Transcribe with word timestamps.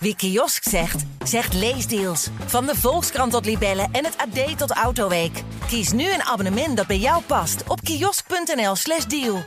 Wie 0.00 0.16
kiosk 0.16 0.68
zegt, 0.68 1.04
zegt 1.24 1.54
leesdeals. 1.54 2.28
Van 2.46 2.66
de 2.66 2.74
Volkskrant 2.74 3.32
tot 3.32 3.44
Libellen 3.44 3.88
en 3.92 4.04
het 4.04 4.16
AD 4.16 4.58
tot 4.58 4.70
Autoweek. 4.70 5.42
Kies 5.66 5.92
nu 5.92 6.12
een 6.12 6.22
abonnement 6.22 6.76
dat 6.76 6.86
bij 6.86 6.98
jou 6.98 7.22
past 7.22 7.62
op 7.68 7.80
kiosk.nl/slash 7.80 9.04
deal. 9.04 9.42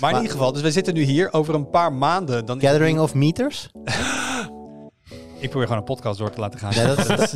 Maar 0.00 0.10
in 0.10 0.16
ieder 0.16 0.32
geval, 0.32 0.52
dus 0.52 0.62
wij 0.62 0.70
zitten 0.70 0.94
nu 0.94 1.02
hier 1.02 1.32
over 1.32 1.54
een 1.54 1.70
paar 1.70 1.92
maanden. 1.92 2.46
Dan 2.46 2.60
Gathering 2.60 2.98
of 2.98 3.14
meters? 3.14 3.68
Ik 5.38 5.50
probeer 5.50 5.68
gewoon 5.68 5.78
een 5.78 5.94
podcast 5.94 6.18
door 6.18 6.30
te 6.30 6.40
laten 6.40 6.58
gaan. 6.58 6.72
Nee, 6.74 6.86
dat 6.86 6.98
is, 6.98 7.32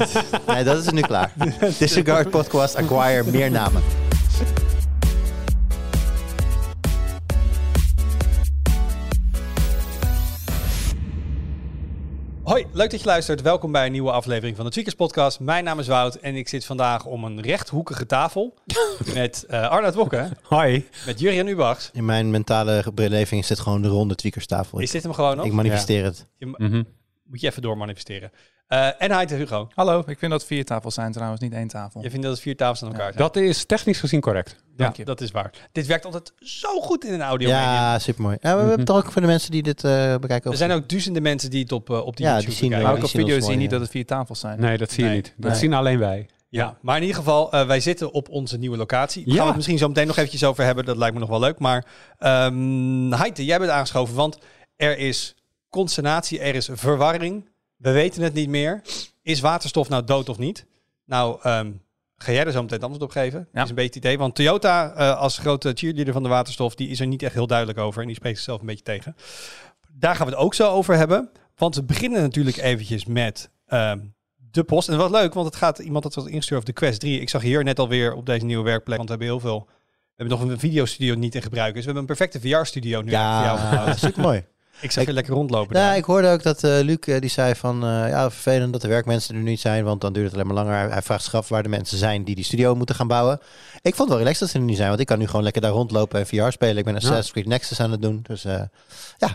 nee, 0.47 0.65
dat 0.65 0.79
is 0.85 0.91
nu 0.91 1.01
klaar. 1.01 1.33
Disregard 1.79 2.31
podcast 2.31 2.75
acquire 2.75 3.31
meer 3.31 3.51
namen. 3.51 3.83
Hoi, 12.51 12.67
leuk 12.73 12.91
dat 12.91 13.01
je 13.01 13.07
luistert. 13.07 13.43
Welkom 13.43 13.73
bij 13.73 13.87
een 13.87 13.93
nieuwe 13.93 14.11
aflevering 14.11 14.57
van 14.57 14.65
de 14.65 14.71
Tweakers 14.71 14.95
Podcast. 14.97 15.41
Mijn 15.41 15.65
naam 15.65 15.79
is 15.79 15.87
Wout 15.87 16.15
en 16.15 16.35
ik 16.35 16.49
zit 16.49 16.65
vandaag 16.65 17.05
om 17.07 17.25
een 17.25 17.41
rechthoekige 17.41 18.07
tafel 18.07 18.55
met 19.15 19.45
uh, 19.51 19.69
Arnoud 19.69 19.95
Wokke, 19.95 20.29
Hoi. 20.43 20.89
met 21.07 21.21
Jurien 21.21 21.47
Ubachs. 21.47 21.91
In 21.93 22.05
mijn 22.05 22.31
mentale 22.31 22.85
beleving 22.95 23.41
is 23.41 23.47
dit 23.49 23.59
gewoon 23.61 23.83
de 23.83 23.89
ronde 23.89 24.15
tweakerstafel. 24.15 24.79
Is 24.79 24.91
dit 24.91 25.03
hem 25.03 25.13
gewoon 25.13 25.37
nog? 25.37 25.47
Ik 25.47 25.53
manifesteer 25.53 26.05
het. 26.05 26.27
Je 26.37 26.47
ma- 26.47 26.57
Mhm. 26.59 26.83
Moet 27.25 27.41
je 27.41 27.47
even 27.47 27.63
door 27.63 27.77
Eh, 28.71 28.87
en 28.99 29.11
Heite 29.13 29.35
Hugo. 29.35 29.69
Hallo, 29.75 30.03
ik 30.07 30.19
vind 30.19 30.31
dat 30.33 30.45
vier 30.45 30.65
tafels 30.65 30.95
zijn 30.95 31.13
trouwens, 31.13 31.41
niet 31.41 31.53
één 31.53 31.69
tafel. 31.69 32.03
Je 32.03 32.09
vindt 32.11 32.25
dat 32.25 32.33
het 32.35 32.43
vier 32.43 32.57
tafels 32.57 32.83
aan 32.83 32.89
elkaar 32.89 33.13
zijn? 33.13 33.17
Dat 33.17 33.37
is 33.37 33.65
technisch 33.65 34.01
gezien 34.01 34.21
correct. 34.21 34.51
ja, 34.59 34.65
Dank 34.77 34.97
je. 34.97 35.05
dat 35.05 35.21
is 35.21 35.31
waar. 35.31 35.51
Dit 35.73 35.87
werkt 35.87 36.05
altijd 36.05 36.33
zo 36.39 36.81
goed 36.81 37.05
in 37.05 37.13
een 37.13 37.23
audio 37.23 37.49
Ja, 37.49 37.99
supermooi. 37.99 38.35
Ja, 38.35 38.41
we 38.41 38.47
hebben 38.49 38.67
Mhm. 38.69 38.77
het 38.79 38.87
toch 38.87 38.97
ook 38.97 39.13
voor 39.13 39.21
de 39.23 39.27
mensen 39.29 39.51
die 39.51 39.63
dit 39.63 39.85
eh, 39.85 40.15
bekijken. 40.17 40.51
Er 40.51 40.57
zijn 40.57 40.71
ook 40.71 40.89
duizenden 40.89 41.23
mensen 41.23 41.51
die 41.51 41.63
het 41.63 41.73
op, 41.73 41.91
eh, 41.91 42.07
op 42.07 42.17
die 42.17 42.27
Ja, 42.27 42.31
YouTube 42.33 42.51
die 42.51 42.59
zien 42.61 42.69
bekijken. 42.69 42.93
Maar 42.93 42.99
ook 42.99 43.05
op 43.05 43.11
video 43.11 43.27
zie 43.27 43.35
je 43.37 43.41
mooi, 43.45 43.57
niet 43.57 43.65
ja. 43.65 43.71
dat 43.71 43.81
het 43.81 43.91
vier 43.91 44.07
tafels 44.07 44.41
zijn. 44.41 44.61
Nee, 44.61 44.79
dat 44.79 44.91
zie 44.91 45.05
je 45.05 45.11
niet. 45.11 45.35
Dat 45.37 45.51
Nee. 45.51 45.61
zien 45.61 45.73
alleen 45.75 45.99
wij. 45.99 46.29
Ja, 46.49 46.77
maar 46.83 46.97
in 46.97 47.03
ieder 47.03 47.17
geval, 47.17 47.53
eh, 47.53 47.67
wij 47.67 47.81
zitten 47.81 48.13
op 48.13 48.29
onze 48.29 48.59
nieuwe 48.59 48.77
locatie. 48.77 49.25
Daar 49.25 49.29
Ja. 49.29 49.33
gaan 49.35 49.41
we 49.43 49.47
het 49.49 49.57
misschien 49.57 49.79
zo 49.79 49.89
meteen 49.89 50.07
nog 50.07 50.17
eventjes 50.17 50.45
over 50.45 50.65
hebben. 50.65 50.85
Dat 50.85 50.97
lijkt 50.97 51.15
me 51.15 51.21
nog 51.21 51.29
wel 51.29 51.41
leuk. 51.41 51.59
Maar 51.59 51.85
ehm 52.19 53.13
Heite, 53.13 53.45
jij 53.45 53.59
bent 53.59 53.71
aangeschoven, 53.71 54.15
want 54.15 54.39
er 54.77 54.99
is 54.99 55.35
consternatie, 55.71 56.41
er 56.41 56.55
is 56.55 56.69
verwarring. 56.73 57.49
We 57.81 57.91
weten 57.91 58.23
het 58.23 58.35
niet 58.35 58.49
meer. 58.49 58.83
Is 59.23 59.41
waterstof 59.41 59.89
nou 59.89 60.05
dood 60.05 60.29
of 60.29 60.39
niet? 60.39 60.67
Nou, 61.05 61.39
ehm, 61.43 61.73
ga 62.17 62.33
jij 62.33 62.45
er 62.45 62.53
zo 62.53 62.61
meteen 62.63 62.75
het 62.77 62.83
antwoord 62.87 63.03
op 63.05 63.11
geven? 63.11 63.39
Dat 63.39 63.49
Ja. 63.53 63.63
is 63.63 63.69
een 63.69 63.75
beetje 63.75 63.95
het 63.95 64.05
idee. 64.05 64.19
Want 64.19 64.35
Toyota, 64.35 64.93
eh, 64.93 65.19
als 65.19 65.39
grote 65.39 65.73
cheerleader 65.75 66.13
van 66.13 66.23
de 66.23 66.29
waterstof, 66.29 66.75
die 66.75 66.89
is 66.89 67.01
er 67.01 67.07
niet 67.07 67.23
echt 67.23 67.35
heel 67.35 67.47
duidelijk 67.47 67.79
over. 67.79 68.01
En 68.01 68.07
die 68.07 68.17
spreekt 68.17 68.37
zichzelf 68.37 68.61
een 68.61 68.67
beetje 68.67 68.85
tegen. 68.85 69.17
Daar 69.93 70.17
gaan 70.17 70.27
we 70.27 70.33
het 70.33 70.41
ook 70.43 70.55
zo 70.55 70.71
over 70.71 70.97
hebben. 70.97 71.31
Want 71.57 71.75
we 71.75 71.83
beginnen 71.83 72.23
natuurlijk 72.23 72.57
eventjes 72.57 73.05
met 73.05 73.51
ehm, 73.67 73.99
de 74.51 74.65
post. 74.65 74.89
En 74.89 74.97
wat 74.97 75.11
leuk, 75.11 75.35
want 75.35 75.47
het 75.47 75.57
gaat 75.57 75.79
iemand 75.79 76.03
dat 76.03 76.15
wat 76.15 76.27
ingestuurd 76.27 76.61
over 76.63 76.75
de 76.75 76.81
Quest 76.81 77.01
3. 77.01 77.21
Ik 77.21 77.29
zag 77.29 77.43
hier 77.43 77.65
net 77.65 77.79
alweer 77.79 78.15
op 78.15 78.27
deze 78.27 78.45
nieuwe 78.45 78.65
werkplek, 78.65 78.97
want 78.97 79.09
we 79.09 79.15
hebben 79.17 79.35
heel 79.35 79.41
veel... 79.49 79.69
We 80.15 80.27
hebben 80.27 80.39
nog 80.47 80.49
een 80.55 80.59
videostudio 80.61 81.15
niet 81.15 81.35
in 81.35 81.43
gebruik. 81.43 81.75
Dus 81.75 81.85
we 81.85 81.91
hebben 81.93 82.01
een 82.11 82.17
perfecte 82.17 82.41
VR-studio 82.41 82.99
nu 83.01 83.11
voor 83.11 83.19
jou 83.19 83.45
Ja, 83.45 83.57
gebouwd. 83.57 83.99
supermooi. 84.09 84.45
Ik 84.81 84.91
zag 84.91 85.05
je 85.05 85.13
lekker 85.13 85.33
rondlopen 85.35 85.77
Ja, 85.77 85.87
daar. 85.87 85.97
ik 85.97 86.05
hoorde 86.05 86.29
ook 86.29 86.43
dat 86.43 86.65
eh 86.65 86.79
Luc 86.81 86.97
eh, 86.99 87.21
die 87.21 87.31
zei 87.31 87.55
van 87.55 87.83
eh, 87.85 88.09
ja, 88.09 88.31
vervelend 88.31 88.73
dat 88.73 88.83
de 88.83 88.89
werkmensen 88.89 89.35
er 89.35 89.41
nu 89.41 89.49
niet 89.51 89.61
zijn, 89.61 89.85
want 89.85 90.01
dan 90.01 90.13
duurt 90.13 90.25
het 90.25 90.35
alleen 90.35 90.47
maar 90.47 90.65
langer. 90.65 90.91
Hij- 90.93 91.03
vraagt 91.03 91.25
zich 91.25 91.35
af 91.35 91.49
waar 91.49 91.63
de 91.63 91.69
mensen 91.69 91.99
zijn 91.99 92.25
die 92.25 92.35
die 92.35 92.45
studio 92.45 92.75
moeten 92.75 92.95
gaan 92.95 93.09
bouwen. 93.09 93.39
Ik 93.83 93.95
vond 93.95 93.99
het 93.99 94.09
wel 94.09 94.19
relaxed 94.19 94.41
dat 94.41 94.49
ze 94.51 94.59
er 94.59 94.65
niet 94.65 94.77
zijn, 94.77 94.89
want 94.89 95.01
ik 95.01 95.07
kan 95.07 95.19
nu 95.19 95.27
gewoon 95.27 95.43
lekker 95.43 95.63
daar 95.63 95.71
rondlopen 95.71 96.19
en 96.21 96.27
VR 96.27 96.51
spelen. 96.51 96.77
Ik 96.77 96.85
ben 96.85 96.97
Assassin's 96.97 97.31
Creed 97.33 97.47
Nexus 97.47 97.81
aan 97.81 97.91
het 97.91 98.03
doen, 98.03 98.21
dus 98.23 98.43
ja, 98.43 98.69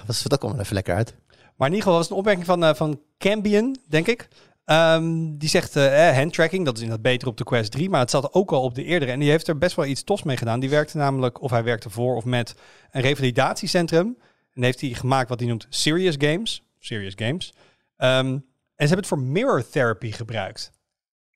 dat, 0.05 0.21
dat 0.23 0.39
komt 0.39 0.53
er 0.53 0.59
even 0.59 0.73
lekker 0.73 0.95
uit. 0.95 1.15
Maar 1.55 1.67
in 1.67 1.73
ieder 1.73 1.77
geval 1.77 1.93
was 1.93 2.01
het 2.01 2.11
een 2.11 2.17
opmerking 2.17 2.45
van, 2.45 2.75
van 2.75 2.99
Cambion, 3.17 3.77
denk 3.89 4.07
ik. 4.07 4.27
Ehm, 4.65 5.37
die 5.37 5.49
zegt 5.49 5.75
eh, 5.75 6.15
handtracking, 6.17 6.65
dat 6.65 6.75
is 6.75 6.81
inderdaad 6.81 7.05
beter 7.05 7.27
op 7.27 7.37
de 7.37 7.43
Quest 7.43 7.71
3, 7.71 7.89
maar 7.89 7.99
het 7.99 8.09
zat 8.09 8.33
ook 8.33 8.51
al 8.51 8.61
op 8.61 8.75
de 8.75 8.83
eerdere. 8.83 9.11
En 9.11 9.19
die 9.19 9.29
heeft 9.29 9.47
er 9.47 9.57
best 9.57 9.75
wel 9.75 9.85
iets 9.85 10.03
tofs 10.03 10.23
mee 10.23 10.37
gedaan. 10.37 10.59
Die 10.59 10.69
werkte 10.69 10.97
namelijk, 10.97 11.41
of 11.41 11.51
hij 11.51 11.63
werkte 11.63 11.89
voor 11.89 12.15
of 12.15 12.25
met 12.25 12.55
een 12.91 13.01
revalidatiecentrum. 13.01 14.17
En 14.55 14.63
heeft 14.63 14.81
hij 14.81 14.89
gemaakt 14.89 15.29
wat 15.29 15.39
hij 15.39 15.47
noemt 15.47 15.67
Serious 15.69 16.15
Games. 16.17 16.63
Serious 16.79 17.13
Games. 17.15 17.53
Ehm, 17.97 18.27
en 18.75 18.87
ze 18.87 18.93
hebben 18.93 18.97
het 18.97 19.07
voor 19.07 19.19
mirror 19.19 19.69
therapy 19.69 20.11
gebruikt. 20.11 20.71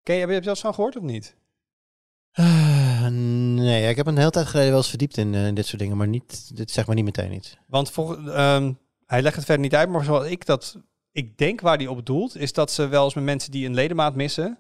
Ken 0.03 0.15
je, 0.15 0.21
heb 0.21 0.29
je 0.29 0.43
zelfs 0.43 0.61
van 0.61 0.73
gehoord 0.73 0.97
of 0.97 1.03
niet? 1.03 1.35
Ah, 2.31 3.07
nee, 3.07 3.89
ik 3.89 3.95
heb 3.95 4.07
een 4.07 4.17
hele 4.17 4.29
tijd 4.29 4.47
geleden 4.47 4.69
wel 4.69 4.79
eens 4.79 4.89
verdiept 4.89 5.17
in, 5.17 5.33
eh, 5.33 5.47
in 5.47 5.55
dit 5.55 5.65
soort 5.65 5.81
dingen, 5.81 5.97
maar 5.97 6.07
niet, 6.07 6.57
dit 6.57 6.71
zeg 6.71 6.85
maar 6.85 6.95
niet 6.95 7.05
meteen 7.05 7.33
iets. 7.33 7.57
Want 7.67 7.91
ehm, 7.97 8.73
hij 9.05 9.21
legt 9.21 9.35
het 9.35 9.45
verder 9.45 9.63
niet 9.63 9.75
uit, 9.75 9.89
maar 9.89 10.03
zoals 10.03 10.25
ik 10.25 10.45
dat, 10.45 10.77
ik 11.11 11.37
denk 11.37 11.61
waar 11.61 11.77
hij 11.77 11.87
op 11.87 12.05
doelt, 12.05 12.37
is 12.37 12.53
dat 12.53 12.71
ze 12.71 12.87
wel 12.87 13.03
eens 13.03 13.13
met 13.13 13.23
mensen 13.23 13.51
die 13.51 13.65
een 13.65 13.73
ledemaat 13.73 14.15
missen 14.15 14.59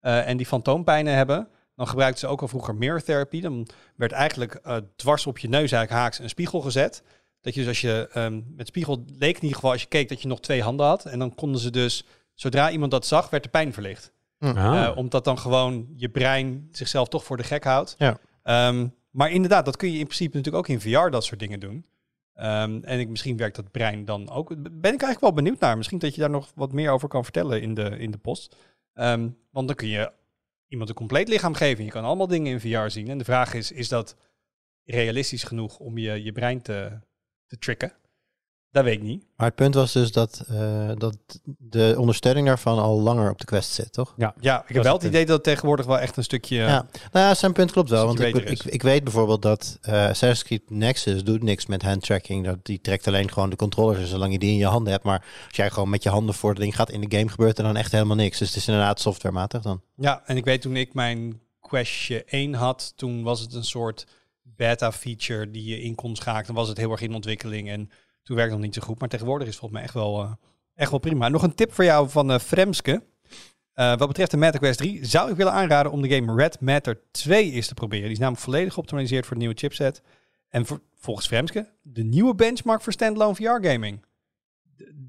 eh, 0.00 0.28
en 0.28 0.36
die 0.36 0.46
fantoompijnen 0.46 1.14
hebben, 1.14 1.48
dan 1.78 1.88
gebruikten 1.88 2.20
ze 2.20 2.26
ook 2.26 2.40
al 2.40 2.48
vroeger 2.48 2.74
mirror 2.74 3.02
therapy. 3.02 3.40
Dan 3.40 3.68
werd 3.96 4.12
eigenlijk 4.12 4.54
eh, 4.54 4.76
dwars 4.96 5.26
op 5.26 5.38
je 5.38 5.48
neus 5.48 5.72
eigenlijk 5.72 6.02
haaks 6.02 6.18
een 6.18 6.28
spiegel 6.28 6.60
gezet. 6.60 7.02
Dat 7.40 7.54
je 7.54 7.60
dus 7.60 7.68
als 7.68 7.80
je 7.80 8.08
ehm, 8.12 8.40
met 8.56 8.66
spiegel 8.66 9.04
leek 9.06 9.36
in 9.36 9.42
ieder 9.42 9.54
geval 9.54 9.70
als 9.70 9.82
je 9.82 9.88
keek 9.88 10.08
dat 10.08 10.22
je 10.22 10.28
nog 10.28 10.40
twee 10.40 10.62
handen 10.62 10.86
had. 10.86 11.04
En 11.04 11.18
dan 11.18 11.34
konden 11.34 11.60
ze 11.60 11.70
dus, 11.70 12.04
zodra 12.34 12.70
iemand 12.70 12.90
dat 12.90 13.06
zag, 13.06 13.30
werd 13.30 13.42
de 13.42 13.48
pijn 13.48 13.72
verlicht. 13.72 14.12
Ah. 14.38 14.84
Eh, 14.84 14.96
omdat 14.96 15.24
dan 15.24 15.38
gewoon 15.38 15.86
je 15.96 16.08
brein 16.08 16.68
zichzelf 16.70 17.08
toch 17.08 17.24
voor 17.24 17.36
de 17.36 17.42
gek 17.42 17.64
houdt. 17.64 17.94
Ja. 17.98 18.18
Ehm, 18.42 18.88
maar 19.10 19.30
inderdaad, 19.30 19.64
dat 19.64 19.76
kun 19.76 19.92
je 19.92 19.98
in 19.98 20.04
principe 20.04 20.36
natuurlijk 20.36 20.64
ook 20.64 20.74
in 20.74 20.80
VR 20.80 21.10
dat 21.10 21.24
soort 21.24 21.40
dingen 21.40 21.60
doen. 21.60 21.86
Ehm, 22.34 22.78
en 22.82 23.00
ik, 23.00 23.08
misschien 23.08 23.36
werkt 23.36 23.56
dat 23.56 23.70
brein 23.70 24.04
dan 24.04 24.30
ook. 24.30 24.48
Ben 24.48 24.72
ik 24.72 24.82
eigenlijk 24.82 25.20
wel 25.20 25.32
benieuwd 25.32 25.60
naar. 25.60 25.76
Misschien 25.76 25.98
dat 25.98 26.14
je 26.14 26.20
daar 26.20 26.30
nog 26.30 26.52
wat 26.54 26.72
meer 26.72 26.90
over 26.90 27.08
kan 27.08 27.24
vertellen 27.24 27.62
in 27.62 27.74
de, 27.74 27.98
in 27.98 28.10
de 28.10 28.18
post. 28.18 28.56
Ehm, 28.94 29.28
want 29.50 29.66
dan 29.66 29.76
kun 29.76 29.88
je 29.88 30.12
iemand 30.68 30.88
een 30.88 30.94
compleet 30.94 31.28
lichaam 31.28 31.54
geven. 31.54 31.84
Je 31.84 31.90
kan 31.90 32.04
allemaal 32.04 32.26
dingen 32.26 32.52
in 32.52 32.60
VR 32.60 32.90
zien. 32.90 33.08
En 33.08 33.18
de 33.18 33.24
vraag 33.24 33.54
is, 33.54 33.72
is 33.72 33.88
dat 33.88 34.16
realistisch 34.84 35.44
genoeg 35.44 35.78
om 35.78 35.98
je, 35.98 36.22
je 36.22 36.32
brein 36.32 36.62
te, 36.62 37.00
te 37.48 37.58
tricken? 37.58 37.92
Dat 38.70 38.84
weet 38.84 38.94
ik 38.94 39.02
niet. 39.02 39.24
Maar 39.36 39.46
het 39.46 39.54
punt 39.54 39.74
was 39.74 39.92
dus 39.92 40.12
dat, 40.12 40.44
eh, 40.48 40.90
dat 40.94 41.16
de 41.58 41.94
ondersteuning 41.98 42.46
daarvan 42.46 42.78
al 42.78 43.00
langer 43.00 43.30
op 43.30 43.38
de 43.38 43.44
Quest 43.44 43.70
zit, 43.70 43.92
toch? 43.92 44.14
Ja, 44.16 44.34
ik 44.66 44.74
heb 44.74 44.82
wel 44.82 44.94
het 44.94 45.02
idee 45.02 45.26
dat 45.26 45.34
het 45.34 45.44
tegenwoordig 45.44 45.86
wel 45.86 45.98
echt 45.98 46.16
een 46.16 46.22
stukje... 46.22 46.56
Ja. 46.56 46.86
Nou 47.12 47.26
ja, 47.26 47.34
zijn 47.34 47.52
punt 47.52 47.72
klopt 47.72 47.90
wel. 47.90 48.06
Want 48.06 48.20
ik, 48.20 48.36
ik, 48.36 48.64
ik 48.64 48.82
weet 48.82 49.04
bijvoorbeeld 49.04 49.42
dat 49.42 49.78
eh 49.80 49.92
Assassin's 49.92 50.42
Creed 50.42 50.70
Nexus 50.70 51.24
doet 51.24 51.42
niks 51.42 51.66
met 51.66 51.82
handtracking. 51.82 52.44
Dat, 52.44 52.58
die 52.62 52.80
trekt 52.80 53.06
alleen 53.06 53.32
gewoon 53.32 53.50
de 53.50 53.56
controllers 53.56 54.00
en 54.00 54.06
zolang 54.06 54.32
je 54.32 54.38
die 54.38 54.50
in 54.50 54.56
je 54.56 54.66
handen 54.66 54.92
hebt. 54.92 55.04
Maar 55.04 55.24
als 55.46 55.56
jij 55.56 55.70
gewoon 55.70 55.90
met 55.90 56.02
je 56.02 56.08
handen 56.08 56.34
voor 56.34 56.50
het 56.50 56.58
ding 56.58 56.76
gaat 56.76 56.90
in 56.90 57.00
de 57.00 57.16
game, 57.16 57.30
gebeurt 57.30 57.58
er 57.58 57.64
dan 57.64 57.76
echt 57.76 57.92
helemaal 57.92 58.16
niks. 58.16 58.38
Dus 58.38 58.48
het 58.48 58.56
is 58.56 58.68
inderdaad 58.68 59.00
softwarematig 59.00 59.62
dan. 59.62 59.82
Ja, 59.96 60.22
en 60.26 60.36
ik 60.36 60.44
weet 60.44 60.62
toen 60.62 60.76
ik 60.76 60.94
mijn 60.94 61.40
Questje 61.60 62.24
1 62.24 62.54
had, 62.54 62.92
toen 62.96 63.22
was 63.22 63.40
het 63.40 63.54
een 63.54 63.64
soort 63.64 64.06
beta 64.58 64.92
feature 64.92 65.50
die 65.50 65.64
je 65.64 65.80
in 65.80 65.94
kon 65.94 66.16
was 66.54 66.68
het 66.68 66.76
heel 66.78 66.90
erg 66.90 67.00
in 67.00 67.14
ontwikkeling 67.14 67.68
en 67.68 67.90
toen 68.22 68.36
werkte 68.36 68.54
het 68.54 68.62
nog 68.64 68.70
niet 68.74 68.74
zo 68.74 68.88
goed. 68.88 68.98
Maar 69.00 69.08
tegenwoordig 69.08 69.46
is 69.46 69.52
het 69.52 69.60
volgens 69.60 69.80
mij 69.80 69.88
echt 69.88 69.98
wel, 69.98 70.22
eh, 70.22 70.32
echt 70.74 70.90
wel 70.90 71.00
prima. 71.00 71.28
Nog 71.28 71.42
een 71.42 71.54
tip 71.54 71.72
voor 71.72 71.84
jou 71.84 72.08
van 72.08 72.30
eh 72.32 72.38
Fremske. 72.38 73.02
Eh, 73.72 73.96
wat 73.96 74.08
betreft 74.08 74.30
de 74.30 74.36
Matter 74.36 74.60
Quest 74.60 74.78
3 74.78 75.04
zou 75.04 75.30
ik 75.30 75.36
willen 75.36 75.52
aanraden 75.52 75.92
om 75.92 76.02
de 76.02 76.08
game 76.14 76.34
Red 76.34 76.60
Matter 76.60 77.00
2 77.10 77.52
eens 77.52 77.66
te 77.66 77.74
proberen. 77.74 78.04
Die 78.04 78.12
is 78.12 78.18
namelijk 78.18 78.44
volledig 78.44 78.72
geoptimaliseerd 78.74 79.24
voor 79.26 79.34
de 79.34 79.40
nieuwe 79.40 79.58
chipset. 79.58 80.02
En 80.48 80.66
volgens 80.94 81.26
Fremske 81.26 81.72
de 81.82 82.02
nieuwe 82.02 82.34
benchmark 82.34 82.82
voor 82.82 82.92
standalone 82.92 83.34
VR 83.34 83.68
gaming. 83.68 84.04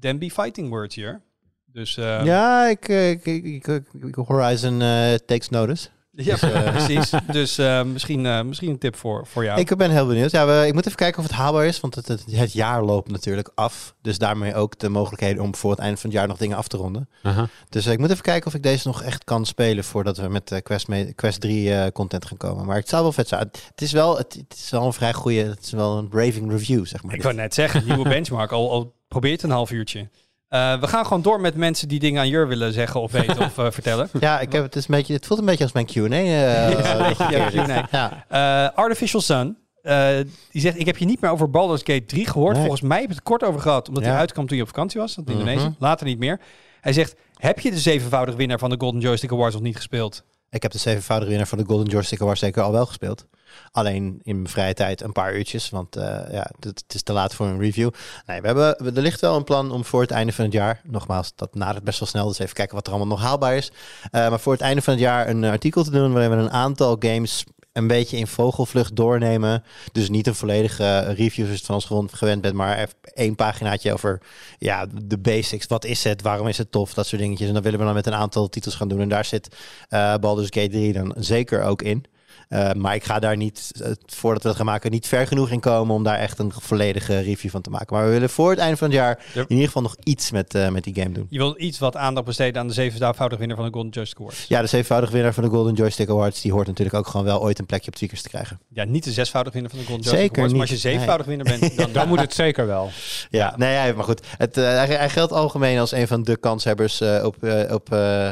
Then 0.00 0.18
fighting 0.30 0.68
words 0.68 0.94
hier. 0.94 1.22
Dus 1.66 1.94
ja, 2.24 2.66
ik, 2.68 2.88
ik, 2.88 3.24
ik, 3.24 3.66
ik- 3.66 4.14
Horizon 4.14 4.78
takes 5.26 5.48
notice. 5.48 5.88
Ja, 6.12 6.36
precies. 6.70 7.10
Dus 7.32 7.58
eh, 7.58 7.82
misschien, 7.82 8.26
eh, 8.26 8.42
misschien 8.42 8.70
een 8.70 8.78
tip 8.78 8.96
voor, 8.96 9.26
voor 9.26 9.44
jou. 9.44 9.60
Ik 9.60 9.76
ben 9.76 9.90
heel 9.90 10.06
benieuwd. 10.06 10.30
Ja, 10.30 10.46
we, 10.46 10.66
ik 10.66 10.74
moet 10.74 10.84
even 10.86 10.96
kijken 10.98 11.18
of 11.22 11.24
het 11.28 11.36
haalbaar 11.36 11.66
is, 11.66 11.80
want 11.80 11.94
het, 11.94 12.08
het, 12.08 12.24
het 12.30 12.52
jaar 12.52 12.84
loopt 12.84 13.10
natuurlijk 13.10 13.50
af. 13.54 13.94
Dus 14.02 14.18
daarmee 14.18 14.54
ook 14.54 14.78
de 14.78 14.88
mogelijkheden 14.88 15.42
om 15.42 15.54
voor 15.54 15.70
het 15.70 15.78
eind 15.80 16.00
van 16.00 16.10
het 16.10 16.18
jaar 16.18 16.28
nog 16.28 16.36
dingen 16.38 16.56
af 16.56 16.68
te 16.68 16.76
ronden. 16.76 17.08
Aha. 17.22 17.48
Dus 17.68 17.86
eh, 17.86 17.92
ik 17.92 17.98
moet 17.98 18.10
even 18.10 18.22
kijken 18.22 18.46
of 18.46 18.54
ik 18.54 18.62
deze 18.62 18.86
nog 18.88 19.02
echt 19.02 19.24
kan 19.24 19.46
spelen 19.46 19.84
voordat 19.84 20.16
we 20.16 20.28
met 20.28 20.52
eh, 20.52 20.58
Quest, 20.62 20.88
me- 20.88 21.12
Quest 21.12 21.40
3 21.40 21.74
eh, 21.74 21.92
content 21.92 22.24
gaan 22.26 22.36
komen. 22.36 22.66
Maar 22.66 22.76
het 22.76 22.88
zou 22.88 23.02
wel 23.02 23.12
vet 23.12 23.28
zijn. 23.28 23.40
Het 23.40 23.82
is 23.82 23.92
wel, 23.92 24.16
het, 24.18 24.34
het 24.48 24.58
is 24.58 24.70
wel 24.70 24.86
een 24.86 24.92
vrij 24.92 25.12
goede, 25.12 25.42
het 25.42 25.62
is 25.64 25.70
wel 25.72 25.98
een 25.98 26.08
braving 26.08 26.50
review, 26.50 26.86
zeg 26.86 27.02
maar. 27.02 27.14
Ik 27.14 27.22
wou 27.22 27.34
net 27.34 27.54
zeggen, 27.54 27.84
nieuwe 27.88 28.08
benchmark. 28.08 28.52
Al, 28.52 28.70
al 28.70 28.94
probeer 29.08 29.32
het 29.32 29.42
een 29.42 29.50
half 29.50 29.70
uurtje. 29.70 30.08
Eh, 30.50 30.80
we 30.80 30.86
gaan 30.86 31.06
gewoon 31.06 31.22
door 31.22 31.40
met 31.40 31.54
mensen 31.56 31.88
die 31.88 31.98
dingen 31.98 32.20
aan 32.20 32.28
Jur 32.28 32.48
willen 32.48 32.72
zeggen 32.72 33.00
of 33.00 33.12
weten 33.12 33.38
of 33.38 33.58
eh, 33.58 33.70
vertellen. 33.78 34.08
Ja, 34.20 34.40
ik 34.40 34.52
heb, 34.52 34.62
het, 34.62 34.76
is 34.76 34.88
een 34.88 34.94
beetje, 34.94 35.12
het 35.14 35.26
voelt 35.26 35.40
een 35.40 35.46
beetje 35.46 35.64
als 35.64 35.72
mijn 35.72 35.86
Q&A. 35.86 35.98
Ja, 36.16 36.66
eh, 36.68 37.84
ja. 37.90 38.24
Eh, 38.28 38.76
Artificial 38.78 39.20
Sun, 39.20 39.56
eh, 39.82 40.08
die 40.50 40.60
zegt, 40.60 40.78
ik 40.78 40.86
heb 40.86 40.96
je 40.96 41.04
niet 41.04 41.20
meer 41.20 41.30
over 41.30 41.50
Baldur's 41.50 41.80
Gate 41.84 42.04
3 42.04 42.26
gehoord. 42.26 42.52
Nee. 42.52 42.60
Volgens 42.62 42.82
mij 42.82 42.98
heb 43.00 43.08
je 43.08 43.14
het 43.14 43.24
kort 43.24 43.44
over 43.44 43.60
gehad, 43.60 43.88
omdat 43.88 44.04
Ja. 44.04 44.10
hij 44.10 44.18
uitkwam 44.18 44.46
toen 44.46 44.56
je 44.56 44.62
op 44.62 44.68
vakantie 44.68 45.00
was. 45.00 45.14
Dat 45.14 45.28
in 45.28 45.36
Mhm. 45.36 45.40
Indonesië. 45.48 45.74
Later 45.78 46.06
niet 46.06 46.18
meer. 46.18 46.40
Hij 46.80 46.92
zegt, 46.92 47.14
heb 47.36 47.60
je 47.60 47.70
de 47.70 47.78
zevenvoudig 47.78 48.34
winnaar 48.34 48.58
van 48.58 48.70
de 48.70 48.76
Golden 48.78 49.00
Joystick 49.00 49.32
Awards 49.32 49.54
nog 49.54 49.62
niet 49.64 49.76
gespeeld? 49.76 50.24
Ik 50.50 50.62
heb 50.62 50.72
de 50.72 50.78
zevenvoudige 50.78 51.28
winnaar 51.30 51.48
van 51.48 51.58
de 51.58 51.64
Golden 51.66 51.86
Joystick 51.88 52.20
Award 52.20 52.38
zeker 52.38 52.62
al 52.62 52.72
wel 52.72 52.86
gespeeld. 52.86 53.26
Alleen 53.72 54.20
in 54.22 54.34
mijn 54.36 54.48
vrije 54.48 54.74
tijd 54.74 55.00
een 55.02 55.12
paar 55.12 55.34
uurtjes, 55.36 55.70
want 55.70 55.96
eh, 55.96 56.04
ja, 56.32 56.50
het, 56.60 56.84
is 56.94 57.02
te 57.02 57.12
laat 57.12 57.34
voor 57.34 57.46
een 57.46 57.60
review. 57.60 57.90
Nee, 58.26 58.40
we 58.40 58.46
hebben, 58.46 58.76
we- 58.84 58.92
er 58.92 59.02
ligt 59.02 59.20
wel 59.20 59.36
een 59.36 59.44
plan 59.44 59.70
om 59.70 59.84
voor 59.84 60.00
het 60.00 60.10
einde 60.10 60.32
van 60.32 60.44
het 60.44 60.52
jaar, 60.52 60.80
nogmaals, 60.84 61.32
dat 61.36 61.54
nadert 61.54 61.84
best 61.84 61.98
wel 61.98 62.08
snel, 62.08 62.26
dus 62.28 62.38
even 62.38 62.54
kijken 62.54 62.74
wat 62.74 62.86
er 62.86 62.92
allemaal 62.92 63.16
nog 63.16 63.26
haalbaar 63.26 63.56
is. 63.56 63.70
Eh, 64.10 64.28
maar 64.28 64.40
voor 64.40 64.52
het 64.52 64.62
einde 64.62 64.82
van 64.82 64.92
het 64.92 65.02
jaar 65.02 65.28
een 65.28 65.44
artikel 65.44 65.84
te 65.84 65.90
doen 65.90 66.12
waarin 66.12 66.30
we 66.30 66.36
een 66.36 66.50
aantal 66.50 66.96
games 66.98 67.44
een 67.72 67.86
beetje 67.86 68.16
in 68.16 68.26
vogelvlucht 68.26 68.96
doornemen. 68.96 69.62
Dus 69.92 70.08
niet 70.08 70.26
een 70.26 70.34
volledige 70.34 70.98
review 71.00 71.44
zoals 71.44 71.58
het 71.58 71.86
van 71.86 71.96
ons 71.96 72.12
gewend 72.12 72.40
bent, 72.42 72.54
maar 72.54 72.88
één 73.14 73.34
paginaatje 73.34 73.92
over 73.92 74.20
ja, 74.58 74.86
de 75.04 75.18
basics. 75.18 75.66
Wat 75.66 75.84
is 75.84 76.04
het? 76.04 76.22
Waarom 76.22 76.48
is 76.48 76.58
het 76.58 76.72
tof? 76.72 76.94
Dat 76.94 77.06
soort 77.06 77.20
dingetjes. 77.20 77.48
En 77.48 77.54
dat 77.54 77.62
willen 77.62 77.78
we 77.78 77.84
dan 77.84 77.94
met 77.94 78.06
een 78.06 78.14
aantal 78.14 78.48
titels 78.48 78.74
gaan 78.74 78.88
doen. 78.88 79.00
En 79.00 79.08
daar 79.08 79.24
zit 79.24 79.56
eh 79.88 80.14
Baldur's 80.16 80.48
Gate 80.50 80.68
3 80.68 80.92
dan 80.92 81.14
zeker 81.18 81.62
ook 81.62 81.82
in. 81.82 82.04
Eh, 82.50 82.72
maar 82.72 82.94
ik 82.94 83.04
ga 83.04 83.18
daar 83.18 83.36
niet, 83.36 83.70
voordat 84.06 84.42
we 84.42 84.48
dat 84.48 84.56
gaan 84.56 84.66
maken, 84.66 84.90
niet 84.90 85.06
ver 85.06 85.26
genoeg 85.26 85.50
in 85.50 85.60
komen 85.60 85.94
om 85.94 86.02
daar 86.04 86.18
echt 86.18 86.38
een 86.38 86.52
volledige 86.52 87.18
review 87.20 87.50
van 87.50 87.60
te 87.60 87.70
maken. 87.70 87.96
Maar 87.96 88.04
we 88.04 88.10
willen 88.10 88.30
voor 88.30 88.50
het 88.50 88.58
einde 88.58 88.76
van 88.76 88.86
het 88.88 88.96
jaar 88.96 89.24
Ja. 89.32 89.40
in 89.40 89.46
ieder 89.48 89.66
geval 89.66 89.82
nog 89.82 89.96
iets 90.04 90.30
met, 90.30 90.54
eh, 90.54 90.68
met 90.68 90.84
die 90.84 90.94
game 90.94 91.12
doen. 91.12 91.26
Je 91.28 91.38
wil 91.38 91.54
iets 91.60 91.78
wat 91.78 91.96
aandacht 91.96 92.26
besteden 92.26 92.60
aan 92.60 92.66
de 92.66 92.72
zevenvoudige 92.72 93.38
winnaar 93.38 93.56
van 93.56 93.66
de 93.66 93.72
Golden 93.72 93.90
Joystick 93.92 94.18
Awards. 94.18 94.44
Ja, 94.48 94.60
de 94.60 94.66
zevenvoudige 94.66 95.12
winnaar 95.12 95.34
van 95.34 95.44
de 95.44 95.50
Golden 95.50 95.74
Joystick 95.74 96.08
Awards, 96.08 96.40
die 96.40 96.52
hoort 96.52 96.66
natuurlijk 96.66 96.96
ook 96.96 97.06
gewoon 97.06 97.26
wel 97.26 97.40
ooit 97.40 97.58
een 97.58 97.66
plekje 97.66 97.88
op 97.88 97.94
Tweakers 97.96 98.22
te 98.22 98.28
krijgen. 98.28 98.60
Ja, 98.68 98.84
niet 98.84 99.04
de 99.04 99.12
zesvoudige 99.12 99.54
winnaar 99.54 99.70
van 99.72 99.80
de 99.80 99.86
Golden 99.86 100.04
Joystick 100.04 100.26
Zeker 100.26 100.36
Awards. 100.36 100.52
Maar 100.52 100.62
als 100.62 100.82
je 100.82 100.88
zevenvoudig 100.88 101.26
winnaar 101.26 101.58
bent, 101.58 101.76
dan... 101.78 101.92
Dan 101.92 102.08
moet 102.08 102.20
het 102.20 102.34
zeker 102.34 102.66
wel. 102.66 102.90
Ja, 103.30 103.54
nee, 103.56 103.72
ja, 103.86 103.94
maar 103.94 104.04
goed. 104.04 104.26
Het, 104.38 104.56
eh, 104.56 104.64
hij, 104.64 104.86
hij 104.86 105.10
geldt 105.10 105.32
algemeen 105.32 105.78
als 105.78 105.92
een 105.92 106.06
van 106.08 106.22
de 106.22 106.36
kanshebbers 106.36 107.00
eh, 107.00 107.24
op, 107.24 107.42
eh, 107.44 107.74
op, 107.74 107.92
eh, 107.92 108.30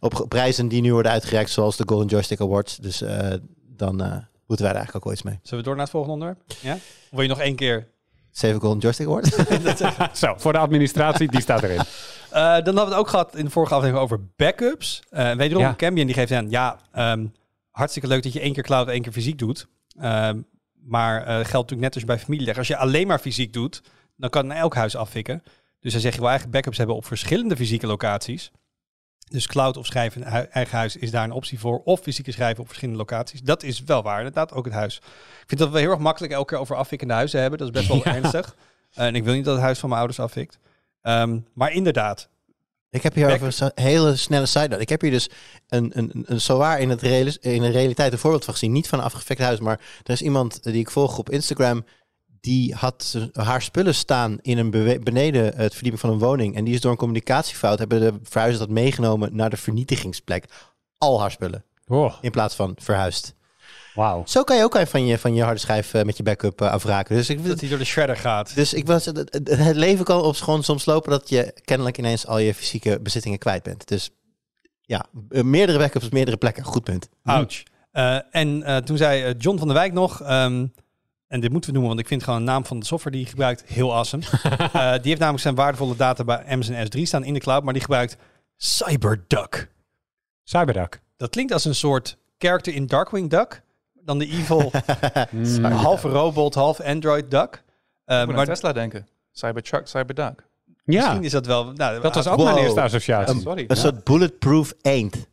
op 0.00 0.24
prijzen 0.28 0.68
die 0.68 0.80
nu 0.80 0.92
worden 0.92 1.12
uitgereikt, 1.12 1.50
zoals 1.50 1.76
de 1.76 1.84
Golden 1.86 2.06
Joystick 2.08 2.40
Awards. 2.40 2.76
Dus 2.76 3.02
eh, 3.02 3.32
dan 3.76 4.00
eh, 4.02 4.16
moeten 4.46 4.66
wij 4.66 4.74
er 4.74 4.80
eigenlijk 4.80 4.96
ook 4.96 5.06
ooit 5.06 5.14
iets 5.14 5.22
mee. 5.22 5.38
Zullen 5.42 5.58
we 5.58 5.64
door 5.64 5.74
naar 5.74 5.82
het 5.84 5.92
volgende 5.92 6.14
onderwerp? 6.14 6.52
Ja? 6.60 6.74
Of 6.74 6.80
wil 7.10 7.22
je 7.22 7.28
nog 7.28 7.40
één 7.40 7.56
keer? 7.56 7.86
Zeven 8.30 8.60
Golden 8.60 8.78
Joystick 8.78 9.06
Awards. 9.06 9.30
Zo, 10.20 10.34
voor 10.36 10.52
de 10.52 10.58
administratie, 10.58 11.28
die 11.30 11.40
staat 11.40 11.62
erin. 11.62 11.78
Eh, 11.78 12.42
dan 12.42 12.52
hadden 12.52 12.74
we 12.74 12.80
het 12.90 12.94
ook 12.94 13.08
gehad 13.08 13.36
in 13.36 13.44
de 13.44 13.50
vorige 13.50 13.74
aflevering 13.74 14.04
over 14.04 14.20
backups. 14.36 15.02
Eh 15.10 15.32
wederom, 15.32 15.62
Ja. 15.62 15.74
Cambion 15.76 16.06
die 16.06 16.14
geeft 16.14 16.32
aan, 16.32 16.50
ja, 16.50 16.78
ehm, 16.92 17.26
hartstikke 17.70 18.08
leuk 18.08 18.22
dat 18.22 18.32
je 18.32 18.40
één 18.40 18.52
keer 18.52 18.62
cloud, 18.62 18.88
één 18.88 19.02
keer 19.02 19.12
fysiek 19.12 19.38
doet. 19.38 19.66
Ehm, 19.98 20.40
maar 20.84 21.20
eh 21.20 21.26
geldt 21.26 21.52
natuurlijk 21.52 21.80
net 21.80 21.92
als 21.92 22.00
je 22.02 22.06
bij 22.06 22.18
familie 22.18 22.46
legt. 22.46 22.58
Als 22.58 22.68
je 22.68 22.76
alleen 22.76 23.06
maar 23.06 23.18
fysiek 23.18 23.52
doet, 23.52 23.82
dan 24.16 24.30
kan 24.30 24.52
elk 24.52 24.74
huis 24.74 24.96
afvikken. 24.96 25.42
Dus 25.80 25.92
hij 25.92 26.00
zegt, 26.00 26.14
je 26.14 26.20
wil 26.20 26.28
eigenlijk 26.28 26.56
backups 26.56 26.78
hebben 26.78 26.96
op 26.96 27.06
verschillende 27.06 27.56
fysieke 27.56 27.86
locaties. 27.86 28.50
Dus 29.24 29.46
cloud 29.46 29.76
of 29.76 29.86
schrijven 29.86 30.22
in 30.22 30.28
hu- 30.32 30.46
eigen 30.50 30.76
huis 30.78 30.96
is 30.96 31.10
daar 31.10 31.24
een 31.24 31.32
optie 31.32 31.58
voor. 31.58 31.80
Of 31.84 32.00
fysieke 32.00 32.32
schrijven 32.32 32.60
op 32.60 32.66
verschillende 32.66 33.00
locaties. 33.00 33.40
Dat 33.42 33.62
is 33.62 33.82
wel 33.82 34.02
waar, 34.02 34.18
inderdaad, 34.18 34.52
ook 34.52 34.64
het 34.64 34.74
huis. 34.74 34.96
Ik 34.96 35.44
vind 35.46 35.60
dat 35.60 35.70
we 35.70 35.78
heel 35.78 35.90
erg 35.90 35.98
makkelijk 35.98 36.32
elke 36.32 36.46
keer 36.52 36.58
over 36.58 36.76
afvikkende 36.76 37.14
huizen 37.14 37.40
hebben. 37.40 37.58
Dat 37.58 37.68
is 37.68 37.74
best 37.74 37.88
wel 37.88 37.96
Ja. 38.04 38.14
ernstig. 38.20 38.56
Eh, 38.92 39.06
en 39.06 39.14
ik 39.14 39.24
wil 39.24 39.34
niet 39.34 39.44
dat 39.44 39.54
het 39.54 39.62
huis 39.64 39.78
van 39.78 39.88
mijn 39.88 40.00
ouders 40.00 40.20
afvikt. 40.22 40.58
Ehm, 41.02 41.38
maar 41.54 41.72
inderdaad, 41.72 42.28
Ik 42.90 43.02
heb 43.02 43.14
hier 43.14 43.32
over 43.32 43.54
een 43.62 43.70
hele 43.84 44.16
snelle 44.16 44.46
side 44.46 44.68
note. 44.68 44.82
Ik 44.82 44.88
heb 44.88 45.00
hier 45.00 45.10
dus 45.10 45.28
een, 45.68 45.90
een, 45.98 46.24
een, 46.26 46.40
zowaar 46.40 46.80
in, 46.80 46.90
het 46.90 47.02
in 47.40 47.60
de 47.62 47.70
realiteit 47.70 48.12
een 48.12 48.18
voorbeeld 48.18 48.44
van 48.44 48.52
gezien. 48.54 48.72
Niet 48.72 48.88
van 48.88 48.98
een 48.98 49.04
afgefekt 49.04 49.40
huis, 49.40 49.58
maar 49.60 49.80
er 50.02 50.12
is 50.12 50.22
iemand 50.22 50.62
die 50.62 50.74
ik 50.80 50.90
volg 50.90 51.18
op 51.18 51.30
Instagram. 51.30 51.84
Die 52.44 52.74
had 52.74 53.28
haar 53.32 53.62
spullen 53.62 53.94
staan 53.94 54.38
in 54.40 54.58
een 54.58 54.70
beneden 55.02 55.44
het 55.56 55.72
verdieping 55.72 56.00
van 56.00 56.10
een 56.10 56.18
woning. 56.18 56.56
En 56.56 56.64
die 56.64 56.74
is 56.74 56.80
door 56.80 56.90
een 56.90 56.96
communicatiefout, 56.96 57.78
hebben 57.78 58.00
de 58.00 58.18
verhuizers 58.22 58.64
dat 58.64 58.74
meegenomen 58.74 59.36
naar 59.36 59.50
de 59.50 59.56
vernietigingsplek. 59.56 60.44
Al 60.98 61.20
haar 61.20 61.30
spullen, 61.30 61.64
Oh, 61.86 62.14
in 62.20 62.30
plaats 62.30 62.54
van 62.54 62.76
verhuisd. 62.80 63.34
wauw. 63.94 64.22
Zo 64.26 64.42
kan 64.42 64.56
je 64.56 64.62
ook 64.62 64.74
even 64.74 64.88
van 64.88 65.06
je, 65.06 65.18
van 65.18 65.34
je 65.34 65.42
harde 65.42 65.60
schijf 65.60 65.94
eh, 65.94 66.02
met 66.02 66.16
je 66.16 66.22
backup 66.22 66.60
eh, 66.60 66.70
afraken. 66.70 67.16
Dus 67.16 67.30
ik, 67.30 67.46
dat 67.46 67.60
hij 67.60 67.68
door 67.68 67.78
de 67.78 67.84
shredder 67.84 68.16
gaat. 68.16 68.54
dus 68.54 68.74
ik 68.74 68.86
was, 68.86 69.04
het, 69.04 69.40
leven 69.74 70.04
kan 70.04 70.22
op 70.22 70.36
gewoon 70.36 70.62
soms 70.62 70.84
lopen 70.84 71.10
dat 71.10 71.28
je 71.28 71.54
kennelijk 71.64 71.98
ineens 71.98 72.26
al 72.26 72.38
je 72.38 72.54
fysieke 72.54 73.00
bezittingen 73.00 73.38
kwijt 73.38 73.62
bent. 73.62 73.88
Dus 73.88 74.10
ja, 74.80 75.06
eh, 75.28 75.42
meerdere 75.42 75.78
backups, 75.78 76.08
meerdere 76.08 76.36
plekken. 76.36 76.64
Goed 76.64 76.84
punt. 76.84 77.08
Ouch. 77.22 77.62
En 78.30 78.82
toen 78.84 78.96
zei 78.96 79.34
John 79.38 79.58
van 79.58 79.66
der 79.66 79.76
Wijk 79.76 79.92
nog, 79.92 80.22
ehm, 80.22 80.66
en 81.34 81.40
dit 81.40 81.50
moeten 81.52 81.70
we 81.70 81.76
noemen, 81.76 81.94
want 81.94 82.00
ik 82.04 82.08
vind 82.12 82.22
gewoon 82.22 82.38
de 82.38 82.44
naam 82.44 82.64
van 82.64 82.78
de 82.78 82.86
software 82.86 83.10
die 83.16 83.20
hij 83.24 83.30
gebruikt 83.30 83.64
heel 83.66 83.94
awesome. 83.94 84.22
Eh, 84.72 84.92
die 84.92 85.00
heeft 85.02 85.18
namelijk 85.18 85.42
zijn 85.42 85.54
waardevolle 85.54 85.96
data 85.96 86.24
bij 86.24 86.44
Amazon 86.48 86.74
S3 86.76 87.00
staan 87.02 87.24
in 87.24 87.34
de 87.34 87.40
cloud, 87.40 87.62
maar 87.64 87.72
die 87.72 87.82
gebruikt 87.82 88.16
CyberDuck. 88.56 89.68
Cyberduck. 90.44 91.00
Dat 91.16 91.30
klinkt 91.30 91.52
als 91.52 91.64
een 91.64 91.74
soort 91.74 92.16
character 92.38 92.74
in 92.74 92.86
Darkwing 92.86 93.30
Duck, 93.30 93.62
dan 93.92 94.18
de 94.18 94.26
evil 94.26 94.70
Mm. 95.30 95.64
half 95.64 96.02
robot, 96.02 96.54
half 96.54 96.80
android 96.80 97.30
duck. 97.30 97.62
Moet 98.06 98.26
maar 98.26 98.38
aan 98.38 98.44
Tesla 98.44 98.72
denken. 98.72 99.08
Cybertruck, 99.32 99.86
Cyberduck. 99.86 100.46
Ja, 100.84 101.00
misschien 101.00 101.24
is 101.24 101.30
dat 101.32 101.46
wel... 101.46 101.72
Nou, 101.72 102.00
dat 102.00 102.14
was 102.14 102.26
ook 102.28 102.36
Wow. 102.36 102.44
mijn 102.44 102.56
eerste 102.58 102.80
associatie. 102.80 103.40
Sorry. 103.40 103.64
Een 103.68 103.76
soort 103.76 104.04
bulletproof 104.04 104.74
eend. 104.82 105.26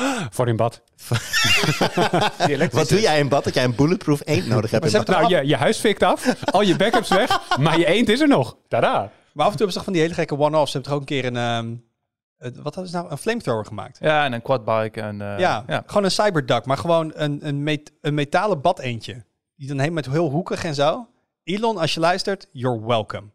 Voor 0.30 0.48
in 0.48 0.56
bad. 0.56 0.82
Wat 2.70 2.88
doe 2.88 3.00
jij 3.00 3.18
in 3.18 3.28
bad 3.28 3.44
dat 3.44 3.54
jij 3.54 3.64
een 3.64 3.74
bulletproof 3.74 4.20
eend 4.24 4.46
nodig 4.46 4.70
hebt? 4.70 4.92
Maar 4.92 5.04
Nou, 5.04 5.28
je, 5.28 5.46
je 5.46 5.56
huis 5.56 5.78
fikt 5.78 6.02
af, 6.02 6.34
al 6.50 6.62
je 6.62 6.76
backups 6.76 7.08
weg, 7.08 7.56
maar 7.58 7.78
je 7.78 7.86
eend 7.86 8.08
is 8.08 8.20
er 8.20 8.28
nog. 8.28 8.56
Tada. 8.68 9.10
Maar 9.32 9.46
af 9.46 9.52
en 9.52 9.58
toe 9.58 9.66
hebben 9.66 9.68
ze 9.68 9.74
toch 9.74 9.84
van 9.84 9.92
die 9.92 10.02
hele 10.02 10.14
gekke 10.14 10.38
one-offs. 10.38 10.70
Ze 10.70 10.78
hebben 10.78 10.82
toch 10.82 10.92
ook 10.92 11.00
een 11.00 11.22
keer 11.22 11.24
een... 11.24 11.36
ehm, 11.36 12.52
wat 12.62 12.74
hadden 12.74 12.88
ze 12.92 12.96
nou? 12.96 13.10
Een 13.10 13.18
flamethrower 13.18 13.64
gemaakt. 13.66 13.98
Ja, 14.00 14.24
en 14.24 14.32
een 14.32 14.42
quadbike. 14.42 15.00
En, 15.00 15.20
eh, 15.20 15.38
ja, 15.38 15.64
ja. 15.66 15.82
gewoon 15.86 16.04
een 16.04 16.10
cyberduck, 16.10 16.64
maar 16.66 16.78
gewoon 16.78 17.12
een, 17.14 17.46
een, 17.46 17.62
met, 17.62 17.92
een 18.00 18.14
metalen 18.14 18.60
bad 18.60 18.78
eentje. 18.78 19.24
Die 19.56 19.68
dan 19.68 19.78
helemaal 19.78 20.02
met 20.02 20.12
heel 20.12 20.30
hoekig 20.30 20.64
en 20.64 20.74
zo. 20.74 21.06
Elon, 21.44 21.76
als 21.78 21.94
je 21.94 22.00
luistert, 22.00 22.48
you're 22.52 22.86
welcome. 22.86 23.30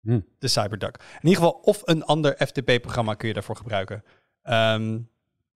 Hm. 0.00 0.20
De 0.38 0.48
cyberduck. 0.48 0.96
In 0.96 1.28
ieder 1.28 1.44
geval, 1.44 1.60
of 1.62 1.82
een 1.84 2.04
ander 2.04 2.36
FTP-programma 2.46 3.14
kun 3.14 3.28
je 3.28 3.34
daarvoor 3.34 3.56
gebruiken. 3.56 4.04
Ehm, 4.42 4.98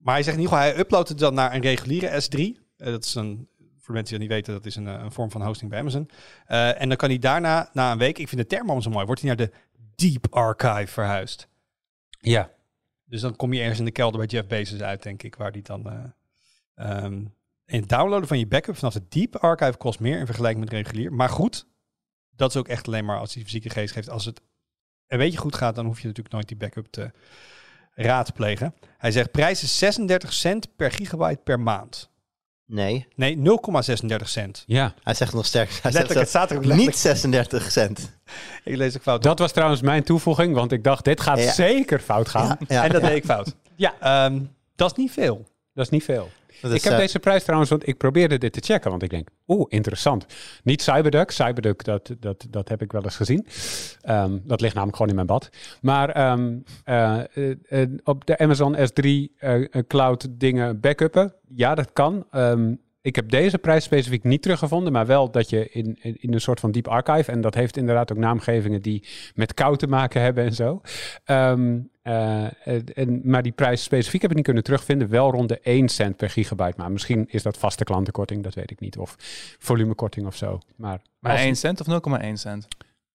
maar 0.01 0.15
hij 0.15 0.23
zegt 0.23 0.37
in 0.37 0.43
ieder 0.43 0.57
geval, 0.57 0.73
hij 0.73 0.81
uploadt 0.81 1.09
het 1.09 1.19
dan 1.19 1.35
naar 1.35 1.55
een 1.55 1.61
reguliere 1.61 2.23
S3. 2.23 2.39
Eh, 2.77 2.87
dat 2.87 3.05
is 3.05 3.15
een, 3.15 3.49
voor 3.79 3.95
mensen 3.95 4.19
die 4.19 4.29
dat 4.29 4.37
niet 4.37 4.47
weten, 4.47 4.53
dat 4.53 4.67
is 4.67 4.77
een, 4.77 4.87
eh, 4.87 5.03
een 5.05 5.13
vorm 5.13 5.31
van 5.31 5.43
hosting 5.43 5.71
bij 5.71 5.81
Amazon. 5.81 6.11
Eh, 6.47 6.81
en 6.81 6.89
dan 6.89 6.97
kan 6.97 7.09
hij 7.09 7.19
daarna, 7.19 7.71
na 7.73 7.93
een 7.93 7.99
week, 7.99 8.19
ik 8.19 8.29
vind 8.29 8.41
de 8.41 8.47
term 8.47 8.63
allemaal 8.63 8.83
zo 8.83 8.91
mooi, 8.91 9.07
wordt 9.07 9.21
hij 9.21 9.35
naar 9.35 9.47
de 9.47 9.53
Deep 9.95 10.27
Archive 10.35 10.93
verhuisd. 10.93 11.49
Ja. 12.21 12.51
Dus 13.05 13.21
dan 13.21 13.37
kom 13.37 13.53
je 13.53 13.61
ergens 13.61 13.79
in 13.79 13.85
de 13.85 13.91
kelder 13.91 14.19
bij 14.19 14.29
Jeff 14.29 14.49
Bezos 14.49 14.81
uit, 14.81 15.03
denk 15.03 15.23
ik, 15.23 15.35
waar 15.35 15.53
die 15.53 15.63
dan... 15.63 15.91
eh 15.91 16.05
ehm, 16.75 17.25
en 17.65 17.81
het 17.81 17.89
downloaden 17.89 18.29
van 18.29 18.39
je 18.39 18.47
backup 18.47 18.77
vanaf 18.77 18.93
de 18.93 19.09
Deep 19.09 19.37
Archive 19.37 19.77
kost 19.77 20.01
meer 20.01 20.19
in 20.19 20.27
vergelijking 20.27 20.65
met 20.65 20.73
regulier. 20.73 21.13
Maar 21.13 21.29
goed, 21.29 21.67
dat 22.31 22.51
is 22.51 22.57
ook 22.57 22.69
echt 22.69 22.87
alleen 22.87 23.05
maar 23.05 23.19
als 23.19 23.33
die 23.33 23.43
fysieke 23.43 23.71
geest 23.71 23.93
geeft. 23.93 24.11
Als 24.11 24.25
het 24.25 24.41
een 25.07 25.19
beetje 25.19 25.39
goed 25.39 25.55
gaat, 25.55 25.75
dan 25.75 25.87
hoef 25.87 26.01
je 26.01 26.07
natuurlijk 26.07 26.35
nooit 26.35 26.49
die 26.49 26.57
backup 26.57 26.87
te 26.87 27.11
raadplegen. 28.03 28.75
Hij 28.99 29.11
zegt 29.13 29.31
prijs 29.31 29.63
is 29.63 29.79
36 29.79 30.33
cent 30.33 30.77
per 30.77 30.91
gigabyte 30.91 31.41
per 31.45 31.61
maand. 31.61 32.09
Nee, 32.67 33.07
Nee, 33.17 33.37
0,36 33.37 34.17
cent. 34.23 34.65
ja. 34.67 34.95
hij 35.03 35.15
zegt 35.15 35.33
nog 35.35 35.47
sterk. 35.47 35.69
Hij 35.71 35.79
Letterlijk, 35.93 36.09
het 36.09 36.19
zegt 36.19 36.29
staat 36.29 36.51
er 36.51 36.57
ook 36.57 36.65
zelfs 36.65 36.79
letterlijk. 36.79 36.95
niet 36.97 36.99
36 36.99 37.71
cent. 37.71 38.11
Ik 38.65 38.77
lees 38.77 38.97
ook 38.97 39.03
fout. 39.03 39.23
Dat 39.23 39.39
was 39.39 39.53
trouwens 39.53 39.81
mijn 39.81 40.03
toevoeging, 40.03 40.55
want 40.55 40.73
ik 40.73 40.85
dacht, 40.85 41.05
dit 41.05 41.21
gaat 41.21 41.39
Ja. 41.39 41.53
zeker 41.53 41.99
fout 42.01 42.29
gaan. 42.29 42.47
Ja, 42.47 42.57
ja, 42.69 42.85
en 42.85 42.91
dat 42.93 43.01
ja. 43.03 43.09
deed 43.09 43.17
ik 43.17 43.25
fout. 43.25 43.55
Ja. 43.77 43.95
Ehm, 44.01 44.41
dat 44.77 44.91
is 44.91 44.97
niet 44.97 45.11
veel. 45.13 45.47
Dat 45.75 45.85
is 45.85 45.91
niet 45.91 46.05
veel. 46.05 46.31
Dat 46.61 46.73
ik 46.73 46.83
heb 46.83 46.93
eh, 46.93 46.99
deze 46.99 47.19
prijs 47.19 47.43
trouwens, 47.43 47.71
want 47.71 47.89
ik 47.89 47.97
probeerde 47.97 48.39
dit 48.39 48.53
te 48.53 48.61
checken, 48.61 48.91
want 48.91 49.03
ik 49.03 49.11
denk, 49.11 49.29
oeh, 49.47 49.65
interessant. 49.69 50.27
Niet 50.63 50.83
Cyberduck, 50.83 51.31
Cyberduck, 51.31 51.85
dat, 51.85 52.15
dat, 52.21 52.47
dat 52.51 52.69
heb 52.69 52.83
ik 52.83 52.93
wel 52.93 53.03
eens 53.03 53.17
gezien. 53.17 53.47
Ehm, 54.01 54.39
dat 54.45 54.61
ligt 54.61 54.75
namelijk 54.75 54.97
gewoon 54.97 55.11
in 55.11 55.15
mijn 55.15 55.27
bad. 55.27 55.49
Maar 55.81 56.09
ehm, 56.09 56.59
eh, 56.85 57.19
eh, 57.69 57.89
op 58.05 58.27
de 58.27 58.39
Amazon 58.39 58.77
S3 58.77 59.05
eh, 59.37 59.55
eh, 59.55 59.67
cloud 59.87 60.29
dingen 60.31 60.81
backuppen, 60.81 61.35
ja, 61.55 61.75
dat 61.75 61.93
kan. 61.93 62.27
Ehm, 62.31 62.75
ik 63.03 63.17
heb 63.17 63.31
deze 63.31 63.59
prijs 63.59 63.85
specifiek 63.85 64.25
niet 64.25 64.43
teruggevonden, 64.43 64.93
maar 64.93 65.07
wel 65.07 65.31
dat 65.31 65.51
je 65.51 65.69
in, 65.69 65.99
in, 66.01 66.17
in 66.21 66.35
een 66.35 66.41
soort 66.41 66.61
van 66.61 66.71
deep 66.71 66.89
archive, 66.89 67.31
en 67.31 67.41
dat 67.41 67.55
heeft 67.55 67.77
inderdaad 67.77 68.13
ook 68.13 68.19
naamgevingen 68.19 68.83
die 68.83 69.05
met 69.35 69.55
kou 69.55 69.77
te 69.77 69.87
maken 69.87 70.23
hebben 70.23 70.45
en 70.45 70.55
zo. 70.55 70.81
Ehm, 71.25 71.79
eh, 72.11 72.81
en, 72.99 73.21
maar 73.25 73.43
die 73.43 73.53
prijs 73.53 73.83
specifiek 73.83 74.21
heb 74.23 74.31
ik 74.31 74.37
niet 74.37 74.45
kunnen 74.45 74.63
terugvinden. 74.63 75.09
Wel 75.09 75.31
rond 75.31 75.49
de 75.49 75.61
1 75.61 75.89
cent 75.89 76.17
per 76.17 76.31
gigabyte. 76.31 76.75
Maar 76.77 76.93
misschien 76.93 77.27
is 77.29 77.43
dat 77.43 77.57
vaste 77.59 77.85
klantenkorting, 77.85 78.43
dat 78.43 78.55
weet 78.55 78.71
ik 78.71 78.81
niet. 78.81 78.99
Of 78.99 79.17
volumekorting 79.59 80.27
of 80.27 80.37
zo. 80.37 80.59
Maar, 80.77 81.01
Maar 81.19 81.33
als- 81.33 81.41
1 81.41 81.57
cent 81.57 81.81
of 81.81 81.87
0,1 81.87 82.33
cent? 82.39 82.67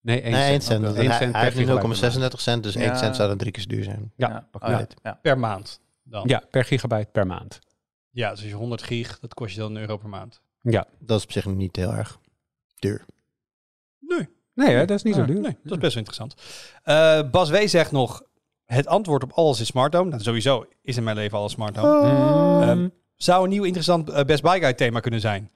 Nee, 0.01 0.21
1 0.21 0.31
Nee, 0.31 0.41
1 0.41 0.61
cent. 0.61 0.63
cent. 0.63 0.83
Cent 0.83 0.93
per 1.31 1.41
heeft 1.41 1.55
nu 1.55 1.61
gigabyte 1.65 1.87
per 1.87 2.11
0,36 2.11 2.41
cent, 2.41 2.63
dus 2.63 2.75
1 2.75 2.83
Ja. 2.83 2.95
cent 2.95 3.15
zou 3.15 3.27
dan 3.29 3.37
drie 3.37 3.51
keer 3.51 3.61
zo 3.61 3.69
duur 3.69 3.83
zijn. 3.83 4.11
Ja. 4.15 4.47
Pak 4.51 4.63
Oh, 4.63 4.79
ja. 5.03 5.19
Per 5.21 5.37
maand 5.39 5.79
dan. 6.03 6.23
Ja, 6.27 6.43
per 6.51 6.63
gigabyte 6.63 7.09
per 7.11 7.27
maand. 7.27 7.59
Ja, 8.09 8.29
dus 8.29 8.39
als 8.39 8.49
je 8.49 8.55
100 8.55 8.83
gig, 8.83 9.19
dat 9.19 9.33
kost 9.33 9.53
je 9.55 9.59
dan 9.59 9.75
een 9.75 9.81
euro 9.81 9.97
per 9.97 10.09
maand. 10.09 10.41
Ja. 10.61 10.87
Dat 10.99 11.17
is 11.17 11.23
op 11.23 11.31
zich 11.31 11.45
niet 11.45 11.75
heel 11.75 11.93
erg 11.93 12.19
duur. 12.79 13.05
Nee. 13.99 14.27
Nee, 14.53 14.75
hè, 14.75 14.85
dat 14.85 14.97
is 14.97 15.03
niet 15.03 15.15
zo 15.15 15.25
duur. 15.25 15.39
Nee, 15.41 15.57
dat 15.63 15.71
is 15.71 15.77
best 15.77 15.93
wel 15.95 16.03
interessant. 16.05 16.35
Eh, 16.83 17.29
Bas 17.31 17.49
W. 17.49 17.55
zegt 17.67 17.91
nog, 17.91 18.23
het 18.65 18.87
antwoord 18.87 19.23
op 19.23 19.31
alles 19.31 19.59
is 19.59 19.67
smart 19.67 19.93
home. 19.93 20.09
Nou, 20.09 20.21
sowieso 20.21 20.65
is 20.81 20.97
in 20.97 21.03
mijn 21.03 21.15
leven 21.15 21.37
alles 21.37 21.51
smart 21.51 21.75
home. 21.75 22.11
Mm. 22.11 22.61
Ehm, 22.61 22.87
zou 23.15 23.43
een 23.43 23.49
nieuw 23.49 23.63
interessant 23.63 24.09
eh, 24.09 24.23
Best 24.23 24.41
Buy 24.43 24.59
Guide 24.59 24.75
thema 24.75 24.99
kunnen 24.99 25.19
zijn. 25.21 25.51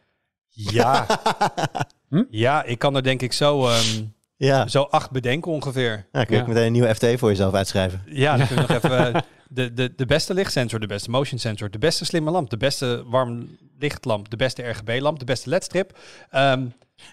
Ja. 0.50 1.06
Hm? 2.10 2.24
Ja, 2.30 2.64
ik 2.64 2.80
kan 2.80 2.96
er 2.96 3.04
denk 3.04 3.22
ik 3.22 3.34
zo, 3.34 3.68
ehm, 3.68 4.04
Ja, 4.36 4.68
zo 4.68 4.82
acht 4.82 5.12
bedenken 5.12 5.52
ongeveer. 5.52 6.08
ja 6.12 6.24
kun 6.24 6.36
je 6.36 6.42
Ja. 6.42 6.48
meteen 6.48 6.66
een 6.66 6.72
nieuwe 6.72 6.96
FT 6.96 7.06
voor 7.20 7.30
jezelf 7.30 7.54
uitschrijven. 7.54 8.02
Ja, 8.06 8.38
dan 8.38 8.48
kunnen 8.48 8.68
we 8.68 8.74
nog 8.74 8.84
even 8.84 9.14
eh, 9.14 9.22
de, 9.50 9.74
de, 9.74 9.94
de 9.96 10.06
beste 10.06 10.34
lichtsensor, 10.34 10.80
de 10.80 10.88
beste 10.88 11.10
motion 11.10 11.40
sensor, 11.40 11.70
de 11.72 11.78
beste 11.78 12.06
slimme 12.06 12.32
lamp, 12.32 12.50
de 12.50 12.58
beste 12.58 13.04
warm 13.08 13.58
lichtlamp, 13.80 14.30
de 14.30 14.36
beste 14.36 14.64
RGB-lamp, 14.70 15.20
de 15.20 15.26
beste 15.26 15.50
LED-strip. 15.50 15.98
Ehm, 16.30 16.66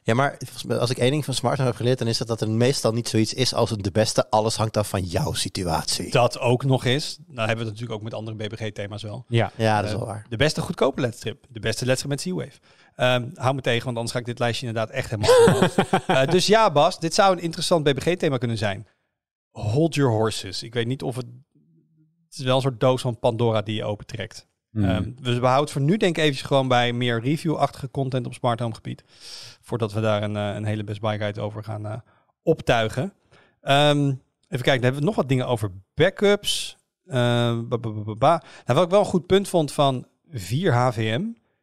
Ja, 0.02 0.14
maar 0.14 0.38
als 0.68 0.90
ik 0.90 0.98
één 0.98 1.10
ding 1.10 1.24
van 1.24 1.34
smart 1.34 1.58
heb 1.58 1.74
geleerd, 1.74 1.98
dan 1.98 2.08
is 2.08 2.18
het 2.18 2.28
dat 2.28 2.40
er 2.40 2.50
meestal 2.50 2.92
niet 2.92 3.08
zoiets 3.08 3.34
is 3.34 3.54
als 3.54 3.70
het 3.70 3.82
de 3.82 3.90
beste. 3.90 4.30
Alles 4.30 4.56
hangt 4.56 4.76
af 4.76 4.88
van 4.88 5.02
jouw 5.02 5.32
situatie. 5.32 6.10
dat 6.10 6.38
ook 6.38 6.64
nog 6.64 6.84
eens. 6.84 7.18
Nou 7.26 7.36
hebben 7.46 7.56
we 7.56 7.70
het 7.70 7.80
natuurlijk 7.80 7.92
ook 7.98 8.02
met 8.02 8.14
andere 8.14 8.36
BBG-thema's 8.36 9.02
wel. 9.02 9.24
Ja. 9.28 9.52
Ja, 9.56 9.76
dat 9.76 9.84
is 9.86 9.92
Eh, 9.92 9.98
wel 9.98 10.06
waar. 10.06 10.26
De 10.28 10.36
beste 10.36 10.60
goedkope 10.60 11.00
LED-strip. 11.00 11.44
De 11.48 11.60
beste 11.60 11.86
LED-strip 11.86 12.10
met 12.10 12.20
Z-Wave. 12.20 12.58
Ehm, 12.94 13.28
hou 13.34 13.54
me 13.54 13.60
tegen, 13.60 13.84
want 13.84 13.96
anders 13.96 14.12
ga 14.14 14.18
ik 14.18 14.24
dit 14.26 14.38
lijstje 14.38 14.66
inderdaad 14.66 14.94
echt 14.94 15.10
helemaal. 15.10 15.68
Eh, 16.06 16.30
Dus 16.30 16.46
ja, 16.46 16.70
Bas, 16.70 16.98
dit 17.00 17.14
zou 17.14 17.32
een 17.36 17.42
interessant 17.42 17.84
BBG-thema 17.84 18.38
kunnen 18.38 18.58
zijn. 18.58 18.86
Hold 19.50 19.94
your 19.94 20.10
horses. 20.12 20.62
Ik 20.62 20.74
weet 20.74 20.86
niet 20.86 21.02
of 21.02 21.16
het... 21.16 21.26
Het 22.28 22.38
is 22.38 22.44
wel 22.44 22.56
een 22.56 22.62
soort 22.62 22.80
doos 22.80 23.00
van 23.00 23.18
Pandora 23.18 23.62
die 23.62 23.74
je 23.74 23.84
opentrekt. 23.84 24.46
Ehm, 24.72 25.10
we 25.22 25.40
behouden 25.40 25.72
voor 25.72 25.82
nu 25.82 25.96
denk 25.96 26.16
ik 26.18 26.24
even 26.24 26.46
gewoon 26.46 26.68
bij 26.68 26.92
meer 26.92 27.20
review-achtige 27.20 27.90
content 27.90 28.26
op 28.26 28.34
smart 28.34 28.60
home 28.60 28.74
gebied. 28.74 29.04
Voordat 29.62 29.92
we 29.92 30.00
daar 30.00 30.22
een, 30.22 30.36
eh, 30.36 30.54
een 30.54 30.64
hele 30.64 30.84
Best 30.84 31.00
Buy 31.00 31.18
guide 31.18 31.40
over 31.40 31.64
gaan 31.64 31.86
eh, 31.86 31.98
optuigen. 32.42 33.12
Ehm, 33.60 34.06
even 34.48 34.64
kijken, 34.64 34.64
dan 34.72 34.82
hebben 34.82 35.00
we 35.00 35.06
nog 35.06 35.14
wat 35.16 35.28
dingen 35.28 35.46
over 35.46 35.70
backups. 35.94 36.76
Uh, 37.06 37.14
ba, 37.14 37.78
ba, 37.78 37.90
ba, 37.90 38.02
ba, 38.02 38.14
ba. 38.14 38.42
Nou, 38.64 38.78
wat 38.78 38.84
ik 38.84 38.90
wel 38.90 39.00
een 39.00 39.06
goed 39.06 39.26
punt 39.26 39.48
vond 39.48 39.72
van 39.72 40.06
4 40.30 40.72
HVM. 40.74 41.22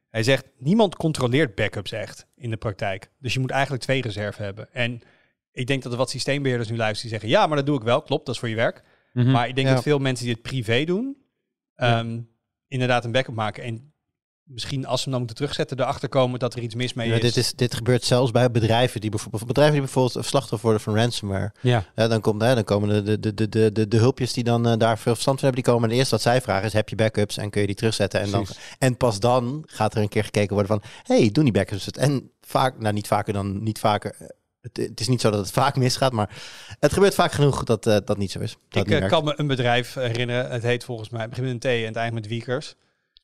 Hij 0.09 0.23
zegt, 0.23 0.45
niemand 0.57 0.95
controleert 0.95 1.55
backups 1.55 1.91
echt 1.91 2.27
in 2.35 2.49
de 2.49 2.57
praktijk. 2.57 3.11
Dus 3.19 3.33
je 3.33 3.39
moet 3.39 3.49
eigenlijk 3.51 3.83
twee 3.83 4.01
reserve 4.01 4.43
hebben. 4.43 4.73
En 4.73 5.01
ik 5.51 5.67
denk 5.67 5.83
dat 5.83 5.91
er 5.91 5.97
wat 5.97 6.09
systeembeheerders 6.09 6.69
nu 6.69 6.77
luisteren 6.77 7.09
die 7.11 7.19
zeggen... 7.19 7.39
ja, 7.39 7.47
maar 7.47 7.57
dat 7.57 7.65
doe 7.65 7.77
ik 7.77 7.83
wel, 7.83 8.01
klopt, 8.01 8.25
dat 8.25 8.33
is 8.35 8.39
voor 8.39 8.49
je 8.49 8.55
werk. 8.55 8.83
Mhm. 9.13 9.31
Maar 9.31 9.47
ik 9.47 9.55
denk 9.55 9.67
Ja. 9.67 9.73
dat 9.73 9.83
veel 9.83 9.99
mensen 9.99 10.25
die 10.25 10.33
het 10.33 10.43
privé 10.43 10.83
doen. 10.83 11.17
Inderdaad 12.67 13.05
een 13.05 13.11
backup 13.11 13.35
maken. 13.35 13.63
En 13.63 13.93
misschien 14.43 14.85
als 14.85 14.97
ze 14.97 15.03
hem 15.03 15.11
dan 15.11 15.19
moeten 15.19 15.35
terugzetten, 15.37 15.79
erachter 15.79 16.09
komen 16.09 16.39
dat 16.39 16.53
er 16.55 16.61
iets 16.61 16.75
mis 16.75 16.93
mee 16.93 17.07
Ja, 17.09 17.15
is. 17.15 17.21
dit, 17.21 17.37
is, 17.37 17.53
dit 17.53 17.73
gebeurt 17.73 18.03
zelfs 18.03 18.31
bij 18.31 18.51
bedrijven 18.51 19.01
die 19.01 19.09
bijvoorbeeld, 19.09 19.45
bedrijven 19.45 19.73
die 19.73 19.83
bijvoorbeeld 19.83 20.25
slachtoffer 20.25 20.61
worden 20.61 20.81
van 20.81 20.95
ransomware. 20.95 21.51
ja. 21.61 21.85
Ja, 21.95 22.07
dan, 22.07 22.21
komt, 22.21 22.41
hè, 22.41 22.55
dan 22.55 22.63
komen 22.63 23.05
de, 23.05 23.19
de, 23.19 23.33
de, 23.33 23.49
de, 23.49 23.71
de, 23.71 23.87
de 23.87 23.97
hulpjes 23.97 24.33
die 24.33 24.43
dan 24.43 24.67
eh, 24.67 24.77
daar 24.77 24.97
veel 24.97 25.13
verstand 25.13 25.39
van 25.39 25.47
hebben, 25.47 25.63
die 25.63 25.73
komen. 25.73 25.89
En 25.89 25.95
eerst 25.95 26.11
wat 26.11 26.21
zij 26.21 26.41
vragen 26.41 26.65
is, 26.65 26.73
heb 26.73 26.89
je 26.89 26.95
backups 26.95 27.37
en 27.37 27.49
kun 27.49 27.61
je 27.61 27.67
die 27.67 27.75
terugzetten? 27.75 28.19
En, 28.19 28.31
dan, 28.31 28.45
en 28.79 28.97
pas 28.97 29.19
dan 29.19 29.63
gaat 29.67 29.95
er 29.95 30.01
een 30.01 30.09
keer 30.09 30.23
gekeken 30.23 30.53
worden 30.55 30.79
van, 30.79 30.89
hey, 31.03 31.29
doen 31.31 31.43
die 31.43 31.53
backups 31.53 31.85
het? 31.85 31.97
En 31.97 32.31
vaak, 32.41 32.79
nou 32.79 32.93
niet 32.93 33.07
vaker 33.07 33.33
dan 33.33 33.63
niet 33.63 33.79
vaker. 33.79 34.15
Het, 34.63 34.77
het 34.77 34.99
is 34.99 35.07
niet 35.07 35.21
zo 35.21 35.29
dat 35.29 35.39
het 35.39 35.51
vaak 35.51 35.75
misgaat, 35.75 36.11
maar 36.11 36.29
het 36.79 36.93
gebeurt 36.93 37.15
vaak 37.15 37.31
genoeg 37.31 37.63
dat 37.63 37.85
eh, 37.87 37.97
dat 38.05 38.17
niet 38.17 38.31
zo 38.31 38.39
is. 38.39 38.57
Dat 38.69 38.87
ik 38.87 39.01
eh, 39.01 39.07
kan 39.09 39.23
me 39.23 39.33
een 39.35 39.47
bedrijf 39.47 39.93
herinneren, 39.93 40.49
het 40.51 40.63
heet 40.63 40.83
volgens 40.83 41.09
mij, 41.09 41.21
het 41.21 41.29
begint 41.29 41.47
met 41.47 41.53
een 41.53 41.59
T 41.59 41.65
en 41.81 41.85
het 41.87 41.95
eindigt 41.95 42.13
met 42.13 42.27
Wiekers. 42.27 42.75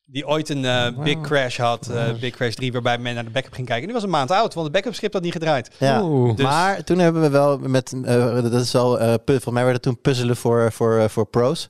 Die 0.06 0.28
ooit 0.28 0.50
een 0.50 0.66
eh, 0.66 0.88
Wow. 0.96 1.04
big 1.04 1.22
crash 1.22 1.58
had, 1.58 1.92
Big 2.20 2.36
Crash 2.36 2.54
3, 2.54 2.72
waarbij 2.72 2.98
men 2.98 3.14
naar 3.16 3.24
de 3.24 3.30
backup 3.30 3.54
ging 3.54 3.68
kijken. 3.68 3.88
En 3.88 3.92
die 3.94 4.02
was 4.02 4.04
een 4.04 4.18
maand 4.18 4.32
oud, 4.32 4.54
want 4.54 4.66
de 4.68 4.74
backup 4.74 4.94
script 4.96 5.14
had 5.14 5.24
niet 5.24 5.32
gedraaid. 5.32 5.70
Ja. 5.78 6.04
Oeh. 6.04 6.36
Dus- 6.36 6.46
Maar 6.46 6.84
toen 6.84 7.00
hebben 7.00 7.22
we 7.22 7.30
wel 7.30 7.58
met, 7.58 7.94
eh, 8.04 8.42
dat 8.42 8.54
is 8.54 8.72
wel, 8.72 9.00
eh 9.00 9.14
volgens 9.26 9.46
mij 9.54 9.64
werd 9.64 9.74
het 9.76 9.84
toen 9.84 10.02
puzzelen 10.02 10.36
voor, 10.38 10.72
voor, 10.72 11.10
voor 11.10 11.26
pro's. 11.26 11.70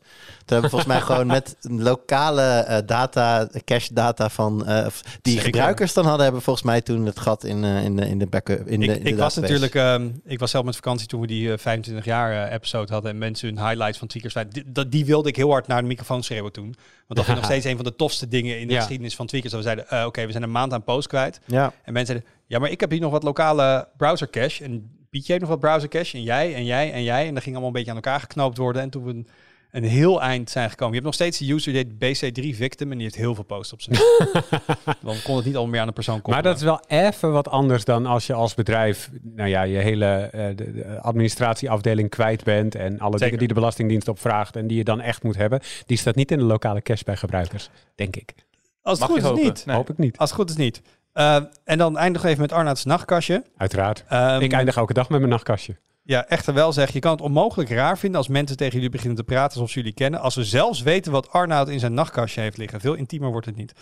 Toen 0.50 0.58
hebben 0.62 0.80
we 0.80 0.86
volgens 0.86 1.08
mij 1.08 1.16
gewoon 1.16 1.28
met 1.28 1.56
lokale 1.62 2.42
eh, 2.42 2.78
data, 2.86 3.48
cache 3.66 3.94
data 3.94 4.30
van, 4.30 4.66
eh, 4.68 4.88
die 5.22 5.34
Zeker. 5.34 5.46
gebruikers 5.50 5.94
dan 5.94 6.04
hadden, 6.04 6.22
hebben 6.22 6.40
we 6.40 6.46
volgens 6.46 6.66
mij 6.66 6.82
toen 6.82 7.06
het 7.06 7.20
gat 7.20 7.44
in, 7.44 7.64
eh, 7.64 7.84
in, 7.84 7.96
de, 7.96 8.08
in 8.10 8.20
de 8.20 8.28
backup, 8.28 8.68
in 8.68 8.80
de, 8.80 8.86
ik, 8.86 9.04
de 9.04 9.10
ik 9.10 9.18
was 9.18 9.36
natuurlijk, 9.36 9.76
ehm, 9.76 10.10
ik 10.26 10.40
was 10.40 10.52
zelf 10.52 10.66
met 10.66 10.76
vakantie 10.76 11.08
toen 11.08 11.22
we 11.22 11.28
die 11.28 11.52
eh, 11.52 11.58
25 11.58 12.06
jaar 12.06 12.48
eh, 12.48 12.54
episode 12.54 12.94
hadden 12.94 13.12
en 13.12 13.18
mensen 13.18 13.48
hun 13.56 13.68
highlights 13.68 13.98
van 13.98 14.08
Tweakers. 14.08 14.34
Die, 14.50 14.64
dat- 14.72 14.92
die 14.92 15.06
wilde 15.06 15.30
ik 15.30 15.36
heel 15.36 15.50
hard 15.52 15.68
naar 15.68 15.82
de 15.82 15.88
microfoon 15.88 16.24
schreeuwen 16.24 16.52
toen. 16.52 16.64
Want 16.66 16.76
dat 17.08 17.26
vind 17.26 17.28
ik 17.30 17.36
nog 17.36 17.46
steeds 17.52 17.66
een 17.66 17.76
van 17.76 17.86
de 17.86 17.96
tofste 17.96 18.28
dingen 18.28 18.60
in 18.60 18.68
de 18.68 18.74
Ja. 18.74 18.80
geschiedenis 18.80 19.16
van 19.16 19.26
Tweakers. 19.26 19.54
Dat 19.54 19.62
we 19.64 19.68
zeiden, 19.70 19.90
eh, 20.00 20.06
oké, 20.06 20.26
we 20.26 20.32
zijn 20.32 20.44
een 20.44 20.52
maand 20.52 20.74
aan 20.74 20.84
post 20.84 21.08
kwijt. 21.08 21.40
Ja, 21.46 21.74
En 21.84 21.94
mensen 21.94 22.14
zeiden, 22.14 22.28
ja, 22.48 22.60
maar 22.60 22.70
ik 22.70 22.80
heb 22.80 22.92
hier 22.92 23.00
nog 23.02 23.12
wat 23.12 23.24
lokale 23.24 23.88
browser 23.98 24.30
cache. 24.30 24.64
En 24.64 24.92
Pietje 25.10 25.32
heeft 25.32 25.44
nog 25.44 25.52
wat 25.54 25.60
browser 25.60 25.90
cache. 25.90 26.18
En 26.18 26.24
jij, 26.24 26.56
en 26.56 26.66
jij, 26.66 26.94
en 26.94 27.04
jij. 27.04 27.28
En 27.28 27.34
dat 27.34 27.44
ging 27.44 27.56
allemaal 27.56 27.68
een 27.68 27.84
beetje 27.84 27.90
aan 27.90 28.04
elkaar 28.04 28.20
geknoopt 28.20 28.58
worden. 28.58 28.82
En 28.82 28.90
toen 28.90 29.04
we 29.04 29.24
een, 29.72 29.84
heel 29.84 30.22
eind 30.22 30.50
zijn 30.50 30.70
gekomen. 30.70 30.94
Je 30.96 31.02
hebt 31.02 31.06
nog 31.06 31.14
steeds 31.14 31.38
de 31.38 31.54
user 31.54 31.74
die 31.74 31.86
heet 32.00 32.34
BC3 32.54 32.56
Victim. 32.58 32.92
En 32.92 32.98
die 32.98 33.04
heeft 33.06 33.16
heel 33.20 33.36
veel 33.36 33.44
posts 33.44 33.74
op 33.74 33.82
zijn. 33.82 33.98
Want 35.02 35.18
we 35.18 35.24
konden 35.24 35.36
het 35.36 35.46
niet 35.46 35.56
allemaal 35.56 35.66
meer 35.68 35.82
aan 35.82 35.88
een 35.88 35.94
persoon 35.94 36.14
Maar 36.14 36.24
koppelen. 36.24 36.44
dat 36.44 36.56
is 36.56 36.64
wel 36.64 36.82
even 36.88 37.32
wat 37.32 37.48
anders 37.50 37.86
dan 37.86 38.06
als 38.06 38.28
je 38.28 38.34
als 38.34 38.54
bedrijf 38.54 39.10
nou 39.22 39.50
ja, 39.50 39.62
je 39.62 39.78
hele 39.78 40.06
eh, 40.06 40.46
de, 40.56 40.72
de 40.74 41.00
administratieafdeling 41.02 42.10
kwijt 42.10 42.44
bent 42.44 42.76
en 42.76 43.00
alle 43.00 43.18
dingen 43.18 43.38
die 43.38 43.48
de 43.48 43.54
Belastingdienst 43.54 44.08
opvraagt 44.08 44.56
en 44.56 44.68
die 44.68 44.78
je 44.78 44.84
dan 44.84 45.02
echt 45.02 45.24
moet 45.24 45.36
hebben. 45.36 45.60
Die 45.86 45.98
staat 45.98 46.16
niet 46.16 46.32
in 46.32 46.38
de 46.38 46.44
lokale 46.44 46.82
cache 46.82 47.04
bij 47.04 47.16
gebruikers, 47.18 47.70
denk 47.96 48.16
ik. 48.16 48.34
Als 48.82 49.00
het 49.00 49.08
Mag 49.10 49.18
goed 49.18 49.18
is 49.18 49.24
hopen. 49.30 49.44
niet. 49.44 49.66
Nee. 49.66 49.76
Hoop 49.76 49.90
ik 49.90 49.98
niet. 49.98 50.18
Als 50.18 50.30
het 50.30 50.40
goed 50.40 50.50
is 50.50 50.56
niet. 50.56 50.82
Eh, 51.14 51.36
en 51.64 51.78
dan 51.78 51.98
eindig 51.98 52.24
even 52.24 52.42
met 52.42 52.52
Arnaud's 52.52 52.86
nachtkastje. 52.86 53.44
Uiteraard. 53.58 54.04
Ehm, 54.08 54.42
ik 54.42 54.54
eindig 54.54 54.76
elke 54.78 54.94
dag 54.94 55.10
met 55.10 55.20
mijn 55.20 55.32
nachtkastje. 55.32 55.76
Ja, 56.10 56.28
echter 56.28 56.54
wel 56.54 56.74
zeg. 56.74 56.92
Je 56.92 57.00
kan 57.00 57.12
het 57.12 57.22
onmogelijk 57.22 57.70
raar 57.70 57.98
vinden 57.98 58.18
als 58.18 58.28
mensen 58.28 58.58
tegen 58.58 58.74
jullie 58.74 58.90
beginnen 58.90 59.18
te 59.18 59.24
praten 59.24 59.54
alsof 59.54 59.70
ze 59.72 59.80
jullie 59.80 59.94
kennen. 59.94 60.20
Als 60.20 60.34
ze 60.34 60.44
zelfs 60.44 60.82
weten 60.82 61.12
wat 61.12 61.30
Arnoud 61.32 61.70
in 61.70 61.80
zijn 61.80 61.94
nachtkastje 61.94 62.42
heeft 62.42 62.58
liggen. 62.58 62.82
Veel 62.82 62.94
intiemer 62.94 63.32
wordt 63.32 63.46
het 63.46 63.56
niet. 63.56 63.74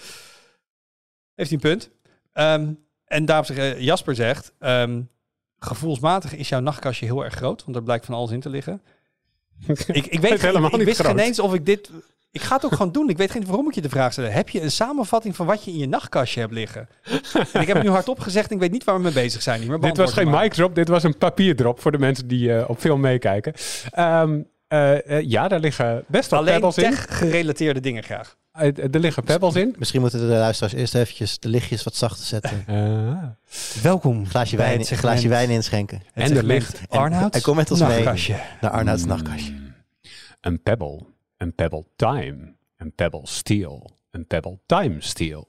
Heeft 1.36 1.50
hij 1.50 1.51
een 1.51 1.69
punt. 1.69 1.89
Ehm, 2.34 2.74
en 3.05 3.25
daarop 3.25 3.46
zegt 3.46 3.60
eh, 3.60 3.79
Jasper 3.79 4.15
zegt, 4.15 4.53
ehm, 4.60 5.01
gevoelsmatig 5.60 6.36
is 6.36 6.50
jouw 6.50 6.60
nachtkastje 6.60 7.05
heel 7.05 7.24
erg 7.24 7.34
groot. 7.34 7.63
Want 7.63 7.75
er 7.75 7.84
blijkt 7.84 8.05
van 8.05 8.15
alles 8.15 8.31
in 8.31 8.39
te 8.39 8.50
liggen. 8.50 8.81
Ik, 9.88 10.05
ik 10.05 10.19
weet 10.19 10.41
helemaal 10.41 10.65
ik, 10.65 10.72
ik 10.72 10.77
niet 10.77 10.88
wist 10.88 11.05
geen 11.05 11.19
eens 11.19 11.39
of 11.39 11.53
ik 11.53 11.65
dit... 11.65 11.91
Ik 12.31 12.41
ga 12.41 12.55
het 12.55 12.65
ook 12.65 12.72
gewoon 12.75 12.91
doen. 12.91 13.10
Ik 13.10 13.17
weet 13.17 13.31
geen 13.31 13.46
waarom 13.46 13.67
ik 13.67 13.75
je 13.75 13.81
de 13.81 13.89
vraag 13.89 14.12
stel. 14.12 14.24
Heb 14.25 14.50
je 14.50 14.62
een 14.62 14.72
samenvatting 14.72 15.36
van 15.36 15.46
wat 15.46 15.63
je 15.63 15.72
in 15.72 15.77
je 15.77 15.88
nachtkastje 15.88 16.39
hebt 16.39 16.53
liggen? 16.53 16.88
en 17.53 17.62
ik 17.62 17.67
heb 17.67 17.75
het 17.75 17.84
nu 17.84 17.89
hardop 17.89 18.19
gezegd 18.19 18.50
en 18.50 18.55
ik 18.55 18.62
weet 18.62 18.72
niet 18.72 18.84
waar 18.84 18.96
we 18.96 19.01
mee 19.01 19.12
bezig 19.13 19.41
zijn. 19.41 19.60
Niet 19.60 19.69
meer 19.69 19.79
Dit 19.79 19.98
was 19.98 20.13
geen 20.13 20.29
mic 20.29 20.53
drop, 20.53 20.75
dit 20.75 20.88
was 20.88 21.03
een 21.03 21.17
papierdrop 21.17 21.79
voor 21.81 21.91
de 21.91 21.98
mensen 21.98 22.27
die 22.27 22.53
eh, 22.57 22.69
op 22.69 22.79
film 22.79 23.00
meekijken. 23.00 23.53
Ehm, 23.91 24.39
eh, 24.67 25.17
eh, 25.17 25.24
ja, 25.29 25.48
daar 25.48 25.60
liggen 25.60 26.03
best 26.07 26.29
wel 26.29 26.39
Alleen 26.39 26.53
pebbles 26.53 26.77
in. 26.77 26.89
tech-gerelateerde 26.89 27.79
dingen 27.79 28.03
graag. 28.03 28.36
Eh, 28.51 28.93
er 28.93 29.00
liggen 29.00 29.24
pebbles 29.24 29.55
in. 29.55 29.75
misschien 29.77 30.01
moeten 30.01 30.19
de 30.19 30.25
luisteraars 30.25 30.74
eerst 30.74 30.96
eventjes 30.96 31.39
de 31.39 31.50
lichtjes 31.50 31.84
wat 31.84 31.96
zachter 31.96 32.25
zetten. 32.25 32.63
Ah. 32.67 33.24
Welkom. 33.84 34.27
Glaasje 34.27 34.57
wijn, 34.57 34.86
glaasje 34.86 35.27
wijn 35.27 35.50
inschenken. 35.50 35.98
Het 35.98 36.05
En 36.13 36.22
er 36.22 36.27
segment 36.27 36.48
ligt- 36.48 36.79
en- 36.89 37.00
Arnoud. 37.00 37.36
en 37.36 37.41
kom 37.41 37.55
met 37.55 37.72
ons 37.72 37.79
mee. 37.79 37.89
nachtkastje. 37.89 38.36
Naar 38.62 38.72
Arnoud's 38.72 39.05
nachtkastje. 39.05 39.51
Mm. 39.51 39.74
Een 40.41 40.62
pebble, 40.62 41.05
een 41.38 41.53
pebble 41.56 41.86
time, 41.96 42.56
een 42.77 42.91
pebble 42.91 43.27
steel, 43.27 43.89
een 44.12 44.25
pebble 44.25 44.60
time 44.65 45.01
steel, 45.01 45.48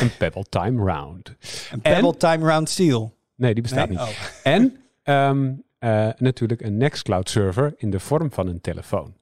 een 0.00 0.16
pebble 0.16 0.44
time 0.44 0.84
round. 0.84 1.34
Een 1.70 1.80
Pebble 1.80 2.16
Time 2.16 2.46
Round 2.46 2.68
Steel. 2.68 3.16
Nee, 3.34 3.54
die 3.54 3.62
bestaat 3.62 3.88
Nee? 3.88 3.98
niet. 3.98 4.08
Oh. 4.08 4.14
En 4.42 4.76
ehm, 5.02 5.52
eh, 5.78 6.08
natuurlijk 6.16 6.60
een 6.60 6.76
Nextcloud 6.76 7.30
server 7.30 7.74
in 7.76 7.90
de 7.90 8.00
vorm 8.00 8.32
van 8.32 8.46
een 8.46 8.60
telefoon. 8.60 9.14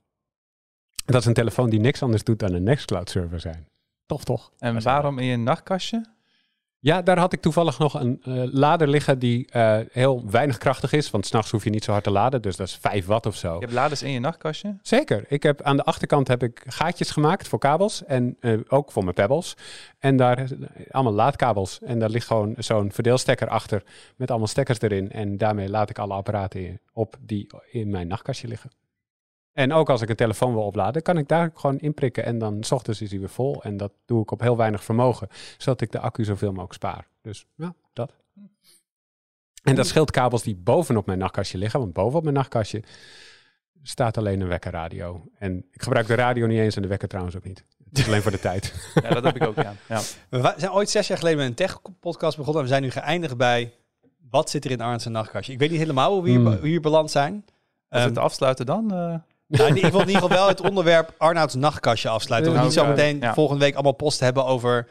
Dat 1.04 1.20
is 1.20 1.26
een 1.26 1.34
telefoon 1.34 1.70
die 1.70 1.80
niks 1.80 2.02
anders 2.02 2.24
doet 2.24 2.38
dan 2.38 2.52
een 2.52 2.62
Nextcloud 2.62 3.10
server 3.10 3.40
zijn. 3.40 3.68
Tof 4.06 4.24
toch? 4.24 4.52
En 4.58 4.82
waarom 4.82 5.18
in 5.18 5.26
je 5.26 5.36
nachtkastje? 5.36 6.04
Ja, 6.80 7.02
daar 7.02 7.18
had 7.18 7.32
ik 7.32 7.40
toevallig 7.40 7.78
nog 7.78 7.94
een 7.94 8.20
eh, 8.22 8.42
lader 8.44 8.88
liggen 8.88 9.18
die 9.18 9.50
eh, 9.50 9.78
heel 9.90 10.30
weinig 10.30 10.58
krachtig 10.58 10.92
is. 10.92 11.10
Want 11.10 11.26
s'nachts 11.26 11.50
hoef 11.50 11.64
je 11.64 11.70
niet 11.70 11.84
zo 11.84 11.92
hard 11.92 12.04
te 12.04 12.10
laden. 12.10 12.42
Dus 12.42 12.56
dat 12.56 12.66
is 12.66 12.76
5 12.76 13.06
watt 13.06 13.26
of 13.26 13.36
zo. 13.36 13.52
Je 13.52 13.60
hebt 13.60 13.72
laders 13.72 14.02
in 14.02 14.10
je 14.10 14.18
nachtkastje? 14.20 14.76
Zeker. 14.82 15.24
Ik 15.28 15.42
heb 15.42 15.62
aan 15.62 15.76
de 15.76 15.84
achterkant 15.84 16.28
heb 16.28 16.42
ik 16.42 16.62
gaatjes 16.66 17.10
gemaakt 17.10 17.48
voor 17.48 17.58
kabels. 17.58 18.04
En 18.04 18.36
eh, 18.40 18.58
ook 18.68 18.92
voor 18.92 19.02
mijn 19.02 19.14
pebbles. 19.14 19.56
En 19.98 20.16
daar 20.16 20.48
allemaal 20.90 21.12
laadkabels. 21.12 21.78
En 21.82 21.98
daar 21.98 22.10
ligt 22.10 22.26
gewoon 22.26 22.54
zo'n 22.58 22.92
verdeelstekker 22.92 23.48
achter. 23.48 23.82
Met 24.16 24.30
allemaal 24.30 24.48
stekkers 24.48 24.80
erin. 24.80 25.10
En 25.10 25.36
daarmee 25.36 25.68
laat 25.68 25.90
ik 25.90 25.98
alle 25.98 26.14
apparaten 26.14 26.80
op 26.92 27.16
die 27.20 27.46
in 27.70 27.90
mijn 27.90 28.06
nachtkastje 28.06 28.48
liggen. 28.48 28.70
En 29.58 29.72
ook 29.72 29.90
als 29.90 30.02
ik 30.02 30.08
een 30.08 30.16
telefoon 30.16 30.52
wil 30.54 30.62
opladen, 30.62 31.02
kan 31.02 31.18
ik 31.18 31.28
daar 31.28 31.50
gewoon 31.54 31.78
inprikken. 31.78 32.24
En 32.24 32.38
dan 32.38 32.62
s 32.64 32.72
ochtends 32.72 33.00
is 33.00 33.10
hij 33.10 33.18
weer 33.18 33.28
vol. 33.28 33.62
En 33.62 33.76
dat 33.76 33.92
doe 34.04 34.22
ik 34.22 34.30
op 34.30 34.40
heel 34.40 34.56
weinig 34.56 34.84
vermogen. 34.84 35.28
Zodat 35.58 35.80
ik 35.80 35.92
de 35.92 35.98
accu 35.98 36.24
zoveel 36.24 36.48
mogelijk 36.48 36.72
spaar. 36.72 37.06
Dus 37.22 37.46
ja, 37.56 37.74
dat. 37.92 38.12
En 39.62 39.74
dat 39.74 39.86
scheelt 39.86 40.10
kabels 40.10 40.42
die 40.42 40.56
bovenop 40.56 41.06
mijn 41.06 41.18
nachtkastje 41.18 41.58
liggen. 41.58 41.80
Want 41.80 41.92
bovenop 41.92 42.22
mijn 42.22 42.34
nachtkastje 42.34 42.82
staat 43.82 44.16
alleen 44.18 44.40
een 44.40 44.48
wekkerradio. 44.48 45.24
En 45.38 45.64
ik 45.72 45.82
gebruik 45.82 46.06
de 46.06 46.14
radio 46.14 46.46
niet 46.46 46.58
eens 46.58 46.76
en 46.76 46.82
de 46.82 46.88
wekker 46.88 47.08
trouwens 47.08 47.36
ook 47.36 47.44
niet. 47.44 47.64
Het 47.88 47.98
is 47.98 48.06
alleen 48.06 48.22
voor 48.22 48.30
de 48.30 48.40
tijd. 48.40 48.74
Ja, 49.02 49.10
dat 49.10 49.24
heb 49.24 49.36
ik 49.36 49.46
ook, 49.46 49.56
ja. 49.56 49.74
ja. 49.88 50.00
We 50.30 50.54
zijn 50.56 50.72
ooit 50.72 50.90
zes 50.90 51.06
jaar 51.06 51.18
geleden 51.18 51.38
met 51.38 51.48
een 51.48 51.54
tech-podcast 51.54 52.36
begonnen. 52.36 52.62
En 52.62 52.68
we 52.68 52.74
zijn 52.74 52.82
nu 52.82 52.90
geëindigd 52.90 53.36
bij... 53.36 53.72
Wat 54.30 54.50
zit 54.50 54.64
er 54.64 54.70
in 54.70 54.80
Arndt's 54.80 55.06
nachtkastje? 55.06 55.52
Ik 55.52 55.58
weet 55.58 55.70
niet 55.70 55.78
helemaal 55.78 56.12
hoe 56.12 56.22
we 56.22 56.28
hier, 56.30 56.38
Hmm. 56.38 56.56
hoe 56.56 56.66
hier 56.68 56.80
beland 56.80 57.10
zijn. 57.10 57.34
Als 57.44 57.52
Ehm, 57.88 58.02
we 58.02 58.08
het 58.08 58.18
afsluiten 58.18 58.66
dan? 58.66 58.92
eh, 58.92 59.14
nou, 59.48 59.74
ik 59.74 59.82
wil 59.92 60.00
in 60.00 60.06
ieder 60.06 60.22
geval 60.22 60.28
wel 60.36 60.48
het 60.48 60.60
onderwerp 60.60 61.14
Arnoud's 61.18 61.54
nachtkastje 61.54 62.08
afsluiten. 62.08 62.50
Dat 62.52 62.60
we 62.60 62.66
niet 62.66 62.76
zo 62.76 62.86
meteen 62.86 63.18
Ja. 63.20 63.34
volgende 63.34 63.64
week 63.64 63.74
allemaal 63.74 63.92
post 63.92 64.20
hebben 64.20 64.44
over... 64.44 64.88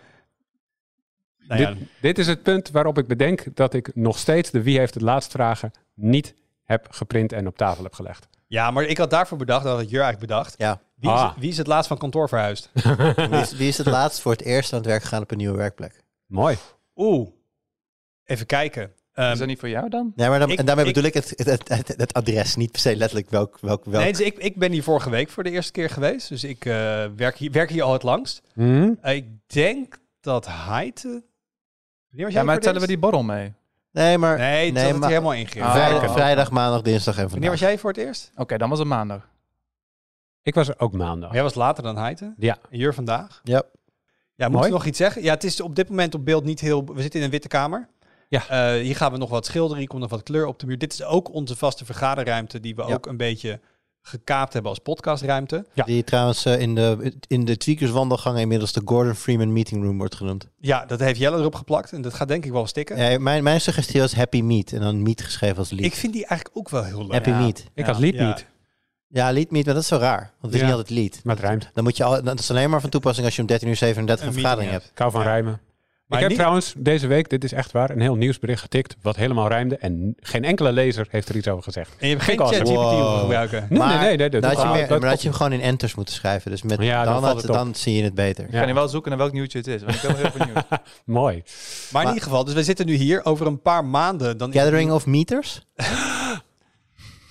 Nou 1.48 1.62
ja, 1.62 1.72
dit, 1.74 1.88
dit 2.02 2.18
is 2.20 2.28
het 2.28 2.44
punt 2.44 2.70
waarop 2.72 2.98
ik 2.98 3.08
bedenk 3.08 3.56
dat 3.56 3.74
ik 3.74 3.96
nog 3.96 4.18
steeds 4.18 4.52
de 4.52 4.62
wie 4.64 4.78
heeft 4.80 4.94
het 4.94 5.04
laatst 5.04 5.32
vragen 5.32 5.72
niet 5.94 6.34
heb 6.64 6.88
geprint 6.90 7.32
en 7.34 7.48
op 7.48 7.58
tafel 7.58 7.84
heb 7.84 7.94
gelegd. 7.94 8.28
ja, 8.48 8.72
maar 8.72 8.84
ik 8.84 8.98
had 8.98 9.10
daarvoor 9.10 9.38
bedacht, 9.38 9.64
dat 9.64 9.78
had 9.78 9.90
Jur 9.90 10.02
eigenlijk 10.02 10.32
bedacht. 10.32 10.54
Ja. 10.58 10.80
Wie, 10.96 11.12
is, 11.12 11.18
Ah. 11.20 11.38
wie 11.38 11.50
is 11.50 11.58
het 11.58 11.68
laatst 11.68 11.88
van 11.88 11.98
kantoor 11.98 12.28
verhuisd? 12.30 12.70
Wie 13.16 13.40
is, 13.40 13.52
wie 13.52 13.68
is 13.68 13.78
het 13.78 13.88
laatst 13.88 14.22
voor 14.22 14.32
het 14.32 14.42
eerst 14.42 14.74
aan 14.74 14.80
het 14.80 14.88
werk 14.88 15.02
gegaan 15.02 15.22
op 15.22 15.32
een 15.32 15.38
nieuwe 15.38 15.58
werkplek? 15.58 16.04
Mooi. 16.26 16.58
Oeh, 16.96 17.30
even 18.26 18.46
kijken. 18.46 18.92
Ehm, 19.18 19.32
is 19.32 19.38
dat 19.38 19.48
niet 19.48 19.60
voor 19.60 19.70
jou 19.70 19.90
dan? 19.90 20.14
Nee, 20.16 20.30
maar 20.30 20.40
dan, 20.40 20.50
Ik- 20.50 20.60
en 20.60 20.66
daarmee 20.66 20.86
ik- 20.86 20.94
bedoel 20.94 21.10
ik 21.10 21.14
het, 21.14 21.34
het, 21.36 21.68
het, 21.70 21.88
het 21.98 22.14
adres, 22.14 22.56
niet 22.56 22.72
per 22.72 22.80
se 22.82 22.96
letterlijk 22.96 23.30
welk, 23.30 23.58
welk, 23.60 23.86
welk. 23.86 24.04
nee, 24.04 24.12
dus 24.12 24.22
ik, 24.22 24.38
ik 24.38 24.56
ben 24.56 24.72
hier 24.72 24.84
vorige 24.84 25.10
week 25.10 25.30
voor 25.30 25.44
de 25.44 25.50
eerste 25.52 25.72
keer 25.72 25.90
geweest. 25.90 26.30
Dus 26.30 26.44
ik 26.44 26.66
eh, 26.66 26.74
werk, 27.16 27.38
hier, 27.38 27.52
werk 27.52 27.70
hier 27.70 27.84
al 27.84 27.94
het 27.94 28.04
langst. 28.04 28.42
Hm? 28.54 28.94
Eh, 29.02 29.16
ik 29.16 29.26
denk 29.46 29.98
dat. 30.22 30.46
Wanneer 30.46 31.24
jij 32.10 32.30
Ja, 32.30 32.44
maar 32.44 32.60
tellen 32.60 32.82
we 32.82 32.88
die 32.88 32.98
borrel 32.98 33.24
mee? 33.24 33.54
Nee, 33.92 34.18
maar? 34.18 34.38
Nee, 34.38 34.72
nee, 34.72 34.94
maar- 34.94 35.10
helemaal. 35.10 35.34
Ah, 35.60 36.14
vrijdag, 36.14 36.52
maandag, 36.52 36.82
dinsdag 36.82 37.14
en 37.18 37.22
Wanneer 37.22 37.30
vandaag. 37.30 37.50
was 37.50 37.60
jij 37.60 37.78
voor 37.78 37.90
het 37.90 38.00
eerst? 38.00 38.32
Oké, 38.36 38.58
dan 38.58 38.70
was 38.70 38.80
het 38.80 38.88
maandag. 38.88 39.30
Ik 40.42 40.54
was 40.56 40.68
er 40.68 40.80
ook 40.80 40.94
maandag. 40.94 41.34
Jij 41.34 41.44
was 41.44 41.56
later 41.56 41.84
dan 41.84 41.98
Heite. 41.98 42.34
Ja. 42.38 42.58
En 42.70 42.78
Jur 42.78 42.94
vandaag. 42.94 43.42
Ja. 43.44 43.64
Ja, 44.36 44.46
moet 44.48 44.56
Mooi. 44.56 44.68
je 44.68 44.74
nog 44.74 44.86
iets 44.86 44.98
zeggen? 44.98 45.24
Ja, 45.24 45.34
het 45.34 45.44
is 45.44 45.62
op 45.62 45.76
dit 45.76 45.90
moment 45.90 46.16
op 46.16 46.26
beeld 46.26 46.44
niet 46.44 46.60
heel... 46.60 46.86
We 46.86 47.02
zitten 47.02 47.20
in 47.20 47.26
een 47.26 47.32
witte 47.32 47.48
kamer. 47.48 47.88
Ja. 48.28 48.48
Eh, 48.76 48.82
hier 48.82 48.96
gaan 48.96 49.12
we 49.12 49.18
nog 49.18 49.30
wat 49.30 49.46
schilderen. 49.46 49.78
Hier 49.78 49.88
komt 49.88 50.02
nog 50.02 50.10
wat 50.10 50.24
kleur 50.24 50.46
op 50.46 50.60
de 50.60 50.66
muur. 50.66 50.78
Dit 50.78 50.94
is 50.94 51.04
ook 51.04 51.34
onze 51.34 51.56
vaste 51.56 51.86
vergaderruimte... 51.86 52.60
die 52.60 52.76
we 52.76 52.84
Ja. 52.88 52.94
ook 52.94 53.06
een 53.06 53.18
beetje 53.18 53.60
gekaapt 54.02 54.54
hebben 54.54 54.72
als 54.72 54.80
podcastruimte. 54.80 55.66
Ja. 55.74 55.84
Die 55.84 56.04
trouwens 56.04 56.46
eh, 56.46 56.60
in 56.60 56.76
de, 56.76 57.14
in 57.28 57.46
de 57.46 57.58
Tweakers 57.58 57.92
wandelgang 57.92 58.40
inmiddels 58.40 58.74
de 58.74 58.82
Gordon 58.86 59.16
Freeman 59.16 59.54
Meeting 59.54 59.84
Room 59.84 59.98
wordt 59.98 60.16
genoemd. 60.16 60.48
Ja, 60.58 60.86
dat 60.86 61.00
heeft 61.00 61.20
Jelle 61.20 61.38
erop 61.38 61.56
geplakt. 61.56 61.92
En 61.92 62.02
dat 62.02 62.14
gaat 62.14 62.28
denk 62.28 62.46
ik 62.46 62.52
wel 62.52 62.68
stikken. 62.68 62.98
Ja, 63.12 63.20
mijn, 63.20 63.44
mijn 63.44 63.62
suggestie 63.62 64.02
was 64.02 64.14
Happy 64.16 64.42
Meat 64.42 64.72
en 64.72 64.80
dan 64.82 65.02
Meat 65.02 65.22
geschreven 65.22 65.58
als 65.58 65.70
lied. 65.70 65.86
Ik 65.86 65.96
vind 65.96 66.14
die 66.14 66.26
eigenlijk 66.26 66.58
ook 66.58 66.70
wel 66.70 66.84
heel 66.84 67.02
leuk. 67.02 67.12
Happy 67.12 67.30
Ja. 67.30 67.40
Meat. 67.40 67.60
Ik 67.74 67.86
Ja. 67.86 67.92
had 67.92 68.00
lied 68.00 68.16
Ja. 68.16 68.28
niet, 68.28 68.46
Ja, 69.08 69.30
lied 69.32 69.52
Meat, 69.52 69.66
maar 69.66 69.74
dat 69.74 69.84
is 69.84 69.90
zo 69.90 69.98
raar. 69.98 70.20
Want 70.20 70.34
het 70.42 70.54
is 70.54 70.60
Ja. 70.60 70.66
niet 70.66 70.76
altijd 70.76 70.90
lied. 70.98 71.20
maar 71.24 71.36
het 71.36 71.46
rijmt. 71.46 71.70
Dan 71.74 71.84
moet 71.84 71.98
je 71.98 72.04
al, 72.04 72.24
dat 72.24 72.40
is 72.40 72.50
alleen 72.50 72.70
maar 72.70 72.82
van 72.82 72.90
toepassing 72.90 73.26
als 73.26 73.36
je 73.36 73.42
om 73.42 73.48
13 73.48 73.68
uur 73.68 73.76
37 73.76 74.26
een 74.28 74.34
Een 74.34 74.40
vergadering 74.40 74.72
hebt. 74.72 74.86
Ik 74.92 74.98
hou 74.98 75.12
van 75.12 75.22
Ja. 75.22 75.28
rijmen. 75.28 75.60
Maar 76.08 76.18
ik 76.18 76.24
heb 76.24 76.28
niet- 76.30 76.38
trouwens 76.40 76.74
deze 76.78 77.08
week, 77.08 77.30
dit 77.30 77.44
is 77.44 77.52
echt 77.52 77.72
waar, 77.72 77.90
een 77.90 78.02
heel 78.02 78.16
nieuwsbericht 78.16 78.62
getikt 78.62 78.96
wat 79.02 79.16
helemaal 79.16 79.48
rijmde. 79.48 79.78
En 79.78 80.16
geen 80.20 80.44
enkele 80.44 80.72
lezer 80.72 81.08
heeft 81.10 81.30
er 81.30 81.36
iets 81.36 81.48
over 81.48 81.64
gezegd. 81.64 81.90
En 82.00 82.08
je 82.08 82.14
hebt 82.14 82.26
geen 82.26 82.34
Ik. 82.34 82.40
ChatGPT 82.42 82.68
Wow. 82.70 83.20
gebruiken. 83.20 83.66
Nee, 83.70 83.80
Maar 83.80 83.88
nee, 83.90 83.98
nee. 84.08 84.18
nee, 84.18 84.30
dat 84.30 84.42
Dan 84.42 84.50
had 84.52 84.60
je, 84.60 84.66
dat- 84.68 84.76
meer, 84.76 84.88
dat 84.88 85.00
maar 85.00 85.10
had 85.10 85.22
je 85.22 85.28
hem 85.28 85.38
gewoon 85.38 85.52
in 85.52 85.62
enters 85.62 85.96
moeten 85.96 86.14
schrijven. 86.16 86.52
Dus 86.52 86.62
met, 86.62 86.82
Ja, 86.82 87.04
dan 87.04 87.42
dan, 87.46 87.68
het 87.68 87.78
zie 87.78 87.96
je 87.96 88.04
het 88.04 88.14
beter. 88.16 88.44
Ik 88.46 88.52
Ja. 88.52 88.60
ga 88.60 88.66
nu 88.66 88.74
wel 88.74 88.88
zoeken 88.88 89.10
naar 89.10 89.20
welk 89.20 89.32
nieuwtje 89.34 89.58
het 89.58 89.68
is. 89.68 89.82
Want 89.84 89.96
ik 89.96 90.02
ben 90.02 90.16
heel 90.16 90.32
benieuwd. 90.38 90.64
Mooi. 91.06 91.44
Maar 91.92 92.02
in 92.02 92.08
ieder 92.08 92.24
geval, 92.24 92.44
dus 92.44 92.54
we 92.54 92.64
zitten 92.64 92.86
nu 92.86 92.94
hier 92.94 93.26
over 93.26 93.48
een 93.48 93.62
paar 93.62 93.86
maanden. 93.86 94.38
Dan 94.38 94.50
is- 94.54 94.60
Gathering 94.60 94.92
of 94.92 95.06
Meters? 95.06 95.62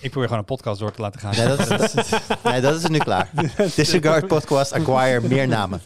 Ik 0.00 0.10
probeer 0.10 0.28
gewoon 0.28 0.38
een 0.48 0.56
podcast 0.56 0.80
door 0.80 0.92
te 0.92 1.00
laten 1.00 1.20
gaan. 1.20 1.34
Nee, 1.36 1.46
dat 1.56 1.58
is, 1.60 1.94
nee, 2.50 2.60
dat 2.60 2.74
is 2.76 2.82
het 2.82 2.92
nu 2.92 2.98
klaar. 2.98 3.30
Disregard 3.74 4.26
podcast 4.26 4.72
acquire 4.72 5.28
meer 5.28 5.48
namen. 5.48 5.80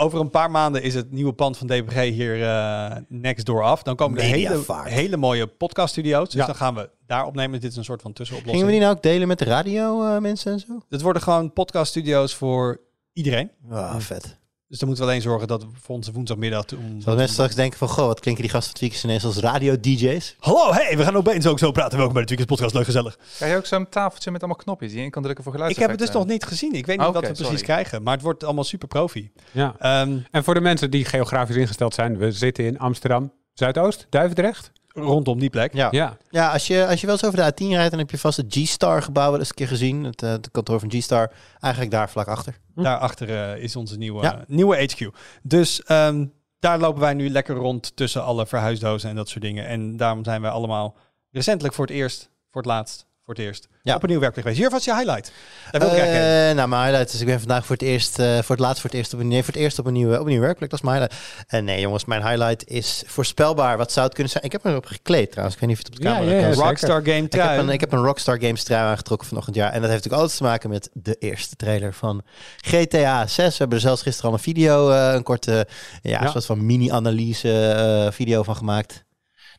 Over 0.00 0.20
een 0.20 0.30
paar 0.30 0.50
maanden 0.50 0.82
is 0.82 0.94
het 0.94 1.10
nieuwe 1.12 1.32
pand 1.32 1.56
van 1.58 1.66
DPG 1.66 1.94
hier 1.94 2.42
eh, 2.42 2.96
next 3.08 3.46
door 3.46 3.62
af. 3.62 3.82
Dan 3.82 3.96
komen 3.96 4.18
er 4.18 4.24
hele, 4.24 4.64
hele 4.84 5.16
mooie 5.16 5.46
podcaststudio's. 5.46 6.28
Dus 6.28 6.40
Ja. 6.40 6.46
dan 6.46 6.54
gaan 6.54 6.74
we 6.74 6.90
daar 7.06 7.26
opnemen. 7.26 7.60
Dit 7.60 7.70
is 7.70 7.76
een 7.76 7.84
soort 7.84 8.02
van 8.02 8.12
tussenoplossing. 8.12 8.58
Gingen 8.64 8.66
we 8.66 8.78
die 8.80 8.80
nou 8.88 8.96
ook 8.96 9.12
delen 9.12 9.28
met 9.28 9.38
de 9.38 9.44
radio 9.44 10.04
eh, 10.04 10.18
mensen 10.18 10.52
en 10.52 10.58
zo? 10.60 10.82
Het 10.88 11.02
worden 11.02 11.22
gewoon 11.22 11.52
podcaststudio's 11.52 12.34
voor 12.34 12.80
iedereen. 13.12 13.50
Ah, 13.70 13.96
vet. 13.98 14.38
Dus 14.70 14.78
dan 14.78 14.88
moeten 14.88 15.06
we 15.06 15.10
alleen 15.10 15.22
zorgen 15.22 15.48
dat 15.48 15.62
we 15.62 15.68
voor 15.80 15.94
onze 15.94 16.12
woensdagmiddag... 16.12 16.64
Om, 16.72 17.02
mensen 17.04 17.28
straks 17.28 17.54
denken 17.54 17.78
van, 17.78 17.88
goh, 17.88 18.06
wat 18.06 18.20
klinken 18.20 18.42
die 18.42 18.52
gasten 18.52 18.70
van 18.70 18.78
Tweakers 18.80 19.04
ineens 19.04 19.24
als 19.24 19.36
radio-dj's? 19.36 20.36
Hallo, 20.38 20.72
hey, 20.72 20.96
we 20.96 21.02
gaan 21.04 21.16
opeens 21.16 21.46
ook 21.46 21.58
zo 21.58 21.70
praten. 21.70 21.96
Welkom 21.96 22.12
bij 22.14 22.22
de 22.22 22.34
Tweakers 22.34 22.50
Podcast. 22.56 22.74
Leuk, 22.74 22.84
gezellig. 22.84 23.18
Krijg 23.36 23.52
je 23.52 23.58
ook 23.58 23.66
zo'n 23.66 23.88
tafeltje 23.88 24.30
met 24.30 24.40
allemaal 24.40 24.62
knopjes 24.62 24.90
die 24.90 24.98
je 24.98 25.04
in 25.04 25.10
kan 25.10 25.22
drukken 25.22 25.44
voor 25.44 25.68
Ik 25.68 25.76
heb 25.76 25.90
het 25.90 25.98
dus 25.98 26.10
nog 26.10 26.26
niet 26.26 26.44
gezien. 26.44 26.72
Ik 26.74 26.86
weet 26.86 26.98
niet 26.98 27.06
Oké, 27.06 27.14
wat 27.14 27.22
we 27.22 27.28
precies 27.28 27.46
sorry. 27.46 27.62
krijgen. 27.62 28.02
Maar 28.02 28.14
het 28.14 28.22
wordt 28.22 28.44
allemaal 28.44 28.64
super 28.64 28.88
profi. 28.88 29.30
Ja. 29.50 29.74
Ehm, 29.78 30.18
En 30.30 30.44
voor 30.44 30.54
de 30.54 30.60
mensen 30.60 30.90
die 30.90 31.04
geografisch 31.04 31.56
ingesteld 31.56 31.94
zijn, 31.94 32.16
we 32.18 32.32
zitten 32.32 32.64
in 32.64 32.78
Amsterdam, 32.78 33.32
Zuidoost, 33.54 34.06
Duivendrecht. 34.10 34.72
Rondom 34.92 35.38
die 35.38 35.50
plek. 35.50 35.74
Ja, 35.74 35.88
ja. 35.90 36.16
Ja. 36.30 36.52
als, 36.52 36.66
je, 36.66 36.86
als 36.86 37.00
je 37.00 37.06
wel 37.06 37.14
eens 37.14 37.24
over 37.24 37.38
de 37.38 37.52
A10 37.52 37.66
rijdt, 37.68 37.90
dan 37.90 37.98
heb 37.98 38.10
je 38.10 38.18
vast 38.18 38.36
het 38.36 38.46
G-Star 38.54 39.02
gebouw 39.02 39.30
wel 39.30 39.38
eens 39.38 39.48
een 39.48 39.54
keer 39.54 39.68
gezien. 39.68 40.04
Het, 40.04 40.22
eh, 40.22 40.30
het 40.30 40.50
kantoor 40.50 40.80
van 40.80 40.90
G-Star. 40.90 41.32
Eigenlijk 41.60 41.92
daar 41.92 42.10
vlak 42.10 42.26
achter. 42.26 42.58
Daarachter 42.74 43.28
eh, 43.54 43.62
is 43.62 43.76
onze 43.76 43.96
nieuwe, 43.96 44.22
Ja. 44.22 44.44
nieuwe 44.46 44.76
HQ. 44.76 45.08
Dus 45.42 45.82
ehm, 45.82 46.26
daar 46.58 46.78
lopen 46.78 47.00
wij 47.00 47.14
nu 47.14 47.30
lekker 47.30 47.54
rond 47.56 47.96
tussen 47.96 48.24
alle 48.24 48.46
verhuisdozen 48.46 49.10
en 49.10 49.16
dat 49.16 49.28
soort 49.28 49.42
dingen. 49.44 49.66
En 49.66 49.96
daarom 49.96 50.24
zijn 50.24 50.40
wij 50.42 50.50
allemaal 50.50 50.96
recentelijk 51.30 51.74
voor 51.74 51.86
het 51.86 51.94
eerst, 51.94 52.30
voor 52.50 52.62
het 52.62 52.70
laatst, 52.70 53.06
voor 53.30 53.44
het 53.44 53.48
eerst, 53.48 53.68
Ja. 53.82 53.94
op 53.94 54.02
een 54.02 54.08
nieuw 54.08 54.20
werkplek 54.20 54.44
geweest. 54.44 54.60
Hier 54.62 54.70
was 54.70 54.84
je 54.84 54.94
highlight. 54.94 55.32
Daar 55.70 55.80
wil 55.80 55.90
ik. 55.90 55.96
Eh, 55.96 56.54
nou, 56.56 56.68
mijn 56.68 56.82
highlight 56.82 57.12
is, 57.14 57.20
ik 57.20 57.26
ben 57.26 57.38
vandaag 57.38 57.66
voor 57.66 57.76
het 57.76 57.84
eerst, 57.84 58.18
eh, 58.18 58.38
voor 58.38 58.56
het 58.56 58.58
laatst 58.64 58.80
voor 58.80 58.90
het 58.90 58.98
eerst 58.98 59.14
op 59.14 59.20
een, 59.20 59.28
nee, 59.28 59.42
voor 59.42 59.52
het 59.52 59.62
eerst 59.62 59.78
op 59.78 59.86
een 59.86 59.92
nieuwe, 59.92 60.14
op 60.14 60.20
een 60.20 60.26
nieuwe 60.28 60.44
werkplek. 60.44 60.70
Dat 60.70 60.78
is 60.78 60.84
mijn 60.84 61.00
highlight. 61.00 61.26
En 61.46 61.64
nee, 61.64 61.80
jongens, 61.80 62.04
mijn 62.04 62.26
highlight 62.26 62.68
is 62.68 63.02
voorspelbaar. 63.06 63.76
Wat 63.76 63.92
zou 63.92 64.04
het 64.06 64.14
kunnen 64.14 64.32
zijn? 64.32 64.44
Ik 64.44 64.52
heb 64.52 64.62
me 64.64 64.70
erop 64.70 64.86
gekleed 64.86 65.30
trouwens. 65.30 65.54
Ik 65.54 65.60
weet 65.60 65.70
niet 65.70 65.78
of 65.80 65.84
je 65.86 65.90
het 65.92 65.98
op 66.00 66.04
de 66.04 66.10
camera 66.12 66.36
ja, 66.36 66.48
kan 66.48 66.58
ja. 66.58 66.68
Rockstar 66.68 67.00
Game 67.02 67.16
Ik 67.16 67.20
heb, 67.22 67.30
trui. 67.30 67.58
een, 67.58 67.68
ik 67.68 67.80
heb 67.80 67.92
een 67.92 68.04
Rockstar 68.04 68.40
Games 68.40 68.62
trui 68.64 68.82
aangetrokken 68.82 69.28
vanochtend 69.28 69.56
jaar. 69.56 69.72
En 69.72 69.80
dat 69.80 69.90
heeft 69.90 69.94
natuurlijk 70.04 70.22
alles 70.22 70.36
te 70.36 70.42
maken 70.42 70.70
met 70.70 70.90
de 70.92 71.16
eerste 71.18 71.56
trailer 71.56 71.94
van 71.94 72.22
GTA 72.56 73.26
6. 73.26 73.36
We 73.36 73.54
hebben 73.58 73.76
er 73.76 73.82
zelfs 73.84 74.02
gisteren 74.02 74.30
al 74.30 74.36
een 74.36 74.42
video, 74.42 74.90
eh, 74.90 75.12
een 75.14 75.22
korte, 75.22 75.66
ja, 76.02 76.22
Ja. 76.22 76.30
soort 76.30 76.46
van 76.46 76.66
mini-analyse 76.66 77.70
eh, 77.72 78.12
video 78.12 78.42
van 78.42 78.56
gemaakt. 78.56 79.04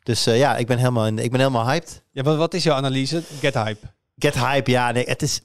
Dus 0.02 0.26
eh, 0.26 0.38
ja, 0.38 0.56
ik 0.56 0.66
ben 0.66 0.78
helemaal, 0.78 1.06
in, 1.06 1.18
ik 1.18 1.30
ben 1.30 1.40
helemaal 1.40 1.66
hyped. 1.66 2.02
Ja, 2.10 2.22
wat, 2.22 2.36
wat 2.36 2.54
is 2.54 2.62
jouw 2.62 2.76
analyse? 2.76 3.22
Get 3.40 3.54
hype. 3.54 3.86
Get 4.16 4.34
hype, 4.34 4.70
ja, 4.70 4.90
nee, 4.92 5.04
het 5.04 5.22
is. 5.22 5.40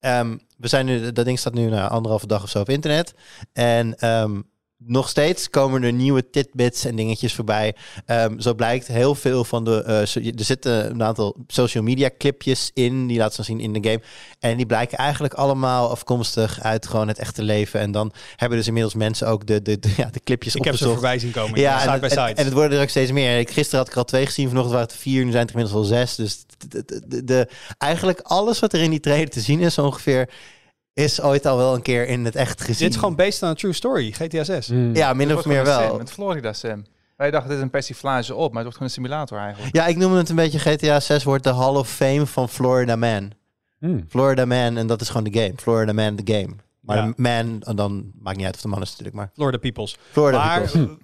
ehm, 0.00 0.36
we 0.56 0.68
zijn 0.68 0.86
nu, 0.86 1.12
dat 1.12 1.24
ding 1.24 1.38
staat 1.38 1.54
nu 1.54 1.68
na 1.68 1.88
anderhalve 1.88 2.26
dag 2.26 2.42
of 2.42 2.50
zo 2.50 2.60
op 2.60 2.68
internet. 2.68 3.14
En 3.52 3.98
ehm, 3.98 4.40
nog 4.86 5.08
steeds 5.08 5.50
komen 5.50 5.82
er 5.82 5.92
nieuwe 5.92 6.30
tidbits 6.30 6.84
en 6.84 6.96
dingetjes 6.96 7.34
voorbij. 7.34 7.74
Ehm, 8.06 8.38
zo 8.38 8.54
blijkt 8.54 8.86
heel 8.86 9.14
veel 9.14 9.44
van 9.44 9.64
de. 9.64 10.02
so- 10.06 10.20
er 10.20 10.32
zitten 10.44 10.90
een 10.90 11.02
aantal 11.02 11.36
social 11.46 11.82
media 11.82 12.10
clipjes 12.18 12.70
in. 12.74 13.06
Die 13.06 13.18
laten 13.18 13.34
ze 13.34 13.42
zien 13.42 13.60
in 13.60 13.72
de 13.72 13.88
game. 13.88 14.00
En 14.38 14.56
die 14.56 14.66
blijken 14.66 14.98
eigenlijk 14.98 15.34
allemaal 15.34 15.90
afkomstig 15.90 16.60
uit 16.62 16.86
gewoon 16.86 17.08
het 17.08 17.18
echte 17.18 17.42
leven. 17.42 17.80
En 17.80 17.92
dan 17.92 18.12
hebben 18.36 18.58
dus 18.58 18.66
inmiddels 18.66 18.94
mensen 18.94 19.26
ook 19.28 19.46
de, 19.46 19.62
de, 19.62 19.78
de, 19.78 19.92
ja, 19.96 20.08
de 20.10 20.20
clipjes 20.24 20.54
Ik 20.54 20.64
heb 20.64 20.76
ze 20.76 20.84
voorbij 20.88 21.18
zien 21.18 21.30
komen. 21.30 21.60
Ja, 21.60 21.70
Ja, 21.70 21.78
side 21.78 21.92
en, 21.92 21.98
by 22.00 22.04
en, 22.04 22.10
side. 22.10 22.34
en 22.34 22.44
het 22.44 22.52
worden 22.52 22.76
er 22.76 22.82
ook 22.82 22.88
steeds 22.90 23.12
meer. 23.12 23.38
Ik, 23.38 23.50
gisteren 23.50 23.78
had 23.78 23.88
ik 23.88 23.96
al 23.96 24.04
twee 24.04 24.26
gezien, 24.26 24.46
vanochtend 24.48 24.74
waren 24.74 24.88
het 24.88 24.96
er 24.96 25.02
vier, 25.02 25.24
nu 25.24 25.30
zijn 25.30 25.42
het 25.46 25.54
inmiddels 25.54 25.78
al 25.80 25.84
zes. 25.84 26.14
Dus 26.14 26.44
de, 26.68 27.24
de- 27.24 27.48
eigenlijk 27.78 28.20
alles 28.20 28.58
wat 28.58 28.72
er 28.72 28.80
in 28.80 28.90
die 28.90 29.00
trailer 29.00 29.28
te 29.30 29.40
zien 29.40 29.60
is 29.60 29.78
ongeveer, 29.78 30.28
is 31.00 31.20
ooit 31.22 31.46
al 31.46 31.56
wel 31.56 31.74
een 31.74 31.82
keer 31.82 32.06
in 32.08 32.24
het 32.24 32.36
echt 32.36 32.60
gezien. 32.60 32.76
Dit 32.86 32.90
is 32.90 32.96
gewoon 32.96 33.14
based 33.14 33.42
on 33.42 33.48
a 33.48 33.54
true 33.54 33.72
story. 33.72 34.12
GTA 34.12 34.44
6. 34.44 34.68
Mm. 34.68 34.94
Ja, 34.94 35.12
minder 35.12 35.36
of 35.38 35.44
meer 35.46 35.64
wel. 35.64 35.90
sim, 35.90 35.98
Het 35.98 36.10
Florida 36.12 36.52
Sim. 36.52 36.84
Wij 37.16 37.30
dachten, 37.30 37.48
dit 37.48 37.58
is 37.58 37.64
een 37.64 37.70
persiflage 37.70 38.34
op, 38.34 38.52
maar 38.52 38.64
het 38.64 38.74
wordt 38.76 38.76
gewoon 38.76 38.88
een 38.88 38.94
simulator 38.94 39.38
eigenlijk. 39.38 39.76
Ja, 39.76 39.86
ik 39.86 39.96
noem 39.96 40.12
het 40.12 40.28
een 40.28 40.36
beetje 40.36 40.58
GTA 40.58 41.00
6 41.00 41.24
wordt 41.24 41.44
de 41.44 41.54
Hall 41.54 41.74
of 41.74 41.88
Fame 41.90 42.26
van 42.26 42.48
Florida 42.48 42.96
Man. 42.96 43.32
Mm. 43.78 44.04
Florida 44.08 44.44
Man, 44.44 44.76
en 44.76 44.86
dat 44.86 45.00
is 45.00 45.08
gewoon 45.08 45.24
de 45.24 45.40
game. 45.40 45.52
Florida 45.56 45.92
Man, 45.92 46.16
de 46.16 46.32
game. 46.34 46.54
Maar 46.80 46.96
Ja. 46.96 47.06
de 47.06 47.12
man, 47.16 47.62
en 47.62 47.76
dan 47.76 48.10
maakt 48.18 48.36
niet 48.36 48.46
uit 48.46 48.54
of 48.54 48.60
de 48.60 48.68
man 48.68 48.82
is 48.82 48.88
natuurlijk, 48.90 49.16
maar 49.16 49.30
Florida 49.34 49.58
Peoples. 49.58 49.96
Florida 50.10 50.44
maar 50.46 50.60
people. 50.60 50.98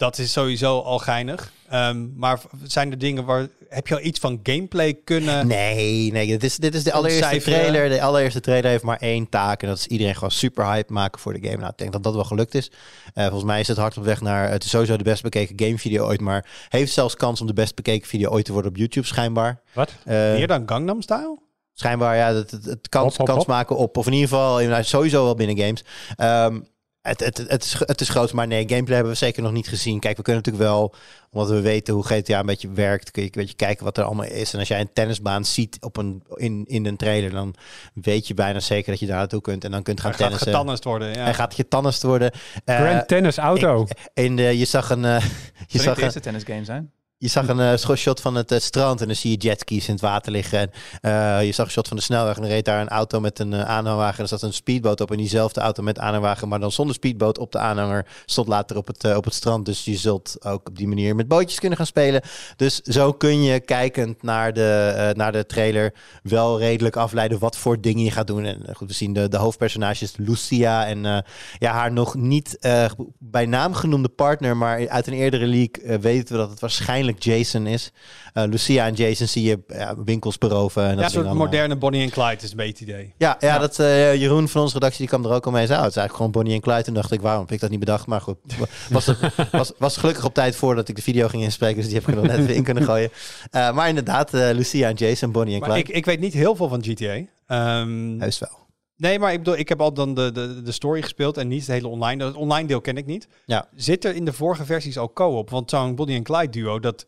Dat 0.00 0.18
is 0.18 0.32
sowieso 0.32 0.80
al 0.80 0.98
geinig. 0.98 1.52
Ehm, 1.68 2.06
maar 2.18 2.40
zijn 2.62 2.90
er 2.90 2.98
dingen 2.98 3.24
waar... 3.24 3.48
Heb 3.68 3.86
je 3.86 3.94
al 3.94 4.00
iets 4.00 4.20
van 4.20 4.40
gameplay 4.42 4.94
kunnen... 5.04 5.46
Nee, 5.46 6.12
nee, 6.12 6.26
dit 6.26 6.44
is, 6.44 6.56
dit 6.56 6.74
is 6.74 6.84
de 6.84 6.92
allereerste 6.92 7.24
Ontcijferen. 7.24 7.58
trailer. 7.58 7.88
De 7.88 8.02
allereerste 8.02 8.40
trailer 8.40 8.70
heeft 8.70 8.82
maar 8.82 8.96
één 9.00 9.28
taak. 9.28 9.62
En 9.62 9.68
dat 9.68 9.78
is 9.78 9.86
iedereen 9.86 10.14
gewoon 10.14 10.30
super 10.30 10.66
hype 10.66 10.92
maken 10.92 11.20
voor 11.20 11.32
de 11.32 11.46
game. 11.48 11.56
Nou, 11.56 11.70
ik 11.70 11.78
denk 11.78 11.92
dat 11.92 12.02
dat 12.02 12.14
wel 12.14 12.24
gelukt 12.24 12.54
is. 12.54 12.70
Eh, 13.14 13.24
volgens 13.24 13.44
mij 13.44 13.60
is 13.60 13.68
het 13.68 13.76
hard 13.76 13.96
op 13.96 14.04
weg 14.04 14.20
naar... 14.20 14.50
Het 14.50 14.64
is 14.64 14.70
sowieso 14.70 14.96
de 14.96 15.04
best 15.04 15.22
bekeken 15.22 15.66
gamevideo 15.66 16.06
ooit. 16.06 16.20
Maar 16.20 16.46
heeft 16.68 16.92
zelfs 16.92 17.16
kans 17.16 17.40
om 17.40 17.46
de 17.46 17.52
best 17.52 17.74
bekeken 17.74 18.08
video 18.08 18.30
ooit 18.30 18.44
te 18.44 18.52
worden 18.52 18.70
op 18.70 18.76
YouTube, 18.76 19.06
schijnbaar. 19.06 19.60
Wat? 19.72 19.90
Eh, 20.04 20.14
Meer 20.14 20.46
dan 20.46 20.62
Gangnam 20.66 21.02
Style? 21.02 21.38
schijnbaar, 21.74 22.16
ja, 22.16 22.34
het, 22.34 22.50
het, 22.50 22.64
het 22.64 22.88
kans, 22.88 23.06
Hop, 23.08 23.16
hop, 23.16 23.26
kans 23.26 23.38
hop. 23.38 23.46
maken 23.46 23.76
op. 23.76 23.96
Of 23.96 24.06
in 24.06 24.12
ieder 24.12 24.28
geval, 24.28 24.84
sowieso 24.84 25.24
wel 25.24 25.34
binnen 25.34 25.58
games. 25.58 25.84
Ehm, 26.16 26.60
het, 27.02 27.20
het, 27.20 27.38
het, 27.38 27.64
is, 27.64 27.76
het 27.78 28.00
is 28.00 28.08
groot, 28.08 28.32
maar 28.32 28.46
nee, 28.46 28.68
gameplay 28.68 28.94
hebben 28.94 29.12
we 29.12 29.18
zeker 29.18 29.42
nog 29.42 29.52
niet 29.52 29.68
gezien. 29.68 30.00
Kijk, 30.00 30.16
we 30.16 30.22
kunnen 30.22 30.42
natuurlijk 30.44 30.70
wel, 30.72 30.94
omdat 31.30 31.50
we 31.50 31.60
weten 31.60 31.94
hoe 31.94 32.04
GTA 32.04 32.38
een 32.38 32.46
beetje 32.46 32.70
werkt, 32.72 33.10
kun 33.10 33.22
je 33.22 33.28
een 33.28 33.40
beetje 33.40 33.56
kijken 33.56 33.84
wat 33.84 33.98
er 33.98 34.04
allemaal 34.04 34.24
is. 34.26 34.52
En 34.52 34.58
als 34.58 34.68
jij 34.68 34.80
een 34.80 34.92
tennisbaan 34.92 35.44
ziet 35.44 35.76
op 35.80 35.96
een, 35.96 36.22
in, 36.34 36.64
in 36.66 36.86
een 36.86 36.96
trailer, 36.96 37.30
dan 37.30 37.54
weet 37.94 38.26
je 38.26 38.34
bijna 38.34 38.60
zeker 38.60 38.90
dat 38.90 39.00
je 39.00 39.06
daar 39.06 39.16
naartoe 39.16 39.40
kunt. 39.40 39.64
En 39.64 39.70
dan 39.70 39.82
kunt 39.82 40.00
gaan 40.00 40.10
Hij 40.10 40.18
gaat 40.18 40.28
tennissen. 40.28 40.52
getannist 40.52 40.84
worden. 40.84 41.12
Ja. 41.14 41.22
Hij 41.24 41.34
gaat 41.34 41.54
getannist 41.54 42.02
worden. 42.02 42.30
Eh, 42.64 42.76
Grand 42.76 43.08
Tennis 43.08 43.36
Auto. 43.36 43.86
in 44.14 44.36
de, 44.36 44.58
je 44.58 44.64
zag 44.64 44.90
een... 44.90 45.04
eh, 45.04 45.20
je 45.66 45.78
Zou 45.78 45.82
zag 45.82 45.94
de 45.94 45.98
een 46.00 46.04
eerste 46.04 46.20
tennisgame 46.20 46.64
zijn? 46.64 46.92
Je 47.20 47.28
zag 47.28 47.48
een 47.48 47.78
scho- 47.78 47.94
shot 47.94 48.20
van 48.20 48.34
het 48.34 48.52
eh, 48.52 48.58
strand 48.58 49.00
en 49.00 49.06
dan 49.06 49.16
zie 49.16 49.30
je 49.30 49.36
jetskis 49.36 49.86
in 49.86 49.92
het 49.92 50.02
water 50.02 50.32
liggen. 50.32 50.58
En, 50.58 50.70
eh, 51.00 51.46
je 51.46 51.52
zag 51.52 51.66
een 51.66 51.72
shot 51.72 51.88
van 51.88 51.96
de 51.96 52.02
snelweg 52.02 52.36
en 52.38 52.46
reed 52.46 52.64
daar 52.64 52.80
een 52.80 52.88
auto 52.88 53.20
met 53.20 53.38
een 53.38 53.54
aanhangwagen. 53.54 54.16
En 54.16 54.22
er 54.22 54.28
zat 54.28 54.42
een 54.42 54.52
speedboot 54.52 55.00
op 55.00 55.10
en 55.10 55.16
diezelfde 55.16 55.60
auto 55.60 55.82
met 55.82 55.98
aanhangwagen, 55.98 56.48
maar 56.48 56.60
dan 56.60 56.72
zonder 56.72 56.94
speedboot 56.94 57.38
op 57.38 57.52
de 57.52 57.58
aanhanger, 57.58 58.06
stond 58.24 58.48
later 58.48 58.76
op 58.76 58.86
het, 58.86 59.16
op 59.16 59.24
het 59.24 59.34
strand. 59.34 59.66
Dus 59.66 59.84
je 59.84 59.96
zult 59.96 60.36
ook 60.44 60.68
op 60.68 60.76
die 60.76 60.88
manier 60.88 61.14
met 61.14 61.28
bootjes 61.28 61.58
kunnen 61.58 61.78
gaan 61.78 61.86
spelen. 61.86 62.22
Dus 62.56 62.80
zo 62.80 63.12
kun 63.12 63.42
je 63.42 63.60
kijkend 63.60 64.22
naar 64.22 64.52
de, 64.52 65.12
naar 65.16 65.32
de 65.32 65.46
trailer 65.46 65.94
wel 66.22 66.58
redelijk 66.58 66.96
afleiden 66.96 67.38
wat 67.38 67.56
voor 67.56 67.80
dingen 67.80 68.04
je 68.04 68.10
gaat 68.10 68.26
doen. 68.26 68.44
En 68.44 68.74
goed, 68.74 68.88
we 68.88 68.94
zien 68.94 69.12
de, 69.12 69.28
de 69.28 69.36
hoofdpersonages 69.36 70.16
Lucia 70.16 70.86
en 70.86 71.24
ja, 71.58 71.72
haar 71.72 71.92
nog 71.92 72.14
niet 72.14 72.58
bij 73.18 73.46
naam 73.46 73.74
genoemde 73.74 74.08
partner, 74.08 74.56
maar 74.56 74.88
uit 74.88 75.06
een 75.06 75.12
eerdere 75.12 75.46
leak 75.46 75.76
weten 76.00 76.34
we 76.34 76.40
dat 76.40 76.50
het 76.50 76.60
waarschijnlijk 76.60 77.09
Jason 77.18 77.66
is. 77.66 77.92
Eh, 78.32 78.44
Lucia 78.44 78.86
en 78.86 78.94
Jason 78.94 79.26
zie 79.26 79.42
je 79.42 79.58
ja, 79.68 79.94
winkels 80.04 80.38
beroven. 80.38 80.82
En 80.82 80.88
dat 80.88 80.98
Ja, 80.98 81.04
een 81.04 81.24
soort 81.24 81.36
moderne 81.36 81.76
Bonnie 81.76 82.02
en 82.02 82.10
Clyde 82.10 82.44
is 82.44 82.50
een 82.50 82.56
beetje 82.56 82.84
idee. 82.84 83.14
Ja, 83.18 83.36
ja, 83.40 83.58
dat 83.58 83.78
eh, 83.78 84.14
Jeroen 84.14 84.48
van 84.48 84.60
onze 84.62 84.74
redactie 84.74 84.98
die 84.98 85.08
kwam 85.08 85.24
er 85.24 85.36
ook 85.36 85.46
al 85.46 85.52
mee. 85.52 85.66
Zei, 85.66 85.78
oh, 85.78 85.84
het 85.84 85.90
is 85.90 85.98
eigenlijk 85.98 86.16
gewoon 86.16 86.30
Bonnie 86.30 86.54
en 86.54 86.60
Clyde. 86.60 86.82
Toen 86.82 86.94
dacht 86.94 87.12
ik, 87.12 87.20
waarom 87.20 87.42
heb 87.42 87.52
ik 87.52 87.60
dat 87.60 87.70
niet 87.70 87.78
bedacht? 87.78 88.06
Maar 88.06 88.20
goed, 88.20 88.36
was, 88.90 89.06
het, 89.06 89.18
was, 89.52 89.72
was 89.78 89.96
gelukkig 89.96 90.24
op 90.24 90.34
tijd 90.34 90.56
voordat 90.56 90.88
ik 90.88 90.96
de 90.96 91.02
video 91.02 91.28
ging 91.28 91.42
inspreken. 91.42 91.76
Dus 91.76 91.86
die 91.86 91.94
heb 91.94 92.02
ik 92.02 92.14
er 92.14 92.20
nog 92.20 92.36
net 92.36 92.46
weer 92.46 92.56
in 92.56 92.64
kunnen 92.64 92.82
gooien. 92.84 93.10
Eh, 93.50 93.72
maar 93.72 93.88
inderdaad, 93.88 94.32
Lucia 94.32 94.88
en 94.88 94.94
Jason, 94.94 95.32
Bonnie 95.32 95.54
en 95.54 95.60
Maar 95.60 95.68
Clyde. 95.68 95.88
ik, 95.88 95.96
ik 95.96 96.04
weet 96.04 96.20
niet 96.20 96.32
heel 96.32 96.56
veel 96.56 96.68
van 96.68 96.84
GTA. 96.84 97.20
Ehm, 97.46 98.18
Heus 98.18 98.38
wel. 98.38 98.59
Nee, 99.00 99.18
maar 99.18 99.32
ik 99.32 99.38
bedoel, 99.38 99.56
ik 99.56 99.68
heb 99.68 99.80
al 99.80 99.92
dan 99.92 100.14
de, 100.14 100.32
de, 100.32 100.62
de 100.62 100.72
story 100.72 101.02
gespeeld 101.02 101.36
en 101.36 101.48
niet 101.48 101.60
het 101.60 101.70
hele 101.70 101.88
online. 101.88 102.24
Het 102.24 102.34
online 102.34 102.68
deel 102.68 102.80
ken 102.80 102.96
ik 102.96 103.06
niet. 103.06 103.28
Ja. 103.46 103.68
Zit 103.74 104.04
er 104.04 104.14
in 104.14 104.24
de 104.24 104.32
vorige 104.32 104.64
versies 104.64 104.98
al 104.98 105.12
co-op? 105.12 105.50
Want 105.50 105.70
zo'n 105.70 105.94
Bonnie 105.94 106.16
en 106.16 106.22
Clyde 106.22 106.50
duo, 106.50 106.80
dat 106.80 107.06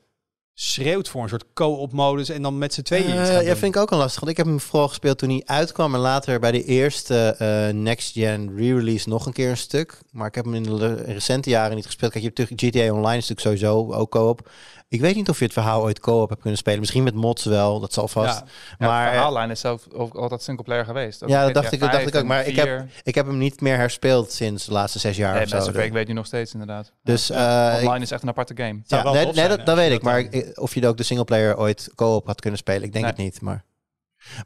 schreeuwt 0.54 1.08
voor 1.08 1.22
een 1.22 1.28
soort 1.28 1.44
co-op 1.54 1.92
modus 1.92 2.28
en 2.28 2.42
dan 2.42 2.58
met 2.58 2.74
z'n 2.74 2.82
tweeën 2.82 3.04
iets 3.04 3.14
gaan 3.30 3.40
ja, 3.42 3.48
doen. 3.48 3.56
vind 3.56 3.74
ik 3.74 3.80
ook 3.80 3.90
een 3.90 3.98
lastig. 3.98 4.20
Want 4.20 4.30
ik 4.32 4.36
heb 4.36 4.46
hem 4.46 4.60
vooral 4.60 4.88
gespeeld 4.88 5.18
toen 5.18 5.28
hij 5.28 5.42
uitkwam. 5.44 5.94
En 5.94 6.00
later 6.00 6.40
bij 6.40 6.52
de 6.52 6.64
eerste 6.64 7.34
eh, 7.38 7.74
Next 7.74 8.12
Gen 8.12 8.56
re-release 8.56 9.08
nog 9.08 9.26
een 9.26 9.32
keer 9.32 9.50
een 9.50 9.56
stuk. 9.56 9.98
Maar 10.10 10.26
ik 10.26 10.34
heb 10.34 10.44
hem 10.44 10.54
in 10.54 10.62
de 10.62 10.94
recente 10.94 11.50
jaren 11.50 11.76
niet 11.76 11.86
gespeeld. 11.86 12.12
Kijk, 12.12 12.24
je 12.24 12.30
hebt 12.34 12.50
natuurlijk 12.50 12.76
GTA 12.88 12.94
Online 12.94 13.16
is 13.18 13.28
natuurlijk 13.28 13.60
sowieso 13.60 13.92
ook 13.92 14.10
co-op. 14.10 14.50
Ik 14.88 15.00
weet 15.00 15.14
niet 15.14 15.28
of 15.28 15.38
je 15.38 15.44
het 15.44 15.52
verhaal 15.52 15.82
ooit 15.82 16.00
co-op 16.00 16.28
hebt 16.28 16.40
kunnen 16.40 16.58
spelen. 16.58 16.78
Misschien 16.80 17.02
met 17.02 17.14
mods 17.14 17.44
wel, 17.44 17.80
dat 17.80 17.92
zal 17.92 18.08
vast. 18.08 18.38
Ja. 18.38 18.44
Ja, 18.78 18.86
maar 18.86 19.04
de 19.06 19.10
verhaallijn 19.12 19.50
is 19.50 19.60
zelf 19.60 19.86
ook 19.92 20.14
altijd 20.14 20.42
singleplayer 20.42 20.84
geweest. 20.84 21.22
Ook 21.22 21.28
Ja, 21.28 21.44
dat 21.44 21.54
dacht 21.54 21.72
ik- 21.72 21.80
dat 21.80 21.90
dacht 21.90 22.02
5 22.02 22.14
ik 22.14 22.20
ook, 22.20 22.26
maar 22.26 22.46
ik 22.46 22.56
heb- 22.56 22.66
4. 22.66 22.88
ik 23.02 23.14
heb 23.14 23.26
hem 23.26 23.38
niet 23.38 23.60
meer 23.60 23.76
herspeeld 23.76 24.32
sinds 24.32 24.64
de 24.64 24.72
laatste 24.72 24.98
zes 24.98 25.16
jaar 25.16 25.34
Nee, 25.34 25.42
of 25.42 25.64
zo. 25.74 25.78
ik 25.80 25.92
weet 25.92 26.06
nu 26.08 26.12
nog 26.14 26.26
steeds 26.26 26.52
inderdaad. 26.52 26.92
Dus 27.04 27.26
Ja. 27.26 27.70
eh, 27.72 27.76
ik- 27.82 27.86
Online 27.86 28.04
is 28.04 28.10
echt 28.10 28.22
een 28.22 28.28
aparte 28.28 28.54
game. 28.56 28.80
Ja, 28.86 29.02
nee, 29.12 29.26
nee, 29.26 29.48
dat, 29.48 29.66
dat 29.66 29.76
weet 29.76 29.92
ik. 29.92 30.02
Maar 30.02 30.30
dan- 30.30 30.41
of 30.54 30.74
je 30.74 30.86
ook 30.86 30.96
de 30.96 31.02
singleplayer 31.02 31.58
ooit 31.58 31.90
co-op 31.94 32.26
had 32.26 32.40
kunnen 32.40 32.58
spelen, 32.58 32.82
ik 32.82 32.92
denk 32.92 33.04
Nee. 33.04 33.12
het 33.14 33.22
niet. 33.22 33.40
Maar, 33.40 33.64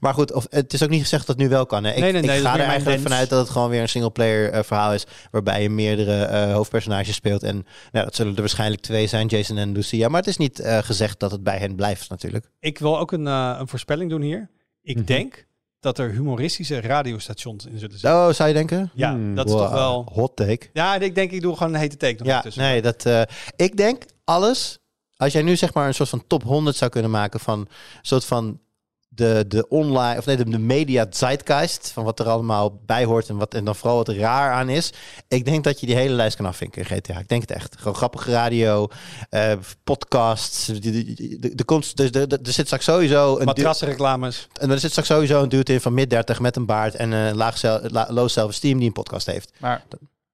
maar 0.01 0.15
goed, 0.15 0.33
of, 0.33 0.47
het 0.51 0.73
is 0.73 0.83
ook 0.83 0.89
niet 0.91 1.01
gezegd 1.03 1.27
dat 1.27 1.37
het 1.37 1.45
nu 1.45 1.51
wel 1.51 1.67
kan. 1.67 1.85
Hè. 1.85 1.91
Ik, 1.93 1.99
Nee, 2.01 2.13
nee, 2.13 2.23
nee, 2.23 2.37
ik 2.39 2.43
ga 2.45 2.53
er 2.55 2.59
eigenlijk 2.61 2.85
wens. 2.91 3.03
vanuit 3.03 3.29
dat 3.29 3.39
het 3.41 3.51
gewoon 3.51 3.71
weer 3.71 3.81
een 3.81 3.89
singleplayer 3.89 4.51
eh, 4.51 4.63
verhaal 4.63 4.93
is. 4.95 5.05
Waarbij 5.31 5.63
je 5.63 5.71
meerdere 5.71 6.25
eh, 6.25 6.53
hoofdpersonages 6.53 7.15
speelt. 7.15 7.43
En 7.43 7.67
nou, 7.93 8.05
dat 8.05 8.15
zullen 8.17 8.35
er 8.35 8.41
waarschijnlijk 8.41 8.83
twee 8.83 9.07
zijn, 9.07 9.27
Jason 9.27 9.57
en 9.57 9.73
Lucia. 9.73 10.09
Maar 10.09 10.21
het 10.21 10.29
is 10.29 10.37
niet 10.37 10.59
eh, 10.61 10.79
gezegd 10.79 11.21
dat 11.21 11.31
het 11.31 11.43
bij 11.43 11.59
hen 11.59 11.75
blijft 11.77 12.09
natuurlijk. 12.11 12.51
Ik 12.61 12.79
wil 12.79 12.99
ook 12.99 13.13
een, 13.13 13.27
eh, 13.27 13.57
een 13.59 13.69
voorspelling 13.69 14.11
doen 14.11 14.23
hier. 14.23 14.51
Ik 14.83 14.97
Mhm. 14.97 15.05
denk 15.05 15.47
dat 15.81 15.99
er 15.99 16.11
humoristische 16.11 16.81
radiostations 16.81 17.65
in 17.67 17.79
zullen 17.79 17.99
zitten. 17.99 18.11
Oh, 18.19 18.33
zou 18.33 18.49
je 18.49 18.55
denken? 18.55 18.91
Ja, 18.95 19.11
Hmm. 19.13 19.35
dat 19.35 19.47
is 19.47 19.53
toch 19.53 19.71
wel... 19.71 20.09
Hot 20.13 20.37
take. 20.37 20.69
Ja, 20.73 20.97
ik 20.97 21.15
denk 21.15 21.31
ik 21.31 21.41
doe 21.41 21.57
gewoon 21.57 21.75
een 21.75 21.81
hete 21.81 21.97
take 21.97 22.15
nog 22.19 22.27
Ja, 22.27 22.41
tussen. 22.41 22.63
nee, 22.63 22.83
dat. 22.83 23.07
eh, 23.07 23.23
ik 23.57 23.77
denk 23.77 24.03
alles. 24.25 24.79
Als 25.17 25.33
jij 25.33 25.43
nu 25.43 25.57
zeg 25.57 25.75
maar 25.75 25.87
een 25.87 25.95
soort 25.95 26.09
van 26.09 26.25
top 26.27 26.43
100 26.43 26.77
zou 26.77 26.91
kunnen 26.91 27.11
maken 27.11 27.41
van 27.41 27.59
een 27.59 27.69
soort 28.03 28.25
van 28.25 28.61
de, 29.09 29.45
de 29.49 29.69
online 29.69 30.19
of 30.19 30.27
nee, 30.27 30.37
de, 30.37 30.51
de 30.51 30.59
media 30.59 31.07
zeitgeist 31.11 31.91
van 31.91 32.05
wat 32.05 32.21
er 32.21 32.29
allemaal 32.29 32.81
bij 32.87 33.05
hoort 33.05 33.29
en 33.29 33.37
wat 33.37 33.55
en 33.55 33.65
dan 33.65 33.77
vooral 33.77 33.97
wat 33.97 34.09
raar 34.09 34.53
aan 34.53 34.69
is. 34.69 34.93
Ik 35.29 35.45
denk 35.45 35.65
dat 35.65 35.81
je 35.81 35.87
die 35.87 35.95
hele 35.95 36.15
lijst 36.15 36.37
kan 36.37 36.47
afvinken 36.47 36.81
in 36.83 36.87
GTA. 36.97 37.19
Ik 37.19 37.29
denk 37.29 37.41
het 37.41 37.51
echt. 37.51 37.77
Gewoon 37.79 37.95
grappige 37.95 38.31
radio, 38.31 38.89
eh, 39.31 39.53
podcasts. 39.85 40.67
De, 40.67 40.79
de, 40.79 41.15
de, 41.39 41.55
de, 41.55 41.65
konst- 41.65 41.97
dus 41.97 42.11
de, 42.11 42.27
de- 42.27 42.39
er 42.43 42.53
zit 42.53 42.67
straks 42.67 42.85
sowieso 42.85 43.39
een 43.39 43.45
Matrassenreclames. 43.45 44.49
en 44.61 44.71
er 44.71 44.79
zit 44.81 44.91
straks 44.91 45.09
sowieso 45.09 45.43
een 45.43 45.49
dude 45.49 45.73
in 45.73 45.81
van 45.81 45.95
mid 45.95 46.11
30 46.11 46.41
met 46.41 46.57
een 46.57 46.67
baard 46.67 46.95
en 46.95 47.11
een 47.13 47.37
laag 47.37 47.63
la- 47.63 48.07
low 48.11 48.29
self-esteem 48.29 48.79
die 48.79 48.87
een 48.87 48.93
podcast 48.93 49.27
heeft. 49.27 49.53
Maar 49.59 49.85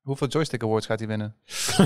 hoeveel 0.03 0.29
joystick 0.29 0.63
awards 0.63 0.87
gaat 0.87 0.99
hij 0.99 1.09
winnen? 1.09 1.35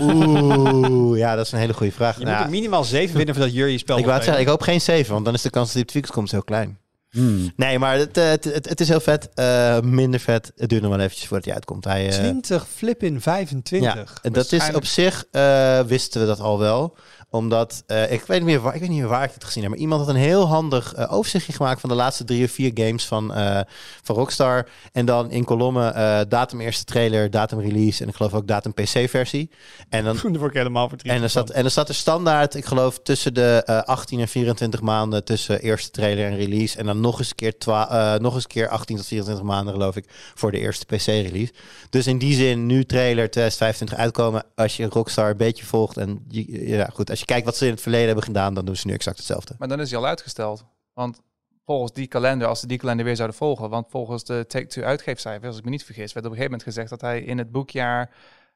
Oeh, 0.00 1.18
ja, 1.18 1.34
dat 1.36 1.46
is 1.46 1.52
een 1.52 1.58
hele 1.58 1.74
goede 1.74 1.92
vraag. 1.92 2.18
Je 2.18 2.24
Nou, 2.24 2.36
moet 2.36 2.44
er 2.44 2.50
minimaal 2.50 2.84
zeven 2.84 3.16
winnen 3.16 3.34
voordat 3.34 3.54
Jur 3.54 3.68
je 3.68 3.78
spel 3.78 3.98
Ik 3.98 4.04
wou 4.04 4.16
het 4.16 4.24
zeggen, 4.24 4.42
ik 4.42 4.48
hoop 4.48 4.62
geen 4.62 4.80
7, 4.80 5.12
want 5.12 5.24
dan 5.24 5.34
is 5.34 5.42
de 5.42 5.50
kans 5.50 5.66
dat 5.66 5.74
hij 5.74 5.82
op 5.82 5.88
Twix 5.88 6.10
komt 6.10 6.30
heel 6.30 6.44
klein. 6.44 6.78
Hmm. 7.10 7.52
Nee, 7.56 7.78
maar 7.78 7.96
het, 7.98 8.16
eh, 8.16 8.28
het, 8.28 8.44
het, 8.44 8.68
het 8.68 8.80
is 8.80 8.88
heel 8.88 9.00
vet. 9.00 9.28
Eh, 9.34 9.80
minder 9.80 10.20
vet. 10.20 10.52
Het 10.56 10.68
duurt 10.68 10.82
nog 10.82 10.90
wel 10.90 11.00
eventjes 11.00 11.26
voordat 11.26 11.46
hij 11.46 11.54
uitkomt. 11.54 11.84
Hij, 11.84 12.08
eh, 12.08 12.18
20 12.18 12.66
flip 12.68 13.02
in 13.02 13.20
25. 13.20 13.94
ja, 13.94 14.04
en 14.22 14.32
dat 14.32 14.52
is 14.52 14.72
op 14.72 14.84
zich, 14.84 15.24
eh, 15.30 15.80
wisten 15.80 16.20
we 16.20 16.26
dat 16.26 16.40
al 16.40 16.58
wel. 16.58 16.96
Omdat, 17.36 17.82
eh, 17.86 18.12
ik, 18.12 18.22
weet 18.22 18.38
niet 18.38 18.48
meer 18.48 18.60
waar, 18.60 18.74
ik 18.74 18.80
weet 18.80 18.88
niet 18.88 18.98
meer 18.98 19.08
waar 19.08 19.24
ik 19.24 19.30
het 19.34 19.44
gezien 19.44 19.62
heb, 19.62 19.70
maar 19.70 19.80
iemand 19.80 20.00
had 20.00 20.10
een 20.10 20.20
heel 20.20 20.46
handig 20.46 20.94
eh, 20.94 21.12
overzichtje 21.12 21.52
gemaakt 21.52 21.80
van 21.80 21.88
de 21.88 21.94
laatste 21.94 22.24
drie 22.24 22.44
of 22.44 22.50
vier 22.50 22.70
games 22.74 23.06
van, 23.06 23.34
eh, 23.34 23.60
van 24.02 24.16
Rockstar. 24.16 24.68
En 24.92 25.06
dan 25.06 25.30
in 25.30 25.44
kolommen 25.44 25.84
datum 26.28 26.60
eerste 26.60 26.84
trailer, 26.84 27.30
datum 27.30 27.60
release 27.60 28.02
en 28.02 28.08
ik 28.08 28.14
geloof 28.14 28.34
ook 28.34 28.46
datum 28.46 28.74
PC-versie. 28.74 29.50
En 29.88 30.04
dan 30.04 30.18
Daar 30.22 30.38
word 30.38 30.50
ik 30.50 30.56
helemaal 30.56 30.90
En 31.02 31.22
er, 31.22 31.30
zat, 31.30 31.50
en 31.50 31.64
er 31.64 31.70
zat 31.70 31.88
er 31.88 31.94
standaard, 31.94 32.54
ik 32.54 32.64
geloof, 32.64 32.98
tussen 32.98 33.34
de 33.34 33.62
eh, 33.64 33.82
18 33.82 34.20
en 34.20 34.28
24 34.28 34.80
maanden 34.80 35.24
tussen 35.24 35.60
eerste 35.60 35.90
trailer 35.90 36.26
en 36.26 36.36
release. 36.36 36.78
En 36.78 36.86
dan 36.86 37.00
nog 37.00 37.18
eens, 37.18 37.28
een 37.28 37.34
keer 37.34 37.58
twa- 37.58 38.18
nog 38.20 38.34
eens 38.34 38.42
een 38.42 38.50
keer 38.50 38.68
18 38.68 38.96
tot 38.96 39.06
24 39.06 39.44
maanden, 39.44 39.74
geloof 39.74 39.96
ik, 39.96 40.04
voor 40.34 40.50
de 40.50 40.58
eerste 40.58 40.86
PC-release. 40.86 41.52
Dus 41.90 42.06
in 42.06 42.18
die 42.18 42.34
zin, 42.34 42.66
nu 42.66 42.84
trailer 42.84 43.30
2025 43.30 43.98
uitkomen, 43.98 44.44
als 44.54 44.76
je 44.76 44.86
Rockstar 44.88 45.30
een 45.30 45.36
beetje 45.36 45.64
volgt. 45.64 45.96
En 45.96 46.24
ja, 46.28 46.90
goed, 46.92 47.10
als 47.10 47.18
je 47.18 47.25
kijkt 47.26 47.44
wat 47.44 47.56
ze 47.56 47.64
in 47.64 47.70
het 47.70 47.80
verleden 47.80 48.06
hebben 48.06 48.24
gedaan, 48.24 48.54
dan 48.54 48.64
doen 48.64 48.76
ze 48.76 48.86
nu 48.86 48.92
exact 48.92 49.16
hetzelfde. 49.16 49.54
Maar 49.58 49.68
dan 49.68 49.80
is 49.80 49.90
hij 49.90 49.98
al 49.98 50.06
uitgesteld. 50.06 50.64
Want 50.92 51.20
volgens 51.64 51.92
die 51.92 52.06
kalender, 52.06 52.48
als 52.48 52.60
ze 52.60 52.66
die 52.66 52.78
kalender 52.78 53.04
weer 53.04 53.16
zouden 53.16 53.36
volgen, 53.36 53.70
want 53.70 53.86
volgens 53.90 54.24
de 54.24 54.44
Take-Two 54.48 54.84
uitgeefcijfers, 54.84 55.46
als 55.46 55.58
ik 55.58 55.64
me 55.64 55.70
niet 55.70 55.84
vergis, 55.84 56.12
werd 56.12 56.26
op 56.26 56.32
een 56.32 56.38
gegeven 56.38 56.50
moment 56.50 56.62
gezegd 56.62 56.90
dat 56.90 57.00
hij 57.00 57.22
in 57.22 57.38
het 57.38 57.50
boekjaar 57.50 58.14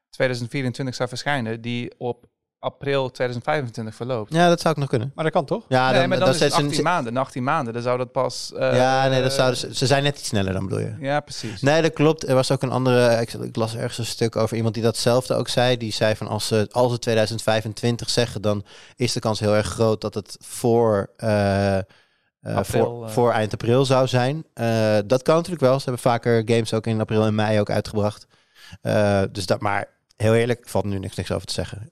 2024 0.09 0.95
zou 0.95 1.09
verschijnen, 1.09 1.61
die 1.61 1.93
op 1.97 2.25
april 2.61 3.11
2025 3.11 3.95
verloopt. 3.95 4.33
Ja, 4.33 4.47
dat 4.49 4.61
zou 4.61 4.73
ik 4.73 4.79
nog 4.79 4.89
kunnen. 4.89 5.11
Maar 5.15 5.23
dat 5.23 5.33
kan 5.33 5.45
toch? 5.45 5.65
Ja, 5.67 5.89
nee, 5.91 5.99
dan, 5.99 6.09
maar 6.09 6.19
dan, 6.19 6.29
is 6.29 6.39
het 6.39 6.51
zijn 6.51 6.63
18 6.63 6.75
ze- 6.77 6.81
maanden. 6.81 7.13
Na 7.13 7.19
18 7.19 7.43
maanden, 7.43 7.73
dan 7.73 7.81
zou 7.81 7.97
dat 7.97 8.11
pas... 8.11 8.53
eh, 8.53 8.75
Ja, 8.75 9.07
nee, 9.07 9.21
dat 9.21 9.33
zouden 9.33 9.57
ze, 9.59 9.75
ze 9.75 9.85
zijn 9.85 10.03
net 10.03 10.19
iets 10.19 10.27
sneller 10.27 10.53
dan 10.53 10.63
bedoel 10.67 10.79
je. 10.79 10.95
Ja, 10.99 11.19
precies. 11.19 11.61
Nee, 11.61 11.81
dat 11.81 11.93
klopt. 11.93 12.27
Er 12.27 12.35
was 12.35 12.51
ook 12.51 12.61
een 12.61 12.71
andere. 12.71 13.21
Ik, 13.21 13.33
ik 13.33 13.55
las 13.55 13.75
ergens 13.75 13.97
een 13.97 14.05
stuk 14.05 14.35
over 14.35 14.55
iemand 14.57 14.73
die 14.73 14.83
datzelfde 14.83 15.33
ook 15.35 15.47
zei. 15.47 15.77
Die 15.77 15.93
zei 15.93 16.15
van 16.15 16.27
als 16.27 16.47
ze, 16.47 16.67
als 16.71 16.91
ze 16.91 16.99
2025 16.99 18.09
zeggen, 18.09 18.41
dan 18.41 18.65
is 18.95 19.13
de 19.13 19.19
kans 19.19 19.39
heel 19.39 19.55
erg 19.55 19.67
groot 19.67 20.01
dat 20.01 20.13
het 20.13 20.37
voor, 20.39 21.09
eh, 21.17 21.77
eh, 21.77 21.83
April, 22.43 22.63
voor, 22.85 23.05
eh. 23.05 23.11
voor 23.11 23.31
eind 23.31 23.53
april 23.53 23.85
zou 23.85 24.07
zijn. 24.07 24.43
Eh, 24.53 24.97
dat 25.05 25.21
kan 25.21 25.35
natuurlijk 25.35 25.61
wel. 25.63 25.77
Ze 25.77 25.83
hebben 25.83 26.01
vaker 26.01 26.41
games 26.45 26.73
ook 26.73 26.87
in 26.87 26.99
april 26.99 27.25
en 27.25 27.35
mei 27.35 27.59
ook 27.59 27.69
uitgebracht. 27.69 28.27
Eh, 28.81 29.21
dus 29.31 29.45
dat, 29.45 29.61
maar 29.61 29.87
heel 30.15 30.35
eerlijk, 30.35 30.63
valt 30.69 30.85
nu 30.85 30.99
niks, 30.99 31.15
niks 31.15 31.31
over 31.31 31.47
te 31.47 31.53
zeggen. 31.53 31.91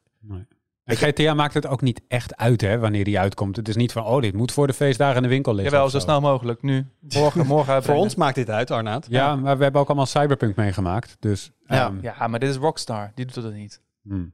En 0.89 0.97
GTA 0.97 1.33
maakt 1.33 1.53
het 1.53 1.67
ook 1.67 1.81
niet 1.81 2.01
echt 2.07 2.37
uit 2.37 2.61
hè, 2.61 2.79
wanneer 2.79 3.03
die 3.03 3.19
uitkomt. 3.19 3.55
Het 3.55 3.67
is 3.67 3.75
niet 3.75 3.91
van, 3.91 4.05
oh, 4.05 4.21
dit 4.21 4.33
moet 4.33 4.51
voor 4.51 4.67
de 4.67 4.73
feestdagen 4.73 5.15
in 5.15 5.21
de 5.23 5.27
winkel 5.29 5.53
liggen. 5.53 5.73
Jawel, 5.73 5.89
zo 5.89 5.99
snel 5.99 6.21
mogelijk. 6.21 6.61
Nu. 6.61 6.85
Morgen, 7.13 7.45
morgen 7.55 7.83
Voor 7.83 7.95
ons 7.95 8.15
maakt 8.15 8.35
dit 8.35 8.49
uit, 8.49 8.71
Arnaud. 8.71 9.05
Ja, 9.09 9.35
maar 9.35 9.57
we 9.57 9.63
hebben 9.63 9.81
ook 9.81 9.87
allemaal 9.87 10.05
Cyberpunk 10.05 10.55
meegemaakt. 10.55 11.15
Dus, 11.19 11.51
Ja. 11.67 11.85
ehm, 11.85 11.95
Ja, 12.01 12.27
maar 12.27 12.39
dit 12.39 12.49
is 12.49 12.55
Rockstar. 12.55 13.11
Die 13.15 13.25
doet 13.25 13.43
dat 13.43 13.53
niet. 13.53 13.81
hmm. 14.03 14.33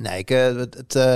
Nee, 0.00 0.18
ik, 0.18 0.30
eh, 0.30 0.44
het, 0.56 0.74
het, 0.74 0.94
eh, 0.94 1.14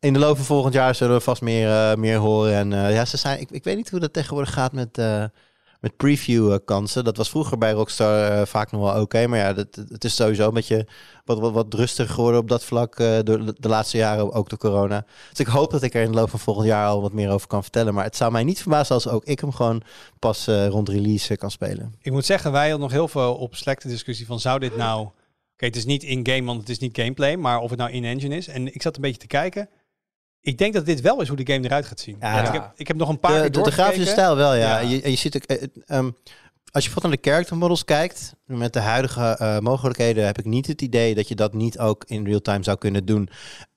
in 0.00 0.12
de 0.12 0.18
loop 0.18 0.36
van 0.36 0.44
volgend 0.44 0.74
jaar 0.74 0.94
zullen 0.94 1.14
we 1.16 1.20
vast 1.20 1.42
meer, 1.42 1.68
eh, 1.70 1.94
meer 1.96 2.16
horen. 2.16 2.54
En 2.54 2.72
eh, 2.72 2.94
ja, 2.94 3.04
ze 3.04 3.16
zijn, 3.16 3.40
ik, 3.40 3.50
ik 3.50 3.64
weet 3.64 3.76
niet 3.76 3.90
hoe 3.90 4.00
dat 4.00 4.12
tegenwoordig 4.12 4.52
gaat 4.52 4.72
met, 4.72 4.98
eh, 4.98 5.24
met 5.84 5.96
preview 5.96 6.52
eh, 6.52 6.58
kansen. 6.64 7.04
Dat 7.04 7.16
was 7.16 7.28
vroeger 7.28 7.58
bij 7.58 7.72
Rockstar 7.72 8.30
eh, 8.30 8.46
vaak 8.46 8.72
nog 8.72 8.80
wel 8.92 9.02
oké. 9.02 9.26
maar 9.26 9.38
ja, 9.38 9.52
dat, 9.52 9.66
het 9.88 10.04
is 10.04 10.14
sowieso 10.14 10.48
een 10.48 10.54
beetje 10.54 10.86
wat, 11.24 11.38
wat, 11.38 11.52
wat 11.52 11.74
rustiger 11.74 12.14
geworden 12.14 12.40
op 12.40 12.48
dat 12.48 12.64
vlak 12.64 12.98
eh, 12.98 13.18
door 13.22 13.54
de, 13.58 13.68
laatste 13.68 13.96
jaren, 13.96 14.32
ook 14.32 14.48
door 14.48 14.58
corona. 14.58 15.06
Dus 15.30 15.40
ik 15.40 15.46
hoop 15.46 15.70
dat 15.70 15.82
ik 15.82 15.94
er 15.94 16.02
in 16.02 16.10
de 16.10 16.16
loop 16.16 16.30
van 16.30 16.38
volgend 16.38 16.66
jaar 16.66 16.86
al 16.86 17.00
wat 17.00 17.12
meer 17.12 17.30
over 17.30 17.46
kan 17.46 17.62
vertellen. 17.62 17.94
Maar 17.94 18.04
het 18.04 18.16
zou 18.16 18.32
mij 18.32 18.44
niet 18.44 18.60
verbazen 18.60 18.94
als 18.94 19.08
ook 19.08 19.24
ik 19.24 19.40
hem 19.40 19.52
gewoon 19.52 19.82
pas 20.18 20.46
rond 20.46 20.88
release 20.88 21.36
kan 21.36 21.50
spelen. 21.50 21.94
Ik 22.00 22.12
moet 22.12 22.24
zeggen, 22.24 22.52
wij 22.52 22.62
hadden 22.62 22.80
nog 22.80 22.90
heel 22.90 23.08
veel 23.08 23.34
op 23.34 23.54
Slack 23.54 23.80
de 23.80 23.88
discussie 23.88 24.26
van 24.26 24.40
zou 24.40 24.58
dit 24.58 24.76
nou... 24.76 25.08
Oké, 25.52 25.66
het 25.66 25.76
is 25.76 25.84
niet 25.84 26.02
in-game, 26.02 26.44
want 26.44 26.60
het 26.60 26.68
is 26.68 26.78
niet 26.78 26.98
gameplay, 26.98 27.36
maar 27.36 27.58
of 27.58 27.70
het 27.70 27.78
nou 27.78 27.90
in-engine 27.90 28.36
is. 28.36 28.48
En 28.48 28.74
ik 28.74 28.82
zat 28.82 28.96
een 28.96 29.02
beetje 29.02 29.20
te 29.20 29.26
kijken. 29.26 29.68
Ik 30.44 30.58
denk 30.58 30.72
dat 30.72 30.86
dit 30.86 31.00
wel 31.00 31.20
is 31.20 31.28
hoe 31.28 31.36
de 31.36 31.52
game 31.52 31.64
eruit 31.64 31.86
gaat 31.86 32.00
zien. 32.00 32.16
Ja. 32.20 32.46
Ik, 32.46 32.52
heb, 32.52 32.72
ik 32.76 32.88
heb 32.88 32.96
nog 32.96 33.08
een 33.08 33.18
paar 33.18 33.42
De, 33.42 33.50
de, 33.50 33.62
de 33.62 33.70
grafische 33.70 34.10
stijl 34.10 34.36
wel, 34.36 34.54
ja. 34.54 34.78
Ja. 34.80 34.88
Je, 34.88 35.10
je 35.10 35.16
ziet 35.16 35.36
ook, 35.36 35.42
eh, 35.42 35.62
ehm, 35.86 36.10
als 36.70 36.84
je 36.84 36.90
bijvoorbeeld 36.90 37.02
naar 37.02 37.22
de 37.22 37.30
character 37.30 37.56
models 37.56 37.84
kijkt, 37.84 38.34
met 38.44 38.72
de 38.72 38.80
huidige 38.80 39.36
eh, 39.38 39.58
mogelijkheden 39.58 40.26
heb 40.26 40.38
ik 40.38 40.44
niet 40.44 40.66
het 40.66 40.82
idee 40.82 41.14
dat 41.14 41.28
je 41.28 41.34
dat 41.34 41.54
niet 41.54 41.78
ook 41.78 42.04
in 42.06 42.24
real 42.26 42.40
time 42.40 42.64
zou 42.64 42.78
kunnen 42.78 43.04
doen. 43.04 43.28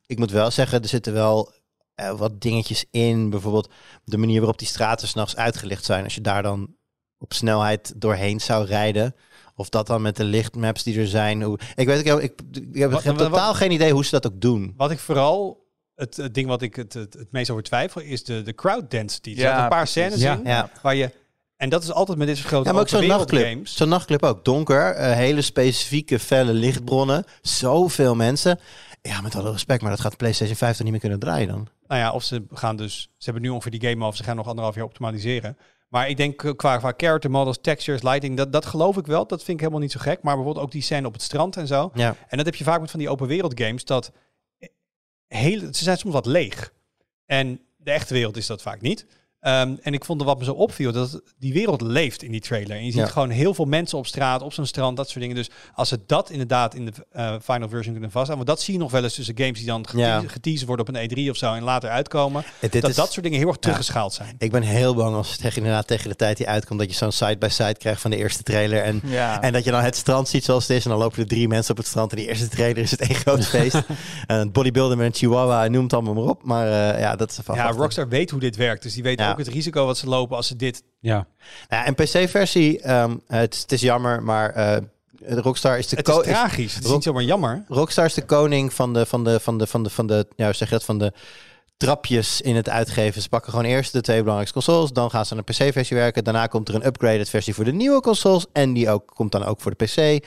Ik 0.06 0.18
moet 0.18 0.32
wel 0.32 0.52
zeggen, 0.52 0.82
er 0.82 0.88
zitten 0.88 1.14
wel 1.14 1.52
eh, 1.96 2.18
wat 2.18 2.42
dingetjes 2.42 2.86
in. 2.92 3.30
Bijvoorbeeld 3.30 3.72
de 4.04 4.18
manier 4.18 4.40
waarop 4.40 4.60
die 4.60 4.68
straten 4.68 5.08
s'nachts 5.08 5.36
uitgelicht 5.36 5.86
zijn. 5.86 6.04
Als 6.04 6.16
je 6.16 6.22
daar 6.22 6.44
dan 6.44 6.76
op 7.18 7.34
snelheid 7.34 7.94
doorheen 7.96 8.40
zou 8.42 8.66
rijden. 8.66 9.16
Of 9.56 9.70
dat 9.70 9.88
dan 9.88 10.02
met 10.02 10.16
de 10.16 10.24
lichtmaps 10.24 10.84
die 10.84 11.00
er 11.00 11.08
zijn. 11.08 11.42
Hoe, 11.42 11.60
ik 11.76 11.88
weet, 11.88 12.00
ik 12.00 12.06
heb, 12.06 12.20
ik, 12.20 12.42
ik 12.52 12.80
heb 12.80 12.92
Wat- 12.92 13.02
geen- 13.02 13.18
wat- 13.18 13.30
totaal 13.30 13.54
geen 13.54 13.72
idee 13.72 13.92
hoe 13.92 14.06
ze 14.06 14.12
dat 14.12 14.28
ook 14.28 14.42
doen. 14.42 14.74
Wat 14.78 14.92
ik 14.92 15.00
vooral, 15.00 15.66
het, 15.98 16.18
het 16.18 16.34
ding 16.34 16.48
wat 16.48 16.62
ik 16.62 16.76
het, 16.76 16.94
het, 16.94 17.14
het 17.14 17.32
meest 17.32 17.50
over 17.50 17.64
twijfel, 17.64 18.02
is 18.02 18.24
de, 18.24 18.42
de 18.42 18.54
crowd 18.56 18.92
density. 18.92 19.32
Er 19.32 19.38
Ja, 19.38 19.64
een 19.64 19.70
paar 19.70 19.84
precies. 19.84 19.92
scènes 19.92 20.20
Ja. 20.22 20.34
in, 20.34 20.42
Ja. 20.44 20.70
waar 20.82 20.96
je... 20.96 21.12
En 21.58 21.70
dat 21.70 21.84
is 21.84 21.92
altijd 21.92 22.18
met 22.18 22.28
dit 22.28 22.36
soort 22.38 22.48
grote 22.48 22.66
Ja, 22.68 22.72
maar 22.74 22.82
ook 22.82 22.88
zo'n 22.90 23.08
nachtclub. 23.08 23.46
games. 23.46 23.76
Zo'n 23.76 23.90
nachtclub 23.90 24.24
ook. 24.24 24.46
Donker, 24.46 24.92
eh, 24.94 25.12
hele 25.14 25.42
specifieke 25.42 26.20
felle 26.20 26.54
lichtbronnen. 26.54 27.24
Zoveel 27.42 28.16
mensen. 28.16 28.60
Ja, 29.02 29.22
met 29.22 29.36
alle 29.36 29.52
respect, 29.52 29.82
maar 29.82 29.92
dat 29.92 30.00
gaat 30.00 30.12
de 30.12 30.18
PlayStation 30.18 30.56
5 30.58 30.72
toch 30.72 30.82
niet 30.82 30.92
meer 30.92 31.00
kunnen 31.00 31.20
draaien 31.20 31.48
dan? 31.48 31.68
Nou 31.88 32.02
ja, 32.02 32.12
of 32.12 32.24
ze 32.24 32.46
gaan 32.54 32.76
dus... 32.76 33.02
Ze 33.18 33.24
hebben 33.24 33.42
nu 33.42 33.50
ongeveer 33.50 33.80
die 33.80 33.90
game 33.90 34.06
af. 34.06 34.16
Ze 34.16 34.24
gaan 34.24 34.36
nog 34.36 34.48
anderhalf 34.48 34.76
jaar 34.76 34.84
optimaliseren. 34.86 35.58
Maar 35.90 36.10
ik 36.10 36.18
denk 36.18 36.44
eh, 36.44 36.52
qua, 36.56 36.78
qua 36.78 36.94
character 36.98 37.32
models, 37.32 37.58
textures, 37.62 38.02
lighting, 38.04 38.38
dat, 38.38 38.52
dat 38.52 38.66
geloof 38.66 38.98
ik 38.98 39.06
wel. 39.06 39.28
Dat 39.28 39.38
vind 39.44 39.50
ik 39.58 39.60
helemaal 39.60 39.82
niet 39.82 39.92
zo 39.92 40.00
gek. 40.00 40.22
Maar 40.22 40.36
bijvoorbeeld 40.36 40.66
ook 40.66 40.72
die 40.72 40.82
scène 40.82 41.08
op 41.08 41.14
het 41.14 41.22
strand 41.22 41.58
en 41.58 41.68
zo. 41.68 41.92
Ja. 41.94 42.16
En 42.28 42.38
dat 42.38 42.46
heb 42.46 42.56
je 42.56 42.64
vaak 42.64 42.82
met 42.82 42.92
van 42.92 43.00
die 43.00 43.10
open 43.10 43.28
wereld 43.28 43.62
games. 43.62 43.86
Dat 43.86 44.12
ze 45.30 45.84
zijn 45.84 45.98
soms 45.98 46.14
wat 46.14 46.26
leeg. 46.26 46.74
En 47.26 47.62
de 47.78 47.92
echte 47.92 48.14
wereld 48.14 48.38
is 48.38 48.48
dat 48.48 48.62
vaak 48.62 48.82
niet. 48.82 49.06
Ehm, 49.40 49.76
en 49.82 49.94
ik 49.94 50.06
vond 50.06 50.20
er 50.22 50.26
wat 50.28 50.38
me 50.38 50.44
zo 50.44 50.52
opviel, 50.52 50.92
dat 50.92 51.22
die 51.40 51.54
wereld 51.54 51.82
leeft 51.82 52.24
in 52.24 52.32
die 52.32 52.42
trailer. 52.42 52.78
En 52.78 52.86
je 52.86 52.92
ziet 52.92 53.00
Ja. 53.02 53.08
gewoon 53.08 53.30
heel 53.30 53.54
veel 53.54 53.66
mensen 53.66 53.98
op 53.98 54.08
straat, 54.08 54.42
op 54.42 54.54
zo'n 54.54 54.66
strand, 54.66 54.98
dat 54.98 55.08
soort 55.10 55.20
dingen. 55.20 55.36
Dus 55.36 55.50
als 55.74 55.90
ze 55.90 56.00
dat 56.06 56.30
inderdaad 56.30 56.74
in 56.76 56.86
de 56.86 56.92
eh, 57.12 57.34
final 57.44 57.70
version 57.70 57.94
kunnen 57.94 58.12
vasthouden, 58.12 58.46
want 58.46 58.48
dat 58.58 58.62
zie 58.62 58.74
je 58.74 58.80
nog 58.80 58.92
wel 58.92 59.04
eens 59.04 59.14
tussen 59.16 59.38
games 59.38 59.58
die 59.58 59.68
dan 59.68 59.86
gete 59.88 59.98
Ja. 60.00 60.24
geteased 60.28 60.68
worden 60.68 60.88
op 60.88 60.96
een 60.96 61.02
E3 61.10 61.30
of 61.30 61.38
zo 61.38 61.54
en 61.54 61.64
later 61.64 61.90
uitkomen. 61.90 62.44
Eh, 62.60 62.72
dat 62.72 62.90
is- 62.90 62.96
dat 62.96 63.12
soort 63.12 63.24
dingen 63.24 63.40
heel 63.40 63.48
erg 63.48 63.58
teruggeschaald 63.58 64.14
zijn. 64.14 64.36
Ik 64.38 64.52
ben 64.52 64.62
heel 64.62 64.96
bang 64.96 65.16
als 65.16 65.30
het 65.32 65.40
tegen, 65.42 65.58
inderdaad 65.58 65.88
tegen 65.88 66.10
de 66.10 66.16
tijd 66.16 66.38
die 66.38 66.48
uitkomt... 66.48 66.80
dat 66.80 66.90
je 66.90 66.96
zo'n 66.96 67.12
side-by-side 67.12 67.76
krijgt 67.78 68.02
van 68.02 68.12
de 68.12 68.18
eerste 68.18 68.44
trailer. 68.44 68.82
En, 68.84 69.02
Ja. 69.06 69.42
en 69.42 69.54
dat 69.54 69.64
je 69.64 69.72
dan 69.72 69.84
het 69.84 69.96
strand 69.96 70.28
ziet 70.28 70.44
zoals 70.44 70.68
het 70.68 70.78
is. 70.78 70.84
En 70.84 70.90
dan 70.90 71.00
lopen 71.00 71.20
er 71.20 71.28
drie 71.28 71.48
mensen 71.48 71.72
op 71.72 71.78
het 71.78 71.88
strand. 71.88 72.12
En 72.12 72.18
die 72.18 72.28
eerste 72.28 72.48
trailer 72.48 72.84
is 72.84 72.92
het 72.92 73.02
één 73.02 73.16
groot 73.16 73.46
feest. 73.56 73.76
en 74.28 74.38
het 74.40 74.52
bodybuilden 74.52 74.98
met 74.98 75.08
een 75.08 75.14
chihuahua, 75.14 75.68
noem 75.68 75.84
het 75.84 75.94
allemaal 75.94 76.14
maar 76.14 76.24
op. 76.24 76.44
Maar 76.44 76.68
eh, 76.94 77.00
ja, 77.00 77.16
dat 77.16 77.30
is 77.32 77.40
van 77.44 77.56
Ja, 77.56 77.70
Rockstar 77.72 78.08
weet 78.10 78.30
hoe 78.30 78.40
dit 78.40 78.56
werkt. 78.56 78.84
Dus 78.84 78.94
die 78.94 79.04
weten 79.04 79.26
Ja. 79.28 79.32
ook 79.34 79.38
het 79.38 79.48
risico 79.48 79.86
wat 79.86 79.98
ze 79.98 80.08
lopen 80.08 80.36
als 80.38 80.48
ze 80.48 80.56
dit... 80.56 80.84
Ja. 81.00 81.28
Ja, 81.70 81.86
en 81.86 81.96
PC-versie, 81.96 82.80
ehm, 82.82 83.16
het, 83.28 83.54
is- 83.54 83.62
het 83.62 83.72
is 83.72 83.82
jammer, 83.82 84.24
maar 84.24 84.50
eh, 84.50 84.78
Rockstar 85.26 85.78
is 85.78 85.88
de 85.88 85.96
Het 85.96 86.08
is 86.08 86.16
tragisch. 86.24 86.76
Het 86.76 86.84
is 86.86 86.92
niet 86.92 87.04
zomaar 87.04 87.24
jammer. 87.24 87.64
Rockstar 87.68 88.06
is 88.06 88.14
de 88.14 88.26
koning 88.26 88.74
van 88.74 88.94
de, 88.94 89.06
van 89.06 89.24
de, 89.24 89.40
van 89.40 89.58
de, 89.58 89.68
van 89.68 89.84
de, 89.84 89.90
van 89.90 90.08
de, 90.08 90.28
ja, 90.36 90.54
zeg 90.54 90.68
je 90.70 90.74
dat, 90.76 90.84
van 90.84 90.98
de 90.98 91.14
trapjes 91.78 92.42
in 92.42 92.56
het 92.56 92.70
uitgeven. 92.70 93.22
Ze 93.22 93.30
pakken 93.30 93.50
gewoon 93.52 93.66
eerst 93.66 93.92
de 93.92 94.02
twee 94.02 94.18
belangrijkste 94.18 94.58
consoles, 94.58 94.92
dan 94.92 95.10
gaan 95.10 95.26
ze 95.26 95.32
aan 95.34 95.38
een 95.38 95.44
PC-versie 95.44 95.98
werken. 95.98 96.24
Daarna 96.24 96.48
komt 96.48 96.70
er 96.70 96.76
een 96.76 96.86
upgraded 96.86 97.30
versie 97.30 97.54
voor 97.54 97.64
de 97.66 97.74
nieuwe 97.74 98.02
consoles 98.02 98.46
en 98.54 98.74
die 98.74 98.90
ook, 98.90 99.12
komt 99.16 99.32
dan 99.32 99.44
ook 99.46 99.62
voor 99.62 99.74
de 99.78 99.86
PC. 99.86 100.26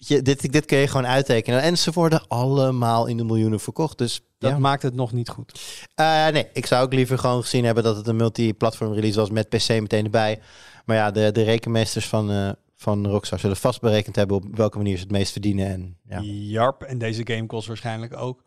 Je, 0.00 0.22
dit, 0.22 0.52
dit 0.52 0.64
kun 0.64 0.78
je 0.78 0.86
gewoon 0.86 1.06
uittekenen. 1.06 1.62
En 1.62 1.78
ze 1.78 1.90
worden 1.92 2.28
allemaal 2.28 3.06
in 3.06 3.16
de 3.16 3.24
miljoenen 3.24 3.60
verkocht. 3.60 3.98
Dus 3.98 4.20
Dat 4.38 4.50
ja. 4.50 4.58
maakt 4.58 4.82
het 4.82 4.94
nog 4.94 5.12
niet 5.12 5.28
goed. 5.28 5.60
Eh, 5.94 6.26
nee, 6.28 6.48
ik 6.52 6.66
zou 6.66 6.84
ook 6.84 6.92
liever 6.92 7.18
gewoon 7.18 7.42
gezien 7.42 7.64
hebben 7.64 7.84
dat 7.84 7.96
het 7.96 8.06
een 8.06 8.16
multi-platform 8.16 8.92
release 8.92 9.18
was 9.18 9.30
met 9.30 9.48
PC 9.48 9.68
meteen 9.68 10.04
erbij. 10.04 10.40
Maar 10.84 10.96
ja, 10.96 11.10
de, 11.10 11.32
de 11.32 11.42
rekenmeesters 11.42 12.06
van, 12.08 12.30
eh, 12.30 12.50
van 12.74 13.06
Rockstar 13.06 13.38
zullen 13.38 13.56
vast 13.56 13.80
berekend 13.80 14.16
hebben 14.16 14.36
op 14.36 14.44
welke 14.56 14.76
manier 14.76 14.96
ze 14.96 15.02
het 15.02 15.10
meest 15.10 15.32
verdienen. 15.32 15.66
En 15.66 15.98
ja, 16.08 16.20
Jarp 16.22 16.82
en 16.82 16.98
deze 16.98 17.26
game 17.26 17.46
kost 17.46 17.66
waarschijnlijk 17.66 18.16
ook 18.16 18.42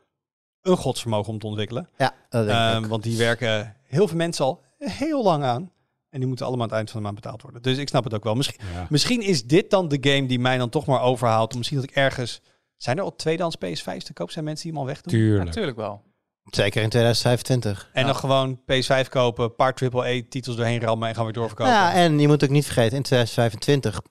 een 0.61 0.77
godsvermogen 0.77 1.33
om 1.33 1.39
te 1.39 1.47
ontwikkelen. 1.47 1.89
ja 1.97 2.13
dat 2.29 2.45
denk 2.45 2.59
ik 2.59 2.65
Ehm, 2.75 2.87
want 2.87 3.03
die 3.03 3.17
werken 3.17 3.75
heel 3.83 4.07
veel 4.07 4.17
mensen 4.17 4.45
al 4.45 4.61
heel 4.77 5.23
lang 5.23 5.43
aan. 5.43 5.71
En 6.11 6.19
die 6.19 6.27
moeten 6.27 6.45
allemaal 6.45 6.63
aan 6.63 6.69
het 6.69 6.77
eind 6.77 6.91
van 6.91 6.99
de 6.99 7.05
maand 7.05 7.21
betaald 7.21 7.41
worden. 7.41 7.61
Dus 7.61 7.77
ik 7.77 7.87
snap 7.87 8.03
het 8.03 8.13
ook 8.13 8.23
wel. 8.23 8.35
Misschien, 8.35 8.59
Ja. 8.73 8.87
misschien 8.89 9.21
is 9.21 9.43
dit 9.45 9.69
dan 9.69 9.87
de 9.87 9.97
game 10.01 10.25
die 10.27 10.39
mij 10.39 10.57
dan 10.57 10.69
toch 10.69 10.85
maar 10.85 11.01
overhaalt. 11.01 11.55
Misschien 11.55 11.77
dat 11.77 11.89
ik 11.89 11.95
ergens... 11.95 12.41
Zijn 12.77 12.97
er 12.97 13.03
al 13.03 13.15
tweedehands 13.15 13.55
PS5's 13.65 14.03
te 14.03 14.13
koop? 14.13 14.31
Zijn 14.31 14.45
mensen 14.45 14.63
die 14.63 14.73
hem 14.73 14.81
al 14.81 14.87
wegdoen? 14.87 15.13
Tuurlijk. 15.13 15.45
Natuurlijk 15.45 15.77
wel. 15.77 16.01
Zeker 16.43 16.81
in 16.81 16.89
2025. 16.89 17.89
En 17.93 18.05
dan 18.05 18.15
gewoon 18.15 18.59
PS5 18.61 19.09
kopen, 19.09 19.43
een 19.43 19.55
paar 19.55 19.73
AAA-titels 19.73 20.55
doorheen 20.55 20.81
rammen 20.81 21.07
en 21.09 21.15
gaan 21.15 21.23
weer 21.23 21.33
doorverkopen. 21.33 21.73
Ja, 21.73 21.93
en 21.93 22.19
je 22.19 22.27
moet 22.27 22.43
ook 22.43 22.49
niet 22.49 22.65
vergeten, 22.65 22.97
in 22.97 23.03
2025 23.03 24.01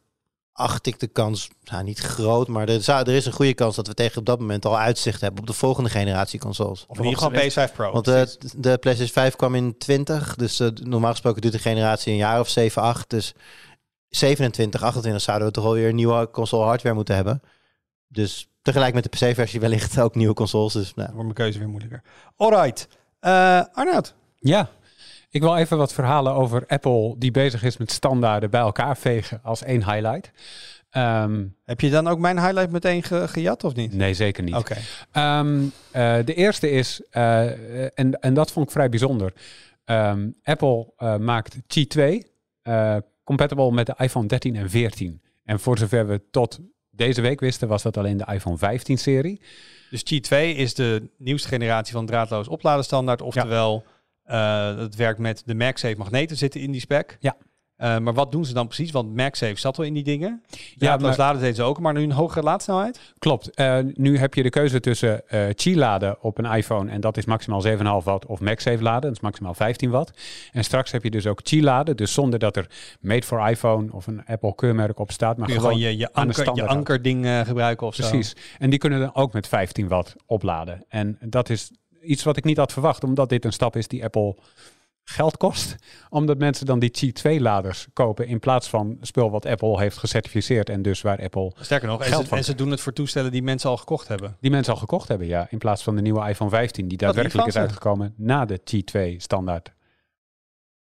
acht 0.60 0.86
ik 0.86 1.00
de 1.00 1.06
kans, 1.06 1.50
nou 1.64 1.84
niet 1.84 1.98
groot, 1.98 2.48
maar 2.48 2.68
er, 2.68 2.82
zou, 2.82 3.00
er 3.00 3.14
is 3.14 3.26
een 3.26 3.32
goede 3.32 3.54
kans 3.54 3.76
dat 3.76 3.86
we 3.86 3.94
tegen 3.94 4.18
op 4.18 4.26
dat 4.26 4.40
moment 4.40 4.64
al 4.64 4.78
uitzicht 4.78 5.20
hebben 5.20 5.40
op 5.40 5.46
de 5.46 5.52
volgende 5.52 5.90
generatie 5.90 6.40
consoles. 6.40 6.84
of 6.88 6.98
in 6.98 7.04
ieder 7.04 7.18
geval 7.18 7.68
PS5 7.68 7.72
Pro. 7.72 7.92
Want 7.92 8.08
eh, 8.08 8.22
de 8.56 8.78
PlayStation 8.78 9.22
5 9.22 9.36
kwam 9.36 9.54
in 9.54 9.78
20, 9.78 10.34
dus 10.36 10.60
eh, 10.60 10.68
normaal 10.68 11.10
gesproken 11.10 11.40
duurt 11.40 11.54
de 11.54 11.60
generatie 11.60 12.12
een 12.12 12.18
jaar 12.18 12.40
of 12.40 12.48
7, 12.48 12.82
8. 12.82 13.10
Dus 13.10 13.34
27, 14.08 14.82
28 14.82 15.22
zouden 15.22 15.46
we 15.46 15.52
toch 15.52 15.64
alweer 15.64 15.88
een 15.88 15.94
nieuwe 15.94 16.30
console 16.30 16.64
hardware 16.64 16.94
moeten 16.94 17.14
hebben. 17.14 17.42
Dus 18.08 18.48
tegelijk 18.62 18.94
met 18.94 19.02
de 19.02 19.08
PC-versie 19.08 19.60
wellicht 19.60 20.00
ook 20.00 20.14
nieuwe 20.14 20.34
consoles. 20.34 20.72
Dus 20.72 20.94
nou, 20.94 21.06
Dan 21.06 21.16
wordt 21.16 21.22
mijn 21.22 21.34
keuze 21.34 21.58
weer 21.58 21.68
moeilijker. 21.68 22.02
Alright. 22.36 22.88
Eh 23.20 23.62
Arnoud. 23.72 24.14
Ja, 24.38 24.70
ik 25.30 25.40
wil 25.40 25.56
even 25.56 25.76
wat 25.78 25.92
verhalen 25.92 26.34
over 26.34 26.64
Apple 26.66 27.14
die 27.18 27.30
bezig 27.30 27.62
is 27.62 27.76
met 27.76 27.90
standaarden 27.92 28.50
bij 28.50 28.60
elkaar 28.60 28.96
vegen 28.96 29.40
als 29.42 29.62
één 29.62 29.84
highlight. 29.92 30.30
Ehm, 30.90 31.44
Heb 31.64 31.80
je 31.80 31.90
dan 31.90 32.08
ook 32.08 32.18
mijn 32.18 32.38
highlight 32.40 32.70
meteen 32.70 33.02
ge- 33.02 33.28
gejat 33.28 33.64
of 33.64 33.74
niet? 33.74 33.92
nee, 33.94 34.14
zeker 34.14 34.42
niet. 34.42 34.54
Oké. 34.54 34.76
Ehm, 35.12 35.62
eh, 35.90 36.16
de 36.24 36.34
eerste 36.34 36.70
is, 36.70 37.02
eh, 37.10 37.98
en, 37.98 38.20
en 38.20 38.34
dat 38.34 38.52
vond 38.52 38.66
ik 38.66 38.72
vrij 38.72 38.88
bijzonder. 38.88 39.32
Ehm, 39.84 40.28
Apple 40.42 40.92
eh, 40.96 41.16
maakt 41.16 41.56
Qi 41.66 41.86
2 41.86 42.26
eh, 42.62 42.96
compatible 43.24 43.70
met 43.72 43.86
de 43.86 43.94
iPhone 43.98 44.26
13 44.26 44.56
en 44.56 44.70
14. 44.70 45.22
En 45.44 45.60
voor 45.60 45.78
zover 45.78 46.06
we 46.06 46.20
tot 46.30 46.58
deze 46.90 47.20
week 47.20 47.40
wisten, 47.40 47.68
was 47.68 47.82
dat 47.82 47.96
alleen 47.96 48.16
de 48.16 48.26
iPhone 48.32 48.56
15-serie. 48.58 49.40
Dus 49.90 50.02
Qi 50.02 50.20
2 50.20 50.54
is 50.54 50.74
de 50.74 51.10
nieuwste 51.18 51.48
generatie 51.48 51.92
van 51.92 52.06
draadloos 52.06 52.48
opladenstandaard. 52.48 53.22
Oftewel, 53.22 53.84
eh, 54.30 54.76
het 54.76 54.96
werkt 54.96 55.18
met 55.18 55.42
de 55.46 55.54
MagSafe 55.54 55.94
magneten 55.96 56.36
zitten 56.36 56.60
in 56.60 56.70
die 56.70 56.80
spec. 56.80 57.16
Ja. 57.20 57.36
Eh, 57.80 57.98
maar 57.98 58.14
wat 58.14 58.32
doen 58.32 58.44
ze 58.44 58.54
dan 58.54 58.66
precies? 58.66 58.90
Want 58.90 59.14
MagSafe 59.14 59.58
zat 59.58 59.78
al 59.78 59.84
in 59.84 59.94
die 59.94 60.02
dingen. 60.02 60.42
Draadloos 60.76 61.16
maar- 61.16 61.26
laden 61.26 61.40
deden 61.40 61.54
ze 61.54 61.62
ook, 61.62 61.80
maar 61.80 61.92
nu 61.92 62.02
een 62.02 62.12
hogere 62.12 62.42
laadsnelheid. 62.42 63.00
Klopt. 63.18 63.50
Eh, 63.54 63.78
nu 63.94 64.18
heb 64.18 64.34
je 64.34 64.42
de 64.42 64.50
keuze 64.50 64.80
tussen 64.80 65.28
eh 65.28 65.54
Qi 65.54 65.76
laden 65.76 66.22
op 66.22 66.38
een 66.38 66.44
iPhone 66.44 66.90
en 66.90 67.00
dat 67.00 67.16
is 67.16 67.24
maximaal 67.24 67.60
7,5 67.60 68.04
watt 68.04 68.26
of 68.26 68.40
MagSafe 68.40 68.82
laden, 68.82 69.00
dat 69.00 69.12
is 69.12 69.20
maximaal 69.20 69.54
15 69.54 69.90
watt. 69.90 70.12
En 70.52 70.64
straks 70.64 70.92
heb 70.92 71.02
je 71.02 71.10
dus 71.10 71.26
ook 71.26 71.42
Qi 71.42 71.62
laden, 71.62 71.96
dus 71.96 72.12
zonder 72.12 72.38
dat 72.38 72.56
er 72.56 72.66
Made 73.00 73.26
for 73.26 73.48
iPhone 73.48 73.92
of 73.92 74.06
een 74.06 74.24
Apple 74.26 74.54
keurmerk 74.54 74.98
op 74.98 75.10
staat, 75.10 75.36
maar 75.36 75.48
je 75.48 75.54
gewoon, 75.54 75.78
je, 75.78 75.96
je, 75.96 76.12
anker, 76.12 76.54
je 76.54 76.66
ankerding 76.66 77.26
gebruiken 77.46 77.86
of 77.86 77.94
zo. 77.94 78.08
Precies. 78.08 78.36
En 78.58 78.70
die 78.70 78.78
kunnen 78.78 79.00
dan 79.00 79.14
ook 79.14 79.32
met 79.32 79.48
15 79.48 79.88
watt 79.88 80.14
opladen. 80.26 80.84
En 80.88 81.18
dat 81.20 81.48
is 81.48 81.70
iets 82.02 82.22
wat 82.22 82.36
ik 82.36 82.44
niet 82.44 82.56
had 82.56 82.72
verwacht, 82.72 83.04
omdat 83.04 83.28
dit 83.28 83.44
een 83.44 83.52
stap 83.52 83.76
is 83.76 83.88
die 83.88 84.04
Apple 84.04 84.36
geld 85.04 85.36
kost. 85.36 85.74
Omdat 86.10 86.38
mensen 86.38 86.66
dan 86.66 86.78
die 86.78 86.90
Qi 86.90 87.12
2 87.12 87.40
laders 87.40 87.86
kopen 87.92 88.26
in 88.26 88.38
plaats 88.38 88.68
van 88.68 88.98
spul 89.00 89.30
wat 89.30 89.46
Apple 89.46 89.78
heeft 89.80 89.98
gecertificeerd 89.98 90.68
en 90.68 90.82
dus 90.82 91.00
waar 91.00 91.22
Apple 91.22 91.52
Sterker 91.60 91.88
nog, 91.88 92.00
en 92.02 92.06
Geld 92.06 92.22
ze, 92.22 92.28
van 92.28 92.38
en 92.38 92.44
ze 92.44 92.54
doen 92.54 92.70
het 92.70 92.80
voor 92.80 92.92
toestellen 92.92 93.30
die 93.32 93.42
mensen 93.42 93.70
al 93.70 93.76
gekocht 93.76 94.08
hebben. 94.08 94.36
die 94.40 94.50
mensen 94.50 94.72
al 94.72 94.78
gekocht 94.78 95.08
hebben, 95.08 95.26
ja. 95.26 95.46
In 95.50 95.58
plaats 95.58 95.82
van 95.82 95.96
de 95.96 96.02
nieuwe 96.02 96.28
iPhone 96.28 96.50
15, 96.50 96.88
die 96.88 96.98
daadwerkelijk 96.98 97.46
is 97.46 97.52
ze. 97.52 97.58
uitgekomen 97.58 98.14
na 98.16 98.44
de 98.44 98.60
T2 98.60 99.16
standaard. 99.16 99.72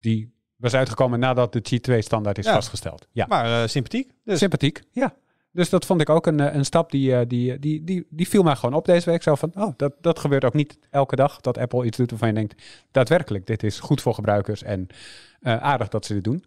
Die 0.01 0.35
was 0.57 0.75
uitgekomen 0.75 1.19
nadat 1.19 1.53
de 1.53 1.61
T2 1.61 1.99
standaard 1.99 2.39
is 2.39 2.45
Ja. 2.45 2.53
vastgesteld. 2.55 3.09
Ja, 3.13 3.27
Maar 3.29 3.63
eh, 3.63 3.69
sympathiek. 3.69 4.11
Dus 4.25 4.39
sympathiek. 4.39 4.83
Ja. 4.93 5.15
Dus 5.59 5.71
dat 5.71 5.87
vond 5.87 6.01
ik 6.01 6.09
ook 6.09 6.27
een, 6.27 6.41
eh, 6.41 6.55
een 6.55 6.65
stap 6.65 6.91
die, 6.91 7.15
eh, 7.15 7.27
die, 7.27 7.59
die, 7.59 7.85
die, 7.85 8.07
die 8.11 8.29
viel 8.29 8.43
mij 8.43 8.57
gewoon 8.57 8.75
op 8.75 8.85
deze 8.85 9.11
week. 9.11 9.23
Zo 9.23 9.35
van, 9.35 9.53
oh, 9.55 9.73
dat, 9.77 9.93
dat 10.01 10.19
gebeurt 10.19 10.45
ook 10.45 10.55
niet 10.55 10.79
elke 10.91 11.17
dag 11.17 11.41
dat 11.41 11.59
Apple 11.59 11.85
iets 11.85 11.97
doet 11.97 12.11
waarvan 12.11 12.29
je 12.29 12.35
denkt, 12.35 12.63
daadwerkelijk, 12.91 13.47
dit 13.47 13.63
is 13.63 13.81
goed 13.81 14.03
voor 14.03 14.15
gebruikers 14.15 14.63
en 14.63 14.87
eh, 15.41 15.57
aardig 15.57 15.89
dat 15.89 16.07
ze 16.07 16.15
dit 16.15 16.25
doen. 16.25 16.45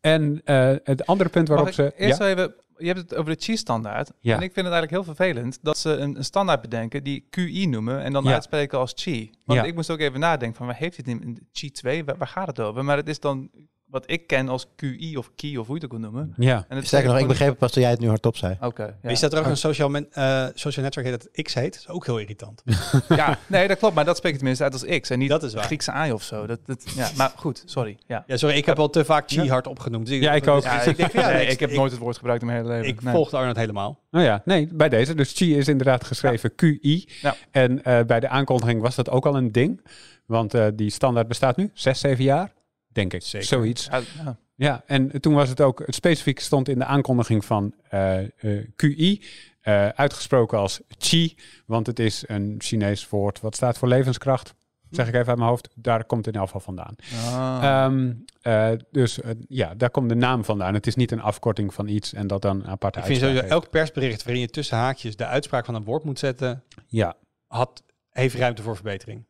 En 0.00 0.40
eh, 0.44 0.74
het 0.84 1.06
andere 1.06 1.30
punt 1.30 1.48
waarop 1.48 1.72
ze... 1.72 1.92
eerst 1.96 2.18
ja, 2.18 2.28
even, 2.28 2.54
je 2.76 2.86
hebt 2.86 2.98
het 2.98 3.14
over 3.14 3.32
de 3.32 3.40
cheese 3.42 3.58
standaard. 3.58 4.12
Ja. 4.20 4.36
En 4.36 4.42
ik 4.42 4.52
vind 4.52 4.66
het 4.66 4.74
eigenlijk 4.74 4.90
heel 4.90 5.14
vervelend 5.14 5.58
dat 5.62 5.78
ze 5.78 5.90
een, 5.90 6.16
een 6.16 6.24
standaard 6.24 6.60
bedenken 6.60 7.04
die 7.04 7.26
QI 7.30 7.66
noemen 7.66 8.00
en 8.02 8.12
dan 8.12 8.24
Ja. 8.24 8.32
uitspreken 8.32 8.78
als 8.78 8.92
chi. 8.96 9.30
Want 9.44 9.64
ik 9.66 9.74
moest 9.74 9.90
ook 9.90 10.00
even 10.00 10.20
nadenken 10.20 10.56
van 10.56 10.66
waar 10.66 10.76
heeft 10.76 10.96
het 10.96 11.08
in, 11.08 11.22
in 11.22 11.48
chi 11.52 11.70
2? 11.70 12.04
Waar, 12.04 12.16
waar 12.16 12.28
gaat 12.28 12.46
het 12.46 12.60
over? 12.60 12.84
Maar 12.84 12.96
het 12.96 13.08
is 13.08 13.20
dan 13.20 13.50
wat 13.90 14.04
ik 14.10 14.26
ken 14.26 14.48
als 14.48 14.66
QI 14.76 15.16
of 15.16 15.30
key 15.36 15.56
of 15.56 15.66
hoe 15.66 15.76
je 15.78 15.82
het 15.82 15.92
ook 15.92 16.00
wil 16.00 16.10
noemen. 16.10 16.34
Ja. 16.36 16.64
En 16.68 16.76
het 16.76 16.86
Sterker 16.86 17.08
nog, 17.10 17.18
ik 17.18 17.26
begreep 17.26 17.48
het 17.48 17.58
pas 17.58 17.72
toen 17.72 17.82
jij 17.82 17.90
het 17.90 18.00
nu 18.00 18.08
hardop 18.08 18.36
zei. 18.36 18.56
Oké. 18.60 18.96
ja. 19.02 19.08
Is 19.10 19.20
dat 19.20 19.32
er 19.32 19.38
ook 19.38 19.46
een 19.46 19.56
social, 19.56 19.88
men, 19.88 20.06
eh, 20.12 20.46
social 20.54 20.84
network 20.84 21.06
heet 21.06 21.20
dat 21.32 21.44
X 21.44 21.54
heet? 21.54 21.72
Dat 21.72 21.80
is 21.82 21.88
ook 21.88 22.06
heel 22.06 22.18
irritant. 22.18 22.62
Ja, 23.08 23.38
nee, 23.46 23.68
dat 23.68 23.78
klopt. 23.78 23.94
Maar 23.94 24.04
dat 24.04 24.16
spreekt 24.16 24.36
tenminste 24.36 24.64
uit 24.64 24.72
als 24.72 24.84
X 25.00 25.10
en 25.10 25.18
niet 25.18 25.28
Dat 25.28 25.42
is 25.42 25.54
waar. 25.54 25.64
Griekse 25.64 25.90
AI 25.92 26.12
of 26.12 26.22
zo. 26.22 26.46
Dat, 26.46 26.58
dat, 26.66 26.92
ja, 26.94 27.08
maar 27.16 27.32
goed, 27.36 27.62
sorry. 27.66 27.98
Ja. 28.06 28.24
Ja, 28.26 28.36
sorry, 28.36 28.56
ik 28.56 28.66
heb 28.66 28.78
al 28.78 28.90
te 28.90 29.04
vaak 29.04 29.30
Chi 29.30 29.48
hard 29.48 29.66
opgenoemd. 29.66 30.06
Dus 30.06 30.18
Ja, 30.30 30.32
ik 30.32 30.46
ook. 30.48 30.62
Ja, 30.62 30.76
Dus 30.76 30.86
ik, 30.86 30.96
denk 30.96 31.12
nee, 31.12 31.46
ik- 31.46 31.60
heb 31.60 31.72
nooit 31.72 31.90
het 31.92 32.00
woord 32.00 32.16
gebruikt 32.16 32.40
in 32.42 32.46
mijn 32.48 32.58
hele 32.62 32.72
leven. 32.74 32.88
Ik 32.88 33.02
Nee. 33.02 33.14
volgde 33.14 33.36
Arnold 33.36 33.56
helemaal. 33.56 34.00
Nou 34.10 34.24
ja, 34.24 34.42
nee, 34.44 34.68
bij 34.72 34.88
deze. 34.88 35.14
Dus 35.14 35.32
Chi 35.32 35.56
is 35.56 35.68
inderdaad 35.68 36.04
geschreven 36.04 36.54
QI. 36.54 37.08
Ja. 37.20 37.34
En 37.50 37.84
eh, 37.84 38.04
bij 38.04 38.20
de 38.20 38.28
aankondiging 38.28 38.80
was 38.80 38.94
dat 38.94 39.10
ook 39.10 39.26
al 39.26 39.36
een 39.36 39.52
ding. 39.52 39.80
Want 40.26 40.54
eh, 40.54 40.66
die 40.74 40.90
standaard 40.90 41.28
bestaat 41.28 41.56
nu, 41.56 41.70
zes, 41.74 42.00
zeven 42.00 42.24
jaar. 42.24 42.52
Denk 42.92 43.12
ik, 43.12 43.22
Zeker. 43.22 43.46
zoiets. 43.48 43.86
Ja, 43.86 44.00
ja. 44.24 44.38
Ja, 44.54 44.82
en 44.86 45.20
toen 45.20 45.34
was 45.34 45.48
het 45.48 45.60
ook, 45.60 45.82
het 45.86 45.94
specifiek 45.94 46.40
stond 46.40 46.68
in 46.68 46.78
de 46.78 46.84
aankondiging 46.84 47.44
van 47.44 47.74
eh, 47.88 48.18
eh, 48.18 48.68
QI, 48.76 49.22
eh, 49.60 49.88
uitgesproken 49.88 50.58
als 50.58 50.80
Qi, 50.98 51.34
want 51.66 51.86
het 51.86 51.98
is 51.98 52.24
een 52.26 52.54
Chinees 52.58 53.08
woord 53.08 53.40
wat 53.40 53.54
staat 53.54 53.78
voor 53.78 53.88
levenskracht. 53.88 54.54
Zeg 54.90 55.08
ik 55.08 55.14
even 55.14 55.28
uit 55.28 55.36
mijn 55.36 55.48
hoofd, 55.50 55.68
daar 55.74 56.04
komt 56.04 56.24
het 56.24 56.34
in 56.34 56.40
elk 56.40 56.50
geval 56.50 56.74
vandaan. 56.74 56.94
Ah. 57.24 57.84
Ehm, 57.84 58.12
eh, 58.42 58.70
dus 58.90 59.18
ja, 59.48 59.74
daar 59.74 59.90
komt 59.90 60.08
de 60.08 60.14
naam 60.14 60.44
vandaan. 60.44 60.74
Het 60.74 60.86
is 60.86 60.94
niet 60.94 61.10
een 61.10 61.20
afkorting 61.20 61.74
van 61.74 61.88
iets 61.88 62.12
en 62.12 62.26
dat 62.26 62.42
dan 62.42 62.60
een 62.60 62.66
aparte 62.66 62.98
Ik 62.98 63.04
vind 63.04 63.18
sowieso 63.18 63.42
elk 63.44 63.70
persbericht 63.70 64.22
waarin 64.22 64.42
je 64.42 64.48
tussen 64.48 64.76
haakjes 64.76 65.16
de 65.16 65.26
uitspraak 65.26 65.64
van 65.64 65.74
een 65.74 65.84
woord 65.84 66.04
moet 66.04 66.18
zetten, 66.18 66.64
Ja, 66.86 67.16
had, 67.46 67.82
heeft 68.10 68.34
ruimte 68.34 68.62
voor 68.62 68.74
verbetering. 68.74 69.26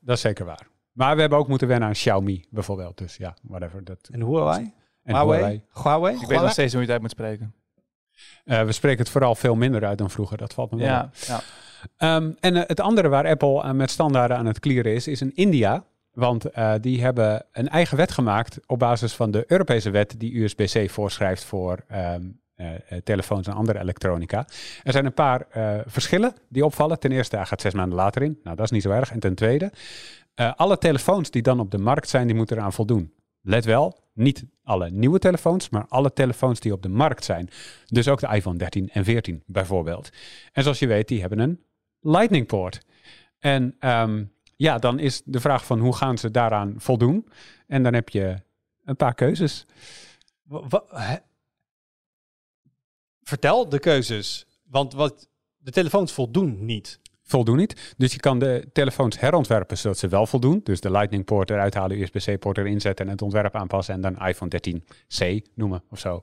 dat 0.00 0.16
is 0.16 0.20
zeker 0.20 0.44
waar. 0.44 0.66
Maar 0.94 1.14
we 1.14 1.20
hebben 1.20 1.38
ook 1.38 1.48
moeten 1.48 1.68
wennen 1.68 1.88
aan 1.88 1.94
Xiaomi 1.94 2.44
bijvoorbeeld. 2.50 2.98
Dus 2.98 3.16
ja, 3.16 3.34
whatever. 3.42 3.84
Dat, 3.84 4.08
En 4.12 4.20
Huawei? 4.20 4.72
en 5.02 5.14
Huawei? 5.14 5.38
Huawei. 5.38 5.62
Huawei? 5.72 6.16
ik 6.20 6.26
weet 6.26 6.40
nog 6.40 6.50
steeds 6.50 6.72
hoe 6.72 6.80
je 6.80 6.86
het 6.86 6.94
uit 6.94 7.00
moet 7.00 7.10
spreken. 7.10 7.54
Eh, 8.44 8.64
we 8.64 8.72
spreken 8.72 8.98
het 8.98 9.08
vooral 9.08 9.34
veel 9.34 9.54
minder 9.54 9.84
uit 9.84 9.98
dan 9.98 10.10
vroeger. 10.10 10.36
Dat 10.36 10.54
valt 10.54 10.70
me 10.70 10.76
wel 10.76 10.86
op. 10.86 10.92
Ja, 10.92 11.10
ja. 11.26 11.40
Ehm, 11.96 12.32
en 12.40 12.56
eh, 12.56 12.62
het 12.66 12.80
andere 12.80 13.08
waar 13.08 13.26
Apple 13.26 13.62
eh, 13.62 13.70
met 13.70 13.90
standaarden 13.90 14.36
aan 14.36 14.46
het 14.46 14.60
clearen 14.60 14.94
is, 14.94 15.08
is 15.08 15.20
in 15.20 15.34
India. 15.34 15.84
Want 16.12 16.44
eh, 16.44 16.74
die 16.80 17.02
hebben 17.02 17.46
een 17.52 17.68
eigen 17.68 17.96
wet 17.96 18.12
gemaakt 18.12 18.60
op 18.66 18.78
basis 18.78 19.14
van 19.14 19.30
de 19.30 19.44
Europese 19.46 19.90
wet 19.90 20.14
die 20.18 20.42
USB-C 20.42 20.90
voorschrijft 20.90 21.44
voor 21.44 21.84
ehm, 21.88 22.22
eh, 22.54 22.74
eh, 22.74 22.98
telefoons 23.04 23.46
en 23.46 23.52
andere 23.52 23.80
elektronica. 23.80 24.46
Er 24.82 24.92
zijn 24.92 25.04
een 25.04 25.14
paar 25.14 25.46
eh, 25.50 25.78
verschillen 25.86 26.34
die 26.48 26.64
opvallen. 26.64 26.98
Ten 26.98 27.12
eerste, 27.12 27.36
hij 27.36 27.46
gaat 27.46 27.60
zes 27.60 27.74
maanden 27.74 27.96
later 27.96 28.22
in. 28.22 28.38
Nou, 28.42 28.56
dat 28.56 28.64
is 28.64 28.70
niet 28.70 28.82
zo 28.82 28.90
erg. 28.90 29.10
En 29.10 29.20
ten 29.20 29.34
tweede, 29.34 29.72
eh, 30.34 30.54
alle 30.54 30.78
telefoons 30.78 31.30
die 31.30 31.42
dan 31.42 31.60
op 31.60 31.70
de 31.70 31.78
markt 31.78 32.08
zijn, 32.08 32.26
die 32.26 32.36
moeten 32.36 32.56
eraan 32.56 32.72
voldoen. 32.72 33.12
Let 33.40 33.64
wel, 33.64 33.98
niet 34.12 34.44
alle 34.62 34.90
nieuwe 34.90 35.18
telefoons, 35.18 35.68
maar 35.68 35.86
alle 35.88 36.12
telefoons 36.12 36.60
die 36.60 36.72
op 36.72 36.82
de 36.82 36.88
markt 36.88 37.24
zijn. 37.24 37.50
Dus 37.86 38.08
ook 38.08 38.20
de 38.20 38.28
iPhone 38.28 38.58
13 38.58 38.90
en 38.90 39.04
14 39.04 39.42
bijvoorbeeld. 39.46 40.10
En 40.52 40.62
zoals 40.62 40.78
je 40.78 40.86
weet, 40.86 41.08
die 41.08 41.20
hebben 41.20 41.38
een 41.38 41.60
Lightning 42.00 42.46
poort. 42.46 42.80
En 43.38 43.76
ehm, 43.78 44.24
ja, 44.56 44.78
dan 44.78 44.98
is 44.98 45.22
de 45.24 45.40
vraag 45.40 45.66
van 45.66 45.78
hoe 45.78 45.96
gaan 45.96 46.18
ze 46.18 46.30
daaraan 46.30 46.74
voldoen? 46.76 47.28
En 47.66 47.82
dan 47.82 47.94
heb 47.94 48.08
je 48.08 48.36
een 48.84 48.96
paar 48.96 49.14
keuzes. 49.14 49.66
Vertel 53.22 53.68
de 53.68 53.78
keuzes. 53.78 54.46
Want 54.62 54.92
wat, 54.92 55.28
de 55.56 55.70
telefoons 55.70 56.12
voldoen 56.12 56.64
niet. 56.64 57.00
Voldoen 57.34 57.56
niet. 57.56 57.94
Dus 57.96 58.12
je 58.12 58.18
kan 58.20 58.38
de 58.38 58.68
telefoons 58.72 59.20
herontwerpen 59.20 59.78
zodat 59.78 59.98
ze 59.98 60.08
wel 60.08 60.26
voldoen. 60.26 60.60
Dus 60.64 60.80
de 60.80 60.90
Lightning 60.90 61.24
poort 61.24 61.50
eruit 61.50 61.74
halen, 61.74 62.00
USB-C 62.00 62.38
poort 62.38 62.58
erin 62.58 62.80
zetten 62.80 63.04
en 63.06 63.10
het 63.12 63.22
ontwerp 63.22 63.54
aanpassen. 63.54 63.94
En 63.94 64.00
dan 64.00 64.26
iPhone 64.26 64.50
13C 64.50 65.52
noemen 65.54 65.82
of 65.90 65.98
zo. 65.98 66.20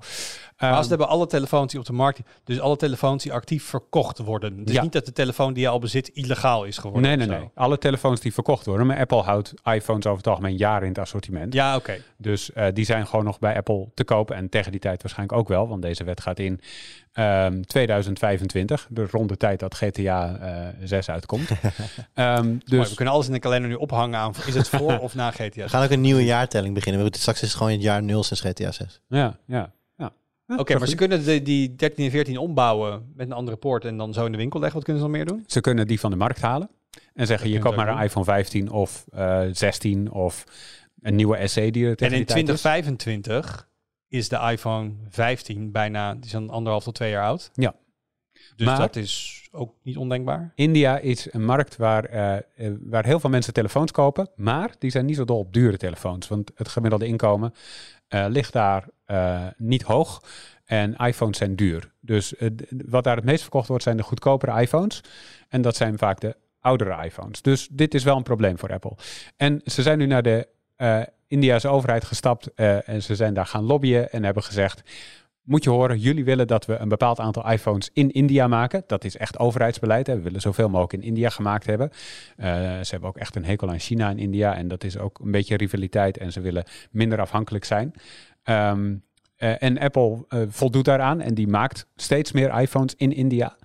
Maar 0.58 0.72
als 0.74 0.84
we 0.84 0.90
hebben 0.90 1.08
alle 1.08 1.28
telefoons 1.28 1.72
die 1.72 1.80
op 1.80 1.86
de 1.86 1.94
markt, 1.94 2.20
dus 2.44 2.60
alle 2.60 2.76
telefoons 2.78 3.24
die 3.24 3.34
actief 3.34 3.64
verkocht 3.64 4.18
worden. 4.18 4.64
Dus 4.66 4.74
Ja. 4.76 4.82
niet 4.82 4.92
dat 4.92 5.06
de 5.06 5.12
telefoon 5.12 5.54
die 5.54 5.64
je 5.64 5.70
al 5.70 5.80
bezit 5.80 6.08
illegaal 6.08 6.64
is 6.64 6.78
geworden. 6.78 7.02
nee, 7.18 7.28
nee, 7.28 7.38
nee. 7.40 7.50
Alle 7.56 7.78
telefoons 7.78 8.20
die 8.20 8.34
verkocht 8.34 8.66
worden. 8.66 8.88
Maar 8.88 8.98
Apple 8.98 9.22
houdt 9.22 9.54
iPhones 9.64 10.06
over 10.06 10.18
het 10.18 10.28
algemeen 10.28 10.58
jaren 10.58 10.82
in 10.84 10.90
het 10.90 11.00
assortiment. 11.00 11.54
Ja, 11.54 11.76
oké. 11.76 11.98
Dus 12.18 12.54
eh, 12.54 12.68
die 12.74 12.86
zijn 12.86 13.08
gewoon 13.08 13.26
nog 13.26 13.40
bij 13.40 13.56
Apple 13.56 13.88
te 13.94 14.04
kopen. 14.04 14.36
En 14.36 14.50
tegen 14.50 14.72
die 14.72 14.82
tijd 14.82 15.02
waarschijnlijk 15.02 15.40
ook 15.40 15.48
wel. 15.48 15.68
Want 15.68 15.82
deze 15.82 16.04
wet 16.04 16.22
gaat 16.22 16.40
in 16.40 16.60
ehm, 17.14 17.62
2025. 17.62 18.88
De 18.90 19.08
rond 19.12 19.30
de 19.30 19.38
tijd 19.38 19.60
dat 19.60 19.76
GTA 19.76 20.36
eh 20.38 20.68
6 20.88 21.10
uitkomt. 21.10 21.50
Ehm, 22.14 22.46
Mooi, 22.46 22.60
dus 22.66 22.90
we 22.90 22.96
kunnen 22.96 23.14
alles 23.14 23.28
in 23.28 23.34
de 23.34 23.40
kalender 23.40 23.70
nu 23.70 23.76
ophangen 23.76 24.20
aan. 24.20 24.34
Is 24.48 24.54
het 24.56 24.70
voor 24.70 24.98
of 25.00 25.16
na 25.16 25.32
GTA? 25.32 25.64
We 25.64 25.70
gaan 25.70 25.84
ook 25.84 25.90
een 25.90 26.02
nieuwe 26.02 26.24
jaartelling 26.24 26.74
beginnen. 26.74 27.04
We- 27.04 27.18
Straks 27.18 27.42
is 27.42 27.48
het 27.48 27.58
gewoon 27.58 27.72
het 27.72 27.82
jaar 27.82 28.04
0 28.04 28.24
sinds 28.24 28.42
GTA 28.44 28.72
6. 28.72 29.02
ja, 29.08 29.38
ja. 29.46 29.72
ja. 29.98 30.12
Oké, 30.58 30.78
maar 30.78 30.88
ze 30.88 30.96
kunnen 30.96 31.24
de, 31.26 31.42
die 31.42 31.76
13 31.76 32.06
en 32.06 32.12
14 32.12 32.38
ombouwen 32.38 33.12
met 33.16 33.26
een 33.28 33.34
andere 33.34 33.58
poort 33.58 33.86
en 33.86 33.98
dan 33.98 34.14
zo 34.14 34.26
in 34.26 34.32
de 34.32 34.38
winkel 34.38 34.60
leggen. 34.60 34.78
Wat 34.78 34.88
kunnen 34.88 35.04
ze 35.04 35.10
dan 35.10 35.18
meer 35.18 35.28
doen? 35.28 35.44
Ze 35.48 35.62
kunnen 35.62 35.88
die 35.88 36.00
van 36.00 36.12
de 36.12 36.18
markt 36.18 36.42
halen. 36.42 36.70
En 37.14 37.28
zeggen, 37.28 37.48
Dat 37.48 37.56
je 37.58 37.64
koopt 37.64 37.76
maar 37.76 37.88
een 37.88 38.04
iPhone 38.04 38.26
15 38.26 38.72
of 38.72 39.06
eh 39.12 39.42
16 39.52 40.12
of 40.12 40.44
een 41.02 41.16
nieuwe 41.16 41.48
SE 41.48 41.72
die 41.72 41.86
er 41.88 41.96
tegen 41.96 42.14
En 42.14 42.20
in 42.20 42.26
die 42.26 42.36
tijd 42.36 42.50
is. 42.50 42.62
2025 42.62 43.68
is 44.12 44.30
de 44.30 44.38
iPhone 44.52 44.92
15 45.10 45.72
bijna, 45.72 46.14
die 46.14 46.24
is 46.26 46.32
dan 46.32 46.50
anderhalf 46.50 46.84
tot 46.84 46.96
twee 46.96 47.12
jaar 47.12 47.26
oud. 47.26 47.52
Ja. 47.54 47.76
Dus 48.56 48.66
Maar- 48.66 48.78
dat 48.78 48.96
is 48.96 49.48
ook 49.52 49.74
niet 49.82 49.98
ondenkbaar. 49.98 50.52
India 50.56 50.98
is 50.98 51.34
een 51.34 51.46
markt 51.46 51.78
waar, 51.78 52.06
eh, 52.06 52.38
eh, 52.38 52.74
waar 52.80 53.06
heel 53.06 53.20
veel 53.20 53.30
mensen 53.30 53.54
telefoons 53.54 53.92
kopen, 53.92 54.30
maar 54.36 54.76
die 54.80 54.92
zijn 54.92 55.06
niet 55.06 55.16
zo 55.16 55.26
dol 55.26 55.40
op 55.40 55.54
dure 55.54 55.78
telefoons. 55.78 56.28
Want 56.28 56.52
het 56.56 56.68
gemiddelde 56.68 57.06
inkomen 57.06 57.54
eh, 58.08 58.26
ligt 58.30 58.54
daar 58.54 58.88
niet 59.58 59.82
hoog 59.82 60.24
en 60.66 60.96
iPhones 60.96 61.38
zijn 61.38 61.56
duur. 61.56 61.92
Dus 62.00 62.34
wat 62.70 63.04
daar 63.04 63.16
het 63.16 63.26
meest 63.26 63.42
verkocht 63.42 63.68
wordt 63.68 63.84
zijn 63.84 63.98
de 63.98 64.04
goedkopere 64.04 64.62
iPhones 64.62 65.02
en 65.50 65.62
dat 65.62 65.76
zijn 65.76 65.98
vaak 65.98 66.20
de 66.20 66.36
oudere 66.60 67.06
iPhones. 67.06 67.42
Dus 67.42 67.68
dit 67.72 67.94
is 67.94 68.04
wel 68.04 68.18
een 68.18 68.24
probleem 68.24 68.58
voor 68.60 68.74
Apple. 68.74 68.96
En 69.38 69.62
ze 69.66 69.82
zijn 69.82 69.98
nu 69.98 70.06
naar 70.06 70.24
de 70.24 70.48
Indiase 71.32 71.68
overheid 71.68 72.04
gestapt 72.04 72.54
eh, 72.54 72.90
en 72.90 73.04
ze 73.04 73.16
zijn 73.16 73.34
daar 73.34 73.46
gaan 73.46 73.64
lobbyen 73.64 74.12
en 74.12 74.24
hebben 74.24 74.44
gezegd... 74.44 74.82
Moet 75.42 75.64
je 75.64 75.70
horen, 75.70 76.00
jullie 76.00 76.24
willen 76.24 76.48
dat 76.48 76.66
we 76.66 76.78
een 76.78 76.90
bepaald 76.90 77.20
aantal 77.20 77.52
iPhones 77.52 77.90
in 77.94 78.12
India 78.12 78.48
maken. 78.48 78.84
Dat 78.88 79.04
is 79.04 79.18
echt 79.18 79.40
overheidsbeleid. 79.40 80.08
Hè. 80.08 80.16
We 80.16 80.22
willen 80.22 80.42
zoveel 80.42 80.70
mogelijk 80.70 80.94
in 80.94 81.10
India 81.10 81.30
gemaakt 81.30 81.66
hebben. 81.66 81.90
Eh, 82.38 82.48
ze 82.56 82.88
hebben 82.90 83.10
ook 83.10 83.18
echt 83.18 83.36
een 83.36 83.46
hekel 83.46 83.70
aan 83.70 83.80
China 83.80 84.10
en 84.10 84.20
India. 84.20 84.56
En 84.56 84.68
dat 84.68 84.84
is 84.84 84.98
ook 84.98 85.20
een 85.20 85.32
beetje 85.32 85.58
rivaliteit. 85.58 86.18
En 86.18 86.32
ze 86.32 86.42
willen 86.42 86.64
minder 86.92 87.22
afhankelijk 87.22 87.66
zijn. 87.66 87.94
Ehm, 88.44 88.96
eh, 89.36 89.64
en 89.64 89.80
Apple 89.80 90.26
voldoet 90.50 90.86
daaraan. 90.86 91.22
En 91.22 91.34
die 91.34 91.48
maakt 91.48 91.88
steeds 91.96 92.32
meer 92.32 92.60
iPhones 92.60 92.96
in 92.96 93.14
India. 93.14 93.56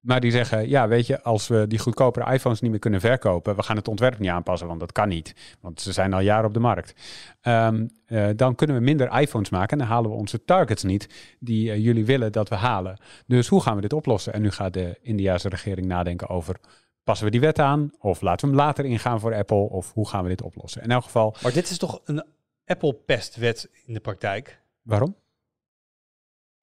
Maar 0.00 0.20
die 0.20 0.30
zeggen, 0.30 0.68
ja, 0.68 0.88
weet 0.88 1.06
je, 1.06 1.22
als 1.22 1.48
we 1.48 1.66
die 1.66 1.78
goedkopere 1.78 2.32
iPhones 2.32 2.60
niet 2.60 2.70
meer 2.70 2.80
kunnen 2.80 3.00
verkopen, 3.00 3.56
we 3.56 3.62
gaan 3.62 3.76
het 3.76 3.88
ontwerp 3.88 4.18
niet 4.18 4.30
aanpassen, 4.30 4.68
want 4.68 4.80
dat 4.80 4.92
kan 4.92 5.08
niet. 5.08 5.34
Want 5.60 5.80
ze 5.80 5.92
zijn 5.92 6.12
al 6.12 6.20
jaren 6.20 6.46
op 6.46 6.54
de 6.54 6.60
markt. 6.60 6.94
Ehm, 7.40 7.86
eh, 8.06 8.28
dan 8.36 8.54
kunnen 8.54 8.76
we 8.76 8.82
minder 8.82 9.20
iPhones 9.20 9.50
maken 9.50 9.70
en 9.70 9.78
dan 9.78 9.86
halen 9.86 10.10
we 10.10 10.16
onze 10.16 10.44
targets 10.44 10.82
niet 10.82 11.36
die 11.38 11.70
eh, 11.70 11.84
jullie 11.84 12.04
willen 12.04 12.32
dat 12.32 12.48
we 12.48 12.54
halen. 12.54 12.98
Dus 13.26 13.48
hoe 13.48 13.62
gaan 13.62 13.74
we 13.74 13.80
dit 13.80 13.92
oplossen? 13.92 14.32
En 14.32 14.42
nu 14.42 14.50
gaat 14.50 14.72
de 14.72 14.98
Indiase 15.02 15.48
regering 15.48 15.86
nadenken 15.86 16.28
over, 16.28 16.56
passen 17.04 17.24
we 17.24 17.32
die 17.32 17.40
wet 17.40 17.58
aan? 17.58 17.90
Of 17.98 18.20
laten 18.20 18.48
we 18.48 18.56
hem 18.56 18.64
later 18.64 18.84
ingaan 18.84 19.20
voor 19.20 19.34
Apple? 19.34 19.68
Of 19.68 19.92
hoe 19.92 20.08
gaan 20.08 20.22
we 20.22 20.28
dit 20.28 20.42
oplossen? 20.42 20.82
In 20.82 20.90
elk 20.90 21.04
geval, 21.04 21.36
Maar 21.42 21.52
dit 21.52 21.70
is 21.70 21.78
toch 21.78 22.00
een 22.04 22.24
Apple-pestwet 22.64 23.68
in 23.86 23.94
de 23.94 24.00
praktijk? 24.00 24.60
waarom? 24.82 25.16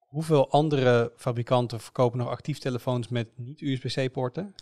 Hoeveel 0.08 0.50
andere 0.50 1.12
fabrikanten 1.16 1.80
verkopen 1.80 2.18
nog 2.18 2.28
actief 2.28 2.58
telefoons 2.58 3.08
met 3.08 3.26
niet 3.34 3.60
USB-C-poorten? 3.60 4.54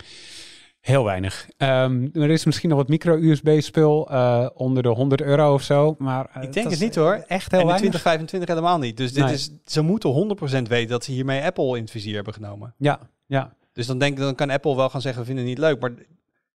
Heel 0.81 1.05
weinig. 1.05 1.49
Ehm, 1.57 2.09
er 2.13 2.31
is 2.31 2.45
misschien 2.45 2.69
nog 2.69 2.79
wat 2.79 2.89
micro-USB-spul 2.89 4.11
eh, 4.11 4.47
onder 4.55 4.83
de 4.83 4.89
100 4.89 5.21
euro 5.23 5.53
of 5.55 5.63
zo. 5.63 5.95
Maar 5.99 6.29
eh, 6.33 6.43
Ik 6.43 6.53
denk 6.53 6.71
het 6.71 6.81
niet 6.81 6.95
hoor. 6.95 7.13
Echt 7.15 7.51
heel 7.51 7.61
en 7.61 7.67
in 7.67 7.73
weinig. 7.73 8.01
2025 8.01 8.49
helemaal 8.49 8.79
niet. 8.79 8.97
Dus 8.97 9.13
dit 9.13 9.25
Nee. 9.25 9.33
is, 9.35 9.51
ze 9.65 9.81
moeten 9.81 10.11
100% 10.11 10.69
weten 10.69 10.89
dat 10.91 11.05
ze 11.05 11.13
hiermee 11.13 11.43
Apple 11.43 11.77
in 11.77 11.83
het 11.83 11.91
vizier 11.91 12.15
hebben 12.15 12.35
genomen. 12.35 12.75
Ja, 12.79 13.01
ja. 13.27 13.55
Dus 13.73 13.87
dan, 13.87 13.99
denk, 13.99 14.19
dan 14.19 14.35
kan 14.35 14.51
Apple 14.51 14.77
wel 14.77 14.89
gaan 14.91 15.01
zeggen, 15.01 15.21
we 15.21 15.27
vinden 15.27 15.45
het 15.47 15.55
niet 15.55 15.65
leuk. 15.65 15.81
Maar 15.81 15.93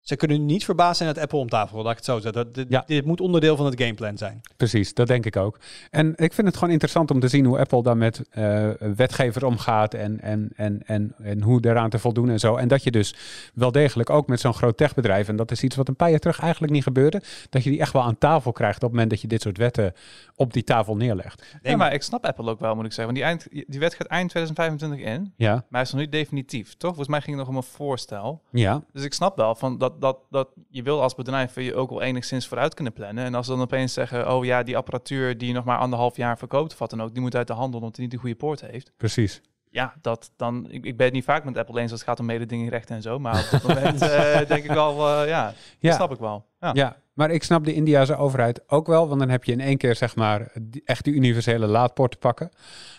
ze 0.00 0.16
kunnen 0.16 0.46
niet 0.46 0.64
verbaasd 0.64 0.96
zijn 0.96 1.14
dat 1.14 1.22
Apple 1.22 1.38
om 1.38 1.48
tafel 1.48 1.74
wil. 1.74 1.82
Laat 1.82 1.90
ik 1.92 1.96
het 1.98 2.06
zo 2.06 2.14
zeggen. 2.20 2.32
Dat, 2.44 2.54
dit, 2.54 2.66
Ja. 2.68 2.82
dit 2.86 3.04
moet 3.04 3.20
onderdeel 3.20 3.56
van 3.56 3.66
het 3.66 3.80
gameplan 3.82 4.18
zijn. 4.18 4.40
Precies, 4.56 4.94
dat 4.94 5.06
denk 5.06 5.26
ik 5.26 5.36
ook. 5.36 5.58
En 5.90 6.12
ik 6.16 6.32
vind 6.32 6.46
het 6.46 6.56
gewoon 6.56 6.70
interessant 6.72 7.10
om 7.10 7.20
te 7.20 7.28
zien 7.28 7.44
hoe 7.44 7.58
Apple 7.58 7.82
daar 7.82 7.96
met 7.96 8.22
eh 8.30 8.68
wetgevers 8.96 9.44
omgaat 9.44 9.94
en, 9.94 10.20
en, 10.20 10.50
en, 10.56 10.82
en, 10.86 11.14
en 11.22 11.42
hoe 11.42 11.60
daaraan 11.60 11.90
te 11.90 11.98
voldoen 11.98 12.28
en 12.30 12.38
zo. 12.38 12.56
En 12.56 12.68
dat 12.68 12.82
je 12.82 12.90
dus 12.90 13.14
wel 13.54 13.72
degelijk 13.72 14.10
ook 14.10 14.26
met 14.26 14.40
zo'n 14.40 14.54
groot 14.54 14.76
techbedrijf, 14.76 15.28
en 15.28 15.36
dat 15.36 15.50
is 15.50 15.62
iets 15.62 15.76
wat 15.76 15.88
een 15.88 15.96
paar 15.96 16.10
jaar 16.10 16.18
terug 16.18 16.40
eigenlijk 16.40 16.72
niet 16.72 16.82
gebeurde, 16.82 17.22
dat 17.50 17.64
je 17.64 17.70
die 17.70 17.80
echt 17.80 17.92
wel 17.92 18.02
aan 18.02 18.18
tafel 18.18 18.52
krijgt 18.52 18.76
op 18.76 18.82
het 18.82 18.90
moment 18.90 19.10
dat 19.10 19.20
je 19.20 19.26
dit 19.28 19.42
soort 19.42 19.58
wetten 19.58 19.92
op 20.36 20.52
die 20.52 20.64
tafel 20.64 20.96
neerlegt. 20.96 21.44
Nee, 21.62 21.76
maar 21.76 21.92
ik 21.94 22.02
snap 22.02 22.24
Apple 22.26 22.50
ook 22.50 22.60
wel, 22.60 22.74
moet 22.74 22.84
ik 22.84 22.92
zeggen. 22.92 23.14
Want 23.14 23.16
die, 23.16 23.54
eind, 23.54 23.68
die 23.70 23.80
wet 23.80 23.94
gaat 23.94 24.06
eind 24.06 24.30
2025 24.30 25.14
in. 25.14 25.32
Ja, 25.36 25.52
Maar 25.54 25.64
hij 25.70 25.80
is 25.82 25.90
nog 25.92 26.00
niet 26.00 26.12
definitief, 26.12 26.68
toch? 26.74 26.88
Volgens 26.88 27.08
mij 27.08 27.20
ging 27.20 27.36
het 27.36 27.46
nog 27.46 27.54
om 27.56 27.56
een 27.62 27.68
voorstel. 27.76 28.42
ja, 28.50 28.82
Dus 28.92 29.04
ik 29.04 29.12
snap 29.14 29.36
wel 29.36 29.54
van 29.54 29.78
dat 29.78 29.89
dat, 29.90 30.00
dat, 30.00 30.18
dat 30.30 30.48
je 30.68 30.82
wil 30.82 31.02
als 31.02 31.14
bedrijf 31.14 31.54
je 31.54 31.74
ook 31.74 31.90
wel 31.90 32.02
enigszins 32.02 32.46
vooruit 32.48 32.74
kunnen 32.74 32.92
plannen. 32.92 33.24
En 33.24 33.34
als 33.34 33.46
ze 33.46 33.52
dan 33.52 33.60
opeens 33.60 33.92
zeggen, 33.92 34.32
oh 34.34 34.44
ja, 34.44 34.62
die 34.62 34.76
apparatuur 34.76 35.38
die 35.38 35.48
je 35.48 35.54
nog 35.54 35.64
maar 35.64 35.78
anderhalf 35.78 36.16
jaar 36.16 36.38
verkoopt 36.38 36.72
of 36.72 36.78
wat 36.78 36.90
dan 36.90 37.02
ook, 37.02 37.12
die 37.12 37.22
moet 37.22 37.36
uit 37.36 37.46
de 37.46 37.52
handel 37.52 37.80
omdat 37.80 37.96
hij 37.96 38.04
niet 38.04 38.14
de 38.14 38.20
goede 38.20 38.34
poort 38.36 38.60
heeft. 38.60 38.92
Precies. 38.96 39.40
Ja, 39.72 39.94
dat 40.02 40.30
dan. 40.36 40.66
Ik, 40.70 40.84
ik 40.84 40.96
ben 40.96 41.06
het 41.06 41.14
niet 41.14 41.24
vaak 41.24 41.44
met 41.44 41.56
Apple 41.58 41.80
eens 41.80 41.90
als 41.90 42.00
het 42.00 42.08
gaat 42.08 42.20
om 42.20 42.26
mededingingrechten 42.26 42.96
en 42.96 43.02
zo. 43.02 43.18
Maar 43.18 43.38
op 43.44 43.50
dit 43.50 43.62
moment 43.74 44.02
eh, 44.02 44.38
denk 44.48 44.64
ik 44.64 44.70
wel, 44.70 44.90
eh, 44.92 45.28
ja, 45.28 45.42
Ja. 45.48 45.54
dat 45.88 45.94
snap 45.94 46.12
ik 46.12 46.18
wel. 46.18 46.44
Ja. 46.60 46.70
Ja, 46.74 46.96
maar 47.12 47.30
ik 47.30 47.42
snap 47.42 47.64
de 47.64 47.74
Indiase 47.74 48.16
overheid 48.16 48.68
ook 48.70 48.86
wel, 48.86 49.08
want 49.08 49.20
dan 49.20 49.28
heb 49.28 49.44
je 49.44 49.52
in 49.52 49.60
één 49.60 49.76
keer 49.76 49.96
zeg 49.96 50.16
maar 50.16 50.52
die- 50.62 50.82
echt 50.84 51.04
die 51.04 51.14
universele 51.14 51.66
laadpoort 51.66 52.10
te 52.10 52.16
pakken. 52.16 52.50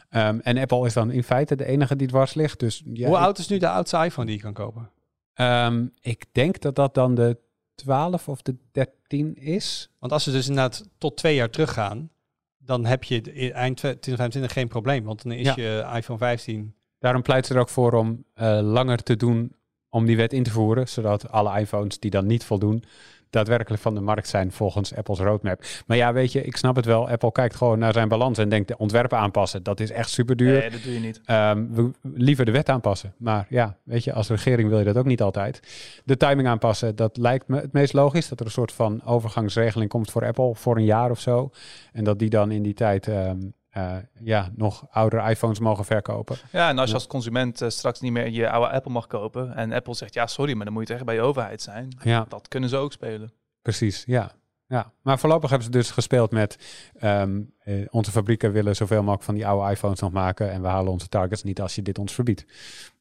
Ehm, 0.10 0.40
en 0.42 0.58
Apple 0.58 0.86
is 0.86 0.94
dan 0.94 1.12
in 1.12 1.24
feite 1.24 1.56
de 1.56 1.66
enige 1.66 1.96
die 1.96 2.08
dwars 2.08 2.34
ligt. 2.34 2.60
Dus 2.60 2.84
ja, 2.94 3.08
Hoe 3.08 3.18
oud 3.18 3.38
is 3.38 3.48
nu 3.48 3.58
de 3.58 3.70
oudste 3.70 3.98
iPhone 4.06 4.28
die 4.28 4.36
je 4.36 4.42
kan 4.42 4.54
kopen? 4.54 4.90
Ehm, 5.34 5.88
ik 6.02 6.26
denk 6.32 6.60
dat 6.62 6.76
dat 6.76 6.94
dan 6.94 7.16
de 7.16 7.38
12 7.76 8.28
of 8.28 8.42
de 8.42 8.56
13 8.72 9.36
is. 9.36 9.90
Want 10.00 10.12
als 10.12 10.24
ze 10.24 10.32
dus 10.32 10.48
inderdaad 10.48 10.90
tot 10.98 11.18
twee 11.18 11.36
jaar 11.36 11.50
teruggaan, 11.50 12.10
dan 12.58 12.86
heb 12.86 13.04
je 13.04 13.22
in 13.22 13.54
eind 13.54 13.78
2025 13.78 14.54
geen 14.54 14.68
probleem. 14.68 15.04
Want 15.04 15.24
dan 15.24 15.32
is 15.32 15.54
Ja. 15.54 15.54
je 15.56 15.98
iPhone 15.98 16.20
15. 16.20 16.76
Daarom 17.00 17.22
pleit 17.22 17.46
ze 17.46 17.54
er 17.54 17.60
ook 17.60 17.70
voor 17.70 17.94
om 17.94 18.24
eh, 18.34 18.60
langer 18.62 19.04
te 19.04 19.16
doen 19.16 19.56
om 19.90 20.06
die 20.06 20.18
wet 20.18 20.34
in 20.34 20.44
te 20.44 20.52
voeren, 20.52 20.88
zodat 20.88 21.30
alle 21.30 21.60
iPhones 21.60 22.00
die 22.00 22.12
dan 22.12 22.26
niet 22.26 22.44
voldoen, 22.44 22.84
daadwerkelijk 23.32 23.82
van 23.82 23.96
de 23.96 24.02
markt 24.02 24.28
zijn 24.28 24.52
volgens 24.52 24.96
Apple's 24.96 25.20
roadmap. 25.20 25.64
Maar 25.86 25.98
ja, 25.98 26.14
weet 26.14 26.32
je, 26.32 26.44
ik 26.44 26.58
snap 26.58 26.76
het 26.76 26.86
wel. 26.86 27.10
Apple 27.10 27.32
kijkt 27.32 27.56
gewoon 27.56 27.80
naar 27.80 27.94
zijn 27.94 28.08
balans 28.08 28.38
en 28.38 28.50
denkt 28.50 28.68
de 28.68 28.78
ontwerpen 28.78 29.18
aanpassen. 29.18 29.64
Dat 29.64 29.80
is 29.80 29.92
echt 29.92 30.10
super 30.10 30.36
duur. 30.36 30.60
Nee, 30.60 30.70
dat 30.70 30.84
doe 30.84 30.94
je 30.94 31.00
niet. 31.00 31.22
Ehm, 31.26 31.66
we 31.72 31.92
liever 32.02 32.46
de 32.46 32.52
wet 32.52 32.70
aanpassen. 32.70 33.14
Maar 33.18 33.46
ja, 33.50 33.78
weet 33.84 34.04
je, 34.04 34.14
als 34.14 34.28
regering 34.28 34.70
wil 34.70 34.80
je 34.80 34.86
dat 34.86 34.98
ook 34.98 35.06
niet 35.06 35.22
altijd. 35.22 35.60
De 36.06 36.18
timing 36.18 36.48
aanpassen, 36.48 36.96
dat 36.96 37.18
lijkt 37.18 37.48
me 37.48 37.60
het 37.60 37.74
meest 37.74 37.94
logisch. 37.94 38.28
Dat 38.28 38.40
er 38.40 38.46
een 38.46 38.52
soort 38.52 38.72
van 38.72 39.04
overgangsregeling 39.06 39.90
komt 39.90 40.12
voor 40.12 40.26
Apple 40.26 40.56
voor 40.56 40.78
een 40.78 40.86
jaar 40.86 41.12
of 41.12 41.20
zo. 41.20 41.52
En 41.92 42.04
dat 42.04 42.20
die 42.20 42.30
dan 42.30 42.52
in 42.52 42.64
die 42.64 42.74
tijd 42.74 43.08
ehm, 43.08 43.40
eh, 43.72 43.96
ja, 44.20 44.50
nog 44.56 44.86
oudere 44.90 45.30
iPhones 45.30 45.60
mogen 45.60 45.86
verkopen. 45.86 46.38
Ja, 46.52 46.70
en 46.70 46.78
als 46.78 46.90
je 46.90 46.96
als 46.96 47.08
consument 47.08 47.62
eh, 47.62 47.70
straks 47.70 48.00
niet 48.00 48.12
meer 48.12 48.30
je 48.30 48.50
oude 48.50 48.70
Apple 48.72 48.92
mag 48.92 49.08
kopen 49.08 49.56
en 49.56 49.72
Apple 49.72 49.94
zegt 49.96 50.14
ja, 50.14 50.28
sorry, 50.28 50.54
maar 50.54 50.66
dan 50.66 50.74
moet 50.74 50.88
je 50.88 50.94
echt 50.94 51.06
bij 51.06 51.16
je 51.16 51.22
overheid 51.22 51.62
zijn. 51.62 51.98
Ja, 52.04 52.26
Dat 52.30 52.48
kunnen 52.48 52.70
ze 52.70 52.78
ook 52.78 52.92
spelen. 52.92 53.34
precies. 53.62 54.04
Ja. 54.08 54.32
Ja, 54.68 54.92
maar 55.02 55.20
voorlopig 55.20 55.50
hebben 55.50 55.68
ze 55.68 55.74
dus 55.74 55.92
gespeeld 55.92 56.32
met 56.32 56.58
ehm, 57.00 57.42
eh, 57.60 57.86
onze 57.90 58.12
fabrieken 58.12 58.52
willen 58.52 58.76
zoveel 58.76 59.00
mogelijk 59.02 59.24
van 59.24 59.34
die 59.36 59.48
oude 59.48 59.72
iPhones 59.72 60.00
nog 60.00 60.12
maken 60.12 60.52
en 60.52 60.62
we 60.62 60.68
halen 60.68 60.92
onze 60.92 61.08
targets 61.08 61.44
niet 61.44 61.62
als 61.62 61.76
je 61.76 61.82
dit 61.82 62.00
ons 62.00 62.14
verbiedt. 62.14 62.46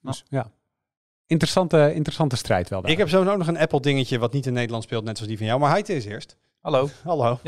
Dus 0.03 0.25
ja, 0.29 0.51
interessante, 1.27 1.95
interessante 1.95 2.37
strijd 2.37 2.69
wel. 2.69 2.81
daar. 2.83 2.91
Ik 2.91 2.99
heb 2.99 3.09
zo 3.09 3.25
ook 3.25 3.39
nog 3.39 3.47
een 3.47 3.59
Apple 3.59 3.81
dingetje 3.81 4.19
wat 4.19 4.33
niet 4.33 4.47
in 4.47 4.53
Nederland 4.53 4.85
speelt, 4.85 5.05
net 5.05 5.15
zoals 5.17 5.29
die 5.29 5.39
van 5.39 5.47
jou. 5.47 5.61
Maar 5.61 5.71
hij 5.71 5.81
is 5.81 6.05
eerst. 6.05 6.37
Hallo. 6.61 6.89
Hallo. 7.05 7.39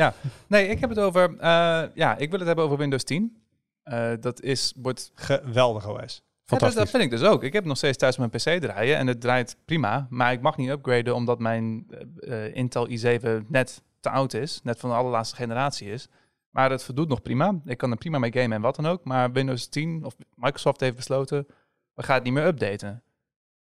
Nee, 0.47 0.69
ik 0.69 0.81
heb 0.81 0.91
het 0.91 0.99
over, 0.99 1.39
eh, 1.39 1.83
ja, 1.95 2.17
ik 2.17 2.31
wil 2.31 2.39
het 2.39 2.47
hebben 2.47 2.65
over 2.65 2.79
Windows 2.79 3.05
10. 3.05 3.43
Eh, 3.83 4.13
dat 4.21 4.41
is, 4.41 4.73
wordt 4.77 5.11
Geweldig 5.15 5.89
OS. 5.89 6.23
Ja, 6.45 6.59
dat, 6.59 6.91
vind 6.91 7.03
ik 7.03 7.11
dus 7.11 7.23
ook. 7.23 7.43
Ik 7.43 7.53
heb 7.53 7.65
nog 7.65 7.77
steeds 7.77 7.99
thuis 7.99 8.17
mijn 8.17 8.31
PC 8.31 8.39
draaien 8.39 8.97
en 8.97 9.07
het 9.07 9.21
draait 9.21 9.57
prima. 9.65 10.07
Maar 10.11 10.33
ik 10.33 10.41
mag 10.41 10.57
niet 10.57 10.69
upgraden 10.69 11.15
omdat 11.15 11.39
mijn 11.39 11.87
eh, 12.19 12.55
Intel 12.55 12.89
i7 12.89 13.47
net 13.49 13.83
te 14.01 14.11
oud 14.11 14.35
is. 14.35 14.61
Net 14.63 14.79
van 14.79 14.91
de 14.91 14.97
allerlaatste 14.97 15.37
generatie 15.37 15.91
is. 15.91 16.09
Maar 16.51 16.71
het 16.71 16.85
voldoet 16.85 17.09
nog 17.09 17.23
prima. 17.23 17.61
Ik 17.65 17.79
kan 17.79 17.91
er 17.91 17.97
prima 17.97 18.19
mee 18.19 18.33
gamen 18.33 18.53
en 18.53 18.61
wat 18.63 18.77
dan 18.77 18.87
ook. 18.87 19.05
Maar 19.05 19.33
Windows 19.33 19.67
10 19.67 20.05
of 20.05 20.17
Microsoft 20.35 20.81
heeft 20.81 20.97
besloten, 20.97 21.47
we 21.95 22.03
gaan 22.03 22.15
het 22.15 22.25
niet 22.25 22.33
meer 22.33 22.47
updaten. 22.47 23.03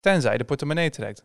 Tenzij 0.01 0.39
de 0.39 0.45
portemonnee 0.45 0.91
trekt. 0.91 1.23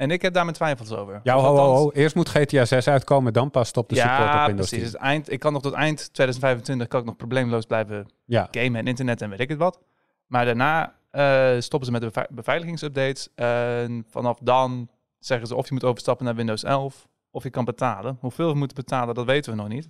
En 0.00 0.10
ik 0.10 0.22
heb 0.22 0.32
daar 0.34 0.44
mijn 0.44 0.56
twijfels 0.56 0.90
over. 0.92 1.20
Ja, 1.22 1.34
ho, 1.34 1.40
ho, 1.40 1.46
althans- 1.46 1.78
ho. 1.78 1.90
Eerst 1.90 2.14
moet 2.14 2.28
GTA 2.28 2.64
6 2.64 2.88
uitkomen, 2.88 3.32
dan 3.32 3.50
pas 3.50 3.68
stopt 3.68 3.88
de 3.88 3.96
support 3.96 4.18
op 4.18 4.24
ja, 4.24 4.46
Windows 4.46 4.68
precies. 4.68 4.90
10. 4.90 4.96
Het 4.98 5.06
eind, 5.08 5.32
ik 5.32 5.38
kan 5.40 5.52
nog 5.52 5.62
tot 5.62 5.72
eind 5.72 5.96
2025 6.12 6.88
kan 6.88 7.00
ik 7.00 7.06
nog 7.06 7.16
probleemloos 7.16 7.64
blijven 7.66 8.08
Ja, 8.24 8.48
gamen 8.50 8.74
en 8.80 8.86
internet 8.86 9.22
en 9.22 9.30
weet 9.30 9.40
ik 9.40 9.48
het 9.48 9.58
wat. 9.58 9.78
Maar 10.26 10.44
daarna 10.44 10.94
eh, 11.10 11.60
stoppen 11.60 11.86
ze 11.92 11.92
met 12.00 12.14
de 12.14 12.26
beveiligingsupdates. 12.30 13.28
En 13.34 14.04
vanaf 14.10 14.38
dan 14.42 14.88
zeggen 15.18 15.46
ze 15.46 15.54
of 15.54 15.66
je 15.68 15.72
moet 15.72 15.84
overstappen 15.84 16.24
naar 16.24 16.34
Windows 16.34 16.62
11 16.64 17.08
of 17.30 17.42
je 17.42 17.50
kan 17.50 17.64
betalen. 17.64 18.16
Hoeveel 18.20 18.48
we 18.52 18.58
moeten 18.58 18.76
betalen, 18.76 19.14
dat 19.14 19.24
weten 19.26 19.50
we 19.52 19.58
nog 19.58 19.68
niet. 19.68 19.88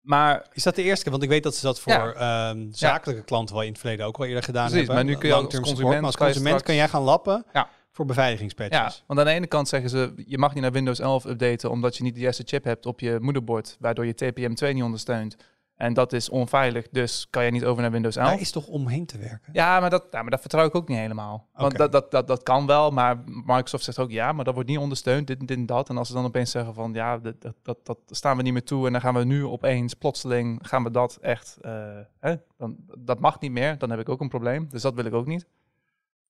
Maar 0.00 0.46
Is 0.52 0.62
dat 0.62 0.74
de 0.74 0.82
eerste 0.82 1.02
keer? 1.02 1.12
Want 1.12 1.24
ik 1.24 1.28
weet 1.30 1.42
dat 1.42 1.54
ze 1.54 1.66
dat 1.66 1.80
voor 1.80 1.92
Ja. 1.92 2.12
ehm, 2.50 2.66
zakelijke 2.70 3.22
klanten 3.24 3.54
wel 3.54 3.64
in 3.64 3.70
het 3.70 3.80
verleden 3.80 4.06
ook 4.06 4.18
al 4.18 4.24
eerder 4.24 4.42
gedaan 4.42 4.66
Precies, 4.68 4.86
hebben. 4.86 5.04
maar 5.04 5.14
nu 5.14 5.20
kun 5.20 5.28
je 5.28 5.34
als 5.34 5.44
consument 5.44 5.76
support. 5.76 5.94
Maar 5.96 6.04
als 6.06 6.16
kan 6.16 6.26
je 6.26 6.32
consument 6.32 6.60
straks- 6.60 6.76
kan 6.76 6.80
jij 6.84 6.88
gaan 6.88 7.02
lappen 7.02 7.44
Ja. 7.52 7.68
Voor 7.92 8.04
beveiligingspatches. 8.04 8.96
ja, 8.96 9.04
want 9.06 9.20
aan 9.20 9.26
de 9.26 9.32
ene 9.32 9.46
kant 9.46 9.68
zeggen 9.68 9.90
ze, 9.90 10.12
je 10.26 10.38
mag 10.38 10.54
niet 10.54 10.62
naar 10.62 10.72
Windows 10.72 10.98
11 10.98 11.24
updaten 11.24 11.70
omdat 11.70 11.96
je 11.96 12.02
niet 12.02 12.14
de 12.14 12.20
juiste 12.20 12.42
chip 12.46 12.64
hebt 12.64 12.86
op 12.86 13.00
je 13.00 13.18
moederbord, 13.20 13.76
waardoor 13.80 14.06
je 14.06 14.14
TPM2 14.14 14.74
niet 14.74 14.82
ondersteunt. 14.82 15.36
En 15.76 15.94
dat 15.94 16.12
is 16.12 16.28
onveilig, 16.28 16.88
dus 16.88 17.26
kan 17.30 17.44
je 17.44 17.50
niet 17.50 17.64
over 17.64 17.82
naar 17.82 17.90
Windows 17.90 18.16
11. 18.16 18.28
Daar 18.30 18.40
is 18.40 18.50
toch 18.50 18.66
omheen 18.66 19.06
te 19.06 19.18
werken? 19.18 19.52
Ja, 19.52 19.80
maar 19.80 19.90
dat, 19.90 20.06
ja, 20.10 20.22
maar 20.22 20.30
dat 20.30 20.40
vertrouw 20.40 20.66
ik 20.66 20.74
ook 20.74 20.88
niet 20.88 20.98
helemaal. 20.98 21.48
Want 21.52 21.76
dat, 21.76 21.92
dat, 21.92 22.10
dat, 22.10 22.26
dat 22.26 22.42
kan 22.42 22.66
wel, 22.66 22.90
maar 22.90 23.22
Microsoft 23.26 23.84
zegt 23.84 23.98
ook 23.98 24.10
ja, 24.10 24.32
maar 24.32 24.44
dat 24.44 24.54
wordt 24.54 24.68
niet 24.68 24.78
ondersteund, 24.78 25.26
dit, 25.26 25.40
dit 25.40 25.56
en 25.56 25.66
dat. 25.66 25.88
En 25.88 25.98
als 25.98 26.08
ze 26.08 26.14
dan 26.14 26.24
opeens 26.24 26.50
zeggen 26.50 26.74
van 26.74 26.92
ja, 26.92 27.18
dat, 27.18 27.40
dat, 27.40 27.54
dat, 27.62 27.84
dat 27.84 27.98
staan 28.06 28.36
we 28.36 28.42
niet 28.42 28.52
meer 28.52 28.64
toe 28.64 28.86
en 28.86 28.92
dan 28.92 29.00
gaan 29.00 29.14
we 29.14 29.24
nu 29.24 29.46
opeens 29.46 29.94
plotseling, 29.94 30.58
gaan 30.62 30.82
we 30.82 30.90
dat 30.90 31.18
echt, 31.20 31.58
eh, 31.60 31.98
hè, 32.18 32.34
dan, 32.56 32.76
dat 32.98 33.20
mag 33.20 33.40
niet 33.40 33.52
meer, 33.52 33.78
dan 33.78 33.90
heb 33.90 34.00
ik 34.00 34.08
ook 34.08 34.20
een 34.20 34.28
probleem. 34.28 34.68
Dus 34.68 34.82
dat 34.82 34.94
wil 34.94 35.04
ik 35.04 35.14
ook 35.14 35.26
niet. 35.26 35.46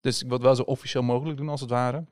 Dus 0.03 0.21
ik 0.23 0.27
wil 0.27 0.37
het 0.37 0.47
wel 0.47 0.55
zo 0.55 0.63
officieel 0.63 1.03
mogelijk 1.03 1.37
doen 1.37 1.49
als 1.49 1.61
het 1.61 1.71
ware. 1.71 2.05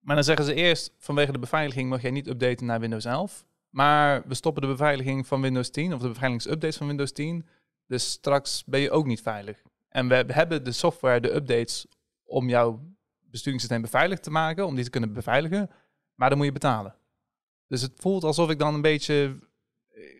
Maar 0.00 0.14
dan 0.14 0.24
zeggen 0.24 0.44
ze 0.44 0.54
eerst, 0.54 0.92
vanwege 0.98 1.32
de 1.32 1.38
beveiliging 1.38 1.88
mag 1.88 2.02
jij 2.02 2.10
niet 2.10 2.26
updaten 2.28 2.66
naar 2.66 2.80
Windows 2.80 3.04
11. 3.04 3.46
Maar 3.70 4.22
we 4.26 4.34
stoppen 4.34 4.62
de 4.62 4.68
beveiliging 4.68 5.26
van 5.26 5.40
Windows 5.40 5.70
10, 5.70 5.94
of 5.94 6.00
de 6.00 6.08
beveiligingsupdates 6.08 6.76
van 6.76 6.86
Windows 6.86 7.12
10. 7.12 7.46
Dus 7.86 8.10
straks 8.10 8.64
ben 8.64 8.80
je 8.80 8.90
ook 8.90 9.06
niet 9.06 9.22
veilig. 9.22 9.62
En 9.88 10.08
we 10.08 10.14
hebben 10.14 10.64
de 10.64 10.72
software, 10.72 11.20
de 11.20 11.34
updates, 11.34 11.86
om 12.24 12.48
jouw 12.48 12.80
besturingssysteem 13.20 13.82
beveiligd 13.82 14.22
te 14.22 14.30
maken, 14.30 14.66
om 14.66 14.74
die 14.74 14.84
te 14.84 14.90
kunnen 14.90 15.12
beveiligen. 15.12 15.70
Maar 16.14 16.28
dan 16.28 16.38
moet 16.38 16.46
je 16.46 16.52
betalen. 16.52 16.94
Dus 17.66 17.82
het 17.82 17.92
voelt 17.96 18.24
alsof 18.24 18.50
ik 18.50 18.58
dan 18.58 18.74
een 18.74 18.82
beetje, 18.82 19.38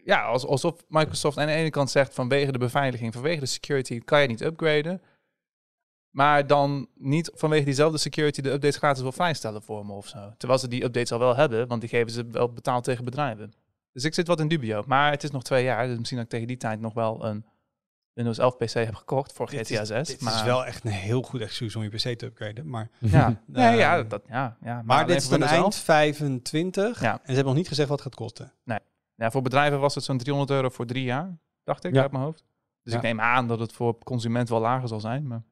ja, 0.05 0.23
als- 0.25 0.47
alsof 0.47 0.85
Microsoft 0.89 1.39
aan 1.39 1.47
de 1.47 1.53
ene 1.53 1.71
kant 1.71 1.91
zegt 1.91 2.15
vanwege 2.15 2.53
de 2.53 2.59
beveiliging, 2.59 3.13
vanwege 3.13 3.41
de 3.41 3.47
security, 3.47 3.99
kan 3.99 4.21
je 4.21 4.27
niet 4.29 4.41
upgraden. 4.43 5.03
Maar 6.19 6.47
dan 6.47 6.89
niet 6.95 7.31
vanwege 7.35 7.65
diezelfde 7.65 7.99
security 7.99 8.41
de 8.41 8.51
updates 8.51 8.77
gratis 8.77 9.03
wil 9.03 9.13
vrijstellen 9.13 9.63
voor 9.63 9.87
me 9.87 9.93
of 9.93 10.07
zo. 10.09 10.33
Terwijl 10.37 10.61
ze 10.61 10.69
die 10.69 10.85
updates 10.85 11.13
al 11.13 11.19
wel 11.19 11.37
hebben, 11.37 11.69
want 11.69 11.81
die 11.81 11.91
geven 11.91 12.13
ze 12.13 12.27
wel 12.31 12.53
betaald 12.53 12.85
tegen 12.85 13.05
bedrijven. 13.05 13.53
Dus 13.93 14.05
ik 14.05 14.15
zit 14.15 14.27
wat 14.27 14.41
in 14.41 14.49
dubio. 14.49 14.83
Maar 14.87 15.11
het 15.11 15.23
is 15.23 15.31
nog 15.31 15.43
twee 15.43 15.65
jaar, 15.65 15.87
dus 15.87 15.97
misschien 15.97 16.17
dat 16.19 16.27
ik 16.27 16.33
tegen 16.33 16.47
die 16.47 16.57
tijd 16.57 16.81
nog 16.81 16.93
wel 16.95 17.25
een 17.25 17.45
Windows 18.13 18.39
11 18.39 18.57
PC 18.57 18.73
heb 18.73 18.95
gekocht 18.95 19.33
voor 19.33 19.51
Dit 19.51 19.67
GTA 19.69 19.81
is, 19.81 19.89
6. 19.89 20.09
dit 20.09 20.21
maar 20.21 20.35
is 20.35 20.43
wel 20.43 20.67
echt 20.67 20.85
een 20.85 20.91
heel 20.91 21.23
goed 21.23 21.41
excuus 21.41 21.77
om 21.77 21.83
je 21.83 21.89
PC 21.89 22.19
te 22.19 22.27
upgraden. 22.27 22.69
Maar, 22.69 22.89
Ja, 22.99 23.41
nee, 23.47 23.77
ja, 23.77 24.03
dat, 24.03 24.23
ja, 24.29 24.57
ja. 24.63 24.83
maar, 24.85 25.07
dit 25.07 25.17
is 25.17 25.23
dan 25.29 25.39
Windows 25.39 25.53
eind 25.53 25.65
11. 25.75 25.77
25 25.85 27.01
Ja. 27.01 27.13
en 27.13 27.19
ze 27.25 27.27
hebben 27.27 27.45
nog 27.45 27.55
niet 27.55 27.69
gezegd 27.69 27.89
wat 27.89 27.99
het 27.99 28.09
gaat 28.09 28.21
kosten. 28.21 28.53
Ja, 29.15 29.31
voor 29.31 29.43
bedrijven 29.43 29.81
was 29.81 29.95
het 29.95 30.05
zo'n 30.05 30.19
300 30.19 30.51
euro 30.51 30.69
voor 30.69 30.87
drie 30.87 31.05
jaar, 31.05 31.39
dacht 31.65 31.85
ik, 31.85 31.95
Ja. 31.95 32.03
uit 32.03 32.11
mijn 32.13 32.25
hoofd. 32.25 32.45
Dus 32.83 32.93
Ja. 32.93 32.99
ik 32.99 33.05
neem 33.05 33.21
aan 33.21 33.49
dat 33.49 33.59
het 33.59 33.73
voor 33.73 33.99
consument 34.05 34.49
wel 34.49 34.61
lager 34.61 34.89
zal 34.89 35.01
zijn. 35.01 35.27
Maar... 35.27 35.43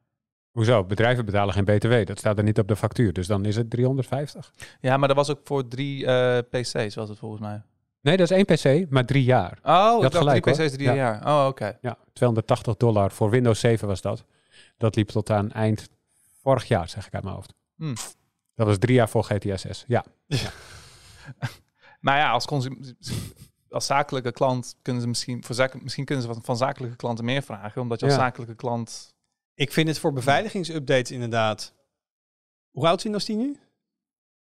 Hoezo? 0.57 0.83
Bedrijven 0.83 1.25
betalen 1.25 1.53
geen 1.53 1.65
BTW. 1.65 2.05
Dat 2.05 2.17
staat 2.19 2.37
er 2.37 2.43
niet 2.43 2.59
op 2.59 2.67
de 2.67 2.75
factuur. 2.75 3.13
Dus 3.13 3.27
dan 3.27 3.45
is 3.45 3.55
het 3.55 3.69
350. 3.69 4.53
Ja, 4.81 4.97
maar 4.97 5.07
dat 5.07 5.17
was 5.17 5.29
ook 5.29 5.39
voor 5.43 5.67
drie 5.67 6.05
eh, 6.05 6.37
PC's, 6.49 6.95
was 6.95 7.09
het 7.09 7.17
volgens 7.17 7.41
mij. 7.41 7.61
Nee, 8.01 8.17
dat 8.17 8.31
is 8.31 8.37
één 8.37 8.45
PC, 8.85 8.89
maar 8.89 9.05
drie 9.05 9.23
jaar. 9.23 9.57
Oh, 9.63 10.01
dacht 10.01 10.15
gelijk, 10.15 10.43
drie. 10.43 10.55
PC's 10.67 10.71
drie 10.71 10.87
Ja. 10.87 10.93
jaar. 10.95 11.25
Oh, 11.25 11.45
oké. 11.47 11.77
Ja, 11.81 11.97
280 12.13 12.75
dollar 12.77 13.11
voor 13.11 13.29
Windows 13.29 13.59
7 13.59 13.87
was 13.87 14.01
dat. 14.01 14.23
Dat 14.77 14.95
liep 14.95 15.07
tot 15.07 15.29
aan 15.29 15.51
eind 15.51 15.89
vorig 16.41 16.67
jaar, 16.67 16.89
zeg 16.89 17.07
ik 17.07 17.13
uit 17.13 17.23
mijn 17.23 17.35
hoofd. 17.35 17.53
Hmm. 17.75 17.93
Dat 18.55 18.67
was 18.67 18.77
drie 18.77 18.95
jaar 18.95 19.09
voor 19.09 19.23
GTA 19.23 19.57
6. 19.57 19.83
Ja, 19.87 20.05
Maar 21.99 22.17
ja, 22.23 22.31
als, 22.31 22.45
consum- 22.45 22.95
als 23.69 23.85
zakelijke 23.85 24.31
klant 24.31 24.75
kunnen 24.81 25.01
ze 25.01 25.07
misschien, 25.07 25.43
voor 25.43 25.55
zak, 25.55 25.81
misschien 25.81 26.05
kunnen 26.05 26.23
ze 26.25 26.29
wat 26.33 26.45
van 26.45 26.57
zakelijke 26.57 26.95
klanten 26.95 27.25
meer 27.25 27.41
vragen, 27.41 27.81
omdat 27.81 27.99
je 27.99 28.05
als 28.05 28.15
Ja. 28.15 28.19
zakelijke 28.21 28.55
klant. 28.55 29.15
Ik 29.57 29.71
vind 29.71 29.87
het 29.87 29.99
voor 29.99 30.13
beveiligingsupdates 30.13 31.11
inderdaad... 31.11 31.73
Hoe 32.71 32.87
oud 32.87 32.97
is 32.97 33.03
Windows 33.03 33.25
10 33.25 33.37
nu? 33.37 33.57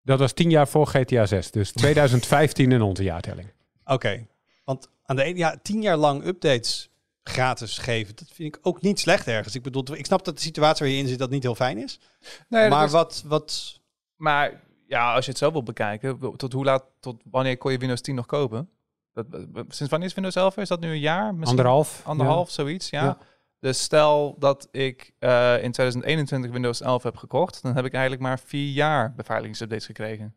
dat 0.04 0.20
was 0.20 0.34
tien 0.34 0.50
jaar 0.50 0.68
voor 0.68 0.88
GTA 0.88 1.26
6. 1.26 1.52
Dus 1.52 1.72
2015 1.72 2.72
in 2.72 2.82
onze 2.82 3.04
jaartelling. 3.04 3.54
Oké. 3.86 4.28
Want 4.64 4.90
aan 5.04 5.16
de 5.16 5.24
ene, 5.24 5.38
ja, 5.38 5.56
tien 5.62 5.82
jaar 5.82 5.98
lang 5.98 6.26
updates 6.26 6.90
gratis 7.24 7.78
geven, 7.78 8.16
dat 8.16 8.28
vind 8.34 8.56
ik 8.56 8.60
ook 8.68 8.82
niet 8.82 9.00
slecht 9.00 9.28
ergens. 9.28 9.56
Ik 9.56 9.62
bedoel, 9.64 9.96
ik 9.96 10.06
snap 10.06 10.26
dat 10.26 10.36
de 10.36 10.42
situatie 10.42 10.86
waar 10.86 10.96
je 10.96 11.02
in 11.02 11.08
zit 11.08 11.20
dat 11.20 11.30
niet 11.30 11.44
heel 11.44 11.56
fijn 11.56 11.78
is. 11.78 12.00
Nee, 12.48 12.70
maar 12.70 12.86
is- 12.86 12.92
wat, 12.92 13.24
wat... 13.26 13.80
maar 14.16 14.62
ja, 14.88 15.14
als 15.14 15.26
je 15.26 15.32
het 15.32 15.40
zo 15.40 15.52
wil 15.52 15.64
bekijken, 15.64 16.38
tot 16.38 16.54
hoe 16.54 16.64
laat, 16.64 16.84
tot 17.00 17.22
wanneer 17.24 17.58
kon 17.58 17.72
je 17.72 17.78
Windows 17.78 18.02
10 18.02 18.16
nog 18.16 18.26
kopen? 18.26 18.70
Dat, 19.14 19.26
sinds 19.68 19.90
wanneer 19.90 20.08
is 20.08 20.14
Windows 20.14 20.36
11? 20.36 20.58
Is 20.58 20.68
dat 20.68 20.80
nu 20.80 20.90
een 20.90 21.00
jaar? 21.00 21.36
Misschien 21.36 21.60
Anderhalf. 21.60 22.02
Anderhalf, 22.06 22.52
zoiets, 22.52 22.90
ja. 22.90 23.04
Ja. 23.04 23.18
Dus 23.62 23.82
stel 23.82 24.36
dat 24.40 24.68
ik 24.72 25.14
eh, 25.20 25.64
in 25.64 25.72
2021 25.72 26.52
Windows 26.52 26.82
11 26.82 27.04
heb 27.04 27.18
gekocht, 27.18 27.62
dan 27.62 27.76
heb 27.76 27.86
ik 27.86 27.94
eigenlijk 27.94 28.24
maar 28.24 28.40
vier 28.40 28.72
jaar 28.72 29.14
beveiligingsupdates 29.16 29.86
gekregen. 29.86 30.36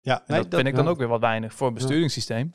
Ja, 0.00 0.22
En 0.26 0.42
dat, 0.42 0.54
vind 0.54 0.66
ik 0.66 0.74
dan 0.74 0.84
ja. 0.84 0.90
ook 0.90 0.98
weer 0.98 1.08
wat 1.08 1.20
weinig 1.20 1.54
voor 1.54 1.66
een 1.66 1.74
besturingssysteem. 1.74 2.54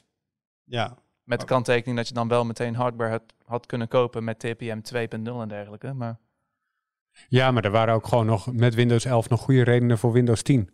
Ja, 0.63 0.97
Met 1.23 1.39
de 1.39 1.45
kanttekening 1.45 1.97
dat 1.97 2.07
je 2.07 2.13
dan 2.13 2.27
wel 2.27 2.45
meteen 2.45 2.75
hardware 2.75 3.09
had, 3.09 3.23
had 3.45 3.65
kunnen 3.65 3.87
kopen 3.87 4.23
met 4.23 4.39
TPM 4.39 4.79
2.0 4.95 5.41
en 5.41 5.47
dergelijke. 5.47 5.93
Maar 5.93 6.19
Ja, 7.27 7.51
maar 7.51 7.63
er 7.63 7.71
waren 7.71 7.93
ook 7.93 8.07
gewoon 8.07 8.25
nog 8.25 8.51
met 8.51 8.75
Windows 8.75 9.05
11 9.05 9.29
nog 9.29 9.41
goede 9.41 9.63
redenen 9.63 9.97
voor 9.97 10.11
Windows 10.11 10.41
10. 10.41 10.69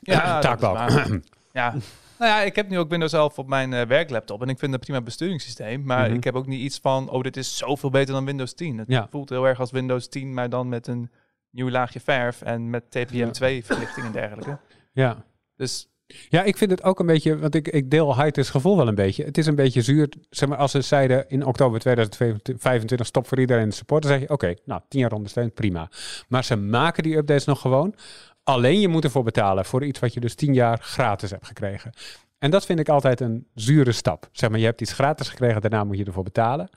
ja, 0.00 0.56
waar. 0.60 1.20
ja. 1.52 1.74
Nou 2.22 2.34
ja, 2.34 2.42
ik 2.42 2.56
heb 2.56 2.68
nu 2.68 2.78
ook 2.78 2.90
Windows 2.90 3.12
11 3.12 3.38
op 3.38 3.48
mijn 3.48 3.72
eh, 3.72 3.86
werklaptop 3.86 4.42
en 4.42 4.48
ik 4.48 4.58
vind 4.58 4.72
het 4.72 4.80
een 4.80 4.86
prima 4.86 5.00
besturingssysteem. 5.04 5.82
Maar 5.84 6.06
Mhm. 6.08 6.16
ik 6.16 6.24
heb 6.24 6.34
ook 6.34 6.46
niet 6.46 6.60
iets 6.60 6.78
van, 6.82 7.10
oh, 7.10 7.22
dit 7.22 7.36
is 7.36 7.56
zoveel 7.56 7.90
beter 7.90 8.14
dan 8.14 8.24
Windows 8.24 8.54
10. 8.54 8.78
Het 8.78 8.88
Ja. 8.88 9.06
voelt 9.10 9.28
heel 9.28 9.44
erg 9.46 9.60
als 9.60 9.70
Windows 9.70 10.08
10, 10.08 10.34
maar 10.34 10.48
dan 10.50 10.68
met 10.68 10.86
een 10.86 11.10
nieuw 11.50 11.70
laagje 11.70 12.00
verf 12.00 12.42
en 12.42 12.70
met 12.70 12.90
TPM 12.90 13.16
Ja. 13.16 13.30
2 13.30 13.64
verlichting 13.64 14.06
en 14.06 14.12
dergelijke. 14.12 14.58
Ja. 14.92 15.24
Dus 15.56 15.86
Ja, 16.28 16.42
ik 16.42 16.56
vind 16.56 16.70
het 16.70 16.82
ook 16.82 17.00
een 17.00 17.06
beetje, 17.06 17.38
want 17.38 17.54
ik, 17.54 17.68
ik 17.68 17.90
deel 17.90 18.16
Heites 18.16 18.50
gevoel 18.50 18.76
wel 18.76 18.88
een 18.88 18.94
beetje. 18.94 19.24
Het 19.24 19.38
is 19.38 19.46
een 19.46 19.54
beetje 19.54 19.82
zuur, 19.82 20.08
zeg 20.30 20.48
maar, 20.48 20.58
als 20.58 20.70
ze 20.70 20.80
zeiden 20.80 21.24
in 21.28 21.44
oktober 21.46 21.80
2025 21.80 23.06
stop 23.06 23.26
voor 23.26 23.40
iedereen 23.40 23.68
de 23.68 23.74
support, 23.74 24.02
dan 24.02 24.10
zeg 24.12 24.20
je, 24.20 24.28
oké, 24.28 24.54
nou, 24.64 24.80
10 24.88 25.00
jaar 25.00 25.12
ondersteund, 25.12 25.54
prima. 25.54 25.88
Maar 26.28 26.44
ze 26.44 26.56
maken 26.56 27.02
die 27.02 27.16
updates 27.16 27.44
nog 27.44 27.60
gewoon. 27.60 27.94
Alleen 28.42 28.80
je 28.80 28.88
moet 28.88 29.04
ervoor 29.04 29.22
betalen 29.22 29.64
voor 29.64 29.84
iets 29.84 29.98
wat 29.98 30.12
je 30.14 30.20
dus 30.20 30.34
10 30.34 30.54
jaar 30.54 30.78
gratis 30.78 31.30
hebt 31.30 31.46
gekregen. 31.46 31.92
En 32.38 32.50
dat 32.50 32.66
vind 32.66 32.78
ik 32.78 32.88
altijd 32.88 33.20
een 33.20 33.46
zure 33.54 33.92
stap. 33.92 34.28
Zeg 34.32 34.50
maar, 34.50 34.58
je 34.58 34.64
hebt 34.64 34.80
iets 34.80 34.92
gratis 34.92 35.28
gekregen, 35.28 35.60
daarna 35.60 35.84
moet 35.84 35.98
je 35.98 36.04
ervoor 36.04 36.22
betalen. 36.22 36.68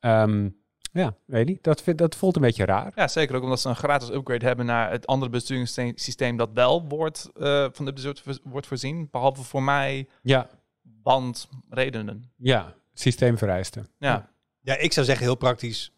Ehm, 0.00 0.48
ja, 0.92 1.14
weet 1.24 1.46
niet, 1.46 1.62
dat, 1.62 1.82
vind, 1.82 1.98
dat 1.98 2.16
voelt 2.16 2.36
een 2.36 2.42
beetje 2.42 2.64
raar. 2.64 2.92
ja, 2.94 3.08
zeker 3.08 3.36
ook 3.36 3.42
omdat 3.42 3.60
ze 3.60 3.68
een 3.68 3.76
gratis 3.76 4.10
upgrade 4.10 4.46
hebben 4.46 4.66
naar 4.66 4.90
het 4.90 5.06
andere 5.06 5.30
besturingssysteem 5.30 6.36
dat 6.36 6.50
wel 6.54 6.88
wordt, 6.88 7.30
eh, 7.34 7.66
van 7.72 7.84
de 7.84 8.40
wordt 8.42 8.66
voorzien. 8.66 9.08
Behalve 9.10 9.42
voor 9.42 9.62
mij 9.62 10.08
Ja, 10.22 10.48
bandredenen. 10.82 12.32
ja, 12.36 12.74
systeemvereisten. 12.92 13.88
Ja. 13.98 14.30
ja, 14.60 14.76
ik 14.76 14.92
zou 14.92 15.06
zeggen 15.06 15.24
heel 15.24 15.34
praktisch, 15.34 15.92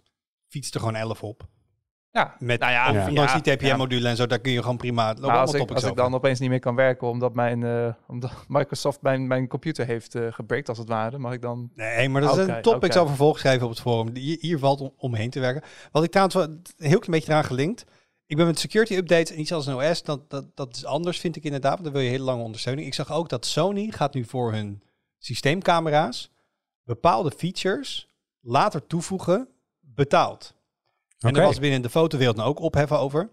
fiets 0.48 0.70
er 0.70 0.80
gewoon 0.80 0.96
11 0.96 1.22
op. 1.22 1.48
Ja, 2.12 2.36
Met 2.38 2.60
nou 2.60 2.72
ja, 2.72 2.88
of 2.88 2.94
ja. 2.94 3.08
ondanks 3.08 3.32
die 3.32 3.42
ja. 3.44 3.56
TPM-module 3.56 4.08
en 4.08 4.16
zo, 4.16 4.26
daar 4.26 4.38
kun 4.38 4.52
je 4.52 4.60
gewoon 4.60 4.76
prima... 4.76 5.06
lopen 5.06 5.22
allemaal 5.22 5.40
als, 5.40 5.54
ik, 5.54 5.70
als 5.70 5.84
ik 5.84 5.96
dan 5.96 6.14
opeens 6.14 6.38
niet 6.38 6.48
meer 6.48 6.58
kan 6.58 6.74
werken 6.74 7.08
omdat, 7.08 7.34
mijn, 7.34 7.62
eh, 7.62 7.94
omdat 8.06 8.32
Microsoft 8.48 9.02
mijn, 9.02 9.26
mijn 9.26 9.48
computer 9.48 9.86
heeft 9.86 10.14
eh 10.14 10.32
gebreakt 10.32 10.68
als 10.68 10.78
het 10.78 10.88
ware, 10.88 11.18
mag 11.18 11.32
ik 11.32 11.42
dan... 11.42 11.70
Nee, 11.74 12.08
maar 12.08 12.20
dat 12.20 12.38
is 12.38 12.46
een 12.46 12.62
topics 12.62 12.96
oké. 12.96 13.04
over 13.04 13.16
volgeschreven 13.16 13.62
op 13.62 13.70
het 13.70 13.80
forum. 13.80 14.16
Hier, 14.16 14.36
hier 14.40 14.58
valt 14.58 14.80
om, 14.80 14.92
omheen 14.96 15.30
te 15.30 15.40
werken. 15.40 15.62
Wat 15.92 16.04
ik 16.04 16.10
trouwens 16.10 16.36
wel 16.36 16.44
een 16.44 16.62
heel 16.76 16.98
klein 16.98 17.18
beetje 17.18 17.30
eraan 17.30 17.44
gelinkt. 17.44 17.84
Ik 18.26 18.36
ben 18.36 18.46
met 18.46 18.58
security 18.58 18.94
updates 18.94 19.30
en 19.30 19.40
iets 19.40 19.52
als 19.52 19.66
een 19.66 19.90
OS. 19.90 20.02
Dat, 20.02 20.30
dat, 20.30 20.56
dat 20.56 20.76
is 20.76 20.84
anders, 20.84 21.18
vind 21.20 21.36
ik 21.36 21.44
inderdaad. 21.44 21.72
Want 21.72 21.84
dan 21.84 21.92
wil 21.92 22.02
je 22.02 22.10
hele 22.10 22.24
lange 22.24 22.42
ondersteuning. 22.42 22.86
Ik 22.86 22.94
zag 22.94 23.12
ook 23.12 23.28
dat 23.28 23.46
Sony 23.46 23.90
gaat 23.90 24.14
nu 24.14 24.24
voor 24.24 24.52
hun 24.52 24.82
systeemcamera's 25.18 26.30
bepaalde 26.84 27.30
features 27.36 28.08
later 28.40 28.86
toevoegen 28.86 29.48
betaald. 29.80 30.54
En 31.22 31.28
er 31.36 31.46
was 31.46 31.58
binnen 31.58 31.82
de 31.82 31.90
fotowereld 31.90 32.36
nou 32.36 32.48
ook 32.48 32.60
opheffen 32.60 32.98
over. 32.98 33.30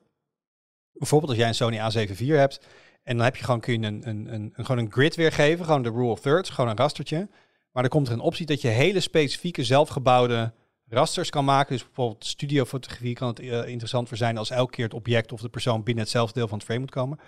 Bijvoorbeeld 0.93 1.31
als 1.31 1.39
jij 1.39 1.47
een 1.47 1.55
Sony 1.55 1.77
A7 1.77 2.09
IV 2.11 2.27
hebt. 2.27 2.59
En 3.03 3.15
dan 3.15 3.25
heb 3.25 3.35
je 3.35 3.43
gewoon, 3.43 3.59
kun 3.59 3.81
je 3.81 3.87
een, 3.87 4.07
een, 4.09 4.33
een, 4.33 4.51
een- 4.55 4.65
gewoon 4.65 4.85
een 4.85 4.91
grid 4.91 5.15
weergeven. 5.15 5.65
Gewoon 5.65 5.81
de 5.83 5.89
rule 5.89 6.11
of 6.11 6.19
thirds. 6.19 6.49
Gewoon 6.49 6.69
een 6.69 6.77
rastertje. 6.77 7.29
Maar 7.71 7.83
dan 7.83 7.91
komt 7.91 8.07
er 8.07 8.13
een 8.13 8.19
optie 8.19 8.45
dat 8.45 8.61
je 8.61 8.67
hele 8.67 8.99
specifieke 8.99 9.63
zelfgebouwde 9.63 10.53
rasters 10.87 11.29
kan 11.29 11.45
maken. 11.45 11.73
Dus 11.75 11.85
bijvoorbeeld 11.85 12.25
studiofotografie 12.25 13.13
kan 13.13 13.27
het 13.27 13.39
eh, 13.39 13.67
interessant 13.67 14.07
voor 14.07 14.17
zijn 14.17 14.37
als 14.37 14.49
elke 14.49 14.71
keer 14.71 14.85
het 14.85 14.93
object 14.93 15.31
of 15.31 15.41
de 15.41 15.49
persoon 15.49 15.83
binnen 15.83 16.03
hetzelfde 16.03 16.33
deel 16.33 16.47
van 16.47 16.57
het 16.57 16.65
frame 16.65 16.79
moet 16.81 16.91
komen. 16.91 17.19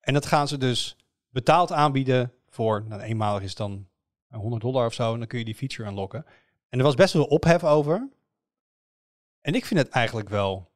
En 0.00 0.14
dat 0.14 0.26
gaan 0.26 0.48
ze 0.48 0.58
dus 0.58 0.96
betaald 1.30 1.72
aanbieden 1.72 2.32
voor, 2.48 2.84
nou, 2.88 3.00
eenmalig 3.02 3.42
is 3.42 3.54
dan 3.54 3.86
100 4.30 4.62
dollar 4.62 4.86
of 4.86 4.94
zo. 4.94 5.12
En 5.12 5.18
dan 5.18 5.28
kun 5.28 5.38
je 5.38 5.44
die 5.44 5.54
feature 5.54 5.88
unlocken. 5.88 6.24
En 6.68 6.78
er 6.78 6.84
was 6.84 6.94
best 6.94 7.12
wel 7.12 7.24
ophef 7.24 7.64
over. 7.64 8.08
En 9.46 9.54
ik 9.54 9.64
vind 9.66 9.80
het 9.80 9.88
eigenlijk 9.88 10.28
wel 10.28 10.70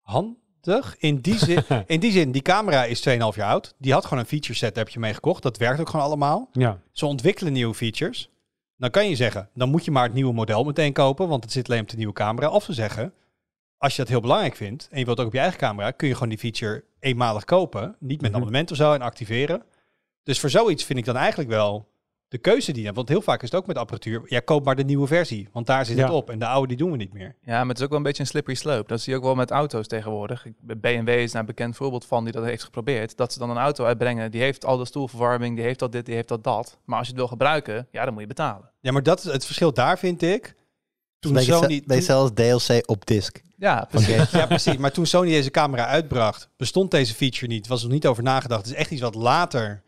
handig. 0.00 0.96
In 0.98 1.16
die 1.16 1.38
zin, 1.38 1.62
in 1.86 2.00
die, 2.00 2.12
zin 2.12 2.32
die 2.32 2.42
camera 2.42 2.84
is 2.84 3.08
2,5 3.08 3.14
jaar 3.16 3.50
oud. 3.50 3.74
Die 3.78 3.92
had 3.92 4.04
gewoon 4.04 4.18
een 4.18 4.26
feature 4.28 4.54
set, 4.54 4.74
daar 4.74 4.84
heb 4.84 4.92
je 4.92 4.98
mee 5.00 5.14
gekocht. 5.14 5.42
Dat 5.42 5.56
werkt 5.56 5.80
ook 5.80 5.88
gewoon 5.88 6.06
allemaal. 6.06 6.48
Ja, 6.52 6.80
Ze 6.92 7.06
ontwikkelen 7.06 7.52
nieuwe 7.52 7.74
features. 7.74 8.30
Dan 8.76 8.90
kan 8.90 9.08
je 9.08 9.16
zeggen, 9.16 9.48
dan 9.54 9.68
moet 9.70 9.84
je 9.84 9.90
maar 9.90 10.04
het 10.04 10.12
nieuwe 10.12 10.32
model 10.32 10.64
meteen 10.64 10.92
kopen, 10.92 11.28
want 11.28 11.42
het 11.44 11.52
zit 11.52 11.68
alleen 11.68 11.80
op 11.82 11.88
de 11.88 11.96
nieuwe 11.96 12.12
camera. 12.12 12.48
Of 12.50 12.64
ze 12.64 12.72
zeggen, 12.72 13.12
als 13.78 13.92
je 13.96 13.98
dat 14.02 14.10
heel 14.10 14.20
belangrijk 14.20 14.56
vindt 14.56 14.88
en 14.90 14.98
je 14.98 15.04
wilt 15.04 15.20
ook 15.20 15.26
op 15.26 15.32
je 15.32 15.38
eigen 15.38 15.58
camera, 15.58 15.90
kun 15.90 16.08
je 16.08 16.14
gewoon 16.14 16.28
die 16.28 16.38
feature 16.38 16.84
eenmalig 17.00 17.44
kopen. 17.44 17.96
Niet 17.98 18.08
met 18.08 18.18
een 18.20 18.26
Mhm. 18.26 18.34
abonnement 18.36 18.70
of 18.70 18.76
zo 18.76 18.92
en 18.92 19.00
activeren. 19.02 19.62
Dus 20.22 20.40
voor 20.40 20.50
zoiets 20.50 20.84
vind 20.84 20.98
ik 20.98 21.04
dan 21.04 21.16
eigenlijk 21.16 21.50
wel 21.50 21.88
de 22.30 22.38
keuze 22.38 22.66
die 22.70 22.78
je 22.80 22.84
hebt. 22.84 22.96
Want 22.96 23.08
heel 23.08 23.22
vaak 23.22 23.42
is 23.42 23.50
het 23.50 23.60
ook 23.60 23.66
met 23.66 23.76
apparatuur, 23.76 24.22
ja, 24.24 24.40
koop 24.40 24.64
maar 24.64 24.76
de 24.76 24.84
nieuwe 24.84 25.06
versie, 25.06 25.48
want 25.52 25.66
daar 25.66 25.86
zit 25.86 25.96
Ja. 25.96 26.04
het 26.04 26.12
op. 26.12 26.30
En 26.30 26.38
de 26.38 26.46
oude 26.46 26.68
die 26.68 26.76
doen 26.76 26.90
we 26.90 26.96
niet 26.96 27.12
meer. 27.12 27.36
Ja, 27.42 27.58
maar 27.58 27.68
het 27.68 27.78
is 27.78 27.82
ook 27.82 27.88
wel 27.88 27.98
een 27.98 28.04
beetje 28.04 28.22
een 28.22 28.28
slippery 28.28 28.56
slope. 28.56 28.88
Dat 28.88 29.00
zie 29.00 29.12
je 29.12 29.18
ook 29.18 29.24
wel 29.24 29.34
met 29.34 29.50
auto's 29.50 29.86
tegenwoordig. 29.86 30.46
BMW 30.60 31.08
is 31.08 31.32
daar 31.32 31.40
een 31.40 31.46
bekend 31.46 31.76
voorbeeld 31.76 32.04
van 32.04 32.24
die 32.24 32.32
dat 32.32 32.44
heeft 32.44 32.64
geprobeerd. 32.64 33.16
Dat 33.16 33.32
ze 33.32 33.38
dan 33.38 33.50
een 33.50 33.56
auto 33.56 33.84
uitbrengen, 33.84 34.30
die 34.30 34.40
heeft 34.40 34.64
al 34.64 34.76
de 34.76 34.84
stoelverwarming, 34.84 35.56
die 35.56 35.64
heeft 35.64 35.82
al 35.82 35.90
dit, 35.90 36.06
die 36.06 36.14
heeft 36.14 36.30
al 36.30 36.40
dat. 36.40 36.78
Maar 36.84 36.98
als 36.98 37.06
je 37.06 37.12
het 37.12 37.20
wil 37.22 37.30
gebruiken, 37.30 37.88
ja, 37.90 38.04
dan 38.04 38.12
moet 38.12 38.22
je 38.22 38.28
betalen. 38.28 38.70
Ja, 38.80 38.92
maar 38.92 39.02
dat 39.02 39.18
is 39.18 39.32
het 39.32 39.44
verschil 39.46 39.72
daar 39.72 39.98
vind 39.98 40.22
ik. 40.22 40.54
Toen 41.18 41.38
Sony, 41.38 41.82
zelfs 41.86 42.30
DLC 42.34 42.88
op 42.90 43.06
disk. 43.06 43.42
Ja, 43.56 43.86
precies. 43.90 44.30
Ja, 44.30 44.46
precies. 44.46 44.76
Maar 44.76 44.92
toen 44.92 45.06
Sony 45.06 45.30
deze 45.30 45.50
camera 45.50 45.86
uitbracht, 45.86 46.48
bestond 46.56 46.90
deze 46.90 47.14
feature 47.14 47.46
niet. 47.46 47.66
Was 47.66 47.78
er 47.80 47.84
nog 47.84 47.94
niet 47.94 48.06
over 48.06 48.22
nagedacht. 48.22 48.62
Het 48.62 48.70
is 48.70 48.76
echt 48.78 48.90
iets 48.90 49.00
wat 49.00 49.14
later 49.14 49.82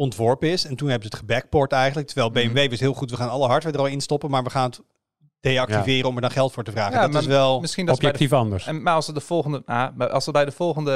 ontworpen 0.00 0.48
is. 0.48 0.64
En 0.64 0.76
toen 0.76 0.88
hebben 0.88 1.08
ze 1.08 1.16
het 1.16 1.26
gebackport 1.26 1.72
eigenlijk. 1.72 2.06
Terwijl 2.06 2.30
BMW 2.30 2.56
Mhm. 2.56 2.68
wist 2.68 2.80
heel 2.80 2.94
goed, 2.94 3.10
we 3.10 3.16
gaan 3.16 3.30
alle 3.30 3.46
hardware 3.46 3.76
er 3.76 3.82
al 3.82 3.88
in 3.88 4.00
stoppen, 4.00 4.30
maar 4.30 4.42
we 4.42 4.50
gaan 4.50 4.70
het 4.70 4.80
deactiveren 5.40 6.08
om 6.08 6.14
er 6.14 6.20
dan 6.20 6.30
geld 6.30 6.52
voor 6.52 6.64
te 6.64 6.70
vragen. 6.70 6.92
Ja, 6.92 7.00
dat 7.00 7.12
maar 7.12 7.20
is 7.20 7.26
wel... 7.26 7.60
Misschien 7.60 7.86
dat 7.86 7.96
de 7.96 8.02
objectief 8.06 8.32
anders. 8.32 8.66
En, 8.66 8.82
maar 8.82 8.94
als 8.94 9.04
ze 9.04 9.12
de 9.12 9.20
volgende, 9.20 9.62
ah, 9.64 9.96
maar 9.96 10.08
als 10.08 10.24
ze 10.24 10.30
bij 10.30 10.44
de 10.44 10.52
volgende 10.52 10.92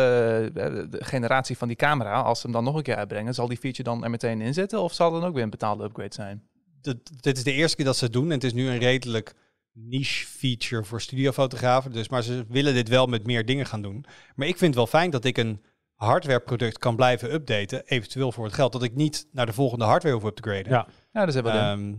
eh, 0.54 0.90
de 0.90 1.04
generatie 1.04 1.56
van 1.58 1.68
die 1.68 1.76
camera, 1.76 2.22
als 2.22 2.40
ze 2.40 2.46
hem 2.46 2.54
dan 2.54 2.64
nog 2.64 2.74
een 2.74 2.82
keer 2.82 2.96
uitbrengen, 2.96 3.34
zal 3.34 3.48
die 3.48 3.58
feature 3.58 3.82
dan 3.82 4.04
er 4.04 4.10
meteen 4.10 4.40
in 4.40 4.54
zitten? 4.54 4.82
Of 4.82 4.92
zal 4.92 5.10
dan 5.10 5.24
ook 5.24 5.34
weer 5.34 5.42
een 5.42 5.50
betaalde 5.50 5.84
upgrade 5.84 6.14
zijn? 6.14 6.42
dit, 6.80 7.22
dit 7.22 7.36
is 7.36 7.44
de 7.44 7.52
eerste 7.52 7.76
keer 7.76 7.84
dat 7.84 7.96
ze 7.96 8.04
het 8.04 8.12
doen. 8.12 8.26
En 8.26 8.30
het 8.30 8.44
is 8.44 8.52
nu 8.52 8.68
een 8.68 8.78
redelijk 8.78 9.34
niche 9.72 10.26
feature 10.26 10.84
voor 10.84 11.00
studiofotografen. 11.00 11.92
Dus, 11.92 12.08
maar 12.08 12.22
ze 12.22 12.44
willen 12.48 12.74
dit 12.74 12.88
wel 12.88 13.06
met 13.06 13.26
meer 13.26 13.46
dingen 13.46 13.66
gaan 13.66 13.82
doen. 13.82 14.04
Maar 14.34 14.46
ik 14.46 14.58
vind 14.58 14.74
het 14.74 14.74
wel 14.74 15.00
fijn 15.00 15.10
dat 15.10 15.24
ik 15.24 15.38
een 15.38 15.60
hardwareproduct 15.94 16.78
kan 16.78 16.96
blijven 16.96 17.32
updaten, 17.32 17.82
eventueel 17.86 18.32
voor 18.32 18.44
het 18.44 18.54
geld. 18.54 18.72
Dat 18.72 18.82
ik 18.82 18.94
niet 18.94 19.26
naar 19.32 19.46
de 19.46 19.52
volgende 19.52 19.84
hardware 19.84 20.14
hoef 20.14 20.24
up 20.24 20.34
te 20.36 20.42
graden. 20.42 20.72
Ja. 20.72 20.86
Ja, 21.12 21.24
dat 21.24 21.34
is 21.34 21.40
wel 21.40 21.52
Ehm, 21.52 21.94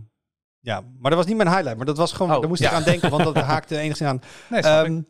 ja, 0.60 0.80
maar 0.98 1.10
dat 1.10 1.18
was 1.18 1.26
niet 1.28 1.36
mijn 1.36 1.48
highlight. 1.48 1.76
Maar 1.76 1.86
dat 1.86 1.96
was 1.96 2.12
gewoon, 2.12 2.32
Oh, 2.34 2.40
daar 2.40 2.48
moest 2.48 2.62
ja. 2.62 2.68
ik 2.68 2.74
aan 2.74 2.82
denken, 2.82 3.10
want 3.10 3.24
dat 3.24 3.36
haakte 3.54 3.78
enigszins 3.78 4.10
aan. 4.10 4.20
Nee. 4.50 4.60
Ehm 4.62 5.00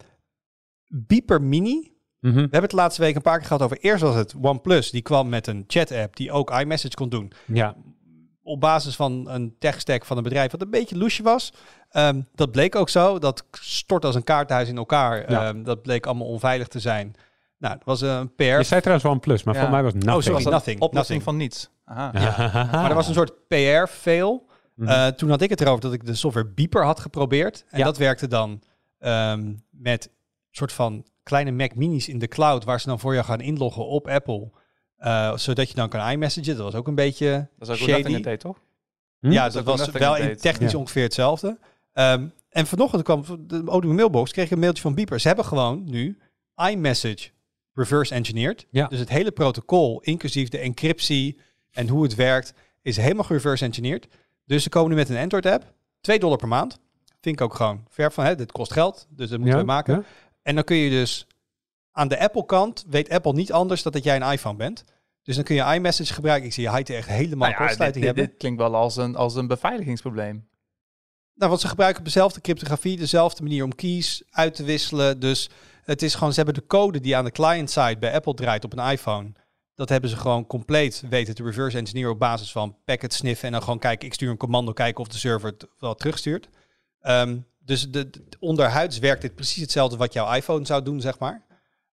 Beeper 0.89 1.43
Mini. 1.43 1.95
Mhm. 2.21 2.35
We 2.35 2.41
hebben 2.41 2.61
het 2.61 2.71
de 2.71 2.77
laatste 2.77 3.01
week 3.03 3.15
een 3.17 3.23
paar 3.23 3.39
keer 3.39 3.47
gehad 3.47 3.63
over. 3.63 3.79
Eerst 3.81 4.03
was 4.03 4.15
het 4.15 4.35
OnePlus. 4.43 4.91
Die 4.91 5.03
kwam 5.03 5.29
met 5.29 5.47
een 5.47 5.65
chat-app 5.67 6.17
die 6.17 6.33
ook 6.33 6.51
iMessage 6.51 6.95
kon 6.95 7.09
doen. 7.09 7.33
Ja, 7.47 7.75
Op 8.43 8.61
basis 8.61 8.97
van 8.97 9.29
een 9.29 9.57
tech-stack 9.59 10.05
van 10.05 10.17
een 10.17 10.23
bedrijf 10.23 10.51
wat 10.51 10.61
een 10.63 10.71
beetje 10.71 10.97
loesje 10.99 11.23
was. 11.23 11.53
Ehm, 11.91 12.21
dat 12.35 12.51
bleek 12.51 12.75
ook 12.75 12.89
zo. 12.89 13.19
Dat 13.19 13.45
stort 13.51 14.05
als 14.05 14.15
een 14.15 14.25
kaarthuis 14.25 14.69
in 14.69 14.77
elkaar. 14.77 15.31
Ja. 15.31 15.49
Ehm, 15.49 15.63
dat 15.63 15.83
bleek 15.83 16.07
allemaal 16.07 16.27
onveilig 16.27 16.69
te 16.69 16.81
zijn. 16.81 17.15
Nou, 17.59 17.75
dat 17.75 17.85
was 17.85 18.01
een 18.01 18.35
PR. 18.35 18.43
je 18.43 18.63
zei 18.63 18.81
trouwens 18.81 19.09
OnePlus, 19.09 19.43
maar 19.43 19.55
Ja. 19.55 19.61
voor 19.61 19.71
mij 19.71 19.83
was 19.83 19.93
Oh, 19.93 19.99
nothing. 19.99 20.23
sorry. 20.23 20.35
was 20.35 20.45
dat 20.45 20.53
nothing, 20.53 20.81
oplossing 20.81 21.19
nothing. 21.19 21.23
van 21.23 21.37
niets. 21.37 21.71
Aha. 21.85 22.11
Maar 22.73 22.89
er 22.89 22.95
was 22.95 23.09
een 23.09 23.15
soort 23.15 23.33
PR-fail. 23.49 24.47
Mhm. 24.75 24.89
Eh, 24.89 25.07
toen 25.07 25.31
had 25.31 25.41
ik 25.43 25.51
het 25.51 25.61
erover 25.61 25.81
dat 25.81 25.93
ik 25.93 26.07
de 26.07 26.15
software 26.15 26.47
Beeper 26.49 26.85
had 26.85 27.01
geprobeerd. 27.01 27.65
En 27.71 27.79
Ja. 27.79 27.85
dat 27.85 27.97
werkte 27.99 28.29
dan 28.29 28.63
ehm, 28.99 29.55
met 29.71 30.11
soort 30.51 30.73
van 30.73 31.05
kleine 31.23 31.51
Mac 31.53 31.75
Minis 31.75 32.09
in 32.09 32.19
de 32.19 32.29
cloud, 32.29 32.65
waar 32.65 32.81
ze 32.81 32.89
dan 32.89 33.01
voor 33.01 33.13
jou 33.13 33.25
gaan 33.27 33.41
inloggen 33.41 33.87
op 33.87 34.09
Apple. 34.09 34.51
eh, 34.97 35.37
zodat 35.37 35.69
je 35.69 35.75
dan 35.75 35.89
kan 35.89 36.11
iMessagen. 36.11 36.55
Dat 36.57 36.65
was 36.65 36.75
ook 36.75 36.87
een 36.89 36.95
beetje 36.95 37.49
Dat 37.59 37.69
is 37.69 37.75
ook 37.75 37.81
shady. 37.89 37.97
dat 38.03 38.07
in 38.11 38.15
het 38.15 38.23
deed, 38.25 38.41
toch? 38.41 38.59
Hm? 39.21 39.31
Ja, 39.31 39.45
Dat 39.45 39.55
een 39.55 39.65
was 39.65 39.91
wel 39.91 40.17
in 40.17 40.37
technisch 40.37 40.73
Ja. 40.73 40.79
ongeveer 40.79 41.03
hetzelfde. 41.03 41.59
Ehm, 41.93 42.27
en 42.49 42.67
vanochtend 42.67 43.03
kwam 43.03 43.25
de 43.47 43.63
Odoo 43.71 43.93
mailbox, 43.93 44.33
kreeg 44.33 44.45
ik 44.45 44.51
een 44.51 44.59
mailtje 44.59 44.83
van 44.83 44.95
Beeper. 44.95 45.21
Ze 45.21 45.27
hebben 45.27 45.45
gewoon 45.45 45.85
nu 45.85 46.19
iMessage 46.71 47.29
reverse 47.77 48.15
engineered. 48.15 48.67
Ja. 48.71 48.87
Dus 48.87 48.99
het 48.99 49.09
hele 49.09 49.31
protocol, 49.31 50.01
inclusief 50.01 50.49
de 50.49 50.59
encryptie 50.59 51.39
en 51.71 51.89
hoe 51.89 52.03
het 52.03 52.15
werkt, 52.15 52.53
is 52.83 52.97
helemaal 52.97 53.27
reverse 53.29 53.65
engineerd. 53.65 54.07
Dus 54.45 54.63
ze 54.63 54.69
komen 54.69 54.91
nu 54.91 54.97
met 54.97 55.09
een 55.09 55.17
Android 55.17 55.47
app, 55.47 55.73
2 56.01 56.19
dollar 56.19 56.39
per 56.39 56.49
maand. 56.49 56.79
Vind 57.21 57.41
ik 57.41 57.41
ook 57.41 57.55
gewoon 57.55 57.85
ver 57.89 58.13
van, 58.13 58.25
hè, 58.25 58.35
dit 58.35 58.53
kost 58.53 58.73
geld, 58.73 59.07
dus 59.11 59.29
dat 59.29 59.39
moeten 59.39 59.57
Ja, 59.57 59.63
we 59.65 59.71
maken. 59.71 59.95
ja. 59.95 60.03
En 60.43 60.55
dan 60.55 60.65
kun 60.65 60.77
je 60.77 60.91
dus 60.91 61.27
aan 61.93 62.09
de 62.09 62.19
Apple 62.21 62.47
kant, 62.47 62.85
weet 62.89 63.09
Apple 63.11 63.33
niet 63.33 63.53
anders 63.53 63.83
dan 63.83 63.93
dat 63.93 64.05
jij 64.05 64.17
een 64.17 64.33
iPhone 64.33 64.57
bent. 64.57 64.85
Dus 65.23 65.35
dan 65.35 65.45
kun 65.45 65.55
je 65.55 65.75
iMessage 65.75 66.15
gebruiken. 66.15 66.47
Ik 66.47 66.55
zie 66.55 66.71
Heite 66.71 66.95
echt 66.95 67.09
helemaal 67.09 67.39
Nou 67.39 67.51
ja, 67.51 67.57
dit, 67.57 67.67
kortsluiting 67.67 68.05
dit, 68.05 68.15
hebben. 68.15 68.31
dit 68.33 68.41
klinkt 68.41 68.61
wel 68.61 68.75
als 68.75 68.97
een, 68.97 69.17
als 69.17 69.35
een 69.35 69.47
beveiligingsprobleem. 69.47 70.49
Nou, 71.35 71.51
want 71.51 71.61
ze 71.61 71.69
gebruiken 71.69 72.05
dezelfde 72.05 72.41
cryptografie, 72.41 72.97
dezelfde 72.97 73.43
manier 73.43 73.65
om 73.65 73.75
keys 73.75 74.23
uit 74.31 74.55
te 74.55 74.65
wisselen. 74.65 75.21
Dus 75.21 75.51
het 75.87 76.03
is 76.03 76.15
gewoon, 76.15 76.31
ze 76.33 76.37
hebben 76.37 76.55
de 76.55 76.67
code 76.67 77.01
die 77.01 77.17
aan 77.17 77.25
de 77.25 77.31
client-side 77.31 77.97
bij 77.99 78.13
Apple 78.13 78.35
draait 78.35 78.65
op 78.65 78.73
een 78.79 78.91
iPhone. 78.91 79.33
Dat 79.75 79.89
hebben 79.89 80.11
ze 80.11 80.17
gewoon 80.17 80.47
compleet 80.47 81.03
weten 81.09 81.35
te 81.35 81.43
reverse 81.43 81.79
engineeren 81.79 82.13
op 82.13 82.19
basis 82.19 82.53
van 82.53 82.77
packet 82.85 83.13
sniffen. 83.13 83.47
En 83.47 83.53
dan 83.53 83.63
gewoon 83.63 83.79
kijken, 83.79 84.07
ik 84.07 84.15
stuur 84.15 84.31
een 84.31 84.37
commando, 84.37 84.73
kijken 84.73 85.01
of 85.01 85.09
de 85.09 85.19
server 85.19 85.51
het 85.51 85.67
wel 85.79 85.95
terugstuurt. 85.95 86.49
Ehm, 87.01 87.39
dus 87.59 87.91
de, 87.91 88.11
de- 88.11 88.23
onderhuids 88.41 88.99
werkt 88.99 89.23
dit 89.23 89.35
precies 89.35 89.63
hetzelfde 89.63 89.97
wat 89.97 90.13
jouw 90.13 90.35
iPhone 90.35 90.67
zou 90.67 90.83
doen, 90.83 91.01
zeg 91.01 91.19
maar. 91.19 91.43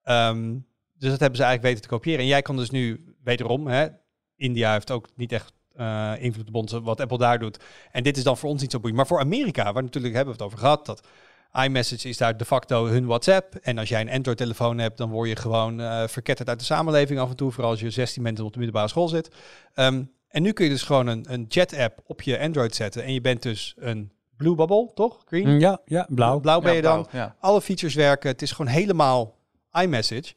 Ehm, 0.03 0.57
dus 0.97 1.09
dat 1.09 1.19
hebben 1.19 1.37
ze 1.37 1.43
eigenlijk 1.43 1.61
weten 1.61 1.81
te 1.81 1.87
kopiëren. 1.87 2.19
En 2.19 2.27
jij 2.27 2.41
kan 2.41 2.55
dus 2.57 2.69
nu, 2.69 3.15
wederom, 3.23 3.67
hè, 3.67 3.87
India 4.35 4.71
heeft 4.71 4.91
ook 4.91 5.07
niet 5.15 5.31
echt 5.31 5.53
eh, 5.75 6.13
invloed 6.19 6.73
op 6.73 6.83
wat 6.83 7.01
Apple 7.01 7.17
daar 7.17 7.39
doet. 7.39 7.59
En 7.91 8.03
dit 8.03 8.17
is 8.17 8.23
dan 8.23 8.37
voor 8.37 8.49
ons 8.49 8.61
niet 8.61 8.71
zo 8.71 8.77
boeiend. 8.77 8.97
Maar 8.97 9.07
voor 9.07 9.19
Amerika, 9.19 9.73
waar 9.73 9.83
natuurlijk 9.83 10.13
hebben 10.15 10.33
we 10.35 10.39
het 10.43 10.47
over 10.51 10.63
gehad, 10.63 10.85
dat 10.85 11.07
iMessage 11.53 12.09
is 12.09 12.17
daar 12.17 12.37
de 12.37 12.45
facto 12.45 12.85
hun 12.85 13.05
WhatsApp. 13.05 13.55
En 13.55 13.77
als 13.77 13.89
jij 13.89 14.01
een 14.01 14.09
Android-telefoon 14.09 14.77
hebt, 14.77 14.97
dan 14.97 15.09
word 15.09 15.29
je 15.29 15.35
gewoon 15.35 15.81
eh 15.81 16.07
verketterd 16.07 16.49
uit 16.49 16.59
de 16.59 16.65
samenleving 16.65 17.19
af 17.19 17.29
en 17.29 17.35
toe. 17.35 17.51
Vooral 17.51 17.71
als 17.71 17.79
je 17.79 17.89
16 17.89 18.23
bent 18.23 18.39
en 18.39 18.43
op 18.45 18.51
de 18.53 18.57
middelbare 18.59 18.89
school 18.89 19.07
zit. 19.07 19.29
Ehm, 19.73 20.03
en 20.27 20.41
nu 20.41 20.51
kun 20.51 20.65
je 20.65 20.71
dus 20.71 20.81
gewoon 20.83 21.07
een, 21.07 21.25
een 21.29 21.45
chat-app 21.49 21.99
op 22.05 22.21
je 22.21 22.39
Android 22.39 22.75
zetten. 22.75 23.03
En 23.03 23.13
je 23.13 23.21
bent 23.21 23.41
dus 23.41 23.73
een 23.77 24.11
Blue 24.37 24.55
Bubble, 24.55 24.91
toch? 24.93 25.17
Green? 25.25 25.47
Mm, 25.47 25.59
Ja, 25.59 25.79
ja, 25.85 26.07
blauw. 26.09 26.39
Blauw 26.39 26.59
ben 26.59 26.69
Ja, 26.69 26.75
je 26.75 26.81
dan. 26.81 27.07
blauw, 27.11 27.23
Ja. 27.23 27.35
Alle 27.39 27.61
features 27.61 27.95
werken. 27.95 28.29
Het 28.29 28.41
is 28.41 28.51
gewoon 28.51 28.71
helemaal 28.71 29.35
iMessage. 29.81 30.29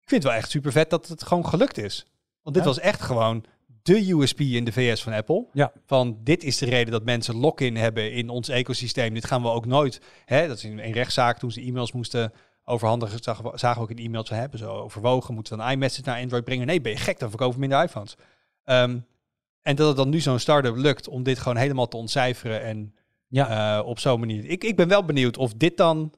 Ik 0.00 0.12
vind 0.12 0.22
het 0.22 0.32
wel 0.32 0.40
echt 0.40 0.50
super 0.50 0.72
vet 0.72 0.90
dat 0.90 1.06
het 1.08 1.22
gewoon 1.22 1.46
gelukt 1.46 1.78
is. 1.78 2.06
Want 2.42 2.54
dit 2.56 2.64
Ja. 2.64 2.70
was 2.70 2.80
echt 2.80 3.00
gewoon 3.02 3.44
de 3.86 4.10
USP 4.12 4.40
in 4.40 4.64
de 4.64 4.72
VS 4.72 5.02
van 5.02 5.12
Apple. 5.12 5.46
Ja. 5.52 5.72
Van 5.86 6.18
dit 6.22 6.44
is 6.44 6.58
de 6.58 6.66
reden 6.66 6.92
dat 6.92 7.04
mensen 7.04 7.34
lock-in 7.36 7.76
hebben 7.76 8.12
in 8.12 8.28
ons 8.28 8.48
ecosysteem. 8.48 9.14
Dit 9.14 9.24
gaan 9.26 9.42
we 9.42 9.48
ook 9.48 9.66
nooit. 9.66 10.00
Hè, 10.24 10.48
dat 10.48 10.56
is 10.56 10.64
in 10.64 10.78
een 10.78 10.92
rechtszaak 10.92 11.38
toen 11.38 11.50
ze 11.50 11.60
e-mails 11.60 11.92
moesten 11.92 12.32
overhandigen. 12.64 13.22
Zagen 13.22 13.44
we, 13.44 13.58
zagen 13.58 13.76
we 13.76 13.82
ook 13.82 13.90
in 13.90 13.96
de 13.96 14.02
e-mails. 14.02 14.28
We 14.28 14.34
hebben 14.34 14.58
zo 14.58 14.72
overwogen. 14.72 15.34
Moeten 15.34 15.56
we 15.58 15.62
een 15.64 15.70
iMessage 15.70 16.08
naar 16.08 16.20
Android 16.20 16.44
brengen? 16.44 16.66
Nee, 16.66 16.80
ben 16.80 16.92
je 16.92 16.98
gek? 16.98 17.18
Dan 17.18 17.28
verkopen 17.28 17.54
we 17.54 17.60
minder 17.60 17.82
iPhones. 17.82 18.16
Ehm, 18.64 18.98
en 19.62 19.76
dat 19.76 19.88
het 19.88 19.96
dan 19.96 20.08
nu 20.08 20.20
zo'n 20.20 20.38
start-up 20.38 20.76
lukt 20.76 21.08
om 21.08 21.22
dit 21.22 21.38
gewoon 21.38 21.56
helemaal 21.56 21.88
te 21.88 21.96
ontcijferen. 21.96 22.62
En 22.62 22.94
Ja. 23.28 23.78
eh, 23.78 23.86
op 23.86 23.98
zo'n 23.98 24.20
manier. 24.20 24.44
Ik, 24.44 24.64
ik 24.64 24.76
ben 24.76 24.88
wel 24.88 25.04
benieuwd 25.04 25.36
of 25.36 25.54
dit 25.54 25.76
dan, 25.76 26.12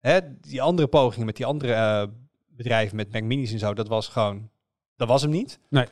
hè, 0.00 0.18
die 0.40 0.62
andere 0.62 0.88
pogingen 0.88 1.26
met 1.26 1.36
die 1.36 1.46
andere 1.46 1.72
eh, 1.72 2.02
bedrijven, 2.48 2.96
met 2.96 3.12
Mac 3.12 3.22
Minis 3.22 3.52
en 3.52 3.58
zo, 3.58 3.74
dat 3.74 3.88
was 3.88 4.08
gewoon, 4.08 4.50
dat 4.96 5.08
was 5.08 5.22
hem 5.22 5.30
niet. 5.30 5.58
Nee. 5.70 5.86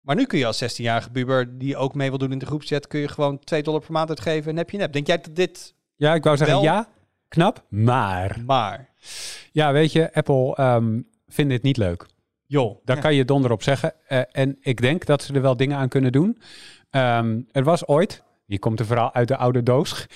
Maar 0.00 0.16
nu 0.16 0.24
kun 0.26 0.38
je 0.38 0.46
als 0.46 0.64
16-jarige 0.64 1.10
buber 1.10 1.58
die 1.58 1.76
ook 1.76 1.94
mee 1.94 2.08
wil 2.08 2.18
doen 2.18 2.32
in 2.32 2.38
de 2.38 2.46
groepschat, 2.46 2.86
kun 2.86 3.00
je 3.00 3.08
gewoon 3.08 3.38
2 3.38 3.62
dollar 3.62 3.80
per 3.80 3.92
maand 3.92 4.08
uitgeven 4.08 4.50
en 4.50 4.56
heb 4.56 4.70
je 4.70 4.76
een 4.76 4.82
app. 4.82 4.92
Denk 4.92 5.06
jij 5.06 5.18
dat 5.18 5.36
dit, 5.36 5.74
Ja, 5.96 6.14
ik 6.14 6.24
wou 6.24 6.36
zeggen 6.36 6.56
Wel- 6.56 6.64
ja, 6.64 6.88
knap, 7.28 7.64
maar... 7.68 8.40
maar, 8.46 8.88
Ja, 9.52 9.72
weet 9.72 9.92
je, 9.92 10.14
Apple 10.14 10.54
ehm 10.56 11.00
vindt 11.28 11.50
dit 11.50 11.62
niet 11.62 11.76
leuk. 11.76 12.06
joh, 12.46 12.78
Daar 12.84 12.96
ja. 12.96 13.02
kan 13.02 13.14
je 13.14 13.24
donder 13.24 13.50
op 13.52 13.62
zeggen. 13.62 13.92
Eh, 14.06 14.20
en 14.32 14.56
ik 14.60 14.80
denk 14.80 15.04
dat 15.06 15.22
ze 15.22 15.34
er 15.34 15.42
wel 15.42 15.56
dingen 15.56 15.76
aan 15.76 15.88
kunnen 15.88 16.12
doen. 16.12 16.40
Ehm, 16.90 17.40
er 17.52 17.64
was 17.64 17.86
ooit, 17.86 18.22
hier 18.46 18.58
komt 18.58 18.80
er 18.80 18.86
vooral 18.86 19.14
uit 19.14 19.28
de 19.28 19.36
oude 19.36 19.62
doos, 19.62 20.06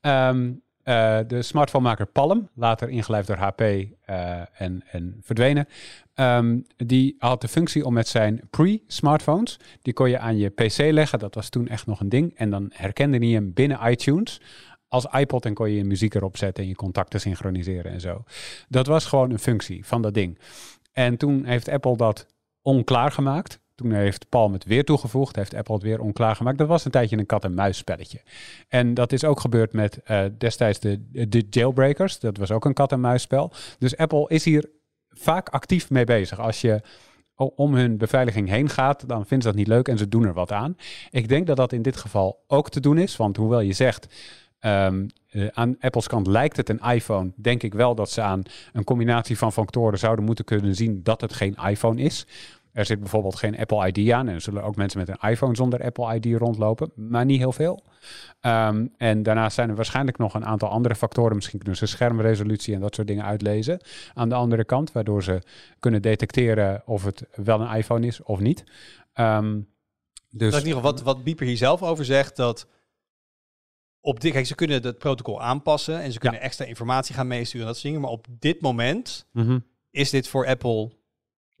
ehm, 0.00 0.52
eh, 0.82 1.18
de 1.26 1.42
smartphonemaker 1.42 2.06
Palm, 2.06 2.48
later 2.54 2.88
ingelijfd 2.88 3.26
door 3.26 3.36
HP 3.36 3.60
eh, 3.60 4.40
en, 4.60 4.82
en 4.90 5.16
verdwenen. 5.20 5.66
Ehm, 6.14 6.58
die 6.76 7.14
had 7.18 7.40
de 7.40 7.48
functie 7.48 7.84
om 7.84 7.92
met 7.92 8.08
zijn 8.08 8.40
pre-smartphones, 8.50 9.58
die 9.82 9.92
kon 9.92 10.10
je 10.10 10.18
aan 10.18 10.36
je 10.36 10.48
PC 10.48 10.78
leggen. 10.78 11.18
Dat 11.18 11.34
was 11.34 11.48
toen 11.48 11.68
echt 11.68 11.86
nog 11.86 12.00
een 12.00 12.08
ding. 12.08 12.34
En 12.36 12.50
dan 12.50 12.70
herkende 12.74 13.18
hij 13.18 13.28
hem 13.28 13.52
binnen 13.52 13.90
iTunes 13.90 14.40
als 14.88 15.06
iPod 15.12 15.46
en 15.46 15.54
kon 15.54 15.70
je 15.70 15.76
je 15.76 15.84
muziek 15.84 16.14
erop 16.14 16.36
zetten 16.36 16.62
en 16.62 16.68
je 16.68 16.74
contacten 16.74 17.20
synchroniseren 17.20 17.92
en 17.92 18.00
zo. 18.00 18.24
Dat 18.68 18.86
was 18.86 19.04
gewoon 19.04 19.30
een 19.30 19.38
functie 19.38 19.86
van 19.86 20.02
dat 20.02 20.14
ding. 20.14 20.38
En 20.92 21.16
toen 21.16 21.44
heeft 21.44 21.68
Apple 21.68 21.96
dat 21.96 22.26
onklaar 22.62 23.12
gemaakt. 23.12 23.60
Toen 23.82 23.92
heeft 23.92 24.28
Palm 24.28 24.52
het 24.52 24.64
weer 24.64 24.84
toegevoegd, 24.84 25.36
heeft 25.36 25.54
Apple 25.54 25.74
het 25.74 25.82
weer 25.82 26.00
onklaar 26.00 26.36
gemaakt. 26.36 26.58
Dat 26.58 26.68
was 26.68 26.84
een 26.84 26.90
tijdje 26.90 27.18
een 27.18 27.26
kat-en-muis 27.26 27.76
spelletje. 27.76 28.20
En 28.68 28.94
dat 28.94 29.12
is 29.12 29.24
ook 29.24 29.40
gebeurd 29.40 29.72
met 29.72 30.02
eh, 30.02 30.24
destijds 30.38 30.78
de, 30.78 31.28
de 31.28 31.46
jailbreakers. 31.50 32.18
Dat 32.18 32.36
was 32.36 32.50
ook 32.50 32.64
een 32.64 32.72
kat-en-muis 32.72 33.22
spel. 33.22 33.52
Dus 33.78 33.96
Apple 33.96 34.28
is 34.28 34.44
hier 34.44 34.70
vaak 35.08 35.48
actief 35.48 35.90
mee 35.90 36.04
bezig. 36.04 36.40
Als 36.40 36.60
je 36.60 36.80
om 37.34 37.74
hun 37.74 37.96
beveiliging 37.96 38.48
heen 38.48 38.68
gaat, 38.68 39.08
dan 39.08 39.26
vinden 39.26 39.42
ze 39.42 39.48
dat 39.48 39.56
niet 39.56 39.66
leuk 39.66 39.88
en 39.88 39.98
ze 39.98 40.08
doen 40.08 40.24
er 40.24 40.32
wat 40.32 40.52
aan. 40.52 40.76
Ik 41.10 41.28
denk 41.28 41.46
dat 41.46 41.56
dat 41.56 41.72
in 41.72 41.82
dit 41.82 41.96
geval 41.96 42.44
ook 42.46 42.70
te 42.70 42.80
doen 42.80 42.98
is, 42.98 43.16
want 43.16 43.36
hoewel 43.36 43.60
je 43.60 43.72
zegt, 43.72 44.06
ehm, 44.58 45.06
eh, 45.30 45.46
aan 45.52 45.76
Apples 45.80 46.06
kant 46.06 46.26
lijkt 46.26 46.56
het 46.56 46.68
een 46.68 46.80
iPhone, 46.80 47.32
denk 47.36 47.62
ik 47.62 47.74
wel 47.74 47.94
dat 47.94 48.10
ze 48.10 48.20
aan 48.20 48.42
een 48.72 48.84
combinatie 48.84 49.38
van 49.38 49.52
factoren 49.52 49.98
zouden 49.98 50.24
moeten 50.24 50.44
kunnen 50.44 50.74
zien 50.74 51.02
dat 51.02 51.20
het 51.20 51.32
geen 51.32 51.56
iPhone 51.68 52.02
is. 52.02 52.26
Er 52.72 52.84
zit 52.84 53.00
bijvoorbeeld 53.00 53.36
geen 53.36 53.58
Apple 53.58 53.86
ID 53.92 54.10
aan 54.10 54.28
en 54.28 54.34
er 54.34 54.40
zullen 54.40 54.62
ook 54.62 54.76
mensen 54.76 54.98
met 54.98 55.08
een 55.08 55.30
iPhone 55.30 55.56
zonder 55.56 55.84
Apple 55.84 56.14
ID 56.14 56.38
rondlopen, 56.38 56.92
maar 56.94 57.24
niet 57.24 57.38
heel 57.38 57.52
veel. 57.52 57.82
Ehm, 58.40 58.86
en 58.96 59.22
daarnaast 59.22 59.54
zijn 59.54 59.68
er 59.68 59.74
waarschijnlijk 59.76 60.18
nog 60.18 60.34
een 60.34 60.44
aantal 60.44 60.68
andere 60.68 60.94
factoren. 60.94 61.34
Misschien 61.36 61.58
kunnen 61.58 61.76
ze 61.76 61.86
schermresolutie 61.86 62.74
en 62.74 62.80
dat 62.80 62.94
soort 62.94 63.06
dingen 63.06 63.24
uitlezen 63.24 63.80
aan 64.14 64.28
de 64.28 64.34
andere 64.34 64.64
kant, 64.64 64.92
waardoor 64.92 65.22
ze 65.22 65.42
kunnen 65.78 66.02
detecteren 66.02 66.82
of 66.86 67.04
het 67.04 67.26
wel 67.34 67.60
een 67.60 67.76
iPhone 67.76 68.06
is 68.06 68.22
of 68.22 68.40
niet. 68.40 68.64
Ehm, 69.12 69.52
dus 70.30 70.50
Dat 70.50 70.52
is 70.52 70.58
in 70.60 70.66
ieder 70.66 70.74
geval 70.74 70.92
wat, 70.92 71.02
wat 71.02 71.24
Bieper 71.24 71.46
hier 71.46 71.56
zelf 71.56 71.82
over 71.82 72.04
zegt, 72.04 72.36
dat 72.36 72.66
op 74.00 74.20
dit, 74.20 74.32
kijk, 74.32 74.46
ze 74.46 74.54
kunnen 74.54 74.82
het 74.82 74.98
protocol 74.98 75.42
aanpassen 75.42 76.00
en 76.00 76.12
ze 76.12 76.18
kunnen 76.18 76.40
extra 76.40 76.64
informatie 76.64 77.14
gaan 77.14 77.26
meesturen 77.26 77.60
en 77.60 77.66
dat 77.66 77.74
soort 77.80 77.86
dingen, 77.86 78.00
maar 78.00 78.10
op 78.18 78.26
dit 78.38 78.60
moment 78.60 79.26
Mhm. 79.32 79.58
is 79.90 80.10
dit 80.10 80.28
voor 80.28 80.46
Apple 80.46 80.90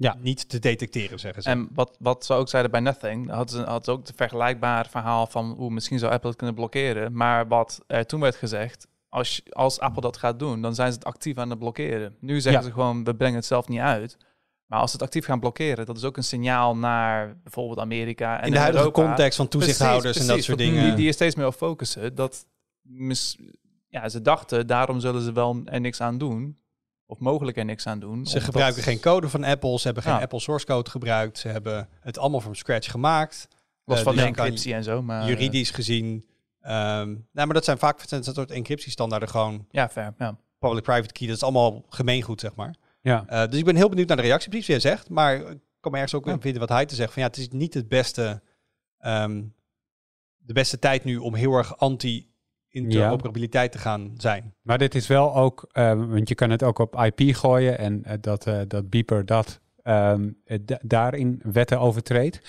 Ja. 0.02 0.16
niet 0.20 0.48
te 0.48 0.58
detecteren, 0.58 1.18
zeggen 1.20 1.42
ze. 1.42 1.48
En 1.48 1.68
wat, 1.74 1.96
wat 1.98 2.24
ze 2.24 2.32
ook 2.34 2.48
zeiden 2.48 2.70
bij 2.72 2.80
Nothing, 2.80 3.30
hadden 3.30 3.56
ze, 3.56 3.62
hadden 3.62 3.84
ze 3.84 3.90
ook 3.90 4.06
het 4.06 4.16
vergelijkbaar 4.16 4.86
verhaal 4.88 5.26
van 5.26 5.50
hoe 5.58 5.70
misschien 5.70 5.98
zou 5.98 6.12
Apple 6.12 6.28
het 6.28 6.38
kunnen 6.38 6.56
blokkeren. 6.56 7.12
Maar 7.16 7.48
wat 7.48 7.80
er 7.86 8.06
toen 8.06 8.20
werd 8.20 8.36
gezegd, 8.36 8.86
als, 9.08 9.42
als 9.50 9.80
Apple 9.80 10.00
dat 10.02 10.16
gaat 10.16 10.38
doen, 10.38 10.62
dan 10.62 10.74
zijn 10.74 10.92
ze 10.92 10.98
het 10.98 11.06
actief 11.06 11.38
aan 11.38 11.50
het 11.50 11.58
blokkeren. 11.58 12.16
Nu 12.20 12.40
zeggen 12.40 12.62
Ja. 12.62 12.68
ze 12.68 12.72
gewoon, 12.72 13.04
we 13.04 13.14
brengen 13.14 13.36
het 13.36 13.46
zelf 13.46 13.68
niet 13.68 13.80
uit. 13.80 14.16
Maar 14.66 14.80
als 14.80 14.90
ze 14.90 14.96
het 14.96 15.06
actief 15.06 15.24
gaan 15.24 15.40
blokkeren, 15.40 15.86
dat 15.86 15.96
is 15.96 16.04
ook 16.04 16.16
een 16.16 16.24
signaal 16.24 16.76
naar 16.76 17.36
bijvoorbeeld 17.42 17.78
Amerika 17.78 18.40
en 18.40 18.46
in 18.46 18.52
de 18.52 18.58
huidige 18.58 18.84
Europa. 18.84 19.02
context 19.06 19.36
van 19.36 19.48
toezichthouders 19.48 20.02
Precies, 20.12 20.28
en 20.28 20.34
dat 20.36 20.44
soort 20.44 20.58
dingen. 20.58 20.84
Die, 20.84 20.94
die 20.94 21.06
er 21.06 21.12
steeds 21.12 21.34
meer 21.34 21.46
op 21.46 21.54
focussen. 21.54 22.14
Dat 22.14 22.46
mis, 22.82 23.38
ja, 23.88 24.08
ze 24.08 24.22
dachten, 24.22 24.66
daarom 24.66 25.00
zullen 25.00 25.22
ze 25.22 25.32
wel 25.32 25.60
er 25.64 25.80
niks 25.80 26.00
aan 26.00 26.18
doen. 26.18 26.56
Of 27.12 27.18
mogelijk 27.18 27.56
er 27.56 27.64
niks 27.64 27.86
aan 27.86 27.98
doen. 28.00 28.26
Ze 28.26 28.28
omdat- 28.32 28.42
gebruiken 28.42 28.82
geen 28.82 29.00
code 29.00 29.28
van 29.28 29.44
Apple, 29.44 29.78
ze 29.78 29.84
hebben 29.84 30.02
geen 30.02 30.12
Ja. 30.12 30.20
Apple 30.20 30.40
source 30.40 30.66
code 30.66 30.90
gebruikt, 30.90 31.38
ze 31.38 31.48
hebben 31.48 31.88
het 32.00 32.18
allemaal 32.18 32.40
from 32.40 32.54
scratch 32.54 32.90
gemaakt. 32.90 33.48
Los 33.84 33.98
Eh, 33.98 34.04
van 34.04 34.12
dus 34.14 34.22
de 34.22 34.28
encryptie 34.28 34.74
en 34.74 34.84
zo. 34.84 35.02
Maar, 35.02 35.28
Juridisch 35.28 35.70
gezien. 35.70 36.26
ehm 36.60 37.08
nou, 37.08 37.20
maar 37.32 37.52
dat 37.54 37.64
zijn 37.64 37.78
vaak 37.78 38.08
dat 38.08 38.24
soort 38.34 38.50
encryptiestandaarden 38.50 39.28
gewoon 39.28 39.66
Ja, 39.70 39.88
fair. 39.88 40.14
Ja. 40.18 40.36
public-private 40.58 41.12
key. 41.12 41.26
Dat 41.26 41.36
is 41.36 41.42
allemaal 41.42 41.84
gemeengoed, 41.88 42.40
zeg 42.40 42.54
maar. 42.54 42.74
ja. 43.00 43.24
Eh, 43.26 43.48
dus 43.50 43.58
ik 43.58 43.64
ben 43.64 43.76
heel 43.76 43.88
benieuwd 43.88 44.08
naar 44.08 44.16
de 44.16 44.22
reactie, 44.22 44.48
precies 44.50 44.68
wat 44.68 44.82
jij 44.82 44.90
zegt. 44.92 45.08
Maar 45.08 45.34
ik 45.36 45.58
kan 45.80 45.90
me 45.92 45.96
ergens 45.98 46.14
ook 46.14 46.24
Ja. 46.26 46.32
in 46.32 46.40
vinden 46.40 46.60
wat 46.60 46.68
hij 46.68 46.86
te 46.86 46.94
zeggen. 46.94 47.14
Van 47.14 47.22
ja, 47.22 47.28
het 47.28 47.38
is 47.38 47.48
niet 47.48 47.74
het 47.74 47.88
beste, 47.88 48.42
ehm, 48.98 49.42
de 50.38 50.52
beste 50.52 50.78
tijd 50.78 51.04
nu 51.04 51.16
om 51.16 51.34
heel 51.34 51.52
erg 51.52 51.76
anti-interoperabiliteit 52.74 53.72
te 53.72 53.78
gaan 53.78 54.14
zijn. 54.16 54.54
Maar 54.62 54.78
dit 54.78 54.94
is 54.94 55.06
wel 55.06 55.34
ook, 55.34 55.68
eh, 55.72 55.92
want 55.94 56.28
je 56.28 56.34
kan 56.34 56.50
het 56.50 56.62
ook 56.62 56.78
op 56.78 57.02
IP 57.04 57.34
gooien 57.36 57.78
en 57.78 58.04
eh, 58.04 58.14
dat, 58.20 58.46
eh, 58.46 58.60
dat 58.68 58.90
Beeper 58.90 59.26
dat 59.26 59.60
ehm, 59.82 60.30
eh, 60.44 60.58
da- 60.62 60.78
daarin 60.82 61.40
wetten 61.52 61.80
overtreedt. 61.80 62.40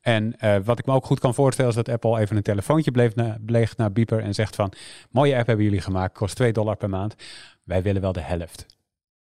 En 0.00 0.34
wat 0.64 0.78
ik 0.78 0.86
me 0.86 0.92
ook 0.92 1.06
goed 1.06 1.20
kan 1.20 1.34
voorstellen 1.34 1.70
is 1.70 1.76
dat 1.76 1.88
Apple 1.88 2.20
even 2.20 2.36
een 2.36 2.42
telefoontje 2.42 2.90
bleef 2.90 3.14
na, 3.14 3.38
bleef 3.44 3.76
naar 3.76 3.92
Beeper 3.92 4.18
en 4.20 4.34
zegt 4.34 4.54
van, 4.54 4.72
mooie 5.10 5.36
app 5.36 5.46
hebben 5.46 5.64
jullie 5.64 5.80
gemaakt, 5.80 6.18
kost 6.18 6.36
2 6.36 6.52
dollar 6.52 6.76
per 6.76 6.88
maand. 6.88 7.14
Wij 7.62 7.82
willen 7.82 8.00
wel 8.02 8.12
de 8.12 8.20
helft. 8.20 8.66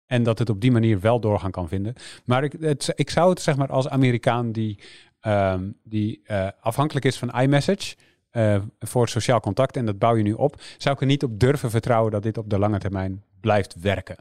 En 0.05 0.23
dat 0.23 0.39
het 0.39 0.49
op 0.49 0.61
die 0.61 0.71
manier 0.71 0.99
wel 0.99 1.19
doorgaan 1.19 1.51
kan 1.51 1.67
vinden. 1.67 1.93
Maar 2.25 2.43
ik, 2.43 2.53
het, 2.59 2.91
ik 2.95 3.09
zou 3.09 3.29
het 3.29 3.41
zeg 3.41 3.55
maar 3.57 3.69
als 3.71 3.89
Amerikaan 3.89 4.51
die, 4.51 4.79
ehm, 5.19 5.71
die 5.83 6.21
afhankelijk 6.61 7.05
is 7.05 7.17
van 7.17 7.31
iMessage 7.41 7.95
eh, 8.37 8.61
voor 8.79 9.09
sociaal 9.09 9.39
contact 9.39 9.77
en 9.77 9.85
dat 9.85 9.99
bouw 9.99 10.15
je 10.15 10.23
nu 10.23 10.33
op, 10.33 10.61
zou 10.77 10.95
ik 10.95 11.01
er 11.01 11.07
niet 11.07 11.23
op 11.23 11.39
durven 11.39 11.69
vertrouwen 11.69 12.11
dat 12.11 12.23
dit 12.23 12.37
op 12.37 12.49
de 12.49 12.59
lange 12.59 12.79
termijn 12.79 13.23
blijft 13.41 13.75
werken. 13.79 14.15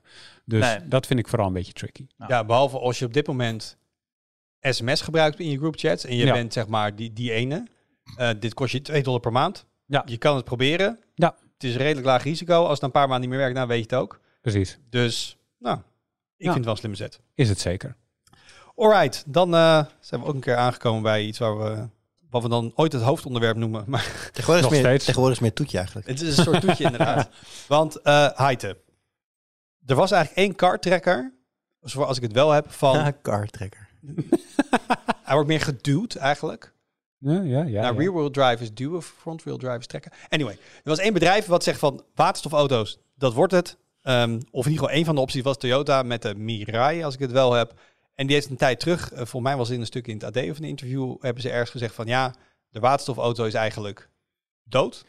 Dus 0.44 0.60
Nee. 0.60 0.88
dat 0.88 1.06
vind 1.06 1.18
ik 1.18 1.28
vooral 1.28 1.46
een 1.46 1.52
beetje 1.52 1.72
tricky. 1.72 2.06
Nou. 2.16 2.32
Ja, 2.32 2.44
behalve 2.44 2.78
als 2.78 2.98
je 2.98 3.04
op 3.04 3.12
dit 3.14 3.26
moment 3.26 3.76
sms 4.60 5.00
gebruikt 5.00 5.38
in 5.40 5.50
je 5.50 5.58
groupchats 5.58 6.04
en 6.04 6.16
je 6.16 6.24
Ja. 6.26 6.32
bent 6.32 6.52
zeg 6.52 6.66
maar 6.66 6.96
die, 6.96 7.12
die 7.12 7.32
ene. 7.32 7.66
Eh, 8.16 8.30
dit 8.40 8.54
kost 8.54 8.72
je 8.72 8.82
2 8.82 9.02
dollar 9.02 9.20
per 9.20 9.32
maand. 9.32 9.66
Ja. 9.86 10.02
Je 10.06 10.16
kan 10.16 10.36
het 10.36 10.44
proberen. 10.44 10.98
Ja. 11.14 11.34
Het 11.54 11.64
is 11.64 11.72
een 11.72 11.80
redelijk 11.80 12.06
laag 12.06 12.22
risico. 12.22 12.62
Als 12.62 12.72
het 12.74 12.82
een 12.82 12.90
paar 12.90 13.08
maanden 13.08 13.20
niet 13.20 13.28
meer 13.30 13.38
werkt, 13.38 13.56
dan 13.56 13.68
weet 13.68 13.76
je 13.90 13.96
het 13.96 14.02
ook. 14.04 14.20
Precies, 14.40 14.78
Dus, 14.90 15.36
nou, 15.58 15.76
ik 15.76 15.82
Ja. 16.36 16.52
vind 16.52 16.54
het 16.54 16.64
wel 16.64 16.72
een 16.72 16.78
slimme 16.78 16.96
zet. 16.96 17.20
is 17.34 17.48
het 17.48 17.60
zeker. 17.60 17.96
Alright, 18.76 19.24
dan 19.26 19.54
eh, 19.54 19.84
zijn 20.00 20.20
we 20.20 20.26
ook 20.26 20.34
een 20.34 20.40
keer 20.40 20.56
aangekomen 20.56 21.02
bij 21.02 21.24
iets 21.24 21.38
waar 21.38 21.58
we, 21.58 21.88
wat 22.40 22.50
we 22.50 22.56
dan 22.56 22.72
ooit 22.74 22.92
het 22.92 23.02
hoofdonderwerp 23.02 23.56
noemen. 23.56 23.84
Maar 23.86 24.02
Tegenwoordig 24.32 24.64
Nog 24.64 24.72
is, 24.72 24.78
meer, 24.78 24.88
steeds. 24.88 25.04
tegenwoordig 25.04 25.36
is 25.36 25.42
meer 25.42 25.52
toetje 25.52 25.76
eigenlijk. 25.78 26.06
het 26.08 26.20
is 26.20 26.36
een 26.36 26.44
soort 26.44 26.60
toetje 26.60 26.84
inderdaad. 26.90 27.28
Want 27.68 28.02
eh 28.02 28.28
Heite, 28.34 28.78
er 29.86 29.94
was 29.94 30.10
eigenlijk 30.10 30.46
één 30.46 30.56
karttrekker, 30.56 31.32
zoals 31.80 32.08
als 32.08 32.16
ik 32.16 32.22
het 32.22 32.32
wel 32.32 32.50
heb, 32.50 32.72
van... 32.72 32.96
Ja, 32.96 33.12
car 33.22 33.46
trekker. 33.46 33.88
hij 35.26 35.34
wordt 35.34 35.48
meer 35.48 35.60
geduwd 35.60 36.14
eigenlijk. 36.14 36.74
Ja, 37.18 37.32
ja, 37.32 37.40
ja. 37.42 37.62
nou, 37.62 37.70
ja. 37.70 37.90
rear-wheel 37.90 38.30
drive 38.30 38.62
is 38.62 38.74
duwen, 38.74 39.02
front-wheel 39.02 39.56
drive 39.56 39.78
is 39.78 39.86
trekken. 39.86 40.12
Anyway, 40.28 40.52
er 40.52 40.90
was 40.90 40.98
één 40.98 41.12
bedrijf 41.12 41.46
wat 41.46 41.62
zegt 41.62 41.78
van 41.78 42.04
waterstofauto's, 42.14 42.98
dat 43.14 43.32
wordt 43.32 43.52
het. 43.52 43.76
Ehm, 44.02 44.34
of 44.50 44.64
in 44.64 44.70
ieder 44.70 44.72
geval 44.72 44.90
één 44.90 45.04
van 45.04 45.14
de 45.14 45.20
opties 45.20 45.42
was 45.42 45.58
Toyota 45.58 46.02
met 46.02 46.22
de 46.22 46.34
Mirai, 46.34 47.04
als 47.04 47.14
ik 47.14 47.20
het 47.20 47.30
wel 47.32 47.52
heb. 47.52 47.74
En 48.16 48.26
die 48.26 48.34
heeft 48.34 48.50
een 48.50 48.56
tijd 48.56 48.80
terug, 48.80 49.10
eh, 49.10 49.16
volgens 49.16 49.42
mij 49.42 49.56
was 49.56 49.70
in 49.70 49.80
een 49.80 49.86
stuk 49.86 50.06
in 50.06 50.14
het 50.14 50.24
AD 50.24 50.50
of 50.50 50.58
een 50.58 50.64
interview, 50.64 51.16
hebben 51.20 51.42
ze 51.42 51.50
ergens 51.50 51.70
gezegd 51.70 51.94
van 51.94 52.06
ja, 52.06 52.34
de 52.68 52.80
waterstofauto 52.80 53.44
is 53.44 53.54
eigenlijk 53.54 54.10
dood, 54.62 55.04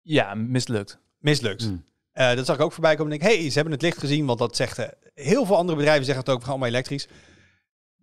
Ja, 0.00 0.34
mislukt. 0.34 0.98
mislukt. 1.18 1.62
Hmm. 1.62 1.84
Eh, 2.12 2.34
dat 2.34 2.46
zag 2.46 2.56
ik 2.56 2.62
ook 2.62 2.72
voorbij 2.72 2.94
komen. 2.96 3.12
En 3.12 3.18
ik 3.18 3.24
denk, 3.24 3.34
hey, 3.34 3.48
ze 3.48 3.54
hebben 3.54 3.72
het 3.72 3.82
licht 3.82 3.98
gezien, 3.98 4.26
want 4.26 4.38
dat 4.38 4.56
zegt 4.56 4.78
eh, 4.78 4.88
heel 5.14 5.46
veel 5.46 5.56
andere 5.56 5.76
bedrijven 5.78 6.04
zeggen 6.04 6.24
het 6.24 6.32
ook, 6.32 6.38
we 6.38 6.44
gaan 6.44 6.52
allemaal 6.52 6.72
elektrisch. 6.72 7.08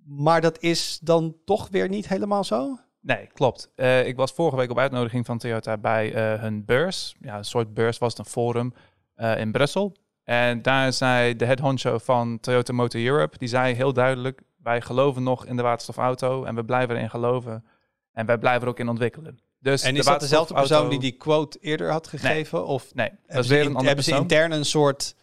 Maar 0.04 0.42
dat 0.42 0.62
is 0.62 1.00
dan 1.02 1.38
toch 1.46 1.68
weer 1.70 1.90
niet 1.90 2.08
helemaal 2.08 2.44
zo? 2.44 2.80
Nee, 3.02 3.28
klopt. 3.34 3.70
Ik 4.06 4.16
was 4.16 4.32
vorige 4.32 4.58
week 4.58 4.70
op 4.70 4.78
uitnodiging 4.78 5.26
van 5.26 5.38
Toyota 5.38 5.78
bij 5.78 6.10
hun 6.40 6.66
beurs. 6.66 7.16
Ja, 7.20 7.38
een 7.38 7.46
soort 7.46 7.74
beurs 7.74 7.98
was 7.98 8.10
het, 8.18 8.26
een 8.26 8.32
forum 8.32 8.74
in 9.16 9.52
Brussel. 9.52 9.96
En 10.30 10.62
daar 10.62 10.94
zei 10.94 11.36
de 11.36 11.46
head 11.46 11.60
honcho 11.60 11.98
van 11.98 12.40
Toyota 12.40 12.74
Motor 12.74 13.02
Europe, 13.02 13.38
die 13.38 13.48
zei 13.48 13.74
heel 13.74 13.94
duidelijk, 13.94 14.42
wij 14.58 14.82
geloven 14.82 15.24
nog 15.24 15.46
in 15.46 15.56
de 15.56 15.62
waterstofauto 15.62 16.44
en 16.44 16.56
we 16.56 16.66
blijven 16.66 16.96
erin 16.96 17.10
geloven. 17.10 17.66
En 18.12 18.26
wij 18.26 18.38
blijven 18.38 18.62
er 18.62 18.68
ook 18.68 18.80
in 18.80 18.90
ontwikkelen. 18.90 19.40
Dus 19.60 19.84
En 19.84 19.94
de 19.94 20.00
is 20.00 20.06
dat 20.06 20.20
dezelfde 20.20 20.54
persoon 20.54 20.90
die 20.90 21.00
die 21.00 21.12
quote 21.12 21.60
eerder 21.60 21.92
had 21.92 22.08
gegeven? 22.08 22.66
Of 22.66 22.94
Nee, 22.94 23.12
dat 23.28 23.44
is 23.44 23.50
weer 23.50 23.60
een 23.60 23.68
andere 23.68 23.86
hebben 23.86 24.04
ze 24.04 24.16
intern 24.16 24.52
een 24.52 24.66
soort... 24.66 25.16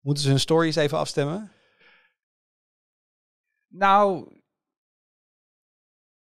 Moeten 0.00 0.22
ze 0.22 0.28
hun 0.28 0.40
stories 0.40 0.76
even 0.76 0.98
afstemmen? 0.98 1.50
Nou, 3.68 4.28